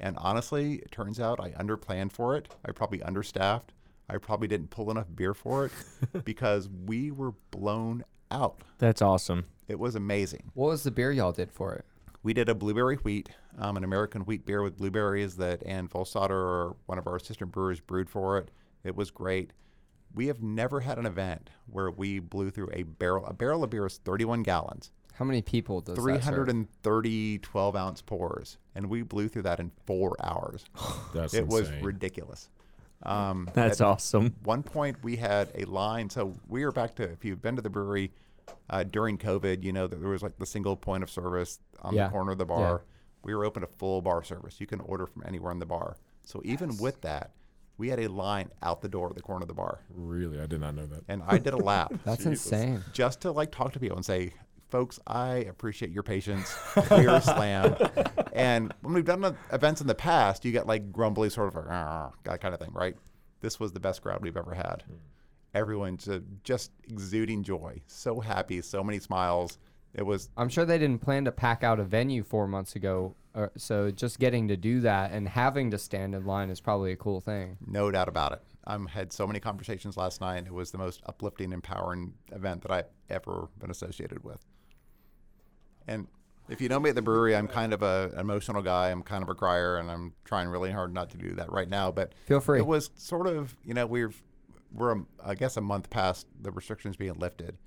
and 0.03 0.17
honestly, 0.17 0.75
it 0.75 0.91
turns 0.91 1.17
out 1.17 1.39
I 1.39 1.51
underplanned 1.51 2.11
for 2.11 2.35
it. 2.35 2.53
I 2.65 2.73
probably 2.73 3.01
understaffed. 3.01 3.71
I 4.09 4.17
probably 4.17 4.49
didn't 4.49 4.69
pull 4.69 4.91
enough 4.91 5.07
beer 5.15 5.33
for 5.33 5.65
it 5.65 5.71
because 6.25 6.69
we 6.85 7.09
were 7.09 7.31
blown 7.51 8.03
out. 8.29 8.61
That's 8.79 9.01
awesome. 9.01 9.45
It 9.69 9.79
was 9.79 9.95
amazing. 9.95 10.51
What 10.55 10.67
was 10.67 10.83
the 10.83 10.91
beer 10.91 11.13
y'all 11.13 11.31
did 11.31 11.53
for 11.53 11.73
it? 11.73 11.85
We 12.21 12.33
did 12.33 12.49
a 12.49 12.55
blueberry 12.55 12.97
wheat, 12.97 13.29
um, 13.57 13.77
an 13.77 13.85
American 13.85 14.23
wheat 14.23 14.45
beer 14.45 14.61
with 14.61 14.77
blueberries 14.77 15.37
that 15.37 15.65
Ann 15.65 15.87
Volstadter, 15.87 16.75
one 16.85 16.97
of 16.97 17.07
our 17.07 17.15
assistant 17.15 17.53
brewers, 17.53 17.79
brewed 17.79 18.09
for 18.09 18.37
it. 18.37 18.51
It 18.83 18.97
was 18.97 19.09
great. 19.09 19.51
We 20.13 20.27
have 20.27 20.43
never 20.43 20.81
had 20.81 20.97
an 20.97 21.05
event 21.05 21.49
where 21.65 21.89
we 21.89 22.19
blew 22.19 22.49
through 22.49 22.69
a 22.73 22.83
barrel. 22.83 23.25
A 23.25 23.33
barrel 23.33 23.63
of 23.63 23.69
beer 23.69 23.85
is 23.85 23.99
31 23.99 24.43
gallons. 24.43 24.91
How 25.13 25.25
many 25.25 25.41
people 25.41 25.81
does 25.81 25.95
that 25.95 26.01
serve? 26.01 26.23
330 26.45 27.37
12 27.39 27.75
ounce 27.75 28.01
pours, 28.01 28.57
and 28.75 28.89
we 28.89 29.01
blew 29.03 29.27
through 29.27 29.43
that 29.43 29.59
in 29.59 29.71
four 29.85 30.15
hours. 30.23 30.65
That's 31.13 31.33
it 31.33 31.47
was 31.47 31.67
insane. 31.69 31.83
ridiculous. 31.83 32.49
Um, 33.03 33.49
That's 33.53 33.81
at 33.81 33.87
awesome. 33.87 34.35
one 34.43 34.63
point, 34.63 34.97
we 35.03 35.17
had 35.17 35.51
a 35.55 35.65
line. 35.65 36.09
So 36.09 36.33
we 36.47 36.63
were 36.65 36.71
back 36.71 36.95
to 36.95 37.03
if 37.03 37.25
you've 37.25 37.41
been 37.41 37.55
to 37.57 37.61
the 37.61 37.69
brewery 37.69 38.11
uh, 38.69 38.83
during 38.83 39.17
COVID, 39.17 39.63
you 39.63 39.73
know 39.73 39.87
that 39.87 39.97
there 39.99 40.09
was 40.09 40.23
like 40.23 40.37
the 40.37 40.45
single 40.45 40.75
point 40.75 41.03
of 41.03 41.09
service 41.09 41.59
on 41.81 41.93
Yeah. 41.93 42.05
the 42.07 42.11
corner 42.11 42.31
of 42.31 42.37
the 42.37 42.45
Yeah. 42.45 42.55
bar. 42.55 42.81
We 43.23 43.35
were 43.35 43.45
open 43.45 43.61
to 43.61 43.67
full 43.67 44.01
bar 44.01 44.23
service. 44.23 44.59
You 44.59 44.67
can 44.67 44.79
order 44.81 45.05
from 45.05 45.23
anywhere 45.25 45.51
in 45.51 45.59
the 45.59 45.65
bar. 45.65 45.97
So 46.23 46.41
even 46.45 46.77
with 46.77 47.01
that, 47.01 47.31
we 47.77 47.89
had 47.89 47.99
a 47.99 48.07
line 48.07 48.49
out 48.61 48.81
the 48.81 48.87
door 48.89 49.09
at 49.09 49.15
the 49.15 49.21
corner 49.21 49.43
of 49.43 49.47
the 49.47 49.53
bar, 49.53 49.79
Really, 49.89 50.39
I 50.39 50.45
did 50.45 50.61
not 50.61 50.75
know 50.75 50.85
that. 50.85 51.03
and 51.07 51.23
I 51.25 51.37
did 51.39 51.53
a 51.53 51.57
lap 51.57 51.91
That's 52.05 52.25
insane. 52.25 52.83
just 52.93 53.21
to 53.21 53.31
like 53.31 53.51
talk 53.51 53.73
to 53.73 53.79
people 53.79 53.97
and 53.97 54.05
say, 54.05 54.31
folks, 54.73 54.99
I 55.05 55.35
appreciate 55.35 55.91
your 55.91 56.01
patience. 56.01 56.57
We 56.89 57.05
are 57.05 57.21
slammed. 57.21 57.77
And 58.33 58.73
when 58.81 58.95
we've 58.95 59.05
done 59.05 59.21
the 59.21 59.35
events 59.51 59.81
in 59.81 59.85
the 59.85 59.93
past, 59.93 60.43
you 60.43 60.51
get 60.51 60.65
like 60.65 60.91
grumbly 60.91 61.29
sort 61.29 61.49
of 61.49 61.55
like, 61.55 61.65
"Ah," 61.69 62.11
that 62.23 62.41
kind 62.41 62.55
of 62.55 62.59
thing, 62.59 62.71
right? 62.73 62.95
This 63.41 63.59
was 63.59 63.71
the 63.71 63.79
best 63.79 64.01
crowd 64.01 64.23
we've 64.23 64.35
ever 64.35 64.55
had. 64.55 64.83
Everyone's 65.53 66.09
uh, 66.09 66.21
just 66.43 66.71
exuding 66.89 67.43
joy, 67.43 67.83
so 67.85 68.19
happy, 68.19 68.61
so 68.61 68.83
many 68.83 68.97
smiles. 68.97 69.59
It 69.93 70.03
was 70.03 70.29
I'm 70.35 70.49
sure 70.49 70.65
they 70.65 70.79
didn't 70.79 71.01
plan 71.01 71.25
to 71.25 71.31
pack 71.31 71.63
out 71.63 71.79
a 71.79 71.83
venue 71.83 72.23
four 72.23 72.47
months 72.47 72.75
ago. 72.75 73.15
Or, 73.35 73.51
so 73.55 73.91
just 73.91 74.17
getting 74.17 74.47
to 74.47 74.57
do 74.57 74.79
that 74.79 75.11
and 75.11 75.29
having 75.29 75.69
to 75.69 75.77
stand 75.77 76.15
in 76.15 76.25
line 76.25 76.49
is 76.49 76.59
probably 76.59 76.93
a 76.93 76.95
cool 76.95 77.21
thing. 77.21 77.57
no 77.65 77.91
doubt 77.91 78.09
about 78.09 78.31
it. 78.31 78.41
I 78.65 78.73
um, 78.73 78.87
had 78.87 79.13
so 79.13 79.27
many 79.27 79.39
conversations 79.39 79.97
last 79.97 80.19
night. 80.21 80.45
It 80.47 80.53
was 80.53 80.71
the 80.71 80.77
most 80.79 81.01
uplifting, 81.05 81.51
empowering 81.51 82.13
event 82.31 82.61
that 82.63 82.71
I've 82.71 82.89
ever 83.09 83.49
been 83.59 83.69
associated 83.69 84.23
with. 84.23 84.43
And 85.87 86.07
if 86.49 86.61
you 86.61 86.69
know 86.69 86.79
me 86.79 86.89
at 86.89 86.95
the 86.95 87.01
brewery, 87.01 87.35
I'm 87.35 87.47
kind 87.47 87.73
of 87.73 87.81
a, 87.83 88.11
an 88.13 88.19
emotional 88.19 88.61
guy. 88.61 88.89
I'm 88.91 89.01
kind 89.03 89.23
of 89.23 89.29
a 89.29 89.35
crier, 89.35 89.77
and 89.77 89.89
I'm 89.89 90.13
trying 90.25 90.49
really 90.49 90.71
hard 90.71 90.93
not 90.93 91.09
to 91.11 91.17
do 91.17 91.33
that 91.35 91.51
right 91.51 91.69
now. 91.69 91.91
But 91.91 92.13
Feel 92.25 92.39
free. 92.39 92.59
It 92.59 92.65
was 92.67 92.89
sort 92.95 93.27
of, 93.27 93.55
you 93.63 93.73
know, 93.73 93.85
we've 93.85 94.21
we're 94.73 94.91
um, 94.91 95.07
I 95.23 95.35
guess 95.35 95.55
a 95.57 95.61
month 95.61 95.89
past 95.89 96.27
the 96.41 96.51
restrictions 96.51 96.95
being 96.97 97.13
lifted, 97.19 97.57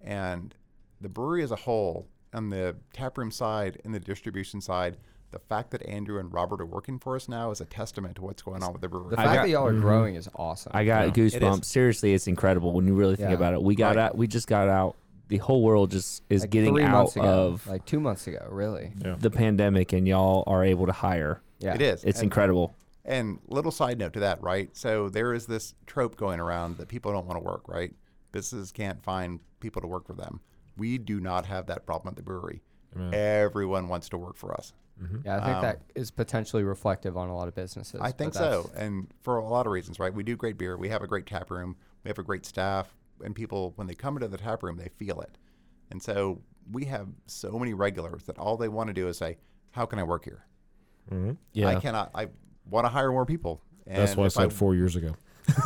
and 0.00 0.54
the 1.00 1.08
brewery 1.08 1.42
as 1.42 1.50
a 1.50 1.56
whole, 1.56 2.06
on 2.34 2.50
the 2.50 2.76
taproom 2.92 3.30
side 3.30 3.80
and 3.84 3.94
the 3.94 4.00
distribution 4.00 4.60
side, 4.60 4.96
the 5.30 5.38
fact 5.38 5.70
that 5.70 5.84
Andrew 5.86 6.18
and 6.18 6.32
Robert 6.32 6.60
are 6.60 6.66
working 6.66 6.98
for 6.98 7.16
us 7.16 7.28
now 7.28 7.50
is 7.50 7.60
a 7.60 7.64
testament 7.64 8.16
to 8.16 8.22
what's 8.22 8.42
going 8.42 8.62
on 8.62 8.72
with 8.72 8.82
the 8.82 8.88
brewery. 8.88 9.10
The 9.10 9.16
fact 9.16 9.34
got- 9.34 9.42
that 9.42 9.48
y'all 9.48 9.66
are 9.66 9.72
Mhm. 9.72 9.80
growing 9.80 10.14
is 10.16 10.28
awesome. 10.34 10.72
I 10.74 10.84
got 10.84 11.06
It 11.06 11.14
goosebumps. 11.14 11.60
is. 11.62 11.66
Seriously, 11.66 12.12
it's 12.14 12.26
incredible 12.26 12.72
when 12.72 12.86
you 12.86 12.94
really 12.94 13.16
think 13.16 13.30
Yeah. 13.30 13.36
about 13.36 13.54
it. 13.54 13.62
We 13.62 13.74
got 13.74 13.96
Right. 13.96 14.06
out. 14.06 14.16
We 14.18 14.26
just 14.26 14.46
got 14.46 14.68
out. 14.68 14.96
The 15.30 15.38
whole 15.38 15.62
world 15.62 15.90
just 15.92 16.22
is 16.28 16.42
Like 16.42 16.50
getting 16.50 16.74
three 16.74 16.84
out 16.84 17.16
ago, 17.16 17.22
of 17.24 17.66
like 17.66 17.84
two 17.86 18.00
months 18.00 18.26
ago, 18.26 18.46
really. 18.50 18.92
Yeah. 19.02 19.16
the 19.18 19.30
pandemic, 19.30 19.92
and 19.94 20.06
y'all 20.06 20.44
are 20.46 20.62
able 20.64 20.86
to 20.86 20.92
hire. 20.92 21.40
Yeah, 21.60 21.74
It 21.74 21.82
is. 21.82 22.04
It's 22.04 22.18
And- 22.18 22.24
incredible. 22.26 22.74
And 23.04 23.38
little 23.48 23.70
side 23.72 23.98
note 23.98 24.12
to 24.12 24.20
that, 24.20 24.42
right? 24.42 24.76
So 24.76 25.08
there 25.08 25.32
is 25.32 25.46
this 25.46 25.74
trope 25.86 26.16
going 26.16 26.38
around 26.38 26.76
that 26.76 26.88
people 26.88 27.12
don't 27.12 27.26
want 27.26 27.38
to 27.40 27.44
work, 27.44 27.66
right? 27.66 27.94
Businesses 28.30 28.70
can't 28.72 29.02
find 29.02 29.40
people 29.60 29.80
to 29.82 29.88
work 29.88 30.06
for 30.06 30.12
them. 30.12 30.40
We 30.76 30.98
do 30.98 31.18
not 31.20 31.46
have 31.46 31.66
that 31.66 31.86
problem 31.86 32.12
at 32.12 32.16
the 32.16 32.22
brewery. 32.22 32.62
Amen. 32.94 33.14
Everyone 33.14 33.88
wants 33.88 34.08
to 34.10 34.18
work 34.18 34.36
for 34.36 34.52
us. 34.52 34.72
Yeah, 35.24 35.36
I 35.38 35.44
think 35.46 35.56
Um, 35.56 35.62
that 35.62 35.80
is 35.94 36.10
potentially 36.10 36.62
reflective 36.62 37.16
on 37.16 37.30
a 37.30 37.34
lot 37.34 37.48
of 37.48 37.54
businesses. 37.54 37.98
I 38.02 38.12
think 38.12 38.34
so, 38.34 38.70
and 38.76 39.06
for 39.22 39.38
a 39.38 39.48
lot 39.48 39.64
of 39.66 39.72
reasons, 39.72 39.98
right? 39.98 40.12
We 40.12 40.22
do 40.22 40.36
great 40.36 40.58
beer. 40.58 40.76
We 40.76 40.90
have 40.90 41.02
a 41.02 41.06
great 41.06 41.24
tap 41.26 41.50
room. 41.50 41.76
We 42.04 42.08
have 42.10 42.18
a 42.18 42.22
great 42.22 42.44
staff, 42.44 42.94
and 43.24 43.34
people 43.34 43.72
when 43.76 43.86
they 43.86 43.94
come 43.94 44.16
into 44.16 44.28
the 44.28 44.36
tap 44.38 44.62
room, 44.62 44.76
they 44.76 44.88
feel 44.96 45.20
it. 45.20 45.36
And 45.90 46.02
so 46.02 46.40
we 46.70 46.84
have 46.86 47.08
so 47.26 47.58
many 47.58 47.74
regulars 47.74 48.24
that 48.24 48.38
all 48.38 48.56
they 48.56 48.68
want 48.68 48.88
to 48.88 48.92
do 48.94 49.08
is 49.08 49.18
say, 49.18 49.38
"How 49.72 49.86
can 49.86 49.98
I 49.98 50.02
work 50.04 50.24
here? 50.24 50.44
hmm 51.08 51.32
Yeah. 51.52 51.68
I 51.68 51.80
cannot. 51.80 52.10
I 52.14 52.28
want 52.68 52.84
to 52.84 52.88
hire 52.90 53.10
more 53.10 53.26
people." 53.26 53.62
And 53.86 53.96
That's 53.98 54.16
what 54.16 54.24
I 54.24 54.26
if 54.26 54.32
said 54.34 54.52
four 54.52 54.74
years 54.74 54.94
ago. 54.96 55.14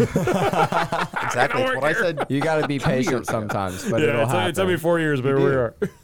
Exactly. 1.25 1.63
That's 1.63 1.75
what 1.77 1.85
I 1.85 1.93
said. 1.95 2.27
You 2.29 2.41
got 2.41 2.61
to 2.61 2.69
be 2.69 2.79
patient 2.79 3.27
sometimes, 3.27 3.89
but 3.91 4.01
it'll 4.03 4.27
happen. 4.27 4.79
four 4.79 4.99
years, 5.01 5.21
but 5.21 5.31
You 5.31 5.37
here 5.37 5.47
we 5.47 5.53
do. 5.53 5.59
are. 5.59 5.75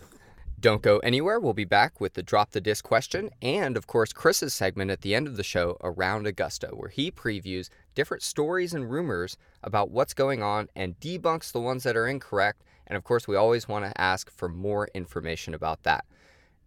Don't 0.61 0.83
go 0.83 0.99
anywhere. 0.99 1.41
We'll 1.41 1.55
be 1.55 1.65
back 1.65 2.03
with 2.03 2.13
the 2.13 2.23
Drop 2.23 2.51
the 2.51 2.61
Dis 2.61 2.83
question 2.83 3.31
and, 3.41 3.79
of 3.79 3.87
course, 3.87 4.13
Chris's 4.13 4.53
segment 4.53 4.91
at 4.91 5.01
the 5.01 5.15
end 5.15 5.27
of 5.27 5.39
the 5.39 5.43
show 5.43 5.79
around 5.83 6.27
Augusta, 6.27 6.69
where 6.75 6.91
he 6.91 7.11
previews 7.11 7.71
different 7.95 8.23
stories 8.23 8.75
and 8.75 8.91
rumors 8.91 9.39
about 9.63 9.91
what's 9.91 10.13
going 10.13 10.43
on 10.43 10.69
and 10.77 11.01
debunks 11.01 11.51
the 11.51 11.61
ones 11.61 11.85
that 11.85 11.97
are 11.97 12.07
incorrect. 12.07 12.63
And 12.87 12.95
of 12.95 13.05
course, 13.05 13.27
we 13.27 13.37
always 13.37 13.69
want 13.69 13.87
to 13.87 13.99
ask 13.99 14.31
for 14.31 14.51
more 14.51 14.91
information 14.93 15.55
about 15.55 15.85
that. 15.85 16.05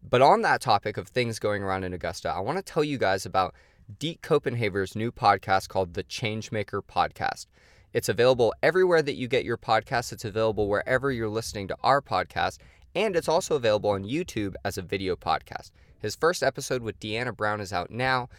But 0.02 0.24
on 0.24 0.42
that 0.42 0.62
topic 0.62 0.98
of 0.98 1.08
things 1.08 1.38
going 1.38 1.62
around 1.62 1.84
in 1.84 1.94
Augusta, 1.94 2.30
I 2.30 2.40
want 2.40 2.58
to 2.58 2.64
tell 2.64 2.84
you 2.84 2.98
guys 2.98 3.28
about 3.28 3.54
Deke 4.00 4.24
Copenhaver's 4.24 4.96
new 4.96 5.12
podcast 5.12 5.70
called 5.70 5.94
The 5.94 6.04
Changemaker 6.04 6.82
Podcast. 6.82 7.46
It's 7.94 8.10
available 8.10 8.56
everywhere 8.64 9.04
that 9.04 9.18
you 9.18 9.28
get 9.28 9.46
your 9.46 9.58
podcasts. 9.58 10.12
It's 10.12 10.26
available 10.26 10.68
wherever 10.68 11.12
you're 11.12 11.30
listening 11.30 11.68
to 11.68 11.78
our 11.84 12.02
podcast, 12.02 12.58
and 12.96 13.16
it's 13.16 13.28
also 13.28 13.56
available 13.56 13.90
on 13.90 14.04
YouTube 14.04 14.56
as 14.64 14.78
a 14.78 14.82
video 14.82 15.16
podcast. 15.16 15.72
His 16.00 16.16
first 16.16 16.44
episode 16.44 16.82
with 16.82 17.00
Deanna 17.00 17.36
Brown 17.36 17.62
is 17.62 17.74
out 17.74 17.90
now, 17.90 18.30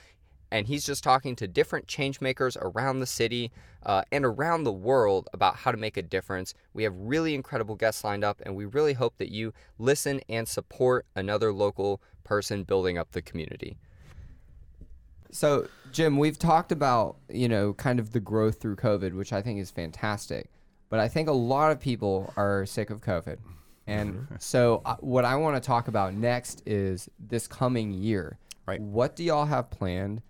and 0.51 0.69
he's 0.69 0.85
just 0.85 1.03
talking 1.03 1.35
to 1.37 1.49
different 1.49 1.87
changemakers 1.87 2.57
around 2.61 3.01
the 3.01 3.07
city 3.07 3.51
uh, 3.85 4.03
and 4.13 4.25
around 4.25 4.65
the 4.65 4.73
world 4.73 5.29
about 5.33 5.57
how 5.57 5.73
to 5.73 5.77
make 5.79 5.97
a 5.97 6.03
difference. 6.03 6.55
We 6.73 6.85
have 6.85 6.95
really 6.97 7.35
incredible 7.35 7.75
guests 7.75 8.05
lined 8.05 8.23
up, 8.23 8.41
and 8.45 8.55
we 8.55 8.65
really 8.65 8.93
hope 8.93 9.17
that 9.17 9.31
you 9.31 9.53
listen 9.79 10.21
and 10.29 10.47
support 10.47 11.07
another 11.17 11.53
local 11.53 12.01
person 12.23 12.63
building 12.63 12.99
up 12.99 13.11
the 13.13 13.23
community. 13.23 13.77
So, 15.33 15.67
Jim, 15.91 16.17
we've 16.19 16.39
talked 16.39 16.71
about, 16.71 17.17
you 17.29 17.49
know, 17.49 17.73
kind 17.73 17.99
of 17.99 18.13
the 18.13 18.21
growth 18.21 18.61
through 18.61 18.77
COVID, 18.77 19.15
which 19.15 19.33
I 19.33 19.43
think 19.43 19.59
is 19.59 19.71
fantastic. 19.73 20.49
but 20.89 21.01
I 21.01 21.09
think 21.09 21.29
a 21.29 21.33
lot 21.33 21.73
of 21.73 21.81
people 21.81 22.33
are 22.37 22.65
sick 22.67 22.89
of 22.91 23.01
COVID. 23.01 23.39
And 23.87 24.27
so, 24.39 24.83
uh, 24.85 24.97
what 25.01 25.25
I 25.25 25.37
want 25.37 25.57
to 25.63 25.67
talk 25.67 25.89
about 25.89 26.15
next 26.15 26.63
is 26.67 27.09
this 27.19 27.47
coming 27.47 27.93
year. 27.93 28.39
Right. 28.67 28.81
What 28.81 29.15
do 29.17 29.25
y'all 29.25 29.45
have 29.47 29.71
planned? 29.71 30.23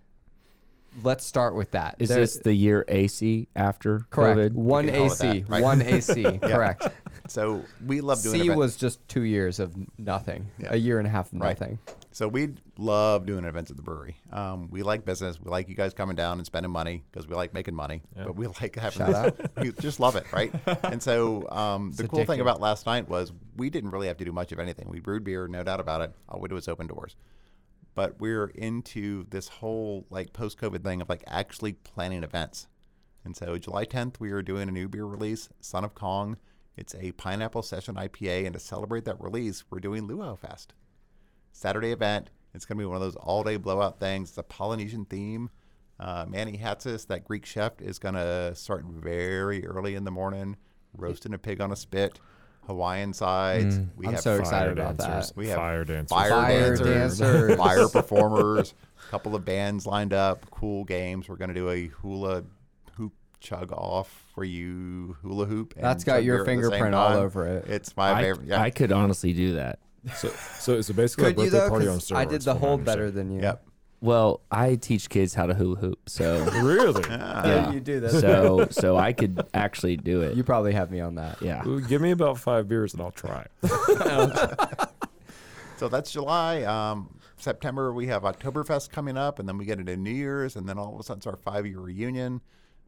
Let's 1.03 1.25
start 1.25 1.55
with 1.55 1.71
that. 1.71 1.95
Is 1.99 2.07
There- 2.09 2.19
this 2.19 2.37
the 2.37 2.53
year 2.53 2.85
AC 2.87 3.47
after 3.55 4.05
correct? 4.09 4.39
COVID? 4.39 4.53
One 4.53 4.85
can 4.87 4.95
call 4.95 5.05
it 5.07 5.11
AC. 5.11 5.39
that, 5.41 5.49
right? 5.49 5.63
One 5.63 5.81
AC. 5.81 6.23
Correct. 6.41 6.87
So 7.27 7.63
we 7.85 7.99
love 7.99 8.21
doing 8.23 8.35
C 8.35 8.41
events. 8.45 8.57
was 8.57 8.75
just 8.77 9.05
two 9.09 9.23
years 9.23 9.59
of 9.59 9.73
nothing. 9.97 10.47
Yeah. 10.57 10.69
A 10.71 10.77
year 10.77 10.97
and 10.99 11.05
a 11.07 11.09
half 11.11 11.33
of 11.33 11.39
Right. 11.41 11.59
nothing. 11.59 11.79
So 12.15 12.29
we 12.29 12.53
love 12.77 13.25
doing 13.25 13.43
events 13.43 13.71
at 13.71 13.75
the 13.75 13.83
brewery. 13.83 14.15
Um, 14.31 14.69
we 14.71 14.83
like 14.83 15.03
business. 15.03 15.37
We 15.37 15.51
like 15.51 15.67
you 15.67 15.75
guys 15.75 15.93
coming 15.93 16.15
down 16.15 16.37
and 16.37 16.45
spending 16.45 16.71
money 16.71 17.03
because 17.11 17.27
we 17.27 17.35
like 17.35 17.53
making 17.53 17.75
money. 17.75 18.03
But 18.15 18.37
we 18.37 18.47
like 18.61 18.77
having 18.77 18.99
Shout 18.99 19.13
out. 19.13 19.57
we 19.57 19.73
just 19.73 19.99
love 19.99 20.15
it, 20.15 20.23
right? 20.31 20.49
and 20.83 21.03
so 21.03 21.45
um, 21.49 21.91
the 21.91 22.05
It's 22.05 22.09
cool 22.09 22.23
thing 22.23 22.39
about 22.39 22.61
last 22.61 22.85
night 22.85 23.09
was 23.09 23.33
we 23.57 23.69
didn't 23.69 23.89
really 23.89 24.07
have 24.07 24.15
to 24.15 24.23
do 24.23 24.31
much 24.31 24.53
of 24.53 24.59
anything. 24.59 24.87
We 24.87 25.01
brewed 25.01 25.25
beer, 25.25 25.49
no 25.49 25.61
doubt 25.65 25.81
about 25.81 25.99
it. 25.99 26.13
All 26.29 26.39
we 26.39 26.47
did 26.47 26.55
was 26.55 26.69
open 26.69 26.87
doors. 26.87 27.17
But 27.95 28.17
we're 28.21 28.45
into 28.45 29.25
this 29.29 29.49
whole 29.49 30.05
like 30.09 30.31
post-COVID 30.31 30.85
thing 30.85 31.01
of 31.01 31.09
like 31.09 31.25
actually 31.27 31.73
planning 31.73 32.23
events. 32.23 32.69
And 33.25 33.35
so 33.35 33.57
July 33.57 33.83
10th, 33.83 34.21
we 34.21 34.31
are 34.31 34.41
doing 34.41 34.69
a 34.69 34.71
new 34.71 34.87
beer 34.87 35.05
release, 35.05 35.49
Son 35.59 35.83
of 35.83 35.95
Kong. 35.95 36.37
It's 36.77 36.95
a 36.95 37.11
pineapple 37.11 37.63
session 37.63 37.95
IPA, 37.95 38.45
and 38.45 38.53
to 38.53 38.59
celebrate 38.61 39.03
that 39.03 39.19
release, 39.19 39.65
we're 39.69 39.79
doing 39.79 40.07
Luau 40.07 40.35
Fest. 40.35 40.73
Saturday 41.55 41.91
event. 41.91 42.29
It's 42.53 42.65
going 42.65 42.77
to 42.77 42.81
be 42.81 42.85
one 42.85 42.95
of 42.95 43.01
those 43.01 43.15
all 43.15 43.43
day 43.43 43.55
blowout 43.57 43.97
things. 43.99 44.29
It's 44.29 44.37
a 44.37 44.43
Polynesian 44.43 45.05
theme. 45.05 45.49
Uh, 45.99 46.25
Manny 46.27 46.57
Hatsis, 46.57 47.07
that 47.07 47.23
Greek 47.23 47.45
chef, 47.45 47.79
is 47.81 47.97
going 47.97 48.15
to 48.15 48.53
start 48.55 48.83
very 48.85 49.65
early 49.65 49.95
in 49.95 50.03
the 50.03 50.11
morning, 50.11 50.57
roasting 50.97 51.33
a 51.33 51.37
pig 51.37 51.61
on 51.61 51.71
a 51.71 51.75
spit, 51.77 52.19
Hawaiian 52.67 53.13
sides. 53.13 53.79
we 53.95 54.05
I'm 54.05 54.13
have 54.13 54.21
so 54.21 54.31
fire 54.33 54.39
excited 54.41 54.73
about 54.73 54.97
dancers. 54.97 55.29
that. 55.29 55.37
We 55.37 55.47
have 55.47 55.57
fire 55.57 55.85
dancers. 55.85 56.09
fire, 56.09 56.29
Fire 56.29 56.75
dancers, 56.75 57.19
dancers. 57.19 57.55
fire 57.55 57.87
performers, 58.01 58.73
a 59.07 59.09
couple 59.09 59.33
of 59.33 59.45
bands 59.45 59.85
lined 59.85 60.11
up, 60.11 60.49
cool 60.51 60.83
games. 60.83 61.29
We're 61.29 61.37
going 61.37 61.49
to 61.49 61.53
do 61.53 61.69
a 61.69 61.87
hula 61.87 62.43
hoop 62.97 63.13
chug 63.39 63.71
off 63.71 64.25
for 64.33 64.43
you 64.43 65.15
hula 65.21 65.45
hoop. 65.45 65.73
And 65.77 65.85
That's 65.85 66.03
got 66.03 66.25
your 66.25 66.43
beer 66.43 66.53
at 66.53 66.57
the 66.57 66.63
same 66.63 66.71
fingerprint 66.71 66.95
all 66.95 67.13
over 67.13 67.47
it. 67.47 67.67
It's 67.69 67.95
my 67.95 68.11
I, 68.11 68.21
favorite. 68.21 68.47
Yeah. 68.49 68.61
I 68.61 68.71
could 68.71 68.91
honestly 68.91 69.31
do 69.31 69.53
that. 69.53 69.79
So, 70.15 70.29
so, 70.59 70.81
so 70.81 70.93
basically, 70.93 71.33
Could 71.33 71.39
a 71.39 71.45
you 71.45 71.49
birthday 71.51 71.57
though? 71.59 71.69
party 71.69 71.87
on 71.87 71.93
'Cause 71.95 72.09
steroids. 72.11 72.15
I 72.17 72.25
did 72.25 72.41
the 72.41 72.53
from 72.53 72.61
my 72.61 72.67
hold 72.67 72.85
better 72.85 73.01
understanding. 73.05 73.27
than 73.29 73.37
you. 73.37 73.43
yep. 73.43 73.65
Well, 74.01 74.41
I 74.51 74.75
teach 74.75 75.09
kids 75.09 75.33
how 75.33 75.47
to 75.47 75.53
hula 75.55 75.77
hoop, 75.77 76.09
so 76.09 76.43
Really? 76.61 77.01
yeah. 77.09 77.71
you 77.71 77.79
do 77.79 77.99
that. 78.01 78.11
so 78.11 78.67
so 78.69 78.97
I 78.97 79.13
could 79.13 79.41
actually 79.53 79.97
do 79.97 80.21
it. 80.21 80.35
You 80.35 80.43
probably 80.43 80.73
have 80.73 80.91
me 80.91 80.99
on 80.99 81.15
that. 81.15 81.41
yeah. 81.41 81.63
Well, 81.65 81.79
Give 81.79 82.01
me 82.01 82.11
about 82.11 82.37
five 82.37 82.67
beers 82.67 82.93
and 82.93 83.01
I'll 83.01 83.11
try. 83.11 83.47
So 85.77 85.89
that's 85.89 86.09
July. 86.09 86.61
Um, 86.63 87.19
September, 87.37 87.93
we 87.93 88.07
have 88.07 88.23
Oktoberfest 88.23 88.91
coming 88.91 89.17
up, 89.17 89.39
and 89.39 89.47
then 89.49 89.57
we 89.57 89.65
get 89.65 89.77
into 89.77 89.97
New 89.97 90.09
Year's, 90.09 90.55
and 90.55 90.69
then 90.69 90.77
all 90.77 90.93
of 90.93 90.99
a 91.01 91.03
sudden 91.03 91.19
it's 91.19 91.27
our 91.27 91.35
five 91.35 91.65
year 91.65 91.79
reunion. 91.81 92.39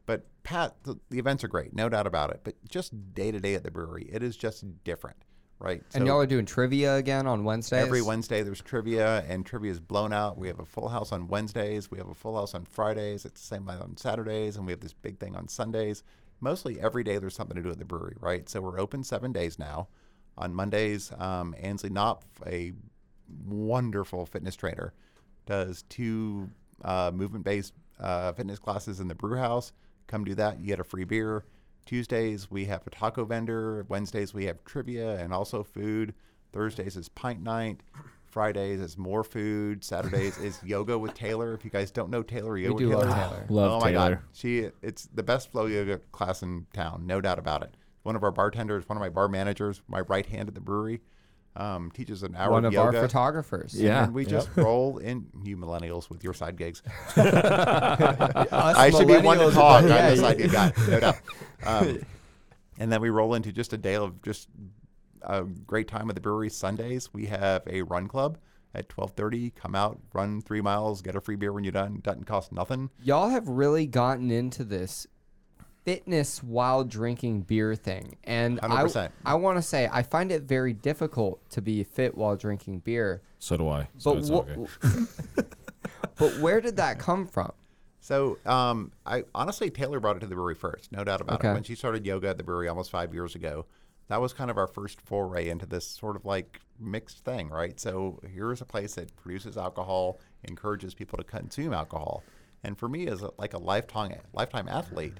But 0.06 0.24
Pat, 0.42 0.74
the, 0.84 0.98
the 1.10 1.18
events 1.18 1.44
are 1.44 1.48
great, 1.48 1.74
no 1.74 1.90
doubt 1.90 2.06
about 2.06 2.30
it. 2.30 2.40
But 2.44 2.54
just 2.66 3.12
day 3.12 3.30
to 3.30 3.40
day 3.40 3.54
at 3.54 3.62
the 3.62 3.70
brewery, 3.70 4.08
it 4.10 4.22
is 4.22 4.38
just 4.38 4.64
different, 4.84 5.18
right? 5.60 5.82
And 5.94 6.06
y'all 6.06 6.20
are 6.20 6.26
doing 6.26 6.46
trivia 6.46 6.96
again 6.96 7.26
on 7.26 7.44
Wednesdays. 7.44 7.84
Every 7.84 8.02
Wednesday 8.02 8.42
there's 8.42 8.60
trivia, 8.60 9.24
and 9.28 9.44
trivia 9.44 9.70
is 9.70 9.80
blown 9.80 10.12
out. 10.12 10.38
We 10.38 10.48
have 10.48 10.60
a 10.60 10.64
full 10.64 10.88
house 10.88 11.12
on 11.12 11.28
Wednesdays. 11.28 11.90
We 11.90 11.98
have 11.98 12.08
a 12.08 12.14
full 12.14 12.36
house 12.36 12.54
on 12.54 12.64
Fridays. 12.64 13.24
It's 13.24 13.40
the 13.40 13.46
same 13.46 13.68
on 13.68 13.96
Saturdays, 13.96 14.56
and 14.56 14.66
we 14.66 14.72
have 14.72 14.80
this 14.80 14.92
big 14.92 15.18
thing 15.18 15.34
on 15.36 15.48
Sundays. 15.48 16.02
Mostly 16.40 16.80
every 16.80 17.02
day 17.02 17.18
there's 17.18 17.34
something 17.34 17.56
to 17.56 17.62
do 17.62 17.70
at 17.70 17.78
the 17.78 17.84
brewery, 17.84 18.16
right? 18.20 18.48
So 18.48 18.60
we're 18.60 18.78
open 18.78 19.02
seven 19.02 19.32
days 19.32 19.58
now. 19.58 19.88
On 20.36 20.54
Mondays, 20.54 21.10
um, 21.18 21.54
Ansley 21.60 21.90
Knopf, 21.90 22.24
a 22.46 22.72
wonderful 23.44 24.24
fitness 24.24 24.54
trainer, 24.54 24.94
does 25.46 25.82
two 25.88 26.48
uh, 26.84 27.10
movement-based 27.12 27.72
uh, 27.98 28.32
fitness 28.34 28.60
classes 28.60 29.00
in 29.00 29.08
the 29.08 29.16
brew 29.16 29.36
house. 29.36 29.72
Come 30.06 30.24
do 30.24 30.36
that. 30.36 30.60
You 30.60 30.66
get 30.66 30.78
a 30.78 30.84
free 30.84 31.02
beer. 31.02 31.44
Tuesdays 31.88 32.50
we 32.50 32.66
have 32.66 32.86
a 32.86 32.90
taco 32.90 33.24
vendor. 33.24 33.86
Wednesdays 33.88 34.34
we 34.34 34.44
have 34.44 34.62
trivia 34.66 35.18
and 35.18 35.32
also 35.32 35.62
food. 35.62 36.12
Thursdays 36.52 36.98
is 36.98 37.08
pint 37.08 37.42
night. 37.42 37.80
Fridays 38.26 38.78
is 38.78 38.98
more 38.98 39.24
food. 39.24 39.82
Saturdays 39.82 40.36
is 40.36 40.60
yoga 40.66 40.98
with 40.98 41.14
Taylor. 41.14 41.54
If 41.54 41.64
you 41.64 41.70
guys 41.70 41.90
don't 41.90 42.10
know 42.10 42.22
Taylor, 42.22 42.58
yoga 42.58 42.78
do 42.78 42.88
with 42.90 42.98
love 42.98 43.06
Taylor. 43.06 43.28
Taylor. 43.28 43.46
Love 43.48 43.72
oh 43.72 43.80
my 43.80 43.92
god, 43.92 44.18
she 44.34 44.68
it's 44.82 45.08
the 45.14 45.22
best 45.22 45.50
flow 45.50 45.64
yoga 45.64 45.96
class 46.12 46.42
in 46.42 46.66
town, 46.74 47.06
no 47.06 47.22
doubt 47.22 47.38
about 47.38 47.62
it. 47.62 47.74
One 48.02 48.16
of 48.16 48.22
our 48.22 48.32
bartenders, 48.32 48.86
one 48.86 48.98
of 48.98 49.00
my 49.00 49.08
bar 49.08 49.28
managers, 49.28 49.80
my 49.88 50.00
right 50.00 50.26
hand 50.26 50.48
at 50.48 50.54
the 50.54 50.60
brewery, 50.60 51.00
um, 51.58 51.90
teaches 51.90 52.22
an 52.22 52.34
hour 52.36 52.52
One 52.52 52.64
of 52.64 52.68
of 52.68 52.72
yoga. 52.72 52.96
our 52.98 53.02
photographers. 53.02 53.74
Yeah. 53.74 54.04
And 54.04 54.14
we 54.14 54.24
just 54.24 54.48
roll 54.56 54.98
in, 54.98 55.26
you 55.44 55.56
millennials 55.56 56.08
with 56.08 56.22
your 56.22 56.32
side 56.32 56.56
gigs. 56.56 56.82
I 57.16 58.90
should 58.96 59.08
be 59.08 59.18
one 59.18 59.38
to 59.38 59.44
millennials- 59.44 59.52
talk. 59.54 59.84
Yeah, 59.84 59.96
I'm 59.96 60.10
the 60.10 60.16
yeah. 60.16 60.28
side 60.28 60.38
gig 60.38 60.52
guy, 60.52 60.72
no 60.88 61.00
doubt. 61.00 61.16
Um, 61.66 61.98
and 62.78 62.92
then 62.92 63.00
we 63.00 63.10
roll 63.10 63.34
into 63.34 63.50
just 63.50 63.72
a 63.72 63.76
day 63.76 63.96
of 63.96 64.22
just 64.22 64.48
a 65.22 65.42
great 65.42 65.88
time 65.88 66.08
at 66.08 66.14
the 66.14 66.20
brewery. 66.20 66.48
Sundays 66.48 67.12
we 67.12 67.26
have 67.26 67.62
a 67.66 67.82
run 67.82 68.06
club 68.06 68.38
at 68.76 68.88
12:30. 68.88 69.56
Come 69.56 69.74
out, 69.74 69.98
run 70.12 70.40
three 70.40 70.60
miles, 70.60 71.02
get 71.02 71.16
a 71.16 71.20
free 71.20 71.34
beer 71.34 71.52
when 71.52 71.64
you're 71.64 71.72
done. 71.72 71.98
Doesn't 72.04 72.26
cost 72.26 72.52
nothing. 72.52 72.90
Y'all 73.02 73.28
have 73.30 73.48
really 73.48 73.88
gotten 73.88 74.30
into 74.30 74.62
this 74.62 75.08
fitness 75.84 76.42
while 76.42 76.84
drinking 76.84 77.42
beer 77.42 77.74
thing. 77.74 78.16
And 78.24 78.60
I, 78.62 78.68
100%. 78.84 79.10
I 79.24 79.34
want 79.34 79.56
to 79.58 79.62
say, 79.62 79.88
I 79.90 80.02
find 80.02 80.30
it 80.30 80.42
very 80.42 80.72
difficult 80.72 81.48
to 81.50 81.62
be 81.62 81.82
fit 81.84 82.16
while 82.16 82.36
drinking 82.36 82.80
beer. 82.80 83.22
So 83.38 83.56
do 83.56 83.68
I. 83.68 83.88
So 83.98 84.12
But, 84.14 84.18
it's 84.18 84.30
wha- 84.30 84.38
okay. 84.40 85.04
but 86.16 86.38
where 86.38 86.60
did 86.60 86.76
that 86.76 86.98
come 86.98 87.26
from? 87.26 87.52
So, 88.00 88.38
um, 88.46 88.92
I 89.04 89.24
honestly 89.34 89.70
Taylor 89.70 90.00
brought 90.00 90.16
it 90.16 90.20
to 90.20 90.26
the 90.26 90.34
brewery 90.34 90.54
first, 90.54 90.92
no 90.92 91.04
doubt 91.04 91.20
about 91.20 91.40
Okay. 91.40 91.50
it. 91.50 91.54
When 91.54 91.62
she 91.62 91.74
started 91.74 92.06
yoga 92.06 92.28
at 92.28 92.38
the 92.38 92.44
brewery 92.44 92.68
almost 92.68 92.90
five 92.90 93.12
years 93.12 93.34
ago, 93.34 93.66
that 94.08 94.18
was 94.20 94.32
kind 94.32 94.50
of 94.50 94.56
our 94.56 94.66
first 94.66 95.00
foray 95.02 95.48
into 95.50 95.66
this 95.66 95.86
sort 95.86 96.16
of 96.16 96.24
like 96.24 96.60
mixed 96.78 97.24
thing, 97.24 97.50
right? 97.50 97.78
So 97.78 98.20
here's 98.32 98.62
a 98.62 98.64
place 98.64 98.94
that 98.94 99.14
produces 99.16 99.58
alcohol, 99.58 100.18
encourages 100.44 100.94
people 100.94 101.18
to 101.18 101.24
consume 101.24 101.74
alcohol, 101.74 102.22
and 102.64 102.78
for 102.78 102.88
me 102.88 103.06
as 103.08 103.22
a, 103.22 103.30
like 103.36 103.52
a 103.52 103.58
lifetime 103.58 104.14
lifetime 104.32 104.68
athlete, 104.68 105.14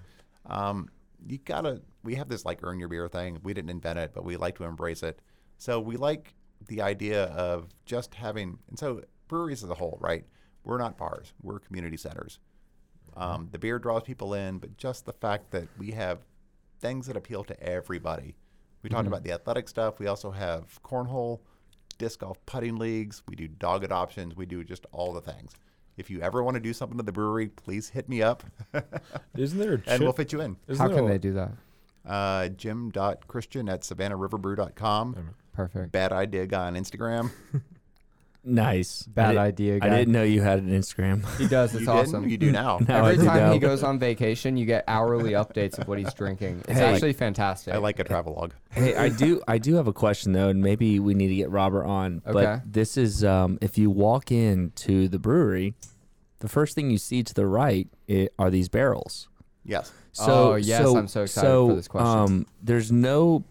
um, 0.46 0.88
you 1.26 1.38
gotta. 1.38 1.82
We 2.02 2.14
have 2.14 2.28
this 2.28 2.44
like 2.44 2.60
earn 2.62 2.78
your 2.78 2.88
beer 2.88 3.08
thing. 3.08 3.38
We 3.42 3.54
didn't 3.54 3.70
invent 3.70 3.98
it, 3.98 4.12
but 4.14 4.24
we 4.24 4.36
like 4.36 4.56
to 4.58 4.64
embrace 4.64 5.02
it. 5.02 5.20
So 5.58 5.80
we 5.80 5.96
like 5.96 6.34
the 6.68 6.82
idea 6.82 7.24
of 7.24 7.68
just 7.84 8.14
having, 8.14 8.58
and 8.68 8.78
so 8.78 9.02
breweries 9.28 9.62
as 9.62 9.70
a 9.70 9.74
whole, 9.74 9.98
right? 10.00 10.24
We're 10.64 10.78
not 10.78 10.96
bars. 10.96 11.32
We're 11.42 11.58
community 11.58 11.96
centers. 11.96 12.38
Um, 13.16 13.48
the 13.50 13.58
beer 13.58 13.78
draws 13.78 14.02
people 14.02 14.34
in, 14.34 14.58
but 14.58 14.76
just 14.76 15.04
the 15.04 15.12
fact 15.12 15.50
that 15.50 15.66
we 15.78 15.90
have 15.92 16.20
things 16.80 17.06
that 17.06 17.16
appeal 17.16 17.42
to 17.44 17.60
everybody. 17.62 18.36
We 18.82 18.90
talked 18.90 19.08
about 19.08 19.24
the 19.24 19.32
athletic 19.32 19.68
stuff. 19.68 19.98
We 19.98 20.06
also 20.06 20.30
have 20.30 20.80
cornhole, 20.84 21.40
disc 21.98 22.20
golf 22.20 22.38
putting 22.46 22.76
leagues. 22.76 23.22
We 23.26 23.34
do 23.34 23.48
dog 23.48 23.82
adoptions. 23.82 24.36
We 24.36 24.46
do 24.46 24.62
just 24.62 24.86
all 24.92 25.12
the 25.12 25.20
things. 25.20 25.52
If 25.98 26.08
you 26.10 26.20
ever 26.22 26.42
want 26.42 26.54
to 26.54 26.60
do 26.60 26.72
something 26.72 26.98
at 26.98 27.04
the 27.06 27.12
brewery, 27.12 27.48
please 27.48 27.90
hit 27.90 28.08
me 28.08 28.22
up 28.22 28.44
Isn't 29.36 29.58
there 29.58 29.74
a 29.74 29.82
and 29.86 30.02
we'll 30.02 30.12
fit 30.12 30.32
you 30.32 30.40
in. 30.40 30.56
isn't 30.68 30.80
How 30.80 30.88
there 30.88 30.96
can 30.98 31.06
a- 31.06 31.08
they 31.08 31.18
do 31.18 31.32
that? 31.34 31.50
Uh, 32.06 32.48
Jim.Christian 32.48 33.68
at 33.68 33.82
SavannahRiverbrew.com. 33.82 35.34
Perfect. 35.52 35.92
Bad 35.92 36.12
idea 36.12 36.46
guy 36.46 36.66
on 36.68 36.74
Instagram. 36.76 37.30
Nice. 38.48 39.02
Bad 39.04 39.30
I 39.30 39.32
did- 39.32 39.38
idea, 39.38 39.78
I 39.82 39.88
didn't 39.98 40.12
know 40.12 40.22
you 40.22 40.40
had 40.42 40.58
an 40.60 40.70
Instagram. 40.70 41.24
He 41.38 41.46
does. 41.46 41.74
It's 41.74 41.84
you 41.84 41.90
awesome. 41.90 42.22
didn't? 42.22 42.30
You 42.30 42.38
do 42.38 42.50
now. 42.52 42.78
No, 42.88 42.94
I 43.04 43.12
Every 43.12 43.16
do 43.18 43.24
time 43.24 43.52
he 43.52 43.58
know. 43.58 43.68
goes 43.68 43.82
on 43.82 43.98
vacation, 43.98 44.56
you 44.56 44.64
get 44.66 44.84
hourly 44.88 45.32
updates 45.32 45.78
of 45.78 45.86
what 45.88 45.98
he's 45.98 46.12
drinking. 46.14 46.62
It's 46.68 46.78
Hey. 46.78 46.84
actually 46.94 47.12
fantastic. 47.12 47.74
I 47.74 47.78
like 47.78 47.98
a 47.98 48.04
travelogue. 48.04 48.52
Hey, 48.70 48.94
I 48.96 49.08
do 49.10 49.42
I 49.46 49.58
do 49.58 49.74
have 49.74 49.86
a 49.88 49.92
question 49.92 50.32
though, 50.32 50.48
and 50.48 50.62
maybe 50.62 50.98
we 51.00 51.14
need 51.14 51.28
to 51.28 51.34
get 51.34 51.50
Robert 51.50 51.84
on. 51.84 52.22
Okay. 52.26 52.32
But 52.32 52.72
this 52.72 52.96
is 52.96 53.22
um, 53.24 53.58
if 53.60 53.76
you 53.78 53.90
walk 53.90 54.32
into 54.32 55.08
the 55.08 55.18
brewery, 55.18 55.74
the 56.40 56.48
first 56.48 56.74
thing 56.74 56.90
you 56.90 56.98
see 56.98 57.22
to 57.22 57.34
the 57.34 57.46
right 57.46 57.88
i 58.08 58.28
are 58.38 58.50
these 58.50 58.68
barrels. 58.68 59.28
Yes. 59.64 59.92
So 60.12 60.52
Oh, 60.52 60.54
yes, 60.56 60.82
so- 60.82 60.96
I'm 60.96 61.08
so 61.08 61.22
excited 61.22 61.46
so, 61.46 61.68
for 61.68 61.74
this 61.76 61.88
question. 61.88 62.18
Um, 62.18 62.46
there's 62.62 62.90
no 62.90 63.44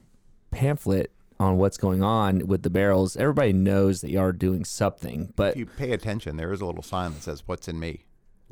pamphlet 0.51 1.11
on 1.39 1.57
what's 1.57 1.77
going 1.77 2.01
on 2.03 2.47
with 2.47 2.63
the 2.63 2.69
barrels. 2.69 3.15
Everybody 3.17 3.53
knows 3.53 4.01
that 4.01 4.09
you 4.11 4.19
are 4.19 4.31
doing 4.31 4.65
something, 4.65 5.33
but 5.35 5.51
If 5.53 5.57
you 5.57 5.65
pay 5.65 5.91
attention, 5.91 6.37
there 6.37 6.51
is 6.51 6.61
a 6.61 6.65
little 6.65 6.83
sign 6.83 7.13
that 7.13 7.23
says 7.23 7.43
"What's 7.45 7.67
in 7.67 7.79
me." 7.79 8.05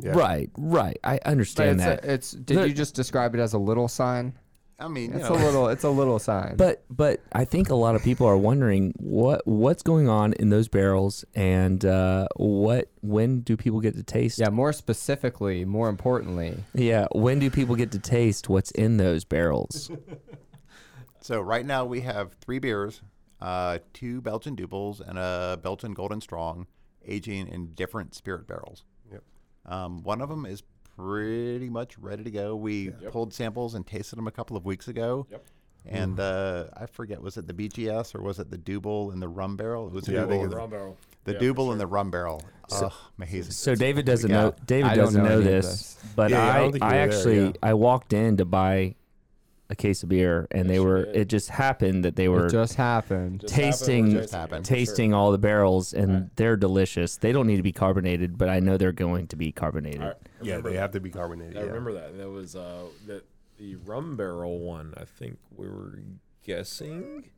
right, 0.04 0.50
right. 0.58 0.98
I 1.04 1.16
But 1.24 1.28
understand 1.28 1.80
it's, 1.80 1.84
that. 1.86 2.04
a, 2.06 2.14
it's 2.14 2.32
did 2.32 2.58
There- 2.58 2.66
you 2.68 2.74
just 2.74 2.96
describe 2.96 3.34
it 3.36 3.40
as 3.40 3.54
a 3.54 3.58
little 3.58 3.88
sign? 3.88 4.34
I 4.78 4.90
mean, 4.90 5.14
It's 5.14 5.30
know, 5.30 5.36
a 5.36 5.40
little. 5.40 5.70
It's 5.70 5.86
a 5.86 5.90
little 5.90 6.20
sign. 6.20 6.56
But 6.58 6.84
but 6.90 7.22
I 7.32 7.46
think 7.46 7.70
a 7.70 7.76
lot 7.76 7.96
of 7.96 8.04
people 8.04 8.28
are 8.28 8.36
wondering 8.38 8.94
what 8.98 9.48
what's 9.48 9.82
going 9.82 10.10
on 10.10 10.34
in 10.34 10.50
those 10.50 10.68
barrels 10.68 11.24
and 11.34 11.86
uh, 11.86 12.28
what 12.36 12.90
when 13.02 13.40
do 13.40 13.56
people 13.56 13.80
get 13.80 13.96
to 13.96 14.04
taste? 14.04 14.38
yeah, 14.38 14.50
more 14.50 14.74
specifically, 14.74 15.64
more 15.64 15.88
importantly, 15.88 16.58
Yeah, 16.74 17.08
when 17.14 17.40
do 17.40 17.50
people 17.50 17.78
get 17.78 17.92
to 17.94 18.00
taste 18.00 18.50
what's 18.50 18.72
in 18.72 18.98
those 18.98 19.24
barrels? 19.24 19.90
So 21.26 21.42
right 21.42 21.66
now 21.66 21.86
we 21.86 22.02
have 22.02 22.34
three 22.34 22.60
beers, 22.60 23.02
uh, 23.42 23.80
two 23.94 24.22
Belgian 24.22 24.54
Doubles 24.54 25.02
and 25.02 25.18
a 25.18 25.60
Belgian 25.60 25.96
Golden 25.96 26.22
Strong, 26.22 26.68
aging 27.04 27.48
in 27.48 27.74
different 27.74 28.14
spirit 28.14 28.46
barrels. 28.46 28.84
Yep. 29.12 29.24
Um, 29.66 30.04
one 30.04 30.22
of 30.22 30.30
them 30.30 30.46
is 30.46 30.62
pretty 30.96 31.68
much 31.68 31.98
ready 31.98 32.24
to 32.24 32.30
go. 32.30 32.56
We 32.56 32.92
pulled 33.10 33.34
samples 33.34 33.74
and 33.74 33.88
tasted 33.88 34.18
them 34.18 34.28
a 34.28 34.32
couple 34.32 34.56
of 34.56 34.66
weeks 34.66 34.88
ago. 34.88 35.26
Yep. 35.32 35.46
And 35.88 36.20
uh, 36.20 36.66
I 36.78 36.86
forget, 36.86 37.20
was 37.20 37.38
it 37.38 37.48
the 37.48 37.54
BGS 37.56 38.14
or 38.14 38.22
was 38.22 38.38
it 38.38 38.52
the 38.52 38.60
Double 38.60 39.10
and 39.10 39.20
the 39.20 39.28
rum 39.28 39.58
barrel? 39.58 39.88
It 39.88 39.94
was 39.94 40.04
the 40.06 40.14
Yeah, 40.14 40.26
I 40.26 40.28
think 40.28 40.44
Double, 40.44 40.58
it's- 40.58 40.70
barrel. 40.70 40.98
the 41.24 41.34
Yeah, 41.34 41.40
Double 41.40 41.66
for 41.66 41.72
and 41.72 41.82
the 41.82 41.88
rum 41.88 42.12
barrel. 42.12 42.44
Oh, 42.72 42.92
amazing. 43.18 43.52
So 43.52 43.74
David 43.74 44.06
doesn't 44.06 44.30
know. 44.30 44.54
David 44.68 44.92
I 44.92 44.96
don't 44.96 45.06
doesn't 45.06 45.24
know 45.24 45.30
know, 45.30 45.36
any 45.40 45.46
of 45.48 45.64
this, 45.64 45.66
this. 45.96 45.98
but 46.16 46.30
Yeah, 46.30 46.38
yeah, 46.46 46.54
I 46.54 46.58
I, 46.58 46.60
I, 46.60 46.66
you 46.66 46.72
were 46.72 46.78
there, 46.80 46.90
actually 46.90 47.46
yeah. 47.46 47.52
I 47.64 47.74
walked 47.74 48.14
in 48.14 48.38
to 48.38 48.46
buy 48.46 48.94
a 49.70 49.76
case 49.76 50.04
of 50.04 50.10
beer, 50.10 50.48
and 50.52 50.70
they 50.70 50.80
were. 50.80 51.06
It 51.06 51.28
just 51.28 51.50
happened 51.50 52.06
that 52.06 52.16
they 52.16 52.28
were 52.30 52.46
It 52.46 52.52
just 52.52 52.76
happened. 52.76 53.42
Just 53.42 53.54
happened 53.56 53.72
tasting 53.74 54.06
with 54.14 54.24
Jason, 54.24 54.40
happened. 54.40 54.66
for 54.68 54.70
sure. 54.74 54.78
tasting 54.78 55.14
all 55.14 55.32
the 55.32 55.38
barrels, 55.40 55.94
and 55.94 56.12
Right. 56.14 56.36
they're 56.36 56.56
delicious. 56.58 57.18
They 57.18 57.32
don't 57.32 57.48
need 57.48 57.58
to 57.58 57.64
be 57.64 57.72
carbonated, 57.72 58.38
but 58.38 58.48
I 58.50 58.60
know 58.60 58.78
they're 58.78 58.92
going 58.92 59.28
to 59.28 59.36
be 59.36 59.52
carbonated. 59.52 60.02
I 60.02 60.14
Yeah, 60.42 60.54
remember 60.58 60.70
they 60.70 60.78
have 60.78 60.92
to 60.92 61.00
be 61.00 61.10
carbonated. 61.10 61.58
I 61.58 61.62
yeah. 61.62 61.66
remember 61.68 61.94
that. 61.94 62.16
That 62.18 62.30
was 62.30 62.56
uh, 62.56 62.84
that 63.08 63.26
the 63.58 63.76
rum 63.78 64.16
barrel 64.18 64.60
one. 64.60 64.94
I 64.98 65.06
think 65.06 65.40
we 65.56 65.68
were 65.68 66.00
guessing. 66.44 67.30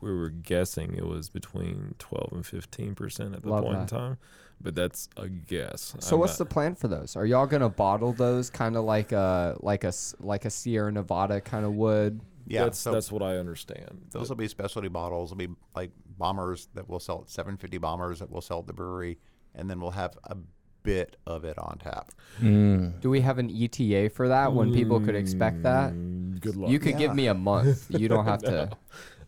We 0.00 0.12
were 0.12 0.30
guessing 0.30 0.94
it 0.94 1.06
was 1.06 1.30
between 1.30 1.94
twelve 2.00 2.30
and 2.32 2.44
fifteen 2.44 2.96
percent 2.96 3.36
at 3.36 3.42
the 3.42 3.48
Love 3.50 3.62
point 3.62 3.74
in 3.74 3.80
that. 3.82 3.88
time, 3.88 4.18
but 4.62 4.74
that's 4.74 5.08
a 5.16 5.28
guess. 5.28 5.94
So 5.98 6.16
I'm 6.16 6.20
what's 6.20 6.38
the 6.38 6.46
plan 6.46 6.74
for 6.74 6.88
those? 6.88 7.16
Are 7.16 7.26
y'all 7.26 7.46
gonna 7.46 7.68
bottle 7.68 8.12
those 8.12 8.50
kind 8.50 8.76
of 8.76 8.84
like 8.84 9.12
a 9.12 9.56
like 9.60 9.84
a 9.84 9.88
s- 9.88 10.14
like 10.20 10.44
a 10.44 10.50
Sierra 10.50 10.90
Nevada 10.92 11.40
kind 11.40 11.64
of 11.64 11.72
wood? 11.74 12.20
Yeah, 12.46 12.64
that's 12.64 12.78
so 12.78 12.92
that's 12.92 13.10
what 13.12 13.22
I 13.22 13.36
understand. 13.38 14.06
those 14.10 14.28
will 14.28 14.36
be 14.36 14.48
specialty 14.48 14.88
bottles. 14.88 15.30
Will 15.30 15.36
be 15.38 15.48
like 15.76 15.90
bombers 16.18 16.68
that 16.74 16.88
we'll 16.88 17.00
sell 17.00 17.22
at 17.22 17.30
750 17.30 17.78
bombers 17.78 18.18
that 18.20 18.30
we'll 18.30 18.40
sell 18.40 18.58
at 18.60 18.66
the 18.66 18.72
brewery, 18.72 19.18
and 19.54 19.68
then 19.70 19.80
we'll 19.80 19.90
have 19.92 20.16
a 20.24 20.36
bit 20.82 21.16
of 21.26 21.44
it 21.44 21.56
on 21.58 21.78
tap. 21.78 22.10
Mm. 22.40 23.00
Do 23.00 23.08
we 23.10 23.20
have 23.20 23.38
an 23.38 23.48
ETA 23.48 24.10
for 24.10 24.28
that 24.28 24.52
when 24.52 24.72
people 24.74 24.98
could 25.00 25.14
expect 25.14 25.62
that? 25.62 25.92
Mm, 25.92 26.40
Good 26.40 26.56
luck. 26.56 26.70
You 26.70 26.80
could 26.80 26.98
give 26.98 27.14
me 27.14 27.28
a 27.28 27.34
month. 27.34 27.86
You 27.90 28.08
don't 28.08 28.24
have 28.24 28.42
to. 28.42 28.70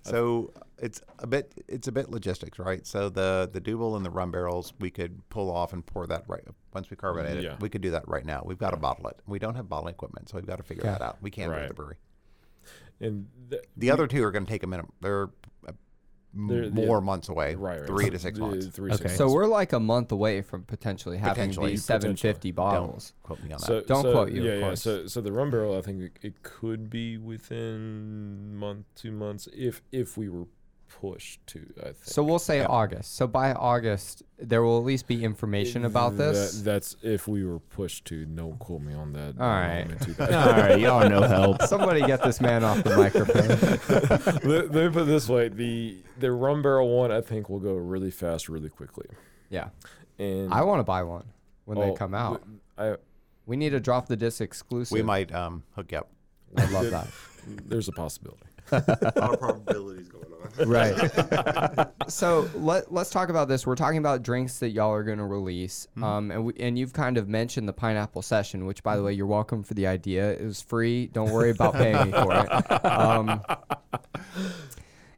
So 0.03 0.53
it's 0.85 1.01
a 1.18 1.26
bit 1.26 1.53
it's 1.68 1.89
a 1.89 1.93
bit 1.93 2.11
logistics, 2.11 2.59
right? 2.59 2.87
So 2.87 3.09
the 3.09 3.49
the 3.53 3.61
Double 3.61 3.97
and 3.97 4.05
the 4.05 4.11
rum 4.11 4.30
barrels 4.30 4.72
we 4.78 4.91
could 4.91 5.26
pull 5.30 5.51
off 5.51 5.72
and 5.72 5.85
pour 5.85 6.07
that 6.07 6.24
right 6.28 6.45
once 6.74 6.91
we 6.91 6.97
carbonate 6.97 7.43
Yeah. 7.43 7.55
it. 7.55 7.61
We 7.61 7.68
could 7.70 7.80
do 7.80 7.91
that 7.93 8.07
right 8.07 8.24
now. 8.24 8.43
We've 8.45 8.59
got 8.59 8.70
to 8.70 8.76
bottle 8.76 9.09
it. 9.09 9.16
We 9.26 9.39
don't 9.39 9.55
have 9.55 9.68
bottling 9.68 9.95
equipment, 9.95 10.28
so 10.28 10.37
we've 10.37 10.47
got 10.47 10.57
to 10.57 10.62
figure 10.62 10.82
Okay. 10.85 10.93
that 10.93 11.03
out. 11.03 11.16
We 11.22 11.30
can't 11.30 11.51
do 11.53 11.59
it 11.59 11.62
at 11.62 11.68
the 11.68 11.74
brewery. 11.74 11.97
and 13.01 13.26
th- 13.51 13.62
The 13.76 13.91
other 13.91 14.07
two 14.07 14.22
are 14.24 14.30
going 14.30 14.45
to 14.47 14.51
take 14.51 14.62
a 14.62 14.66
minute. 14.66 14.87
They're 15.01 15.30
uh, 15.66 15.72
They're- 16.35 16.70
more 16.70 16.99
yeah. 16.99 17.05
months 17.05 17.28
away, 17.28 17.55
right, 17.55 17.78
right. 17.80 17.87
three 17.87 18.11
to 18.11 18.18
six 18.18 18.39
months. 18.39 18.66
Three, 18.66 18.91
Okay. 18.93 19.03
six 19.05 19.16
So 19.16 19.24
months. 19.24 19.35
we're 19.35 19.47
like 19.47 19.72
a 19.72 19.80
month 19.80 20.11
away 20.12 20.43
from 20.43 20.64
potentially 20.64 21.16
having 21.18 21.35
Potentially. 21.35 21.70
these 21.72 21.85
750 21.85 22.51
bottles. 22.53 23.12
Don't 23.12 23.22
quote 23.22 23.39
me 23.43 23.53
on 23.53 23.61
that. 23.61 23.66
So, 23.66 23.80
Don't 23.82 24.03
so- 24.03 24.12
quote 24.12 24.32
you, 24.32 24.41
of 24.41 24.47
Yeah, 24.47 24.68
yeah. 24.68 24.74
So, 24.74 25.07
so 25.07 25.20
the 25.20 25.32
rum 25.32 25.51
barrel, 25.51 25.76
I 25.78 25.80
think 25.80 26.03
it, 26.03 26.18
it 26.22 26.43
could 26.43 26.91
be 26.91 27.16
within 27.18 28.55
month, 28.57 28.87
two 28.97 29.12
months, 29.12 29.49
if 29.55 29.82
if 29.93 30.16
we 30.16 30.28
were 30.28 30.47
pushed 31.01 31.47
to. 31.49 31.61
I 31.80 31.84
think. 31.84 31.97
So 32.03 32.22
we'll 32.22 32.38
say 32.38 32.59
Yeah. 32.59 32.66
August. 32.66 33.16
So 33.16 33.26
by 33.26 33.53
August, 33.53 34.22
there 34.38 34.62
will 34.62 34.78
at 34.78 34.84
least 34.84 35.07
be 35.07 35.24
information 35.24 35.84
about 35.84 36.16
this. 36.16 36.59
That, 36.59 36.64
that's 36.64 36.97
if 37.03 37.26
we 37.28 37.45
were 37.45 37.59
pushed 37.59 38.05
to. 38.07 38.24
Don't 38.24 38.59
quote 38.59 38.82
me 38.82 38.95
on 38.95 39.12
that. 39.12 39.34
All 39.38 39.49
right. 39.49 39.86
That. 40.16 40.32
All 40.32 40.53
right. 40.53 40.78
y'all 40.78 41.03
are 41.03 41.09
no 41.09 41.22
help. 41.26 41.62
Somebody 41.62 42.01
get 42.03 42.22
this 42.22 42.40
man 42.40 42.62
off 42.62 42.82
the 42.84 42.97
microphone. 42.97 44.49
let, 44.49 44.70
let 44.72 44.84
me 44.86 44.90
put 44.90 45.03
it 45.03 45.07
this 45.07 45.28
way: 45.28 45.49
the 45.49 45.99
the 46.18 46.30
rum 46.30 46.62
barrel 46.62 46.88
one, 46.97 47.11
I 47.11 47.20
think, 47.20 47.49
will 47.49 47.59
go 47.59 47.74
really 47.74 48.11
fast, 48.11 48.49
really 48.49 48.68
quickly. 48.68 49.07
Yeah, 49.51 49.68
And 50.18 50.53
I 50.53 50.62
want 50.62 50.80
to 50.80 50.84
buy 50.84 51.03
one 51.03 51.24
when 51.64 51.78
they 51.78 51.90
oh, 51.90 51.95
come 51.95 52.14
out. 52.14 52.42
I 52.78 52.97
We 53.47 53.57
need 53.57 53.70
to 53.70 53.80
drop 53.80 54.07
the 54.07 54.16
dis 54.16 54.40
exclusive. 54.40 54.92
we 54.92 55.03
might 55.03 55.34
um, 55.34 55.64
hook 55.74 55.92
you 55.92 55.99
up. 55.99 56.09
I 56.57 56.66
love 56.70 56.90
that. 56.90 57.09
there's 57.66 57.88
a 57.88 57.92
possibility. 57.92 58.47
A 58.72 58.76
lot 59.16 59.34
of 59.34 59.40
probabilities 59.40 60.08
going 60.08 60.24
on. 60.24 60.34
right. 60.68 61.88
so 62.08 62.48
let 62.54 62.92
let's 62.92 63.10
talk 63.10 63.28
about 63.28 63.48
this. 63.48 63.66
We're 63.66 63.74
talking 63.74 63.98
about 63.98 64.22
drinks 64.22 64.58
that 64.60 64.70
y'all 64.70 64.92
are 64.92 65.02
going 65.02 65.18
to 65.18 65.24
release, 65.24 65.88
um, 66.00 66.30
and 66.30 66.44
we, 66.44 66.52
and 66.60 66.78
you've 66.78 66.92
kind 66.92 67.18
of 67.18 67.28
mentioned 67.28 67.68
the 67.68 67.72
pineapple 67.72 68.22
session, 68.22 68.66
which 68.66 68.82
by 68.82 68.96
the 68.96 69.02
way, 69.02 69.12
you're 69.12 69.26
welcome 69.26 69.62
for 69.62 69.74
the 69.74 69.86
idea. 69.86 70.32
It 70.32 70.44
was 70.44 70.62
free. 70.62 71.08
Don't 71.08 71.30
worry 71.30 71.50
about 71.50 71.74
paying 71.74 72.06
me 72.06 72.12
for 72.12 72.34
it. 72.34 72.84
Um, 72.84 73.42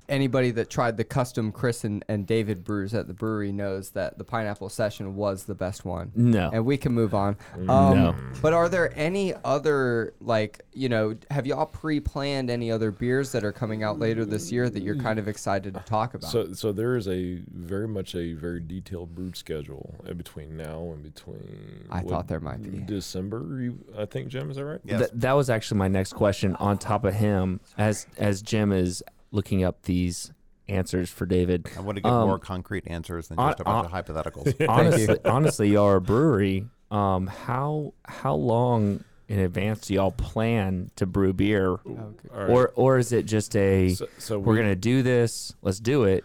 anybody 0.09 0.51
that 0.53 0.71
tried 0.71 0.97
the 0.97 1.05
custom 1.05 1.53
Chris 1.53 1.85
and, 1.85 2.05
and 2.09 2.27
David 2.27 2.65
brews 2.65 2.95
at 2.95 3.07
the 3.07 3.15
brewery 3.15 3.53
knows 3.53 3.91
that 3.91 4.19
the 4.19 4.25
pineapple 4.25 4.69
session 4.69 5.17
was 5.17 5.45
the 5.45 5.55
best 5.55 5.85
one. 5.85 6.13
No. 6.15 6.51
And 6.53 6.65
we 6.65 6.77
can 6.77 6.93
move 6.93 7.15
on. 7.15 7.37
Um, 7.55 7.67
No. 7.67 8.15
But 8.43 8.53
are 8.53 8.69
there 8.69 8.93
any 8.97 9.35
other, 9.45 10.15
like, 10.21 10.63
you 10.73 10.89
know, 10.89 11.17
have 11.31 11.47
y'all 11.47 11.67
pre 11.67 12.01
planned 12.01 12.51
any 12.51 12.71
other 12.71 12.91
beers 12.91 13.33
that 13.33 13.45
are 13.45 13.53
coming 13.53 13.83
out 13.83 13.99
later 13.99 14.25
this 14.25 14.53
year 14.53 14.69
that 14.69 14.83
you're 14.83 14.97
kind 14.97 15.19
of 15.19 15.29
excited 15.29 15.75
to 15.75 15.81
talk 15.81 16.15
about? 16.15 16.31
So, 16.31 16.53
so 16.53 16.73
there 16.73 16.97
is 16.97 17.09
a 17.09 17.41
very 17.53 17.89
much 17.89 18.15
a 18.15 18.35
very 18.35 18.61
detailed 18.61 19.15
brew 19.15 19.33
schedule 19.35 19.95
in 20.07 20.17
between 20.17 20.57
now 20.57 20.93
and 20.93 21.03
between. 21.03 21.87
I 21.91 22.01
what, 22.01 22.11
thought 22.11 22.29
there 22.29 22.41
might 22.41 22.63
be. 22.63 22.79
December. 22.79 23.73
I 23.97 24.05
think 24.05 24.29
Jim 24.29 24.51
is 24.51 24.57
that 24.57 24.65
right? 24.65 24.81
Yes. 24.85 24.99
Th- 24.99 25.11
that 25.15 25.33
was 25.33 25.51
actually 25.51 25.79
my 25.79 25.89
next 25.89 26.13
question. 26.13 26.57
On 26.57 26.79
top 26.79 27.05
of 27.05 27.15
him, 27.15 27.61
as 27.79 28.07
as 28.19 28.43
Jim 28.43 28.73
is 28.73 29.03
looking 29.31 29.63
up 29.65 29.83
these 29.83 30.33
answers 30.69 31.11
for 31.11 31.27
David, 31.27 31.69
I 31.77 31.81
want 31.81 31.97
to 31.97 32.03
get 32.03 32.11
Um, 32.11 32.27
more 32.29 32.39
concrete 32.39 32.85
answers 32.87 33.29
than 33.29 33.39
on- 33.39 33.51
just 33.53 33.61
a 33.61 33.65
bunch 33.65 33.93
on- 33.93 33.99
of 34.01 34.07
hypotheticals. 34.07 34.67
honestly, 34.69 35.19
honestly, 35.25 35.69
y'all 35.71 35.85
are 35.87 35.97
a 35.97 36.01
brewery. 36.01 36.67
Um, 36.91 37.27
how 37.27 37.95
how 38.05 38.35
long 38.35 39.03
in 39.29 39.41
advance 39.41 39.89
do 39.89 39.95
y'all 39.95 40.13
plan 40.13 40.91
to 40.97 41.05
brew 41.07 41.33
beer, 41.33 41.73
Okay. 41.73 41.89
All 41.89 42.41
right. 42.41 42.49
or 42.51 42.73
or 42.77 42.99
is 42.99 43.11
it 43.13 43.27
just 43.27 43.57
a 43.57 43.95
so, 43.95 44.07
so 44.19 44.39
we're 44.39 44.53
we- 44.55 44.59
gonna 44.59 44.77
do 44.77 45.03
this, 45.03 45.53
let's 45.63 45.81
do 45.81 46.05
it? 46.05 46.25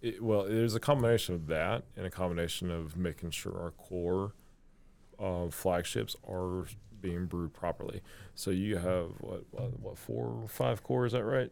It, 0.00 0.22
well, 0.22 0.44
there's 0.44 0.76
a 0.76 0.80
combination 0.80 1.34
of 1.34 1.48
that 1.48 1.82
and 1.96 2.06
a 2.06 2.10
combination 2.10 2.70
of 2.70 2.96
making 2.96 3.30
sure 3.32 3.60
our 3.60 3.72
core 3.72 4.32
uh, 5.18 5.48
flagships 5.50 6.14
are 6.28 6.66
being 7.00 7.26
brewed 7.26 7.52
properly. 7.52 8.02
So 8.36 8.52
you 8.52 8.76
have 8.76 9.10
what 9.20 9.42
what, 9.50 9.80
what 9.80 9.98
four 9.98 10.26
or 10.42 10.48
five 10.48 10.84
core? 10.84 11.06
Is 11.06 11.12
that 11.12 11.24
right? 11.24 11.50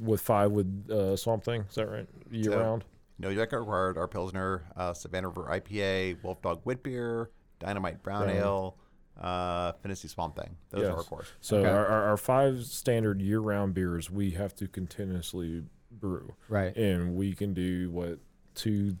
With 0.00 0.20
five 0.20 0.52
with 0.52 0.90
uh, 0.90 1.16
Swamp 1.16 1.44
Thing, 1.44 1.64
is 1.68 1.74
that 1.74 1.88
right? 1.88 2.08
Year 2.30 2.52
So- 2.52 2.58
round. 2.60 2.84
No 3.18 3.34
Jacket 3.34 3.58
required. 3.58 3.96
Our 3.96 4.06
Pilsner, 4.08 4.64
uh, 4.76 4.92
Savannah 4.92 5.28
River 5.28 5.48
IPA, 5.50 6.22
Wolf 6.22 6.42
Dog 6.42 6.60
Wit 6.66 6.82
Beer, 6.82 7.30
Dynamite 7.60 8.02
Brown 8.02 8.24
Brown. 8.24 8.36
Ale, 8.36 8.76
uh, 9.18 9.72
Fantasy 9.82 10.06
Swamp 10.08 10.36
Thing. 10.36 10.54
Those 10.68 10.82
are 10.84 10.90
our 10.90 10.96
Yes. 10.98 11.06
cores. 11.08 11.26
So 11.40 11.56
Okay. 11.60 11.70
our, 11.70 11.86
our, 11.86 12.02
our 12.08 12.16
five 12.18 12.64
standard 12.64 13.22
year-round 13.22 13.72
beers 13.72 14.10
we 14.10 14.32
have 14.32 14.54
to 14.56 14.68
continuously 14.68 15.64
brew, 15.90 16.34
Right. 16.50 16.76
and 16.76 17.16
we 17.16 17.32
can 17.34 17.54
do 17.54 17.90
what 17.90 18.18
two, 18.54 18.98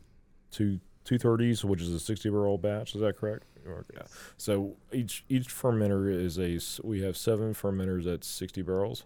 two, 0.50 0.80
two 1.04 1.18
thirties, 1.18 1.62
which 1.62 1.82
is 1.82 1.92
a 1.92 2.00
sixty-barrel 2.00 2.56
batch. 2.56 2.94
Is 2.94 3.02
that 3.02 3.18
correct? 3.18 3.44
Yeah. 3.92 4.02
So 4.38 4.76
each 4.92 5.26
each 5.28 5.48
fermenter 5.48 6.08
is 6.10 6.38
a 6.38 6.58
We 6.86 7.02
have 7.02 7.16
seven 7.18 7.52
fermenters 7.52 8.06
at 8.10 8.24
sixty 8.24 8.62
barrels, 8.62 9.04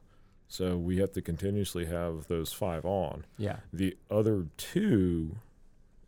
so 0.50 0.76
we 0.76 0.98
have 0.98 1.12
to 1.12 1.22
continuously 1.22 1.86
have 1.86 2.26
those 2.26 2.52
five 2.52 2.84
on. 2.84 3.24
Yeah. 3.38 3.58
The 3.72 3.96
other 4.10 4.48
two 4.56 5.36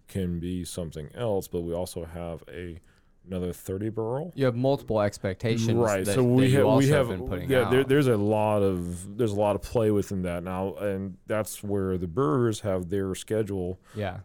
can 0.09 0.41
be 0.41 0.65
something 0.65 1.11
else, 1.15 1.47
but 1.47 1.61
we 1.61 1.73
also 1.73 2.05
have 2.05 2.43
a 2.53 2.81
another 3.25 3.53
thirty 3.53 3.89
barrel. 3.89 4.33
You 4.35 4.47
have 4.47 4.57
multiple 4.57 5.01
expectations. 5.01 5.73
Right. 5.75 6.05
That, 6.05 6.17
so 6.17 6.25
we 6.25 6.51
have 6.55 6.67
we 6.67 6.89
have 6.89 7.09
been 7.09 7.29
putting 7.29 7.49
yeah. 7.49 7.61
out. 7.61 7.71
There, 7.71 7.85
there's 7.85 8.09
a 8.09 8.17
lot 8.17 8.65
of 8.65 9.17
there's 9.17 9.31
a 9.31 9.37
lot 9.37 9.55
of 9.55 9.63
play 9.63 9.93
within 9.93 10.23
that 10.23 10.43
now, 10.43 10.75
and 10.75 11.19
that's 11.29 11.63
where 11.63 11.97
the 11.97 12.09
brewers 12.09 12.61
have 12.61 12.91
their 12.91 13.15
schedule 13.15 13.79
yeah. 13.95 14.19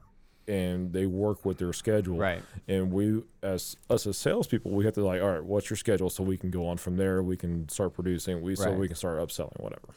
and 0.47 0.93
they 0.93 1.05
work 1.05 1.45
with 1.45 1.59
their 1.59 1.73
schedule. 1.73 2.17
Right. 2.17 2.41
And 2.67 2.91
we, 2.91 3.21
as 3.43 3.77
us 3.87 4.07
as 4.07 4.17
salespeople, 4.17 4.71
we 4.71 4.83
have 4.85 4.95
to 4.95 5.05
like, 5.05 5.21
all 5.21 5.29
right, 5.29 5.43
what's 5.43 5.69
your 5.69 5.77
schedule, 5.77 6.09
so 6.09 6.23
we 6.23 6.37
can 6.37 6.49
go 6.49 6.67
on 6.67 6.77
from 6.77 6.97
there. 6.97 7.21
We 7.21 7.37
can 7.37 7.69
start 7.69 7.93
producing. 7.93 8.41
We 8.41 8.55
so 8.55 8.71
we 8.71 8.87
can 8.87 8.95
start 8.95 9.19
upselling 9.19 9.59
whatever. 9.59 9.89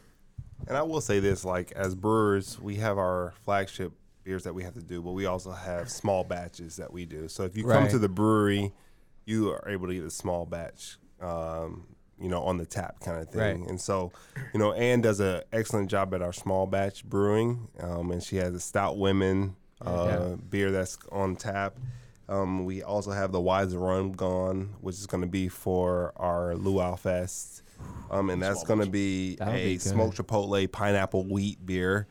And 0.68 0.76
I 0.76 0.82
will 0.82 1.00
say 1.00 1.18
this: 1.20 1.44
like 1.44 1.72
as 1.72 1.94
brewers, 1.94 2.58
we 2.60 2.76
have 2.76 2.98
our 2.98 3.32
flagship 3.44 3.92
beers 4.24 4.44
that 4.44 4.54
we 4.54 4.62
have 4.62 4.74
to 4.74 4.82
do, 4.82 5.00
but 5.02 5.12
we 5.12 5.26
also 5.26 5.50
have 5.50 5.88
small 5.90 6.24
batches 6.24 6.76
that 6.76 6.92
we 6.92 7.04
do. 7.06 7.26
So 7.28 7.44
if 7.44 7.56
you 7.56 7.64
come 7.64 7.84
Right. 7.84 7.90
to 7.90 7.98
the 7.98 8.08
brewery, 8.08 8.72
you 9.24 9.50
are 9.50 9.68
able 9.68 9.86
to 9.88 9.94
get 9.94 10.04
a 10.04 10.10
small 10.10 10.44
batch, 10.46 10.98
um, 11.20 11.86
you 12.20 12.28
know, 12.28 12.42
on 12.42 12.58
the 12.58 12.66
tap 12.66 13.00
kind 13.00 13.18
of 13.18 13.30
thing. 13.30 13.60
Right. 13.62 13.68
And 13.70 13.80
so, 13.80 14.12
you 14.52 14.60
know, 14.60 14.72
Anne 14.72 15.00
does 15.00 15.20
an 15.20 15.42
excellent 15.52 15.90
job 15.90 16.12
at 16.14 16.20
our 16.22 16.32
small 16.34 16.66
batch 16.66 17.04
brewing, 17.04 17.68
um, 17.80 18.10
and 18.10 18.22
she 18.22 18.36
has 18.36 18.54
a 18.54 18.60
stout 18.60 18.98
women 18.98 19.56
uh, 19.84 20.04
Yeah. 20.06 20.36
beer 20.50 20.70
that's 20.70 20.98
on 21.10 21.36
tap. 21.36 21.78
Um, 22.28 22.64
we 22.66 22.82
also 22.82 23.10
have 23.12 23.32
the 23.32 23.40
Wise 23.40 23.74
Rum 23.74 24.12
Gone, 24.12 24.74
which 24.82 24.96
is 24.96 25.06
going 25.06 25.22
to 25.22 25.26
be 25.26 25.48
for 25.48 26.12
our 26.16 26.54
Luau 26.54 26.94
Fest. 26.96 27.62
Um, 28.10 28.30
and 28.30 28.42
that's 28.42 28.64
going 28.64 28.80
to 28.80 28.86
be 28.90 29.36
That'll 29.36 29.54
a 29.54 29.64
be 29.64 29.72
good. 29.74 29.82
smoked 29.82 30.16
chipotle 30.16 30.70
pineapple 30.70 31.24
wheat 31.24 31.64
beer. 31.64 32.06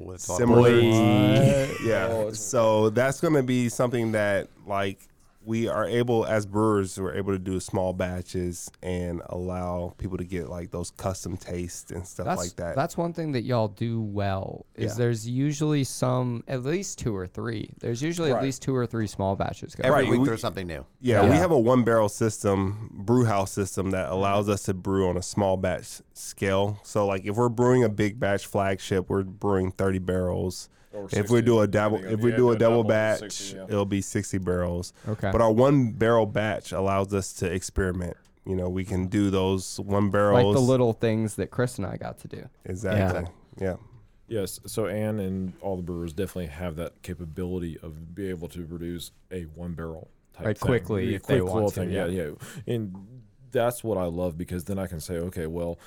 Ooh, 0.00 0.12
it's 0.12 0.24
Similar, 0.24 0.70
Boy. 0.80 1.70
yeah. 1.84 2.30
So 2.32 2.90
that's 2.90 3.20
going 3.20 3.34
to 3.34 3.42
be 3.42 3.68
something 3.68 4.12
that 4.12 4.48
like 4.66 4.98
we 5.44 5.66
are 5.68 5.84
able 5.84 6.24
as 6.24 6.46
brewers 6.46 6.98
we're 7.00 7.14
able 7.14 7.32
to 7.32 7.38
do 7.38 7.58
small 7.58 7.92
batches 7.92 8.70
and 8.82 9.20
allow 9.26 9.92
people 9.98 10.16
to 10.16 10.24
get 10.24 10.48
like 10.48 10.70
those 10.70 10.90
custom 10.92 11.36
tastes 11.36 11.90
and 11.90 12.06
stuff 12.06 12.26
That's 12.26 12.40
like 12.40 12.56
that. 12.56 12.76
that's 12.76 12.96
one 12.96 13.12
thing 13.12 13.32
that 13.32 13.42
y'all 13.42 13.68
do 13.68 14.00
well. 14.00 14.66
Is 14.76 14.92
Yeah. 14.92 14.98
there's 14.98 15.28
usually 15.28 15.84
some 15.84 16.44
at 16.46 16.62
least 16.62 16.98
two 16.98 17.16
or 17.16 17.26
three. 17.26 17.70
There's 17.80 18.02
usually 18.02 18.32
at 18.32 18.42
least 18.42 18.62
two 18.62 18.74
or 18.76 18.86
three 18.86 19.06
small 19.06 19.34
batches. 19.34 19.74
going. 19.74 19.86
Every 19.86 20.02
Right, 20.04 20.10
week 20.10 20.20
we- 20.20 20.26
there's 20.26 20.40
something 20.40 20.66
new. 20.66 20.84
Yeah, 21.00 21.28
we 21.28 21.36
have 21.36 21.50
a 21.50 21.58
one 21.58 21.82
barrel 21.84 22.08
system, 22.08 22.90
brew 22.92 23.24
house 23.24 23.50
system 23.50 23.90
that 23.90 24.10
allows 24.10 24.48
us 24.48 24.62
to 24.64 24.74
brew 24.74 25.08
on 25.08 25.16
a 25.16 25.22
small 25.22 25.56
batch 25.56 26.02
scale. 26.14 26.78
So 26.84 27.06
like 27.06 27.24
if 27.24 27.36
we're 27.36 27.48
brewing 27.48 27.82
a 27.84 27.88
big 27.88 28.20
batch 28.20 28.46
flagship, 28.46 29.08
we're 29.10 29.22
brewing 29.24 29.72
30 29.72 29.98
barrels. 29.98 30.68
Or 30.92 31.08
If 31.10 31.30
we 31.30 31.40
do 31.42 31.60
a 31.60 31.66
double 31.66 32.04
if 32.04 32.20
we 32.20 32.30
yeah, 32.30 32.36
do 32.36 32.50
a 32.50 32.56
double 32.56 32.78
double, 32.82 32.88
batch, 32.90 33.20
60, 33.20 33.56
yeah. 33.56 33.64
it'll 33.64 33.84
be 33.86 34.00
60 34.02 34.38
barrels. 34.38 34.92
Okay. 35.08 35.30
But 35.32 35.40
our 35.40 35.50
one 35.52 35.92
barrel 35.92 36.26
batch 36.26 36.72
allows 36.72 37.14
us 37.14 37.32
to 37.34 37.50
experiment. 37.50 38.16
You 38.44 38.56
know, 38.56 38.68
we 38.68 38.84
can 38.84 39.06
do 39.06 39.30
those 39.30 39.78
one 39.80 40.10
barrels. 40.10 40.44
like 40.44 40.54
the 40.54 40.60
little 40.60 40.92
things 40.92 41.36
that 41.36 41.50
Chris 41.50 41.78
and 41.78 41.86
I 41.86 41.96
got 41.96 42.18
to 42.20 42.28
do. 42.28 42.48
Exactly. 42.64 43.30
Yeah. 43.60 43.76
Yes, 44.28 44.60
so 44.66 44.86
Ann 44.86 45.18
and 45.20 45.52
all 45.60 45.76
the 45.76 45.82
brewers 45.82 46.12
definitely 46.12 46.46
have 46.46 46.76
that 46.76 47.02
capability 47.02 47.78
of 47.82 48.14
be 48.14 48.28
able 48.30 48.48
to 48.48 48.64
produce 48.64 49.10
a 49.30 49.42
one 49.42 49.74
barrel 49.74 50.08
type 50.32 50.46
Right, 50.46 50.58
thing. 50.58 50.66
quickly 50.66 51.10
Yeah, 51.10 51.16
if 51.16 51.24
they 51.24 51.40
want 51.42 51.68
to, 51.68 51.80
thing. 51.80 51.90
Yeah, 51.90 52.06
yeah. 52.06 52.22
yeah. 52.66 52.74
And 52.74 53.22
that's 53.50 53.84
what 53.84 53.98
I 53.98 54.04
love 54.04 54.38
because 54.38 54.64
then 54.64 54.78
I 54.78 54.86
can 54.86 55.00
say, 55.00 55.16
okay, 55.18 55.46
well, 55.46 55.78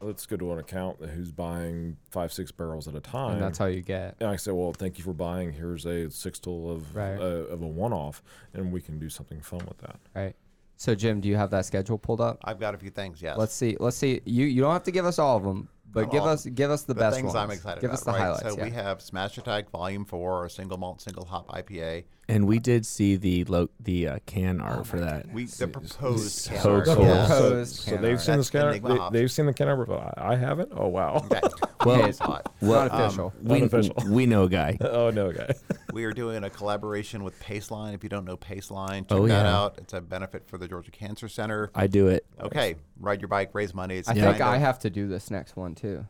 let's 0.00 0.26
go 0.26 0.36
to 0.36 0.52
an 0.52 0.58
account 0.58 0.98
who's 1.14 1.30
buying 1.30 1.96
five, 2.10 2.32
six 2.32 2.50
barrels 2.50 2.88
at 2.88 2.94
a 2.94 3.00
time. 3.00 3.32
And 3.34 3.42
that's 3.42 3.58
how 3.58 3.66
you 3.66 3.82
get. 3.82 4.16
and 4.20 4.28
I 4.28 4.36
say, 4.36 4.50
well, 4.52 4.72
thank 4.72 4.98
you 4.98 5.04
for 5.04 5.12
buying. 5.12 5.52
Here's 5.52 5.84
a 5.86 6.06
sixtel 6.06 6.70
of 6.74 6.94
Right. 6.96 7.18
uh, 7.18 7.46
of 7.52 7.62
a 7.62 7.66
one 7.66 7.92
off, 7.92 8.22
and 8.54 8.72
we 8.72 8.80
can 8.80 8.98
do 8.98 9.08
something 9.08 9.40
fun 9.40 9.60
with 9.66 9.78
that. 9.78 9.96
Right. 10.14 10.34
So 10.76 10.94
Jim, 10.94 11.20
do 11.20 11.28
you 11.28 11.36
have 11.36 11.50
that 11.50 11.66
schedule 11.66 11.98
pulled 11.98 12.22
up? 12.22 12.38
I've 12.42 12.58
got 12.58 12.74
a 12.74 12.78
few 12.78 12.88
things. 12.90 13.20
Yes. 13.20 13.36
Let's 13.36 13.52
see. 13.52 13.76
Let's 13.78 13.98
see. 13.98 14.22
You 14.24 14.46
you 14.46 14.62
don't 14.62 14.72
have 14.72 14.84
to 14.84 14.90
give 14.90 15.04
us 15.04 15.18
all 15.18 15.36
of 15.36 15.42
them, 15.42 15.68
but 15.92 16.02
Not 16.02 16.12
give 16.12 16.22
all. 16.22 16.28
us 16.28 16.46
give 16.46 16.70
us 16.70 16.82
the, 16.82 16.94
the 16.94 17.00
best 17.00 17.16
things 17.16 17.26
ones. 17.26 17.36
I'm 17.36 17.50
excited 17.50 17.80
give 17.80 17.90
about. 17.90 17.98
us 17.98 18.04
the 18.04 18.12
right? 18.12 18.20
highlights. 18.20 18.42
So 18.42 18.56
yeah. 18.56 18.64
we 18.64 18.70
have 18.70 19.00
Smash 19.02 19.38
Attack 19.38 19.70
Volume 19.70 20.04
Four, 20.04 20.44
a 20.46 20.50
single 20.50 20.78
malt, 20.78 21.00
single 21.00 21.24
hop 21.24 21.48
IPA. 21.48 22.04
And 22.28 22.46
we 22.46 22.60
did 22.60 22.86
see 22.86 23.16
the 23.16 23.42
lo- 23.46 23.70
the 23.80 24.06
uh, 24.06 24.18
can 24.24 24.60
art 24.60 24.86
for 24.86 25.00
that. 25.00 25.32
We 25.32 25.46
the 25.46 25.66
proposed 25.66 26.30
so 26.30 26.52
can 26.52 26.62
cool. 26.62 26.72
art, 26.74 26.84
The 26.86 27.02
yes. 27.02 27.28
proposed 27.28 27.74
So, 27.76 27.82
so 27.82 27.90
can 27.96 28.02
they've 28.02 28.12
art. 28.12 28.20
seen 28.20 28.32
the 28.32 28.36
That's 28.36 28.46
scanner. 28.48 28.70
Enigma 28.70 29.10
They, 29.10 29.18
they've 29.18 29.30
seen 29.32 29.46
the 29.46 29.52
can 29.52 29.68
art, 29.68 29.88
but 29.88 29.98
I, 30.16 30.32
I 30.32 30.36
haven't. 30.36 30.70
Oh 30.74 30.86
wow. 30.88 31.24
Okay. 31.30 31.40
Well, 31.84 32.04
it's 32.04 32.18
hot. 32.18 32.52
well, 32.60 32.88
Not 32.88 33.00
official. 33.06 33.32
we, 33.42 33.56
Unofficial. 33.62 33.94
we 34.10 34.26
know 34.26 34.44
a 34.44 34.48
guy. 34.48 34.76
oh 34.82 35.10
no, 35.10 35.32
guy. 35.32 35.50
We 35.92 36.04
are 36.04 36.12
doing 36.12 36.44
a 36.44 36.50
collaboration 36.50 37.22
with 37.24 37.38
Paceline. 37.40 37.94
If 37.94 38.02
you 38.02 38.08
don't 38.08 38.24
know 38.24 38.36
Paceline, 38.36 39.08
check 39.08 39.18
Oh, 39.18 39.26
that 39.26 39.44
yeah. 39.46 39.56
out. 39.58 39.78
It's 39.78 39.92
a 39.92 40.00
benefit 40.00 40.46
for 40.46 40.58
the 40.58 40.68
Georgia 40.68 40.90
Cancer 40.90 41.28
Center. 41.28 41.70
I 41.74 41.86
do 41.86 42.08
it, 42.08 42.24
Okay, 42.40 42.76
ride 42.98 43.20
your 43.20 43.28
bike, 43.28 43.50
raise 43.54 43.74
money. 43.74 43.96
It's 43.96 44.08
I 44.08 44.14
think 44.14 44.26
of- 44.36 44.40
I 44.42 44.58
have 44.58 44.78
to 44.80 44.90
do 44.90 45.08
this 45.08 45.30
next 45.30 45.56
one 45.56 45.74
too. 45.74 46.06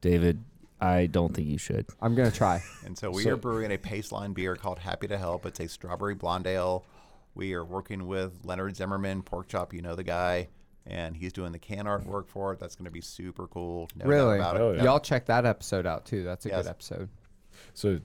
David. 0.00 0.42
I 0.80 1.06
don't 1.06 1.34
think 1.34 1.48
you 1.48 1.58
should. 1.58 1.86
I'm 2.00 2.14
gonna 2.14 2.30
try. 2.30 2.62
And 2.86 2.96
so 2.96 3.10
we 3.10 3.24
So- 3.24 3.30
are 3.32 3.36
brewing 3.36 3.72
a 3.72 3.78
Paceline 3.78 4.32
beer 4.32 4.54
called 4.54 4.78
Happy 4.78 5.08
to 5.08 5.18
Help. 5.18 5.44
It's 5.44 5.58
a 5.58 5.66
strawberry 5.68 6.14
blonde 6.14 6.46
ale. 6.46 6.84
We 7.34 7.52
are 7.54 7.64
working 7.64 8.06
with 8.06 8.44
Leonard 8.44 8.76
Zimmerman, 8.76 9.22
Pork 9.22 9.48
Chop. 9.48 9.74
You 9.74 9.82
know 9.82 9.94
the 9.96 10.04
guy, 10.04 10.48
and 10.86 11.16
he's 11.16 11.32
doing 11.32 11.50
the 11.52 11.58
can 11.58 11.86
artwork 11.86 12.28
for 12.28 12.52
it. 12.52 12.60
That's 12.60 12.76
going 12.76 12.84
to 12.86 12.90
be 12.92 13.00
super 13.00 13.46
cool. 13.48 13.88
No 13.96 14.06
really, 14.06 14.36
about 14.38 14.54
it. 14.56 14.60
Oh, 14.62 14.72
yeah. 14.72 14.84
y'all 14.84 15.00
check 15.00 15.26
that 15.26 15.44
episode 15.44 15.84
out 15.86 16.04
too. 16.06 16.22
That's 16.22 16.46
a 16.46 16.50
Yes. 16.50 16.62
good 16.64 16.70
episode. 16.70 17.08
So 17.74 17.98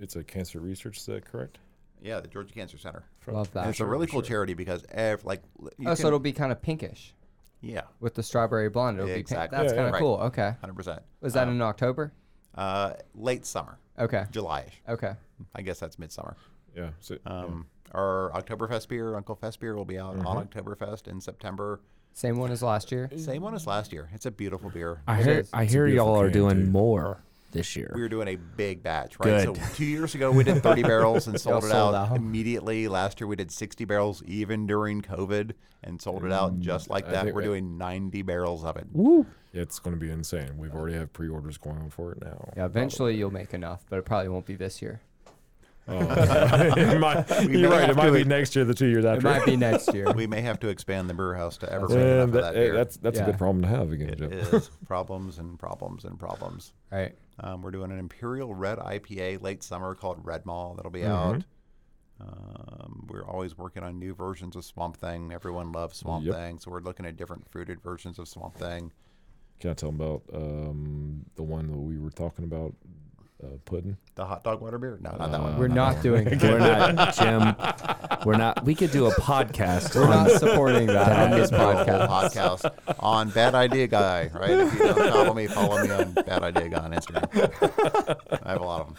it's 0.00 0.16
a 0.16 0.24
cancer 0.24 0.58
research. 0.60 0.98
Is 0.98 1.06
that 1.06 1.24
correct? 1.24 1.58
Yeah, 2.02 2.20
the 2.20 2.28
Georgia 2.28 2.52
Cancer 2.54 2.78
Center. 2.78 3.04
Love 3.26 3.50
And 3.54 3.64
that. 3.64 3.68
it's 3.70 3.80
a 3.80 3.84
really 3.86 4.06
cool 4.06 4.22
charity 4.22 4.54
because 4.54 4.84
ev- 4.90 5.24
like 5.24 5.42
you 5.78 5.88
Oh, 5.88 5.94
so 5.94 6.06
it'll 6.06 6.18
be 6.18 6.32
kind 6.32 6.50
of 6.50 6.62
pinkish 6.62 7.14
yeah, 7.60 7.82
with 8.00 8.14
the 8.14 8.22
strawberry 8.22 8.70
blonde. 8.70 8.96
It'll 8.98 9.06
be 9.08 9.12
pink. 9.14 9.20
Exactly. 9.26 9.58
That's 9.58 9.72
Yeah, 9.72 9.76
kind 9.76 9.82
yeah. 9.84 9.86
of 9.88 9.92
Right. 9.92 10.00
cool. 10.00 10.14
Okay. 10.16 10.54
hundred 10.60 10.74
percent. 10.76 11.02
Was 11.20 11.34
that 11.34 11.46
in 11.48 11.60
October? 11.62 12.12
uh, 12.56 12.94
late 13.14 13.46
summer, 13.46 13.78
Okay. 13.98 14.24
July-ish? 14.32 14.80
Okay. 14.88 15.12
I 15.54 15.62
guess 15.62 15.78
that's 15.78 15.98
midsummer. 15.98 16.36
Yeah. 16.74 16.90
So, 17.00 17.16
Um, 17.26 17.66
Our 17.92 18.30
Oktoberfest 18.34 18.88
beer, 18.88 19.14
Uncle 19.16 19.34
Fest 19.34 19.60
beer, 19.60 19.74
will 19.76 19.84
be 19.84 19.98
out 19.98 20.14
Mm-hmm. 20.16 20.26
on 20.26 20.46
Oktoberfest 20.48 21.06
in 21.08 21.20
September. 21.20 21.80
Same 22.12 22.38
one 22.38 22.50
as 22.50 22.62
last 22.62 22.90
year. 22.92 23.08
Same 23.16 23.42
one 23.42 23.54
as 23.54 23.66
last 23.66 23.92
year. 23.92 24.08
It's 24.14 24.26
a 24.26 24.30
beautiful 24.30 24.70
beer. 24.70 25.02
I 25.06 25.20
It 25.20 25.24
hear 25.26 25.38
is. 25.40 25.50
I 25.52 25.64
hear 25.64 25.86
y'all 25.86 26.18
are 26.20 26.30
doing 26.30 26.64
too. 26.64 26.70
more 26.70 27.22
this 27.52 27.76
year. 27.76 27.92
We 27.94 28.00
were 28.00 28.08
doing 28.08 28.28
a 28.28 28.36
big 28.36 28.82
batch, 28.82 29.18
right? 29.18 29.46
Good. 29.46 29.56
So 29.56 29.62
two 29.74 29.84
years 29.84 30.14
ago 30.14 30.30
we 30.30 30.44
did 30.44 30.62
30 30.62 30.82
barrels 30.82 31.26
and 31.26 31.40
sold 31.40 31.64
it 31.64 31.68
sold 31.68 31.94
out, 31.94 32.10
out. 32.10 32.16
immediately. 32.16 32.88
Last 32.88 33.20
year 33.20 33.26
we 33.26 33.36
did 33.36 33.50
60 33.50 33.84
barrels, 33.84 34.22
even 34.24 34.66
during 34.66 35.02
COVID, 35.02 35.52
and 35.82 36.00
sold 36.00 36.24
it 36.24 36.32
out 36.32 36.54
mm, 36.54 36.60
just 36.60 36.90
like 36.90 37.08
that. 37.10 37.32
We're 37.34 37.42
doing 37.42 37.78
90 37.78 38.22
barrels 38.22 38.64
of 38.64 38.76
it. 38.76 38.86
Woo! 38.92 39.26
it's 39.52 39.78
going 39.78 39.98
to 39.98 40.00
be 40.00 40.10
insane. 40.10 40.56
We've 40.58 40.74
already 40.74 40.96
have 40.96 41.12
pre-orders 41.12 41.58
going 41.58 41.78
on 41.78 41.90
for 41.90 42.12
it 42.12 42.22
now. 42.22 42.52
Yeah. 42.56 42.66
Eventually 42.66 43.16
you'll 43.16 43.32
make 43.32 43.52
enough, 43.52 43.84
but 43.88 43.98
it 43.98 44.04
probably 44.04 44.28
won't 44.28 44.46
be 44.46 44.54
this 44.54 44.80
year. 44.80 45.00
Oh, 45.92 45.98
it 46.76 46.98
might, 47.00 47.28
you're 47.50 47.70
right. 47.70 47.90
It 47.90 47.96
might 47.96 48.10
be 48.10 48.20
ex- 48.20 48.28
next 48.28 48.56
year, 48.56 48.64
the 48.64 48.74
two 48.74 48.86
years 48.86 49.04
It 49.04 49.08
after. 49.08 49.22
might 49.28 49.44
be 49.44 49.56
next 49.56 49.92
year. 49.92 50.12
We 50.12 50.26
may 50.26 50.40
have 50.40 50.60
to 50.60 50.68
expand 50.68 51.10
the 51.10 51.14
brew 51.14 51.34
house 51.34 51.56
to 51.58 51.72
ever 51.72 51.88
make 51.88 51.98
enough 51.98 52.24
of 52.28 52.32
that- 52.32 52.40
that 52.42 52.54
beer. 52.54 52.74
that's 52.74 52.96
that's 52.98 53.18
a 53.18 53.24
good 53.24 53.38
problem 53.38 53.62
to 53.62 53.68
have 53.68 53.90
again, 53.92 54.10
It 54.10 54.18
Jeff. 54.18 54.54
is 54.54 54.70
problems 54.86 55.38
and 55.38 55.58
problems 55.58 56.04
and 56.04 56.18
problems. 56.18 56.72
Right. 56.92 57.16
Um, 57.40 57.62
we're 57.62 57.70
doing 57.70 57.90
an 57.90 57.98
Imperial 57.98 58.54
Red 58.54 58.78
IPA 58.78 59.42
late 59.42 59.62
summer 59.62 59.94
called 59.94 60.20
Red 60.24 60.46
Mall 60.46 60.74
that'll 60.74 60.90
be 60.92 61.00
Mhm. 61.00 61.08
out. 61.08 61.44
Um, 62.20 63.06
we're 63.08 63.24
always 63.24 63.56
working 63.56 63.82
on 63.82 63.98
new 63.98 64.14
versions 64.14 64.54
of 64.56 64.64
Swamp 64.64 64.96
Thing. 64.98 65.32
Everyone 65.32 65.72
loves 65.72 65.96
Swamp 65.98 66.26
Yep. 66.26 66.34
Thing, 66.34 66.58
so 66.58 66.70
we're 66.70 66.80
looking 66.80 67.06
at 67.06 67.16
different 67.16 67.48
fruited 67.50 67.80
versions 67.80 68.18
of 68.18 68.28
Swamp 68.28 68.56
Thing. 68.56 68.92
Can 69.58 69.70
I 69.70 69.74
tell 69.74 69.90
them 69.90 70.00
about 70.00 70.22
um, 70.34 71.24
the 71.36 71.42
one 71.42 71.66
that 71.68 71.76
we 71.78 71.98
were 71.98 72.10
talking 72.10 72.44
about, 72.44 72.74
uh, 73.42 73.46
pudding? 73.64 73.96
The 74.14 74.24
hot 74.24 74.44
dog 74.44 74.60
water 74.60 74.78
beer? 74.78 74.98
No, 75.00 75.10
not 75.18 75.30
that 75.32 75.40
one. 75.40 75.54
Uh, 75.54 75.58
We're 75.58 75.68
not 75.68 76.02
doing. 76.02 76.26
We're 76.40 76.58
not, 76.58 77.14
Jim. 77.18 77.54
We're 78.26 78.36
not. 78.36 78.64
We 78.64 78.74
could 78.74 78.90
do 78.90 79.06
a 79.06 79.10
podcast. 79.14 79.94
We're 79.94 80.04
on- 80.04 80.10
not 80.28 80.30
supporting 80.32 80.86
that 80.88 81.12
on 81.32 81.38
this 81.38 81.50
podcast. 81.50 82.08
podcast 82.08 82.94
on 83.00 83.30
Bad 83.30 83.54
Idea 83.54 83.86
Guy, 83.86 84.30
right? 84.34 84.50
If 84.50 84.72
you 84.74 84.78
don't 84.80 85.10
follow 85.12 85.34
me, 85.34 85.46
follow 85.46 85.82
me 85.82 85.90
on 85.90 86.12
Bad 86.12 86.42
Idea 86.42 86.68
Guy 86.68 86.78
on 86.84 86.92
Instagram. 86.92 88.40
I 88.44 88.52
have 88.52 88.60
a 88.60 88.64
lot 88.64 88.80
of 88.82 88.86
them. 88.88 88.96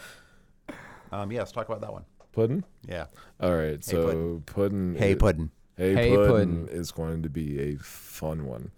Um, 1.12 1.30
yeah, 1.32 1.40
let's 1.40 1.52
talk 1.52 1.68
about 1.68 1.80
that 1.82 1.92
one. 1.92 2.04
Pudding? 2.32 2.64
Yeah. 2.88 3.06
All 3.40 3.54
right. 3.54 3.82
so 3.84 4.06
Puddin'. 4.06 4.40
pudding. 4.46 4.94
Hey, 4.96 5.12
i- 5.12 5.14
Puddin. 5.14 5.50
Hey, 5.76 5.94
Hey, 5.94 6.16
pudding, 6.16 6.64
Puddin'. 6.64 6.68
is 6.68 6.90
going 6.90 7.22
to 7.22 7.28
be 7.30 7.58
a 7.60 7.76
fun 7.76 8.46
one. 8.46 8.70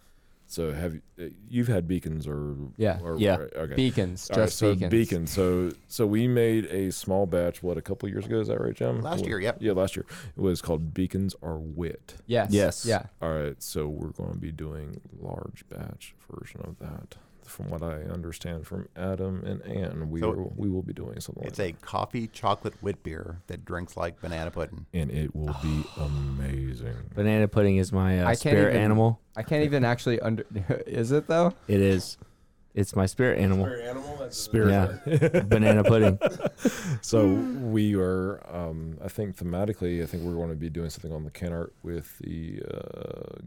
So 0.54 0.72
have 0.72 0.94
you? 0.94 1.00
uh, 1.18 1.24
You've 1.48 1.66
had 1.68 1.88
beacons 1.88 2.26
or 2.28 2.54
Yeah. 2.76 3.00
or- 3.02 3.18
Yeah. 3.18 3.36
right, 3.36 3.52
okay. 3.56 3.74
Beacons, 3.74 4.30
All 4.30 4.38
right, 4.38 4.44
just 4.46 4.56
so 4.58 4.72
beacons. 4.74 4.90
beacon. 4.90 5.26
So 5.26 5.72
so 5.88 6.06
we 6.06 6.28
made 6.28 6.66
a 6.66 6.92
small 6.92 7.26
batch. 7.26 7.62
What 7.62 7.76
a 7.76 7.82
couple 7.82 8.08
years 8.08 8.26
ago? 8.26 8.40
Is 8.40 8.48
that 8.48 8.60
right, 8.60 8.74
Jim? 8.74 9.02
Last 9.02 9.20
What- 9.20 9.28
year, 9.28 9.40
yep. 9.40 9.58
Yeah, 9.60 9.72
last 9.72 9.96
year. 9.96 10.06
It 10.36 10.40
was 10.40 10.62
called 10.62 10.94
Beacons 10.94 11.34
Are 11.42 11.58
Wit. 11.58 12.14
Yes. 12.26 12.50
Yes. 12.52 12.86
Yeah. 12.86 13.06
All 13.20 13.32
right, 13.32 13.60
so 13.62 13.88
we're 13.88 14.10
going 14.10 14.32
to 14.34 14.38
be 14.38 14.52
doing 14.52 15.00
large 15.20 15.64
batch 15.68 16.14
version 16.30 16.60
of 16.62 16.78
that. 16.78 17.16
From 17.46 17.70
what 17.70 17.82
I 17.82 18.02
understand 18.02 18.66
from 18.66 18.88
Adam 18.96 19.42
and 19.44 19.62
Ann, 19.62 20.10
we 20.10 20.20
So 20.20 20.30
will, 20.32 20.52
we 20.56 20.68
will 20.68 20.82
be 20.82 20.92
doing 20.92 21.20
something 21.20 21.44
It's 21.44 21.58
like 21.58 21.76
a 21.82 21.86
coffee 21.86 22.26
chocolate 22.28 22.74
wit 22.82 23.02
beer 23.02 23.40
that 23.48 23.64
drinks 23.64 23.96
like 23.96 24.20
banana 24.20 24.50
pudding. 24.50 24.86
and 24.92 25.10
it 25.10 25.34
will 25.34 25.54
be 25.62 25.84
amazing. 25.96 26.94
Banana 27.14 27.48
pudding 27.48 27.76
is 27.76 27.92
my 27.92 28.20
uh, 28.20 28.24
I 28.24 28.26
can't 28.28 28.38
spirit 28.40 28.70
even- 28.70 28.82
animal. 28.82 29.20
I 29.36 29.42
can't 29.42 29.64
even 29.64 29.84
actually 29.84 30.20
under. 30.20 30.44
Is 30.86 31.10
it 31.12 31.26
though? 31.26 31.52
It 31.68 31.80
is. 31.80 32.16
It's 32.74 32.94
my 32.96 33.06
spirit 33.06 33.38
animal. 33.40 33.66
Spirit. 34.30 35.00
Yeah. 35.06 35.40
Banana 35.46 35.84
pudding. 35.84 36.18
So 37.02 37.26
we 37.26 37.94
are, 37.94 38.40
um, 38.48 38.98
I 39.04 39.08
think 39.08 39.36
thematically, 39.36 40.02
I 40.02 40.06
think 40.06 40.22
we're 40.22 40.34
going 40.34 40.48
to 40.48 40.56
be 40.56 40.70
doing 40.70 40.88
something 40.90 41.12
on 41.12 41.22
the 41.24 41.30
can 41.30 41.52
art 41.52 41.72
with 41.82 42.16
the 42.18 42.62
uh, 42.72 43.40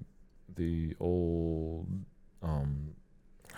the 0.55 0.95
old. 0.99 1.87
Um, 2.43 2.91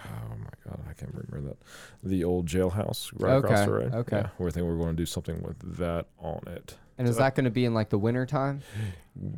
oh 0.05 0.35
my 0.37 0.49
god, 0.65 0.79
I 0.89 0.93
can't 0.93 1.13
remember 1.13 1.49
that. 1.49 1.57
The 2.03 2.23
old 2.23 2.45
jailhouse 2.47 3.11
right 3.19 3.37
across 3.37 3.59
Okay, 3.59 3.65
the 3.65 3.71
road. 3.71 3.93
okay. 3.95 4.17
Yeah, 4.17 4.29
we 4.37 4.51
think 4.51 4.65
we're 4.65 4.75
going 4.77 4.89
to 4.89 4.93
do 4.95 5.05
something 5.05 5.41
with 5.41 5.77
that 5.77 6.07
on 6.19 6.41
it. 6.47 6.77
And 6.97 7.07
is 7.07 7.15
that 7.17 7.33
going 7.35 7.45
to 7.45 7.49
be 7.51 7.63
in 7.65 7.73
like 7.73 7.89
the 7.89 7.97
winter 7.97 8.25
time? 8.25 8.61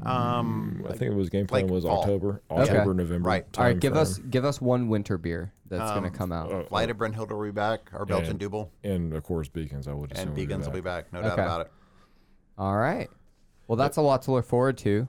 Um, 0.03 0.79
Mm, 0.81 0.85
I 0.85 0.89
like- 0.89 0.99
think 0.99 1.11
it 1.11 1.15
was 1.15 1.29
game 1.29 1.47
plan 1.47 1.63
like 1.63 1.71
was 1.71 1.83
fall. 1.83 1.99
October, 2.01 2.41
Okay. 2.49 2.61
October, 2.71 2.93
November. 2.93 3.27
Right. 3.27 3.45
All 3.57 3.63
right, 3.65 3.79
give 3.79 3.93
timeframe. 3.93 3.97
us 3.97 4.17
give 4.17 4.45
us 4.45 4.59
one 4.61 4.89
winter 4.89 5.17
beer 5.17 5.53
that's 5.67 5.91
going 5.91 6.05
Um, 6.05 6.11
to 6.11 6.17
come 6.17 6.31
out. 6.31 6.51
Uh, 6.51 6.63
Flight 6.65 6.89
of 6.89 6.97
Brunhilde 6.97 7.29
will 7.31 7.43
be 7.43 7.51
back. 7.51 7.89
Our 7.93 8.05
Belgian 8.05 8.31
And- 8.31 8.39
Double 8.39 8.71
and 8.83 9.13
of 9.13 9.23
course 9.23 9.47
beacons. 9.47 9.87
I 9.87 9.93
would 9.93 10.11
assume 10.11 10.29
and 10.29 10.37
would 10.37 10.49
Vegans 10.49 10.65
will 10.65 10.73
be 10.73 10.81
back. 10.81 11.11
back. 11.11 11.13
No 11.13 11.21
doubt 11.21 11.33
about 11.39 11.61
it. 11.61 11.71
All 12.57 12.75
right. 12.77 13.09
Well, 13.67 13.75
that's 13.75 13.97
a 13.97 14.01
lot 14.01 14.23
to 14.23 14.31
look 14.31 14.45
forward 14.45 14.77
to. 14.79 15.07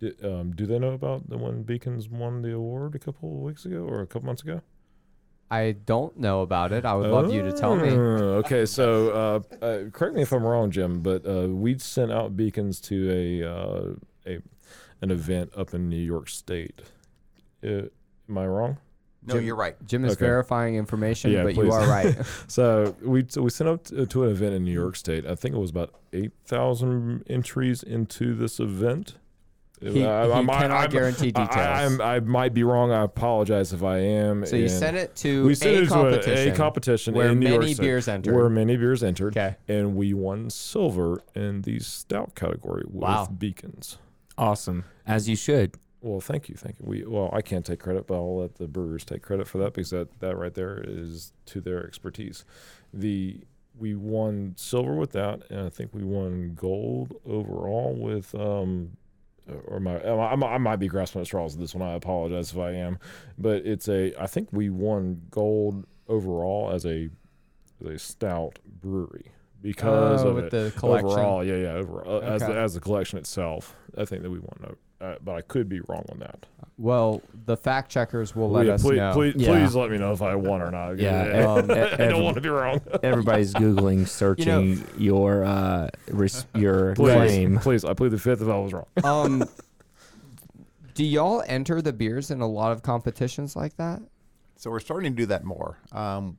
Di- 0.00 0.14
um, 0.22 0.52
do 0.52 0.66
they 0.66 0.78
know 0.78 0.92
about 0.92 1.28
the 1.28 1.38
when 1.38 1.62
Beacons 1.62 2.08
won 2.08 2.42
the 2.42 2.52
award 2.54 2.94
a 2.94 2.98
couple 2.98 3.30
of 3.36 3.40
weeks 3.42 3.64
ago 3.64 3.78
or 3.84 4.00
a 4.02 4.06
couple 4.06 4.26
months 4.26 4.42
ago? 4.42 4.60
I 5.50 5.72
don't 5.86 6.18
know 6.18 6.40
about 6.42 6.72
it. 6.72 6.84
I 6.84 6.94
would 6.94 7.08
love 7.08 7.32
you 7.32 7.42
to 7.42 7.52
tell 7.52 7.76
me. 7.76 7.90
Oh, 7.90 8.38
Okay, 8.44 8.66
so 8.66 9.42
uh, 9.62 9.64
uh, 9.64 9.90
correct 9.90 10.16
me 10.16 10.22
if 10.22 10.32
I'm 10.32 10.42
wrong, 10.42 10.72
Jim, 10.72 11.00
but 11.02 11.24
uh, 11.24 11.46
we 11.48 11.78
sent 11.78 12.10
out 12.10 12.36
beacons 12.36 12.80
to 12.82 13.10
a 13.10 13.48
uh, 13.48 13.92
a 14.26 14.42
an 15.02 15.10
event 15.12 15.52
up 15.56 15.72
in 15.72 15.88
New 15.88 15.96
York 16.02 16.28
State. 16.28 16.82
Uh, 17.64 17.82
am 18.28 18.38
I 18.38 18.46
wrong? 18.46 18.78
No, 19.24 19.34
Jim- 19.34 19.44
you're 19.44 19.56
right. 19.56 19.76
Jim 19.86 20.04
is 20.04 20.12
Okay. 20.14 20.24
verifying 20.24 20.74
information, 20.76 21.30
Yeah, 21.30 21.44
but 21.44 21.54
you 21.54 21.70
are 21.70 21.86
right. 21.88 22.16
So 22.48 22.96
we 23.02 23.24
so 23.28 23.42
we 23.42 23.50
sent 23.50 23.68
out 23.70 23.84
to, 23.84 24.04
to 24.06 24.24
an 24.24 24.30
event 24.30 24.54
in 24.54 24.64
New 24.64 24.72
York 24.72 24.96
State. 24.96 25.26
I 25.26 25.36
think 25.36 25.54
it 25.54 25.58
was 25.58 25.70
about 25.70 25.94
eight 26.12 26.32
thousand 26.44 27.22
entries 27.28 27.84
into 27.84 28.34
this 28.34 28.58
event. 28.58 29.14
He, 29.80 29.90
he 29.90 30.00
cannot 30.00 30.90
guarantee 30.90 31.32
details. 31.32 31.56
I, 31.56 31.82
I'm- 31.82 32.00
I 32.00 32.20
might 32.20 32.54
be 32.54 32.64
wrong. 32.64 32.92
I 32.92 33.02
apologize 33.02 33.72
if 33.72 33.82
I 33.82 33.98
am. 33.98 34.46
so 34.46 34.56
you 34.56 34.68
sent 34.68 34.96
it 34.96 35.14
to 35.16 35.44
we 35.44 35.50
a 35.50 35.54
it 35.54 35.58
to 35.58 35.86
competition, 35.86 36.48
a, 36.48 36.52
a 36.52 36.56
competition 36.56 37.14
where 37.14 37.28
in 37.30 37.40
New 37.40 37.50
many 37.58 37.74
State, 37.74 37.82
beers 37.82 38.08
entered. 38.08 38.34
Where 38.34 38.48
many 38.48 38.76
beers 38.76 39.02
entered. 39.02 39.36
Okay. 39.36 39.56
And 39.68 39.94
we 39.94 40.14
won 40.14 40.48
silver 40.48 41.22
in 41.34 41.62
the 41.62 41.78
stout 41.80 42.34
category 42.34 42.84
with 42.86 43.02
Wow. 43.02 43.26
beacons. 43.26 43.98
Awesome, 44.38 44.84
as 45.06 45.28
you 45.28 45.36
should. 45.36 45.74
Well, 46.00 46.20
thank 46.20 46.48
you, 46.48 46.54
thank 46.54 46.78
you. 46.78 46.84
We 46.86 47.04
well, 47.04 47.30
I 47.32 47.42
can't 47.42 47.64
take 47.64 47.80
credit, 47.80 48.06
but 48.06 48.14
I'll 48.14 48.38
let 48.38 48.54
the 48.56 48.68
brewers 48.68 49.04
take 49.04 49.22
credit 49.22 49.46
for 49.48 49.58
that 49.58 49.74
because 49.74 49.90
that 49.90 50.20
that 50.20 50.36
right 50.36 50.54
there 50.54 50.82
is 50.86 51.32
to 51.46 51.60
their 51.60 51.86
expertise. 51.86 52.44
The 52.94 53.40
we 53.78 53.94
won 53.94 54.54
silver 54.56 54.94
with 54.94 55.12
that, 55.12 55.50
and 55.50 55.60
I 55.66 55.68
think 55.68 55.92
we 55.92 56.02
won 56.02 56.54
gold 56.54 57.14
overall 57.26 57.94
with 57.94 58.34
um. 58.34 58.96
Or 59.66 59.78
my, 59.80 60.02
I, 60.02 60.58
might 60.58 60.76
be 60.76 60.88
grasping 60.88 61.20
at 61.20 61.26
straws 61.28 61.52
with 61.52 61.60
this 61.60 61.74
one. 61.74 61.88
I 61.88 61.94
apologize 61.94 62.50
if 62.52 62.58
I 62.58 62.72
am, 62.72 62.98
but 63.38 63.64
it's 63.64 63.88
a. 63.88 64.12
I 64.20 64.26
think 64.26 64.48
we 64.52 64.70
won 64.70 65.22
gold 65.30 65.86
overall 66.08 66.70
as 66.72 66.84
a, 66.84 67.10
as 67.80 67.86
a 67.86 67.98
stout 67.98 68.58
brewery 68.80 69.30
because 69.62 70.24
Oh, 70.24 70.28
of 70.30 70.38
it. 70.38 70.50
the 70.50 70.72
collection. 70.76 71.08
overall. 71.10 71.44
Yeah, 71.44 71.56
yeah, 71.56 71.72
overall 71.74 72.22
as 72.22 72.40
the, 72.42 72.56
as 72.58 72.74
the 72.74 72.80
collection 72.80 73.18
itself. 73.18 73.76
I 73.96 74.04
think 74.04 74.22
that 74.22 74.30
we 74.30 74.38
won, 74.40 74.76
uh, 75.00 75.14
but 75.24 75.34
I 75.34 75.40
could 75.42 75.68
be 75.68 75.80
wrong 75.88 76.04
on 76.10 76.18
that. 76.20 76.46
Well, 76.78 77.22
the 77.46 77.56
fact 77.56 77.90
checkers 77.90 78.36
will 78.36 78.50
let 78.50 78.66
Yeah, 78.66 78.74
us 78.74 78.82
please, 78.82 78.96
know. 78.98 79.12
Please, 79.14 79.34
Yeah. 79.36 79.48
please 79.52 79.74
let 79.74 79.90
me 79.90 79.96
know 79.98 80.12
if 80.12 80.20
I 80.22 80.34
won 80.34 80.60
or 80.62 80.70
not. 80.70 80.98
Yeah, 80.98 81.46
um, 81.54 81.70
I 81.70 81.74
every- 81.92 82.08
don't 82.08 82.22
want 82.22 82.34
to 82.36 82.40
be 82.40 82.48
wrong. 82.50 82.80
Everybody's 83.02 83.54
googling, 83.54 84.06
searching 84.06 84.84
your 84.98 85.44
uh, 85.44 85.88
res- 86.08 86.46
your 86.54 86.94
Please, 86.94 87.12
claim. 87.14 87.58
please, 87.58 87.84
I 87.84 87.94
plead 87.94 88.10
the 88.10 88.18
fifth 88.18 88.42
if 88.42 88.48
I 88.48 88.58
was 88.58 88.72
wrong. 88.72 88.86
um, 89.04 89.44
do 90.94 91.04
y'all 91.04 91.42
enter 91.46 91.82
the 91.82 91.92
beers 91.92 92.30
in 92.30 92.40
a 92.40 92.46
lot 92.48 92.72
of 92.72 92.82
competitions 92.82 93.54
like 93.56 93.76
that? 93.76 94.00
So 94.56 94.70
we're 94.70 94.80
starting 94.80 95.12
to 95.12 95.16
do 95.16 95.26
that 95.26 95.44
more. 95.44 95.78
Um, 95.92 96.38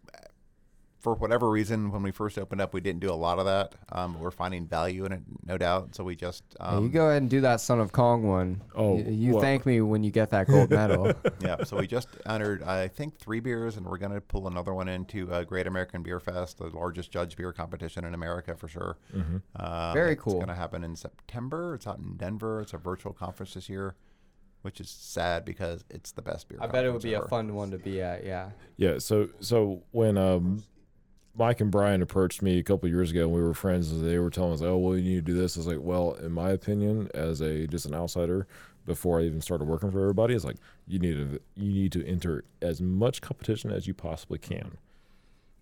for 1.15 1.21
whatever 1.21 1.49
reason, 1.49 1.91
when 1.91 2.03
we 2.03 2.11
first 2.11 2.37
opened 2.37 2.61
up, 2.61 2.73
we 2.73 2.81
didn't 2.81 2.99
do 2.99 3.11
a 3.11 3.15
lot 3.15 3.39
of 3.39 3.45
that. 3.45 3.75
Um, 3.91 4.13
but 4.13 4.21
we're 4.21 4.31
finding 4.31 4.67
value 4.67 5.05
in 5.05 5.11
it, 5.11 5.21
no 5.45 5.57
doubt. 5.57 5.95
So 5.95 6.03
we 6.03 6.15
just 6.15 6.43
Yeah, 6.59 6.67
um, 6.67 6.83
you 6.85 6.89
go 6.89 7.09
ahead 7.09 7.21
and 7.21 7.29
do 7.29 7.41
that 7.41 7.61
Son 7.61 7.79
of 7.79 7.91
Kong 7.91 8.23
one. 8.23 8.61
Oh, 8.75 8.97
you, 8.97 9.03
you 9.11 9.33
what? 9.33 9.41
thank 9.41 9.65
me 9.65 9.81
when 9.81 10.03
you 10.03 10.11
get 10.11 10.29
that 10.31 10.47
gold 10.47 10.69
medal. 10.69 11.13
yeah. 11.39 11.63
So 11.63 11.77
we 11.77 11.87
just 11.87 12.09
entered, 12.25 12.63
I 12.63 12.87
think, 12.87 13.17
three 13.17 13.39
beers, 13.39 13.77
and 13.77 13.85
we're 13.85 13.97
going 13.97 14.13
to 14.13 14.21
pull 14.21 14.47
another 14.47 14.73
one 14.73 14.87
into 14.87 15.31
uh, 15.31 15.43
Great 15.43 15.67
American 15.67 16.03
Beer 16.03 16.19
Fest, 16.19 16.57
the 16.57 16.67
largest 16.67 17.11
judge 17.11 17.35
beer 17.35 17.53
competition 17.53 18.05
in 18.05 18.13
America 18.13 18.55
for 18.55 18.67
sure. 18.67 18.97
Uh, 19.55 19.93
Very 19.93 20.15
cool. 20.15 20.33
It's 20.33 20.45
going 20.45 20.55
to 20.55 20.55
happen 20.55 20.83
in 20.83 20.95
September. 20.95 21.75
It's 21.75 21.87
out 21.87 21.99
in 21.99 22.17
Denver. 22.17 22.61
It's 22.61 22.73
a 22.73 22.77
virtual 22.77 23.13
conference 23.13 23.53
this 23.53 23.69
year, 23.69 23.95
which 24.61 24.79
is 24.79 24.89
sad 24.89 25.45
because 25.45 25.83
it's 25.89 26.11
the 26.11 26.21
best 26.21 26.49
beer. 26.49 26.59
I 26.61 26.67
bet 26.67 26.85
it 26.85 26.89
would 26.89 27.01
conference 27.01 27.03
be 27.03 27.13
a 27.13 27.27
fun 27.27 27.53
one 27.53 27.71
to 27.71 27.77
be 27.77 28.01
at. 28.01 28.25
Yeah. 28.25 28.51
Yeah. 28.77 28.99
So, 28.99 29.29
so 29.39 29.83
when 29.91 30.17
um, 30.17 30.63
Mike 31.37 31.61
and 31.61 31.69
Brian 31.71 32.01
approached 32.01 32.41
me 32.41 32.57
a 32.57 32.63
couple 32.63 32.87
of 32.87 32.93
years 32.93 33.11
ago, 33.11 33.21
and 33.25 33.31
we 33.33 33.41
were 33.41 33.53
friends, 33.53 33.91
and 33.91 34.03
they 34.07 34.17
were 34.19 34.29
telling 34.29 34.53
us, 34.53 34.61
"Oh, 34.61 34.77
well, 34.77 34.97
you 34.97 35.03
need 35.03 35.15
to 35.25 35.33
do 35.33 35.33
this." 35.33 35.55
I 35.55 35.59
was 35.59 35.67
like, 35.67 35.79
"Well, 35.81 36.13
in 36.13 36.31
my 36.31 36.49
opinion, 36.49 37.09
as 37.13 37.41
a 37.41 37.67
just 37.67 37.85
an 37.85 37.93
outsider, 37.93 38.47
before 38.85 39.19
I 39.19 39.23
even 39.23 39.41
started 39.41 39.65
working 39.65 39.91
for 39.91 39.99
everybody, 40.01 40.33
it's 40.33 40.45
like 40.45 40.57
you 40.87 40.99
need 40.99 41.13
to 41.15 41.39
you 41.55 41.71
need 41.71 41.91
to 41.93 42.05
enter 42.07 42.43
as 42.61 42.81
much 42.81 43.21
competition 43.21 43.71
as 43.71 43.87
you 43.87 43.93
possibly 43.93 44.39
can." 44.39 44.77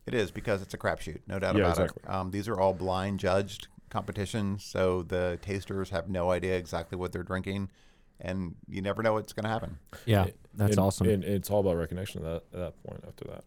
It 0.06 0.14
is 0.14 0.30
because 0.32 0.62
it's 0.62 0.74
a 0.74 0.78
crapshoot, 0.78 1.20
no 1.28 1.40
doubt 1.40 1.56
Yeah, 1.56 1.64
about 1.64 1.80
exactly. 1.80 2.04
it. 2.04 2.10
Um, 2.10 2.32
these 2.32 2.48
are 2.48 2.60
all 2.60 2.74
blind 2.74 3.20
judged 3.20 3.68
competitions, 3.90 4.64
so 4.64 5.02
the 5.04 5.40
tasters 5.42 5.90
have 5.90 6.08
no 6.10 6.30
idea 6.32 6.56
exactly 6.58 6.96
what 6.98 7.12
they're 7.12 7.24
drinking, 7.24 7.70
and 8.22 8.56
you 8.70 8.82
never 8.84 9.02
know 9.02 9.14
what's 9.14 9.34
going 9.34 9.46
to 9.46 9.50
happen. 9.50 9.80
Yeah, 10.06 10.28
that's 10.54 10.72
And- 10.78 10.80
awesome. 10.80 11.10
And 11.10 11.24
it's 11.24 11.50
all 11.50 11.60
about 11.62 11.78
recognition 11.78 12.24
at 12.24 12.52
that, 12.52 12.58
at 12.58 12.60
that 12.60 12.84
point. 12.84 13.04
After 13.08 13.26
that, 13.26 13.44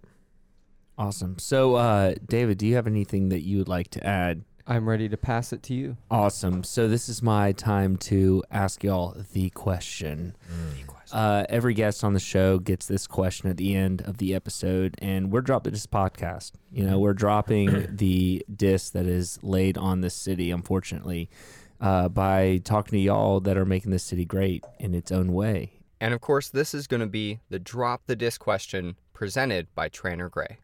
awesome. 0.98 1.38
So, 1.38 1.76
uh, 1.76 2.14
David, 2.26 2.58
do 2.58 2.66
you 2.66 2.74
have 2.74 2.86
anything 2.86 3.30
that 3.30 3.40
you 3.40 3.58
would 3.58 3.68
like 3.68 3.88
to 3.90 4.06
add? 4.06 4.44
I'm 4.66 4.86
ready 4.86 5.08
to 5.08 5.16
pass 5.16 5.54
it 5.54 5.62
to 5.64 5.74
you. 5.74 5.96
Awesome. 6.10 6.62
So 6.62 6.88
this 6.88 7.08
is 7.08 7.22
my 7.22 7.52
time 7.52 7.96
to 7.98 8.44
ask 8.50 8.84
y'all 8.84 9.16
the 9.32 9.48
question. 9.50 10.36
Uh, 11.10 11.46
every 11.48 11.72
guest 11.72 12.04
on 12.04 12.12
the 12.12 12.20
show 12.20 12.58
gets 12.58 12.84
this 12.84 13.06
question 13.06 13.48
at 13.48 13.56
the 13.56 13.74
end 13.74 14.02
of 14.02 14.18
the 14.18 14.34
episode, 14.34 14.94
and 14.98 15.32
we're 15.32 15.40
dropping 15.40 15.72
this 15.72 15.86
podcast. 15.86 16.52
You 16.70 16.84
know, 16.84 16.98
we're 16.98 17.14
dropping 17.14 17.86
the 17.96 18.44
dis 18.54 18.90
that 18.90 19.06
is 19.06 19.38
laid 19.42 19.78
on 19.78 20.02
this 20.02 20.14
city, 20.14 20.50
unfortunately, 20.50 21.30
uh, 21.80 22.10
by 22.10 22.60
talking 22.62 22.98
to 22.98 23.02
y'all 23.02 23.40
that 23.40 23.56
are 23.56 23.64
making 23.64 23.90
this 23.90 24.04
city 24.04 24.26
great 24.26 24.64
in 24.78 24.94
its 24.94 25.10
own 25.10 25.32
way. 25.32 25.72
And 25.98 26.12
of 26.12 26.20
course, 26.20 26.50
this 26.50 26.74
is 26.74 26.86
going 26.86 27.00
to 27.00 27.06
be 27.06 27.40
the 27.48 27.58
drop 27.58 28.02
the 28.06 28.14
dis 28.14 28.36
question 28.36 28.96
presented 29.14 29.74
by 29.74 29.88
Tranter 29.88 30.28
Grey. 30.28 30.58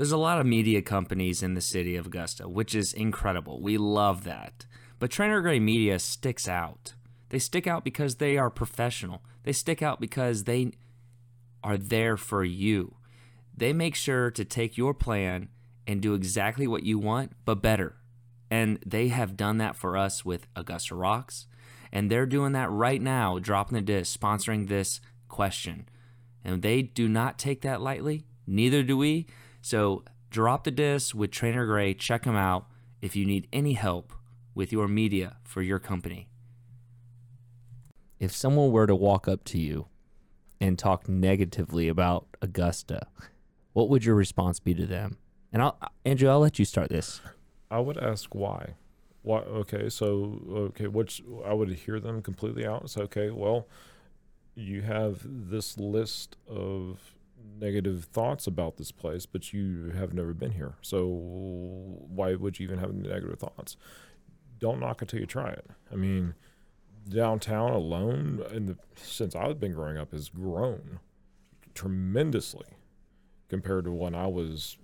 There's 0.00 0.12
a 0.12 0.16
lot 0.16 0.40
of 0.40 0.46
media 0.46 0.80
companies 0.80 1.42
in 1.42 1.52
the 1.52 1.60
city 1.60 1.94
of 1.94 2.06
Augusta, 2.06 2.48
which 2.48 2.74
is 2.74 2.94
incredible. 2.94 3.60
We 3.60 3.76
love 3.76 4.24
that. 4.24 4.64
But 4.98 5.10
Tranter 5.10 5.42
Grey 5.42 5.60
Media 5.60 5.98
sticks 5.98 6.48
out. 6.48 6.94
They 7.28 7.38
stick 7.38 7.66
out 7.66 7.84
because 7.84 8.14
they 8.14 8.38
are 8.38 8.48
professional. 8.48 9.20
They 9.42 9.52
stick 9.52 9.82
out 9.82 10.00
because 10.00 10.44
they 10.44 10.72
are 11.62 11.76
there 11.76 12.16
for 12.16 12.42
you. 12.42 12.94
They 13.54 13.74
make 13.74 13.94
sure 13.94 14.30
to 14.30 14.42
take 14.42 14.78
your 14.78 14.94
plan 14.94 15.50
and 15.86 16.00
do 16.00 16.14
exactly 16.14 16.66
what 16.66 16.84
you 16.84 16.98
want, 16.98 17.32
but 17.44 17.60
better. 17.60 17.96
And 18.50 18.78
they 18.86 19.08
have 19.08 19.36
done 19.36 19.58
that 19.58 19.76
for 19.76 19.98
us 19.98 20.24
with 20.24 20.46
Augusta 20.56 20.94
Rocks. 20.94 21.46
And 21.92 22.10
they're 22.10 22.24
doing 22.24 22.52
that 22.52 22.70
right 22.70 23.02
now, 23.02 23.38
dropping 23.38 23.76
the 23.76 23.82
dis, 23.82 24.16
sponsoring 24.16 24.66
this 24.66 25.02
question. 25.28 25.90
And 26.42 26.62
they 26.62 26.80
do 26.80 27.06
not 27.06 27.38
take 27.38 27.60
that 27.60 27.82
lightly. 27.82 28.24
Neither 28.46 28.82
do 28.82 28.96
we. 28.96 29.26
So 29.60 30.04
drop 30.30 30.64
the 30.64 30.70
dis 30.70 31.14
with 31.14 31.30
Tranter 31.30 31.66
Grey. 31.66 31.94
Check 31.94 32.24
them 32.24 32.36
out 32.36 32.66
if 33.00 33.16
you 33.16 33.24
need 33.24 33.48
any 33.52 33.74
help 33.74 34.12
with 34.54 34.72
your 34.72 34.88
media 34.88 35.36
for 35.42 35.62
your 35.62 35.78
company. 35.78 36.28
If 38.18 38.32
someone 38.32 38.70
were 38.70 38.86
to 38.86 38.94
walk 38.94 39.28
up 39.28 39.44
to 39.44 39.58
you 39.58 39.86
and 40.60 40.78
talk 40.78 41.08
negatively 41.08 41.88
about 41.88 42.26
Augusta, 42.42 43.06
what 43.72 43.88
would 43.88 44.04
your 44.04 44.14
response 44.14 44.60
be 44.60 44.74
to 44.74 44.86
them? 44.86 45.16
And 45.52 45.62
I'll, 45.62 45.78
Andrew, 46.04 46.28
I'll 46.28 46.40
let 46.40 46.58
you 46.58 46.64
start 46.64 46.90
this. 46.90 47.20
I 47.70 47.80
would 47.80 47.96
ask 47.96 48.34
why. 48.34 48.74
Why? 49.22 49.38
Okay, 49.38 49.88
so 49.88 50.40
okay, 50.50 50.86
which 50.86 51.22
I 51.44 51.54
would 51.54 51.70
hear 51.70 52.00
them 52.00 52.22
completely 52.22 52.66
out. 52.66 52.82
It's 52.84 52.96
okay. 52.96 53.30
Well, 53.30 53.68
you 54.54 54.82
have 54.82 55.20
this 55.24 55.78
list 55.78 56.36
of 56.48 56.98
negative 57.58 58.04
thoughts 58.12 58.46
about 58.46 58.76
this 58.76 58.92
place, 58.92 59.26
but 59.26 59.52
you 59.52 59.92
have 59.96 60.14
never 60.14 60.34
been 60.34 60.52
here. 60.52 60.74
So 60.82 61.06
why 61.06 62.34
would 62.34 62.58
you 62.58 62.64
even 62.64 62.78
have 62.78 62.94
negative 62.94 63.38
thoughts? 63.38 63.76
Don't 64.58 64.80
knock 64.80 65.02
until 65.02 65.20
you 65.20 65.26
try 65.26 65.50
it. 65.50 65.66
I 65.92 65.96
mean, 65.96 66.34
downtown 67.08 67.72
alone, 67.72 68.42
in 68.52 68.66
the 68.66 68.76
since 68.94 69.34
I've 69.34 69.58
been 69.58 69.72
growing 69.72 69.96
up, 69.96 70.12
has 70.12 70.28
grown 70.28 71.00
tremendously 71.74 72.66
compared 73.48 73.84
to 73.84 73.92
when 73.92 74.14
I 74.14 74.26
was 74.26 74.76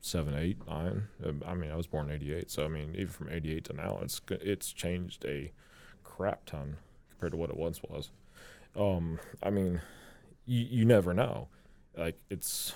seven, 0.00 0.34
eight, 0.34 0.58
nine. 0.66 1.08
Um, 1.24 1.42
I 1.46 1.54
mean, 1.54 1.70
I 1.70 1.76
was 1.76 1.86
born 1.86 2.08
in 2.08 2.16
'88, 2.16 2.50
so 2.50 2.64
I 2.64 2.68
mean, 2.68 2.94
even 2.94 3.08
from 3.08 3.30
'88 3.30 3.64
to 3.66 3.72
now, 3.74 3.98
it's 4.02 4.20
it's 4.30 4.72
changed 4.72 5.24
a 5.24 5.52
crap 6.02 6.46
ton 6.46 6.76
compared 7.10 7.32
to 7.32 7.36
what 7.36 7.50
it 7.50 7.56
once 7.56 7.82
was. 7.82 8.10
Um, 8.76 9.18
I 9.42 9.50
mean, 9.50 9.80
you 10.50 10.66
you 10.68 10.84
never 10.84 11.14
know. 11.14 11.48
Like 11.96 12.18
it's 12.28 12.74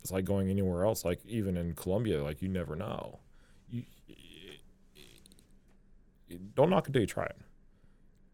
it's 0.00 0.10
like 0.10 0.24
going 0.24 0.50
anywhere 0.50 0.84
else. 0.84 1.04
Like 1.04 1.20
even 1.24 1.56
in 1.56 1.74
Columbia, 1.74 2.22
like 2.22 2.42
you 2.42 2.48
never 2.48 2.74
know. 2.74 3.20
You, 3.70 3.84
don't 6.54 6.70
knock 6.70 6.86
until 6.88 7.02
you 7.02 7.06
try 7.06 7.24
it. 7.24 7.36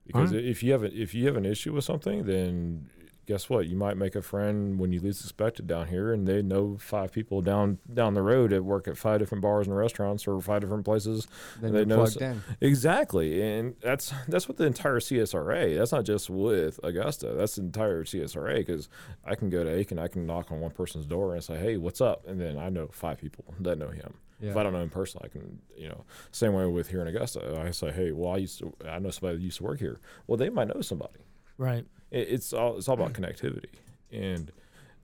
Because 0.06 0.30
Alright. 0.30 0.46
if 0.46 0.62
you 0.62 0.72
have 0.72 0.84
a, 0.84 0.94
if 0.94 1.14
you 1.14 1.26
have 1.26 1.36
an 1.36 1.44
issue 1.44 1.74
with 1.74 1.84
something, 1.84 2.24
then 2.24 2.88
guess 3.28 3.50
what? 3.50 3.66
You 3.66 3.76
might 3.76 3.98
make 3.98 4.16
a 4.16 4.22
friend 4.22 4.78
when 4.78 4.90
you 4.90 5.00
least 5.00 5.20
expect 5.20 5.60
it 5.60 5.66
down 5.66 5.86
here, 5.88 6.14
and 6.14 6.26
they 6.26 6.40
know 6.40 6.78
five 6.80 7.12
people 7.12 7.42
down 7.42 7.78
down 7.92 8.14
the 8.14 8.22
road 8.22 8.50
that 8.50 8.64
work 8.64 8.88
at 8.88 8.96
five 8.96 9.18
different 9.20 9.42
bars 9.42 9.66
and 9.66 9.76
restaurants 9.76 10.26
or 10.26 10.40
five 10.40 10.62
different 10.62 10.84
places. 10.86 11.28
Then 11.60 11.74
They 11.74 11.84
know 11.84 11.96
plugged 11.96 12.22
s- 12.22 12.22
in. 12.22 12.42
Exactly, 12.60 13.42
and 13.42 13.76
that's 13.82 14.12
that's 14.28 14.48
what 14.48 14.56
the 14.56 14.64
entire 14.64 14.98
CSRA. 14.98 15.76
That's 15.76 15.92
not 15.92 16.04
just 16.04 16.30
with 16.30 16.80
Augusta. 16.82 17.34
That's 17.36 17.56
the 17.56 17.62
entire 17.62 18.04
CSRA 18.04 18.56
because 18.56 18.88
I 19.24 19.34
can 19.34 19.50
go 19.50 19.62
to 19.62 19.70
Aiken, 19.70 19.98
I 19.98 20.08
can 20.08 20.24
knock 20.26 20.50
on 20.50 20.60
one 20.60 20.70
person's 20.70 21.04
door 21.06 21.34
and 21.34 21.44
say, 21.44 21.58
"Hey, 21.58 21.76
what's 21.76 22.00
up?" 22.00 22.26
And 22.26 22.40
then 22.40 22.56
I 22.56 22.70
know 22.70 22.88
five 22.92 23.20
people 23.20 23.44
that 23.60 23.76
know 23.78 23.90
him. 23.90 24.14
If 24.40 24.56
I 24.56 24.62
don't 24.62 24.72
know 24.72 24.80
him 24.82 24.88
personally, 24.88 25.28
I 25.28 25.32
can, 25.36 25.58
you 25.76 25.88
know, 25.88 26.04
same 26.30 26.52
way 26.54 26.64
with 26.66 26.88
here 26.88 27.02
in 27.02 27.08
Augusta. 27.08 27.60
I 27.60 27.72
say, 27.72 27.90
"Hey, 27.90 28.12
well, 28.12 28.30
I 28.32 28.36
used 28.38 28.60
to, 28.60 28.72
I 28.88 28.98
know 29.00 29.10
somebody 29.10 29.36
that 29.38 29.42
used 29.44 29.58
to 29.58 29.64
work 29.64 29.80
here." 29.80 29.98
Well, 30.26 30.36
they 30.38 30.48
might 30.48 30.68
know 30.68 30.80
somebody. 30.80 31.18
Right. 31.58 31.84
It, 32.10 32.28
it's 32.30 32.52
all 32.52 32.76
it's 32.78 32.88
all 32.88 32.94
about 32.94 33.12
mm. 33.12 33.20
connectivity, 33.20 33.74
and 34.12 34.52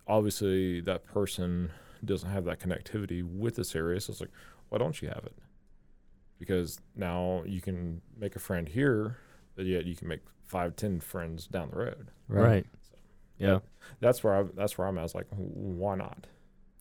obviously 0.06 0.80
that 0.82 1.04
person 1.04 1.70
doesn't 2.04 2.30
have 2.30 2.44
that 2.44 2.60
connectivity 2.60 3.22
with 3.22 3.56
this 3.56 3.74
area. 3.74 4.00
So 4.00 4.10
it's 4.12 4.20
like, 4.20 4.32
why 4.68 4.78
don't 4.78 5.00
you 5.00 5.08
have 5.08 5.24
it? 5.24 5.36
Because 6.38 6.78
now 6.94 7.42
you 7.46 7.60
can 7.60 8.02
make 8.18 8.36
a 8.36 8.40
friend 8.40 8.68
here, 8.68 9.18
but 9.56 9.64
yet 9.64 9.86
you 9.86 9.96
can 9.96 10.08
make 10.08 10.20
five, 10.46 10.76
ten 10.76 11.00
friends 11.00 11.46
down 11.46 11.70
the 11.70 11.76
road. 11.76 12.10
Right. 12.28 12.66
Yeah. 13.38 13.60
That's 14.00 14.22
where 14.22 14.34
I 14.34 14.42
that's 14.54 14.78
where 14.78 14.86
I'm 14.86 14.98
at. 14.98 15.00
I 15.00 15.04
was 15.04 15.14
like, 15.14 15.26
why 15.30 15.96
not? 15.96 16.26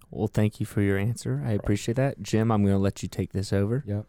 Well, 0.10 0.28
thank 0.28 0.60
you 0.60 0.66
for 0.66 0.82
your 0.82 0.98
answer. 0.98 1.42
I 1.44 1.54
appreciate 1.54 1.96
that. 1.96 2.22
Jim, 2.22 2.52
I'm 2.52 2.62
going 2.62 2.76
to 2.76 2.80
let 2.80 3.02
you 3.02 3.10
take 3.10 3.34
this 3.34 3.52
over. 3.52 3.84
Yep. 3.88 4.06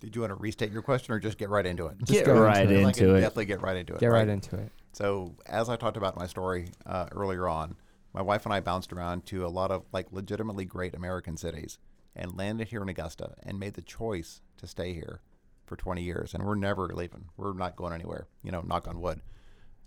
Did 0.00 0.14
you 0.14 0.20
want 0.20 0.30
to 0.30 0.36
restate 0.36 0.72
your 0.72 0.82
question 0.82 1.14
or 1.14 1.18
just 1.18 1.38
get 1.38 1.48
right 1.48 1.64
into 1.64 1.86
it? 1.86 1.98
Just 1.98 2.12
Get 2.12 2.26
go 2.26 2.40
right 2.40 2.62
into 2.62 2.74
it. 2.74 2.82
Into 2.82 3.00
can 3.00 3.16
it. 3.16 3.20
Definitely 3.20 3.46
get 3.46 3.62
right 3.62 3.76
into 3.76 3.94
it. 3.94 4.00
Get 4.00 4.08
right 4.08 4.28
into 4.28 4.56
it. 4.56 4.70
So, 4.92 5.34
as 5.46 5.68
I 5.68 5.76
talked 5.76 5.96
about 5.96 6.16
my 6.16 6.26
story 6.26 6.68
uh, 6.84 7.06
earlier 7.12 7.48
on, 7.48 7.76
my 8.12 8.22
wife 8.22 8.44
and 8.44 8.52
I 8.52 8.60
bounced 8.60 8.92
around 8.92 9.26
to 9.26 9.46
a 9.46 9.48
lot 9.48 9.70
of 9.70 9.84
like 9.92 10.12
legitimately 10.12 10.64
great 10.64 10.94
American 10.94 11.36
cities 11.36 11.78
and 12.14 12.36
landed 12.36 12.68
here 12.68 12.82
in 12.82 12.88
Augusta 12.88 13.34
and 13.42 13.58
made 13.58 13.74
the 13.74 13.82
choice 13.82 14.40
to 14.56 14.66
stay 14.66 14.94
here 14.94 15.20
for 15.66 15.76
20 15.76 16.02
years. 16.02 16.34
And 16.34 16.44
we're 16.44 16.54
never 16.54 16.88
leaving. 16.88 17.26
We're 17.36 17.52
not 17.52 17.76
going 17.76 17.92
anywhere, 17.92 18.26
you 18.42 18.50
know, 18.50 18.62
knock 18.62 18.88
on 18.88 19.00
wood. 19.00 19.20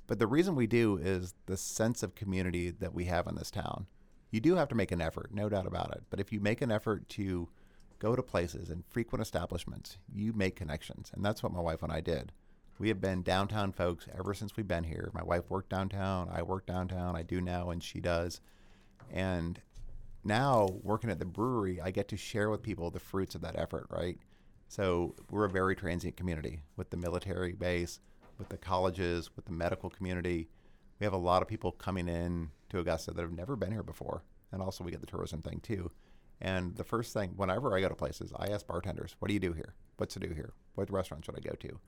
But 0.06 0.19
the 0.19 0.27
reason 0.27 0.56
we 0.56 0.68
do 0.68 0.98
is 0.98 1.34
the 1.45 1.57
sense 1.57 2.03
of 2.03 2.15
community 2.15 2.72
that 2.72 2.94
we 2.94 3.06
have 3.06 3.27
in 3.27 3.36
this 3.36 3.52
town. 3.52 3.88
You 4.31 4.40
do 4.40 4.56
have 4.56 4.68
to 4.69 4.76
make 4.76 4.91
an 4.91 5.02
effort, 5.02 5.34
no 5.34 5.49
doubt 5.49 5.68
about 5.68 5.91
it. 5.95 6.03
But 6.10 6.19
if 6.19 6.31
you 6.31 6.40
make 6.40 6.61
an 6.61 6.72
effort 6.72 7.10
to 7.10 7.49
go 8.00 8.16
to 8.16 8.24
places 8.24 8.70
and 8.70 8.84
frequent 8.90 9.22
establishments, 9.22 9.98
you 10.14 10.34
make 10.34 10.56
connections. 10.56 11.12
And 11.14 11.24
that's 11.24 11.44
what 11.44 11.54
my 11.54 11.60
wife 11.60 11.84
and 11.84 11.92
I 11.92 12.02
did. 12.02 12.32
We 12.80 12.88
have 12.88 13.02
been 13.02 13.24
downtown 13.24 13.74
folks 13.74 14.08
ever 14.18 14.34
since 14.34 14.56
we've 14.56 14.68
been 14.68 14.86
here. 14.86 15.12
My 15.14 15.24
wife 15.24 15.50
worked 15.50 15.70
downtown, 15.70 16.30
I 16.34 16.42
work 16.44 16.66
downtown, 16.66 17.16
I 17.16 17.24
do 17.24 17.42
now, 17.42 17.72
and 17.72 17.84
she 17.84 18.00
does. 18.00 18.40
And 19.12 19.62
now 20.24 20.70
working 20.82 21.10
at 21.10 21.20
the 21.20 21.26
brewery, 21.26 21.82
I 21.82 21.92
get 21.92 22.08
to 22.10 22.18
share 22.18 22.50
with 22.50 22.64
people 22.64 22.90
the 22.90 23.00
fruits 23.00 23.36
of 23.36 23.42
that 23.42 23.60
effort, 23.60 23.88
right? 23.90 24.18
So 24.70 25.16
we're 25.30 25.46
a 25.46 25.50
very 25.50 25.76
transient 25.76 26.16
community 26.16 26.62
with 26.78 26.90
the 26.90 26.98
military 26.98 27.54
base, 27.54 28.00
with 28.38 28.48
the 28.48 28.58
colleges, 28.58 29.30
with 29.36 29.46
the 29.46 29.52
medical 29.52 29.90
community. 29.90 30.48
We 31.00 31.04
have 31.04 31.14
a 31.14 31.18
lot 31.18 31.42
of 31.42 31.48
people 31.48 31.74
coming 31.74 32.08
in 32.08 32.52
to 32.70 32.80
Augusta 32.80 33.12
that 33.12 33.22
have 33.22 33.32
never 33.32 33.58
been 33.58 33.72
here 33.72 33.84
before. 33.84 34.24
And 34.52 34.62
also 34.62 34.84
we 34.84 34.92
get 34.92 35.02
the 35.02 35.08
tourism 35.08 35.42
thing 35.42 35.60
too. 35.62 35.92
And 36.41 36.76
the 36.76 36.84
first 36.84 37.14
thing, 37.14 37.34
whenever 37.36 37.76
I 37.76 37.82
go 37.82 37.90
to 37.90 37.95
places, 37.95 38.32
I 38.36 38.48
ask 38.48 38.66
bartenders, 38.66 39.16
what 39.20 39.28
do 39.28 39.34
you 39.34 39.40
do 39.40 39.53
here? 39.53 39.74
What's 39.98 40.14
to 40.14 40.20
do 40.20 40.34
here? 40.34 40.53
What 40.76 40.91
restaurant 40.91 41.26
should 41.26 41.36
I 41.36 41.41
go 41.41 41.56
to? 41.56 41.80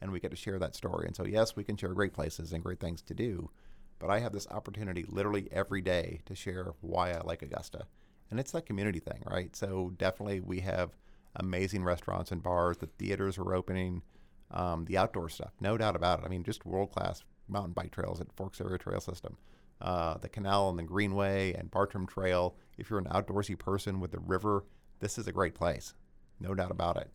And 0.00 0.10
we 0.10 0.20
get 0.20 0.30
to 0.30 0.36
share 0.36 0.58
that 0.58 0.74
story. 0.74 1.06
And 1.06 1.14
so, 1.14 1.24
yes, 1.24 1.54
we 1.54 1.64
can 1.64 1.76
share 1.76 1.92
great 1.94 2.12
places 2.12 2.52
and 2.52 2.62
great 2.62 2.80
things 2.80 3.02
to 3.02 3.14
do, 3.14 3.50
but 3.98 4.10
I 4.10 4.18
have 4.18 4.32
this 4.32 4.48
opportunity 4.48 5.04
literally 5.08 5.48
every 5.52 5.80
day 5.80 6.22
to 6.26 6.34
share 6.34 6.72
why 6.80 7.12
I 7.12 7.20
like 7.20 7.42
Augusta. 7.42 7.86
And 8.30 8.40
it's 8.40 8.52
that 8.52 8.66
community 8.66 8.98
thing, 8.98 9.22
right? 9.26 9.54
So, 9.54 9.92
definitely 9.96 10.40
we 10.40 10.60
have 10.60 10.96
amazing 11.36 11.84
restaurants 11.84 12.32
and 12.32 12.42
bars. 12.42 12.78
The 12.78 12.86
theaters 12.86 13.38
are 13.38 13.54
opening, 13.54 14.02
um, 14.50 14.86
the 14.86 14.96
outdoor 14.96 15.28
stuff, 15.28 15.52
no 15.60 15.76
doubt 15.76 15.96
about 15.96 16.20
it. 16.20 16.24
I 16.24 16.28
mean, 16.28 16.42
just 16.42 16.66
world 16.66 16.90
class 16.90 17.22
mountain 17.48 17.72
bike 17.72 17.92
trails 17.92 18.20
at 18.20 18.32
Forks 18.32 18.60
Area 18.60 18.78
Trail 18.78 19.00
System. 19.00 19.36
Uh, 19.80 20.18
the 20.18 20.28
canal 20.28 20.68
and 20.68 20.78
the 20.78 20.82
Greenway 20.82 21.54
and 21.54 21.70
Bartram 21.70 22.06
Trail. 22.06 22.54
If 22.80 22.88
you're 22.88 22.98
an 22.98 23.04
outdoorsy 23.04 23.58
person 23.58 24.00
with 24.00 24.10
the 24.10 24.18
river, 24.18 24.64
this 25.00 25.18
is 25.18 25.28
a 25.28 25.32
great 25.32 25.54
place, 25.54 25.94
no 26.40 26.54
doubt 26.54 26.70
about 26.70 26.96
it. 26.96 27.14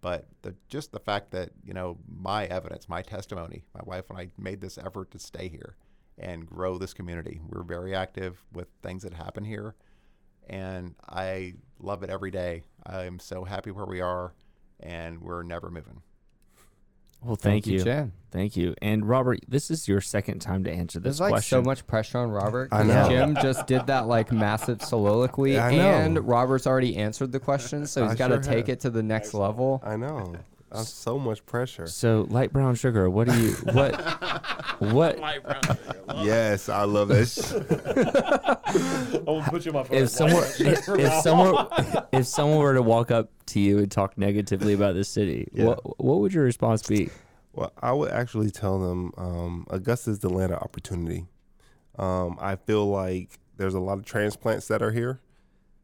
But 0.00 0.28
the, 0.42 0.54
just 0.68 0.92
the 0.92 1.00
fact 1.00 1.32
that 1.32 1.50
you 1.64 1.74
know 1.74 1.98
my 2.08 2.46
evidence, 2.46 2.88
my 2.88 3.02
testimony, 3.02 3.64
my 3.74 3.80
wife 3.84 4.08
and 4.08 4.18
I 4.18 4.28
made 4.38 4.60
this 4.60 4.78
effort 4.78 5.10
to 5.10 5.18
stay 5.18 5.48
here 5.48 5.76
and 6.16 6.46
grow 6.46 6.78
this 6.78 6.94
community. 6.94 7.40
We're 7.46 7.64
very 7.64 7.94
active 7.94 8.42
with 8.52 8.68
things 8.82 9.02
that 9.02 9.12
happen 9.12 9.44
here, 9.44 9.74
and 10.48 10.94
I 11.08 11.54
love 11.80 12.02
it 12.02 12.10
every 12.10 12.30
day. 12.30 12.62
I'm 12.86 13.18
so 13.18 13.44
happy 13.44 13.72
where 13.72 13.86
we 13.86 14.00
are, 14.00 14.32
and 14.78 15.20
we're 15.20 15.42
never 15.42 15.70
moving. 15.70 16.02
Well, 17.22 17.36
thank, 17.36 17.66
you. 17.66 17.82
Jen. 17.84 18.12
Thank 18.30 18.56
you. 18.56 18.74
And 18.80 19.06
Robert, 19.08 19.40
this 19.48 19.70
is 19.70 19.86
your 19.88 20.00
second 20.00 20.38
time 20.38 20.64
to 20.64 20.70
answer 20.70 20.98
this 21.00 21.18
There's 21.18 21.20
like 21.20 21.30
question. 21.32 21.58
so 21.58 21.62
much 21.62 21.86
pressure 21.86 22.18
on 22.18 22.30
Robert. 22.30 22.68
I 22.72 22.78
'cause 22.78 22.86
know. 22.88 23.08
Jim 23.08 23.34
just 23.42 23.66
did 23.66 23.86
that 23.88 24.06
like 24.06 24.30
massive 24.32 24.80
soliloquy, 24.82 25.58
I 25.58 25.74
know. 25.76 25.82
and 25.90 26.26
Robert's 26.26 26.66
already 26.66 26.96
answered 26.96 27.32
the 27.32 27.40
question, 27.40 27.86
so 27.86 28.06
he's 28.06 28.16
got 28.16 28.28
to 28.28 28.34
sure 28.34 28.42
take 28.42 28.66
have. 28.66 28.68
it 28.70 28.80
to 28.80 28.90
the 28.90 29.02
next 29.02 29.34
level. 29.34 29.82
I 29.84 29.96
know. 29.96 30.34
That's 30.72 30.88
so 30.88 31.18
much 31.18 31.44
pressure. 31.46 31.86
So, 31.88 32.26
light 32.30 32.52
brown 32.52 32.74
sugar. 32.76 33.10
What 33.10 33.26
do 33.28 33.36
you 33.40 33.52
what 33.72 33.92
what 34.80 35.18
Yes, 36.16 36.68
I 36.68 36.84
love 36.84 37.08
this. 37.08 37.52
I 37.52 37.56
will 39.26 39.42
put 39.42 39.64
you 39.66 39.72
on 39.72 39.78
my 39.78 39.82
phone. 39.84 39.96
if 39.96 40.08
someone 40.10 40.44
if, 40.58 40.88
if 40.88 41.12
someone 41.22 41.66
if 42.12 42.26
someone 42.26 42.58
were 42.58 42.74
to 42.74 42.82
walk 42.82 43.10
up 43.10 43.30
to 43.46 43.60
you 43.60 43.78
and 43.78 43.90
talk 43.90 44.16
negatively 44.16 44.72
about 44.72 44.94
the 44.94 45.04
city, 45.04 45.48
Yeah. 45.52 45.64
what 45.66 46.00
what 46.00 46.20
would 46.20 46.32
your 46.32 46.44
response 46.44 46.82
be? 46.86 47.10
Well, 47.52 47.72
I 47.82 47.92
would 47.92 48.12
actually 48.12 48.50
tell 48.52 48.78
them 48.78 49.12
um, 49.16 49.66
Augusta 49.70 50.10
is 50.12 50.20
the 50.20 50.28
land 50.30 50.52
of 50.52 50.60
opportunity. 50.62 51.26
Um, 51.98 52.38
I 52.40 52.54
feel 52.56 52.86
like 52.86 53.40
there's 53.56 53.74
a 53.74 53.80
lot 53.80 53.98
of 53.98 54.04
transplants 54.04 54.68
that 54.68 54.82
are 54.82 54.92
here, 54.92 55.20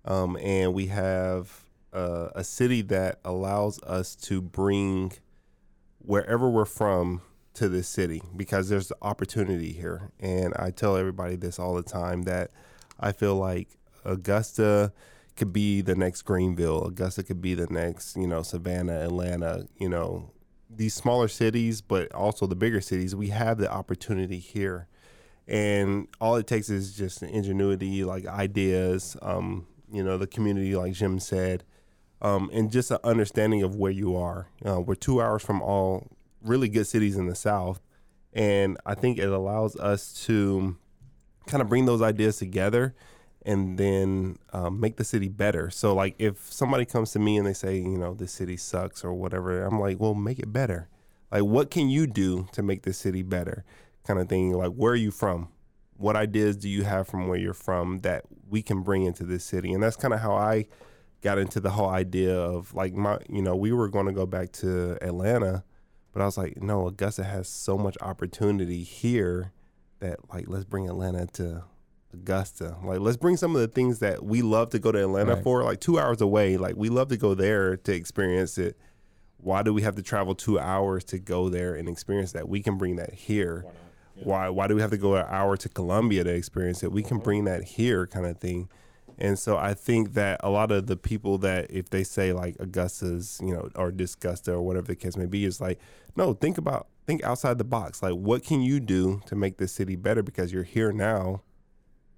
um, 0.05 0.37
and 0.41 0.73
we 0.73 0.87
have 0.87 1.65
uh, 1.97 2.31
a 2.35 2.45
city 2.45 2.83
that 2.83 3.19
allows 3.25 3.83
us 3.83 4.15
to 4.15 4.43
bring 4.43 5.13
wherever 5.99 6.49
we're 6.49 6.67
from 6.67 7.23
to 7.55 7.69
this 7.71 7.89
city 7.89 8.23
because 8.37 8.69
there's 8.69 8.89
the 8.89 8.97
opportunity 9.01 9.73
here. 9.73 10.13
And 10.21 10.53
I 10.57 10.71
tell 10.71 10.97
everybody 10.97 11.37
this 11.37 11.59
all 11.59 11.75
the 11.75 11.83
time 11.83 12.23
that 12.25 12.51
I 13.01 13.13
feel 13.13 13.37
like 13.37 13.79
Augusta 14.05 14.93
could 15.37 15.53
be 15.53 15.81
the 15.81 15.95
next 15.95 16.23
Greenville. 16.23 16.85
Augusta 16.85 17.23
could 17.23 17.41
be 17.41 17.55
the 17.55 17.67
next, 17.69 18.15
you 18.17 18.27
know, 18.27 18.43
Savannah, 18.43 19.01
Atlanta, 19.01 19.67
you 19.79 19.89
know, 19.89 20.31
these 20.69 20.93
smaller 20.93 21.29
cities, 21.29 21.81
but 21.81 22.13
also 22.13 22.47
the 22.47 22.57
bigger 22.57 22.83
cities. 22.83 23.17
We 23.17 23.29
have 23.29 23.57
the 23.57 23.73
opportunity 23.73 24.39
here. 24.39 24.89
And 25.49 26.09
all 26.21 26.37
it 26.37 26.47
takes 26.47 26.69
is 26.69 26.95
just 26.95 27.23
ingenuity, 27.23 28.05
like 28.05 28.27
ideas, 28.27 29.17
um, 29.23 29.67
you 29.91 30.03
know, 30.03 30.19
the 30.19 30.27
community, 30.27 30.75
like 30.77 30.93
Jim 30.93 31.19
said, 31.19 31.65
um, 32.23 32.51
and 32.53 32.71
just 32.71 32.91
an 32.91 32.99
understanding 33.05 33.63
of 33.63 33.77
where 33.77 33.93
you 33.93 34.17
are. 34.17 34.49
Uh, 34.65 34.81
we're 34.81 34.95
two 34.95 35.21
hours 35.21 35.43
from 35.43 35.63
all 35.63 36.09
really 36.43 36.69
good 36.69 36.87
cities 36.87 37.17
in 37.17 37.27
the 37.27 37.35
South. 37.35 37.81
And 38.33 38.77
I 38.85 38.95
think 38.95 39.19
it 39.19 39.29
allows 39.29 39.77
us 39.77 40.13
to 40.27 40.77
kind 41.47 41.63
of 41.63 41.69
bring 41.69 41.87
those 41.87 42.03
ideas 42.03 42.39
together 42.39 42.95
and 43.45 43.79
then 43.79 44.39
um, 44.53 44.81
make 44.81 44.97
the 44.97 45.05
city 45.05 45.29
better. 45.29 45.71
So, 45.71 45.95
like, 45.95 46.17
if 46.19 46.53
somebody 46.53 46.85
comes 46.85 47.13
to 47.13 47.19
me 47.19 47.37
and 47.37 47.47
they 47.47 47.53
say, 47.53 47.77
you 47.77 47.97
know, 47.97 48.13
this 48.13 48.33
city 48.33 48.57
sucks 48.57 49.05
or 49.05 49.15
whatever, 49.15 49.65
I'm 49.65 49.81
like, 49.81 50.01
well, 50.01 50.15
make 50.15 50.39
it 50.39 50.53
better. 50.53 50.89
Like, 51.31 51.45
what 51.45 51.71
can 51.71 51.89
you 51.89 52.07
do 52.07 52.49
to 52.53 52.63
make 52.63 52.83
this 52.83 52.99
city 52.99 53.23
better? 53.23 53.65
Kind 54.05 54.21
of 54.21 54.29
thing. 54.29 54.53
Like, 54.53 54.73
where 54.73 54.93
are 54.93 54.97
you 54.97 55.11
from? 55.11 55.49
What 55.97 56.17
ideas 56.17 56.57
do 56.57 56.69
you 56.69 56.85
have 56.85 57.09
from 57.09 57.29
where 57.29 57.39
you're 57.39 57.55
from 57.55 57.99
that 57.99 58.25
we 58.49 58.63
can 58.63 58.83
bring 58.83 59.05
into 59.05 59.25
this 59.25 59.45
city? 59.45 59.73
And 59.73 59.83
that's 59.83 59.97
kind 59.97 60.13
of 60.13 60.21
how 60.21 60.35
I 60.35 60.67
got 61.23 61.39
into 61.39 61.61
the 61.61 61.71
whole 61.71 61.89
idea 61.89 62.39
of 62.39 62.75
like 62.75 62.95
my, 62.95 63.19
you 63.29 63.43
know, 63.43 63.57
we 63.57 63.73
were 63.73 63.89
going 63.89 64.07
to 64.07 64.13
go 64.13 64.27
back 64.27 64.53
to 64.53 64.99
Atlanta, 65.03 65.65
but 66.13 66.23
I 66.23 66.25
was 66.25 66.39
like, 66.39 66.63
no, 66.63 66.87
Augusta 66.87 67.25
has 67.25 67.49
so 67.49 67.77
much 67.77 67.97
opportunity 68.01 68.83
here 68.83 69.53
that 70.01 70.19
like 70.33 70.45
let's 70.49 70.65
bring 70.65 70.89
Atlanta 70.89 71.27
to 71.35 71.65
Augusta. 72.13 72.77
Like 72.85 73.01
let's 73.01 73.17
bring 73.17 73.37
some 73.37 73.55
of 73.55 73.61
the 73.61 73.69
things 73.69 73.99
that 74.01 74.25
we 74.25 74.43
love 74.43 74.71
to 74.71 74.79
go 74.79 74.93
to 74.93 74.99
Atlanta 75.03 75.35
Right. 75.35 75.43
for, 75.43 75.63
like 75.65 75.81
two 75.81 75.99
hours 75.99 76.21
away. 76.21 76.57
Like 76.57 76.77
we 76.77 76.89
love 76.89 77.09
to 77.09 77.17
go 77.17 77.35
there 77.35 77.77
to 77.77 77.93
experience 77.95 78.59
it. 78.59 78.77
Why 79.39 79.63
do 79.63 79.73
we 79.75 79.83
have 79.83 79.97
to 79.97 80.03
travel 80.03 80.35
two 80.35 80.59
hours 80.59 81.05
to 81.05 81.19
go 81.19 81.49
there 81.49 81.75
and 81.75 81.89
experience 81.89 82.33
that? 82.33 82.49
We 82.49 82.63
can 82.63 82.79
bring 82.79 82.97
that 82.97 83.13
here. 83.13 83.65
Why 84.23 84.49
why 84.49 84.67
do 84.67 84.75
we 84.75 84.81
have 84.81 84.91
to 84.93 84.97
go 84.97 85.15
an 85.17 85.27
hour 85.29 85.59
to 85.59 85.69
Columbia 85.69 86.25
to 86.25 86.31
experience 86.35 86.83
it? 86.83 86.91
We 86.91 87.03
can 87.03 87.19
bring 87.19 87.45
that 87.45 87.63
here 87.65 88.07
kind 88.07 88.25
of 88.25 88.39
thing. 88.39 88.71
And 89.19 89.39
so 89.39 89.57
I 89.57 89.75
think 89.75 90.15
that 90.15 90.41
a 90.43 90.51
lot 90.51 90.71
of 90.71 90.87
the 90.87 90.97
people 90.97 91.39
that 91.39 91.71
if 91.71 91.91
they 91.91 92.05
say 92.05 92.33
like 92.33 92.57
Augusta's, 92.59 93.41
you 93.43 93.53
know, 93.53 93.71
or 93.75 93.91
Disgusta 93.91 94.49
or 94.49 94.63
whatever 94.63 94.89
the 94.89 94.97
case 94.97 95.17
may 95.17 95.27
be, 95.27 95.45
is 95.45 95.61
like, 95.61 95.81
no, 96.17 96.35
think 96.35 96.59
about 96.59 96.89
think 97.07 97.23
outside 97.25 97.59
the 97.59 97.65
box. 97.65 98.03
Like, 98.03 98.15
what 98.15 98.45
can 98.45 98.61
you 98.61 98.81
do 98.81 99.23
to 99.27 99.35
make 99.35 99.57
this 99.57 99.73
city 99.73 99.97
better? 99.97 100.23
Because 100.23 100.53
you're 100.53 100.65
here 100.65 100.93
now, 100.93 101.43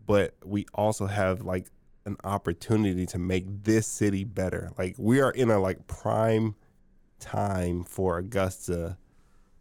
but 0.07 0.35
we 0.45 0.67
also 0.75 1.07
have 1.07 1.43
like 1.43 1.67
an 2.07 2.17
opportunity 2.25 3.07
to 3.07 3.19
make 3.19 3.65
this 3.65 3.87
city 3.87 4.25
better. 4.25 4.71
Like, 4.79 4.97
we 4.99 5.21
are 5.21 5.31
in 5.31 5.51
a 5.51 5.61
like 5.61 5.87
prime 5.87 6.57
time 7.21 7.85
for 7.85 8.19
Augusta 8.19 8.97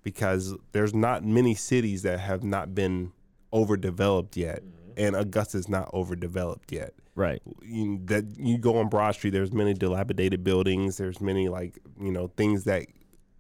because 0.02 0.56
there's 0.72 0.94
not 0.94 1.24
many 1.24 1.54
cities 1.54 2.04
that 2.04 2.20
have 2.20 2.44
not 2.44 2.74
been 2.74 3.12
overdeveloped 3.52 4.38
yet, 4.38 4.64
and 4.98 5.16
Augusta's 5.16 5.70
not 5.70 5.90
overdeveloped 5.94 6.72
yet 6.72 6.94
Right. 7.18 7.42
you, 7.64 8.00
that 8.06 8.26
you 8.38 8.60
go 8.60 8.78
on 8.78 8.90
Broad 8.90 9.16
Street, 9.16 9.32
there's 9.32 9.52
many 9.52 9.74
dilapidated 9.74 10.44
buildings. 10.44 10.98
There's 10.98 11.20
many 11.20 11.50
like 11.50 11.80
you 12.00 12.12
know 12.12 12.28
things 12.38 12.66
that 12.66 12.86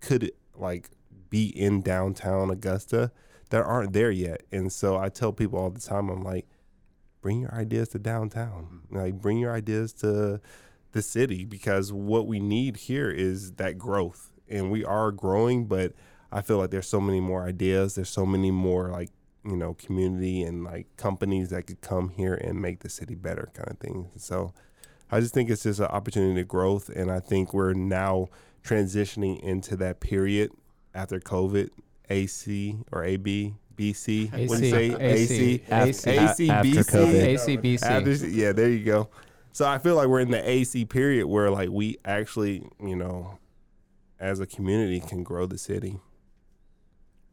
could 0.02 0.32
like 0.56 0.90
be 1.30 1.48
in 1.50 1.84
downtown 1.84 2.50
Augusta 2.50 3.12
that 3.52 3.62
aren't 3.62 3.94
there 3.94 4.10
yet. 4.10 4.42
And 4.52 4.74
so 4.74 4.98
I 4.98 5.10
tell 5.10 5.32
people 5.32 5.60
all 5.60 5.70
the 5.70 5.80
time, 5.80 6.10
I'm 6.10 6.24
like, 6.24 6.48
bring 7.22 7.42
your 7.42 7.54
ideas 7.54 7.90
to 7.90 8.00
downtown. 8.00 8.82
Like 8.90 9.22
bring 9.22 9.38
your 9.38 9.54
ideas 9.54 9.94
to 9.94 10.42
the 10.92 11.02
city 11.04 11.46
because 11.46 11.94
what 11.94 12.26
we 12.26 12.40
need 12.40 12.78
here 12.78 13.12
is 13.12 13.52
that 13.54 13.78
growth, 13.78 14.32
and 14.50 14.72
we 14.72 14.84
are 14.86 15.12
growing, 15.12 15.66
but 15.68 15.94
I 16.32 16.42
feel 16.42 16.58
like 16.58 16.72
there's 16.72 16.90
so 16.90 17.00
many 17.00 17.20
more 17.20 17.46
ideas. 17.46 17.94
There's 17.94 18.10
so 18.10 18.26
many 18.26 18.50
more 18.50 18.90
like 18.90 19.12
you 19.48 19.56
know 19.56 19.74
community 19.76 20.44
and 20.44 20.64
like 20.64 20.86
companies 20.98 21.50
that 21.50 21.66
could 21.68 21.82
come 21.82 22.10
here 22.10 22.34
and 22.36 22.62
make 22.62 22.80
the 22.82 22.90
city 22.90 23.16
better 23.16 23.50
kind 23.54 23.70
of 23.70 23.78
thing 23.78 24.10
so 24.18 24.54
i 25.12 25.20
just 25.20 25.34
think 25.34 25.50
it's 25.50 25.64
just 25.64 25.80
an 25.80 25.86
opportunity 25.86 26.36
to 26.36 26.44
growth 26.44 26.90
and 26.90 27.10
i 27.12 27.20
think 27.20 27.54
we're 27.54 27.74
now 27.74 28.28
transitioning 28.64 29.40
into 29.42 29.76
that 29.78 30.00
period 30.00 30.52
after 30.94 31.20
covid 31.20 31.70
ac 32.10 32.78
or 32.92 33.06
ab 33.06 33.54
bc 33.76 34.50
what 34.50 34.60
do 34.60 34.66
you 34.66 34.72
say 34.72 34.96
AC, 34.96 35.64
AC, 35.70 36.10
AC, 36.10 36.50
after 36.50 36.68
BC. 36.68 36.84
COVID. 36.84 37.36
ACBC. 37.36 37.84
After- 37.84 38.28
yeah, 38.28 38.52
there 38.52 38.70
you 38.70 38.84
go. 38.84 39.08
So 39.52 39.68
I 39.68 39.78
feel 39.78 39.96
like 39.96 40.08
we're 40.08 40.20
in 40.20 40.32
the 40.32 40.48
AC 40.48 40.86
period 40.86 41.28
where 41.28 41.52
like 41.52 41.70
we 41.70 41.98
actually, 42.06 42.68
you 42.80 42.96
know, 42.96 43.38
as 44.20 44.40
a 44.40 44.46
community 44.48 45.00
can 45.00 45.24
grow 45.24 45.46
the 45.46 45.58
city. 45.58 46.00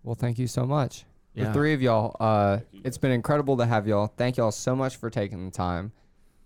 Well, 0.02 0.14
thank 0.14 0.38
you 0.38 0.46
so 0.46 0.66
much. 0.66 1.04
The 1.34 1.52
three 1.52 1.72
of 1.74 1.82
y'all, 1.82 2.16
uh, 2.20 2.58
it's 2.84 2.98
been 2.98 3.10
incredible 3.10 3.56
to 3.56 3.66
have 3.66 3.86
y'all. 3.88 4.06
Thank 4.06 4.36
y'all 4.36 4.52
so 4.52 4.76
much 4.76 4.96
for 4.96 5.10
taking 5.10 5.44
the 5.44 5.50
time. 5.50 5.92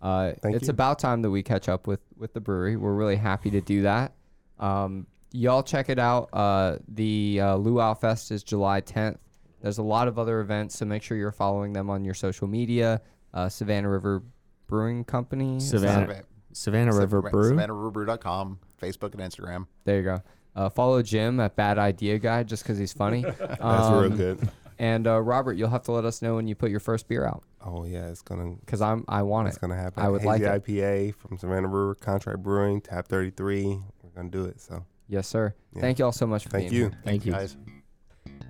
Uh, 0.01 0.32
Thank 0.43 0.56
it's 0.56 0.69
you. 0.69 0.73
about 0.73 0.98
time 0.98 1.23
that 1.23 1.31
we 1.31 1.43
catch 1.43 1.69
up 1.69 1.86
with 1.86 2.01
with 2.16 2.32
the 2.32 2.40
brewery. 2.40 2.77
We're 2.77 2.94
really 2.94 3.16
happy 3.16 3.51
to 3.51 3.60
do 3.60 3.82
that. 3.82 4.12
Um, 4.59 5.06
y'all 5.32 5.62
check 5.62 5.89
it 5.89 5.98
out. 5.98 6.31
Uh, 6.32 6.78
the 6.89 7.40
uh, 7.43 7.56
Luau 7.56 7.94
Fest 7.94 8.31
is 8.31 8.43
July 8.43 8.81
10th. 8.81 9.19
There's 9.60 9.78
a 9.78 9.82
lot 9.82 10.06
of 10.09 10.19
other 10.19 10.40
events, 10.40 10.78
so 10.78 10.85
make 10.86 11.02
sure 11.02 11.16
you're 11.16 11.32
following 11.32 11.73
them 11.73 11.90
on 11.90 12.05
your 12.05 12.15
social 12.15 12.47
media. 12.47 13.01
Uh, 13.35 13.48
Savannah 13.48 13.90
River 13.90 14.23
Brewing 14.69 15.05
Company. 15.05 15.56
is 15.56 15.70
that- 15.73 15.81
Savannah 15.81 16.23
Savannah 16.52 16.94
River 16.94 17.23
Brew. 17.23 17.52
SavannahRiverbrew.com, 17.56 18.59
Facebook 18.81 19.15
and 19.15 19.20
Instagram. 19.20 19.66
There 19.85 19.97
you 19.98 20.02
go. 20.05 20.23
Uh, 20.56 20.69
follow 20.69 21.02
Jim 21.02 21.39
at 21.40 21.55
Bad 21.56 21.78
Idea 21.78 22.19
Guy 22.19 22.43
just 22.43 22.62
because 22.62 22.78
he's 22.78 22.93
funny. 22.93 23.23
That's 23.39 23.60
Um, 23.60 24.01
real 24.01 24.10
good. 24.10 24.48
And 24.78 25.06
uh, 25.06 25.20
Robert, 25.20 25.55
you'll 25.55 25.70
have 25.70 25.82
to 25.84 25.92
let 25.92 26.05
us 26.05 26.22
know 26.22 26.36
when 26.36 26.46
you 26.46 26.55
put 26.55 26.70
your 26.70 26.78
first 26.80 27.09
beer 27.09 27.24
out 27.24 27.42
Oh 27.64 27.84
yeah, 27.84 28.06
it's 28.09 28.22
gonna 28.22 28.55
because 28.64 28.80
I'm 28.80 29.05
I 29.09 29.22
want 29.22 29.46
it. 29.46 29.50
it's 29.50 29.56
it. 29.56 29.60
gonna 29.60 29.74
happen. 29.76 30.02
I 30.02 30.09
would 30.09 30.24
like 30.24 30.40
Hazy 30.42 30.78
it. 30.80 30.84
IPA 30.84 31.14
from 31.16 31.36
Savannah 31.38 31.68
Brewer, 31.68 31.94
Contract 31.96 32.42
Brewing, 32.42 32.80
Tapped 32.80 33.09
Thirty 33.09 33.30
Three. 33.30 33.66
We're 34.02 34.10
gonna 34.14 34.30
do 34.30 34.44
it. 34.44 34.60
So 34.60 34.84
Yes, 35.09 35.26
sir. 35.26 35.55
Yeah. 35.74 35.80
Thank 35.80 35.98
you 35.98 36.05
all 36.05 36.12
so 36.12 36.26
much 36.26 36.44
for 36.44 36.50
thank 36.50 36.70
being 36.70 36.82
you. 36.82 36.88
here. 36.90 36.98
Thank 37.05 37.26
you. 37.26 37.32
guys. 37.32 37.56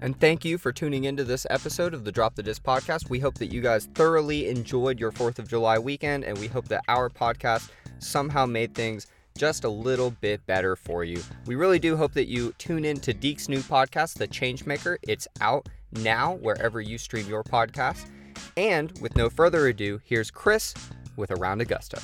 And 0.00 0.18
thank 0.20 0.44
you 0.44 0.59
for 0.59 0.72
tuning 0.72 1.05
into 1.05 1.24
this 1.24 1.46
episode 1.50 1.94
of 1.94 2.05
the 2.05 2.12
Drop 2.12 2.34
the 2.36 2.42
Dis 2.42 2.59
podcast. 2.60 3.09
We 3.10 3.18
hope 3.20 3.34
that 3.38 3.46
you 3.46 3.60
guys 3.60 3.86
thoroughly 3.94 4.48
enjoyed 4.48 5.00
your 5.00 5.10
4th 5.10 5.38
of 5.40 5.48
July 5.48 5.78
weekend, 5.78 6.24
and 6.24 6.38
we 6.38 6.46
hope 6.46 6.68
that 6.68 6.82
our 6.86 7.09
podcast 7.10 7.70
somehow 7.98 8.46
made 8.46 8.74
things 8.74 9.06
just 9.39 9.62
a 9.62 9.69
little 9.69 10.10
bit 10.10 10.44
better 10.47 10.74
for 10.74 11.05
you. 11.05 11.23
We 11.47 11.55
really 11.55 11.78
do 11.78 11.97
hope 11.97 12.12
that 12.15 12.27
you 12.27 12.52
tune 12.59 12.85
in 12.85 12.98
to 13.01 13.15
Deke's 13.15 13.48
new 13.48 13.60
podcast, 13.60 14.15
The 14.15 14.27
Changemaker. 14.27 14.97
It's 15.05 15.28
out 15.40 15.69
now 15.93 16.35
wherever 16.35 16.81
you 16.81 16.98
stream 16.98 17.28
your 17.28 17.44
podcast. 17.44 18.10
And 18.56 18.93
with 19.01 19.16
no 19.16 19.31
further 19.31 19.69
ado, 19.69 20.01
here's 20.05 20.32
Chris 20.32 20.74
with 21.16 21.31
Around 21.31 21.60
Augusta. 21.60 22.02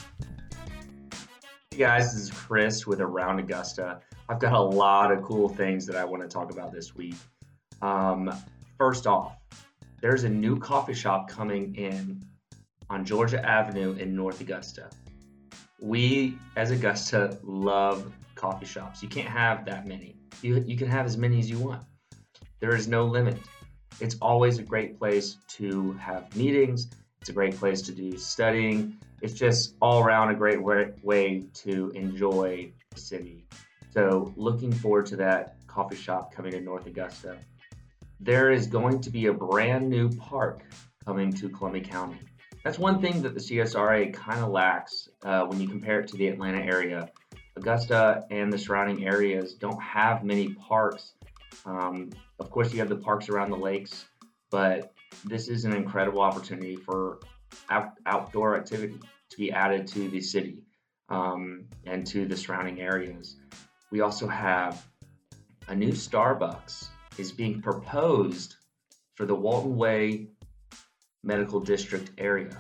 Hey 1.73 1.79
guys, 1.79 2.15
this 2.15 2.23
is 2.23 2.31
Chris 2.31 2.87
with 2.87 3.01
Around 3.01 3.41
Augusta. 3.41 4.01
I've 4.29 4.39
got 4.39 4.53
a 4.53 4.61
lot 4.61 5.11
of 5.11 5.23
cool 5.25 5.49
things 5.49 5.87
that 5.87 5.97
I 5.97 6.05
want 6.05 6.23
to 6.23 6.29
talk 6.29 6.53
about 6.53 6.73
this 6.73 6.95
week. 6.95 7.17
Um, 7.83 8.33
first 8.79 9.09
off, 9.09 9.37
there's 10.01 10.23
a 10.23 10.29
new 10.29 10.57
coffee 10.57 10.95
shop 10.95 11.29
coming 11.29 11.75
in 11.75 12.23
on 12.89 13.05
Georgia 13.05 13.45
Avenue 13.45 13.95
in 13.95 14.15
North 14.15 14.41
Augusta. 14.41 14.89
We, 15.85 16.39
as 16.57 16.71
Augusta, 16.71 17.39
love 17.43 18.11
coffee 18.37 18.65
shops. 18.65 19.03
You 19.03 19.09
can't 19.11 19.29
have 19.29 19.67
that 19.67 19.87
many. 19.87 20.17
You, 20.41 20.65
you 20.67 20.79
can 20.79 20.89
have 20.89 21.05
as 21.05 21.19
many 21.19 21.39
as 21.39 21.51
you 21.51 21.59
want. 21.59 21.83
There 22.61 22.75
is 22.75 22.89
no 22.89 23.05
limit. 23.05 23.37
It's 24.01 24.17
always 24.23 24.57
a 24.59 24.63
great 24.63 24.99
place 24.99 25.37
to 25.59 25.93
have 25.93 26.35
meetings. 26.35 26.89
It's 27.21 27.29
a 27.29 27.35
great 27.35 27.55
place 27.57 27.83
to 27.83 27.93
do 27.93 28.17
studying. 28.17 28.97
It's 29.21 29.35
just 29.35 29.75
all 29.83 30.03
around 30.03 30.31
a 30.31 30.35
great 30.35 30.63
way, 30.63 31.45
to 31.53 31.91
enjoy 31.95 32.73
the 32.95 33.01
city. 33.01 33.45
So, 33.91 34.33
looking 34.37 34.73
forward 34.73 35.05
to 35.07 35.17
that 35.17 35.57
coffee 35.67 35.97
shop 35.97 36.35
coming 36.35 36.53
to 36.53 36.63
North 36.63 36.87
Augusta. 36.87 37.37
There 38.21 38.51
is 38.51 38.67
going 38.67 39.03
to 39.03 39.11
be 39.11 39.27
a 39.27 39.35
brand 39.35 39.91
new 39.91 40.09
park 40.09 40.63
coming 41.05 41.31
to 41.35 41.51
Columbia 41.51 41.85
County. 41.85 42.21
That's 42.65 42.79
one 42.79 43.03
thing 43.03 43.21
that 43.21 43.35
the 43.35 43.41
CSRA 43.41 44.15
kind 44.15 44.41
of 44.41 44.49
lacks 44.49 45.11
uh, 45.23 45.45
when 45.45 45.61
you 45.61 45.69
compare 45.69 46.01
it 46.01 46.09
to 46.09 46.17
the 46.17 46.29
Atlanta 46.29 46.61
area. 46.61 47.11
Augusta 47.57 48.25
and 48.31 48.51
the 48.51 48.57
surrounding 48.57 49.07
areas 49.07 49.53
don't 49.53 49.81
have 49.81 50.25
many 50.25 50.55
parks. 50.55 51.13
Um, 51.67 52.09
of 52.41 52.51
course, 52.51 52.73
you 52.73 52.79
have 52.79 52.89
the 52.89 52.97
parks 52.97 53.29
around 53.29 53.51
the 53.51 53.57
lakes, 53.57 54.07
but 54.51 54.95
this 55.27 55.49
is 55.49 55.67
an 55.67 55.75
incredible 55.75 56.23
opportunity 56.23 56.75
for 56.75 57.21
out- 57.69 57.99
outdoor 58.07 58.57
activity 58.57 58.99
to 59.29 59.37
be 59.37 59.53
added 59.53 59.87
to 59.89 60.09
the 60.09 60.23
city 60.23 60.63
um, 61.11 61.67
and 61.85 62.07
to 62.07 62.25
the 62.27 62.37
surrounding 62.37 62.81
areas. 62.81 63.37
We 63.91 64.01
also 64.01 64.27
have 64.27 64.89
a 65.69 65.75
new 65.75 65.93
Starbucks 65.93 66.89
is 67.19 67.31
being 67.31 67.61
proposed 67.61 68.57
for 69.17 69.27
the 69.27 69.35
Walton 69.35 69.77
Way 69.77 70.29
Medical 71.25 71.61
District 71.61 72.11
area. 72.19 72.57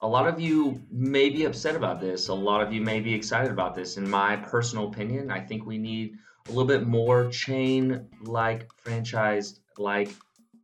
A 0.00 0.06
lot 0.06 0.28
of 0.28 0.40
you 0.40 0.80
may 0.90 1.28
be 1.28 1.44
upset 1.44 1.74
about 1.74 2.00
this. 2.00 2.28
A 2.28 2.34
lot 2.34 2.62
of 2.62 2.72
you 2.72 2.80
may 2.80 3.00
be 3.00 3.12
excited 3.12 3.50
about 3.50 3.74
this. 3.74 3.96
In 3.96 4.08
my 4.08 4.36
personal 4.36 4.88
opinion, 4.88 5.30
I 5.30 5.40
think 5.40 5.66
we 5.66 5.76
need 5.76 6.16
a 6.46 6.50
little 6.50 6.66
bit 6.66 6.86
more 6.86 7.28
chain 7.30 8.06
like 8.22 8.68
franchise 8.76 9.60
like 9.76 10.10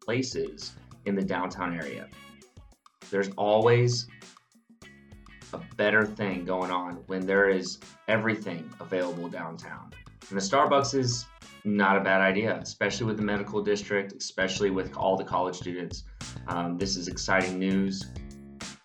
places 0.05 0.73
in 1.07 1.15
the 1.15 1.23
downtown 1.23 1.75
area. 1.75 2.09
There's 3.11 3.31
always 3.37 4.07
a 5.53 5.61
better 5.77 6.05
thing 6.05 6.45
going 6.45 6.71
on 6.71 6.95
when 7.07 7.27
there 7.27 7.49
is 7.49 7.79
everything 8.09 8.71
available 8.81 9.29
downtown. 9.29 9.91
And 10.29 10.39
the 10.39 10.43
Starbucks 10.43 10.95
is 10.95 11.27
not 11.65 11.97
a 11.97 12.01
bad 12.01 12.21
idea, 12.21 12.59
especially 12.59 13.07
with 13.07 13.17
the 13.17 13.23
medical 13.23 13.63
district, 13.63 14.13
especially 14.13 14.71
with 14.71 14.97
all 14.97 15.17
the 15.17 15.25
college 15.25 15.57
students. 15.57 16.05
Um, 16.49 16.77
this 16.79 16.97
is 16.97 17.09
exciting 17.09 17.59
news. 17.59 18.07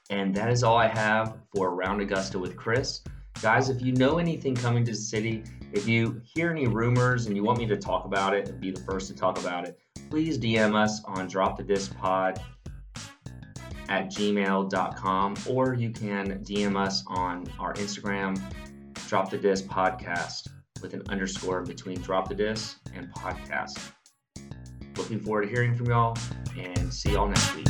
And 0.10 0.34
that 0.36 0.50
is 0.50 0.64
all 0.64 0.78
I 0.78 0.88
have 0.88 1.38
for 1.54 1.70
Around 1.70 2.02
Augusta 2.02 2.40
with 2.40 2.56
Chris. 2.56 3.02
Guys, 3.42 3.70
if 3.70 3.82
you 3.82 3.94
know 3.94 4.18
anything 4.18 4.56
coming 4.56 4.84
to 4.86 4.92
the 4.92 4.98
city, 4.98 5.44
if 5.72 5.88
you 5.88 6.20
hear 6.24 6.50
any 6.50 6.68
rumors 6.68 7.28
and 7.28 7.36
you 7.36 7.44
want 7.44 7.60
me 7.60 7.66
to 7.68 7.78
talk 7.78 8.06
about 8.06 8.34
it 8.34 8.50
and 8.50 8.60
be 8.60 8.72
the 8.72 8.82
first 8.82 9.08
to 9.08 9.16
talk 9.16 9.40
about 9.40 9.68
it, 9.68 9.80
please 10.10 10.38
DM 10.38 10.76
us 10.76 11.02
on 11.06 11.28
Drop 11.28 11.58
the 11.58 11.64
Dis 11.64 11.88
Pod 11.88 12.42
at 13.88 14.08
gmail.com 14.08 15.36
or 15.48 15.74
you 15.74 15.92
can 15.92 16.44
DM 16.44 16.76
us 16.76 17.04
on 17.08 17.46
our 17.60 17.74
Instagram, 17.76 18.42
Drop 19.08 19.30
the 19.30 19.38
Dis 19.38 19.62
Podcast, 19.62 20.48
with 20.82 20.94
an 20.94 21.04
underscore 21.10 21.62
between 21.62 22.00
Drop 22.02 22.30
the 22.30 22.36
Dis 22.36 22.76
and 22.96 23.14
Podcast. 23.14 23.92
Looking 25.00 25.22
forward 25.22 25.44
to 25.44 25.48
hearing 25.48 25.76
from 25.76 25.88
y'all 25.88 26.18
and 26.58 26.94
see 26.94 27.14
y'all 27.14 27.30
next 27.30 27.56
week. 27.56 27.68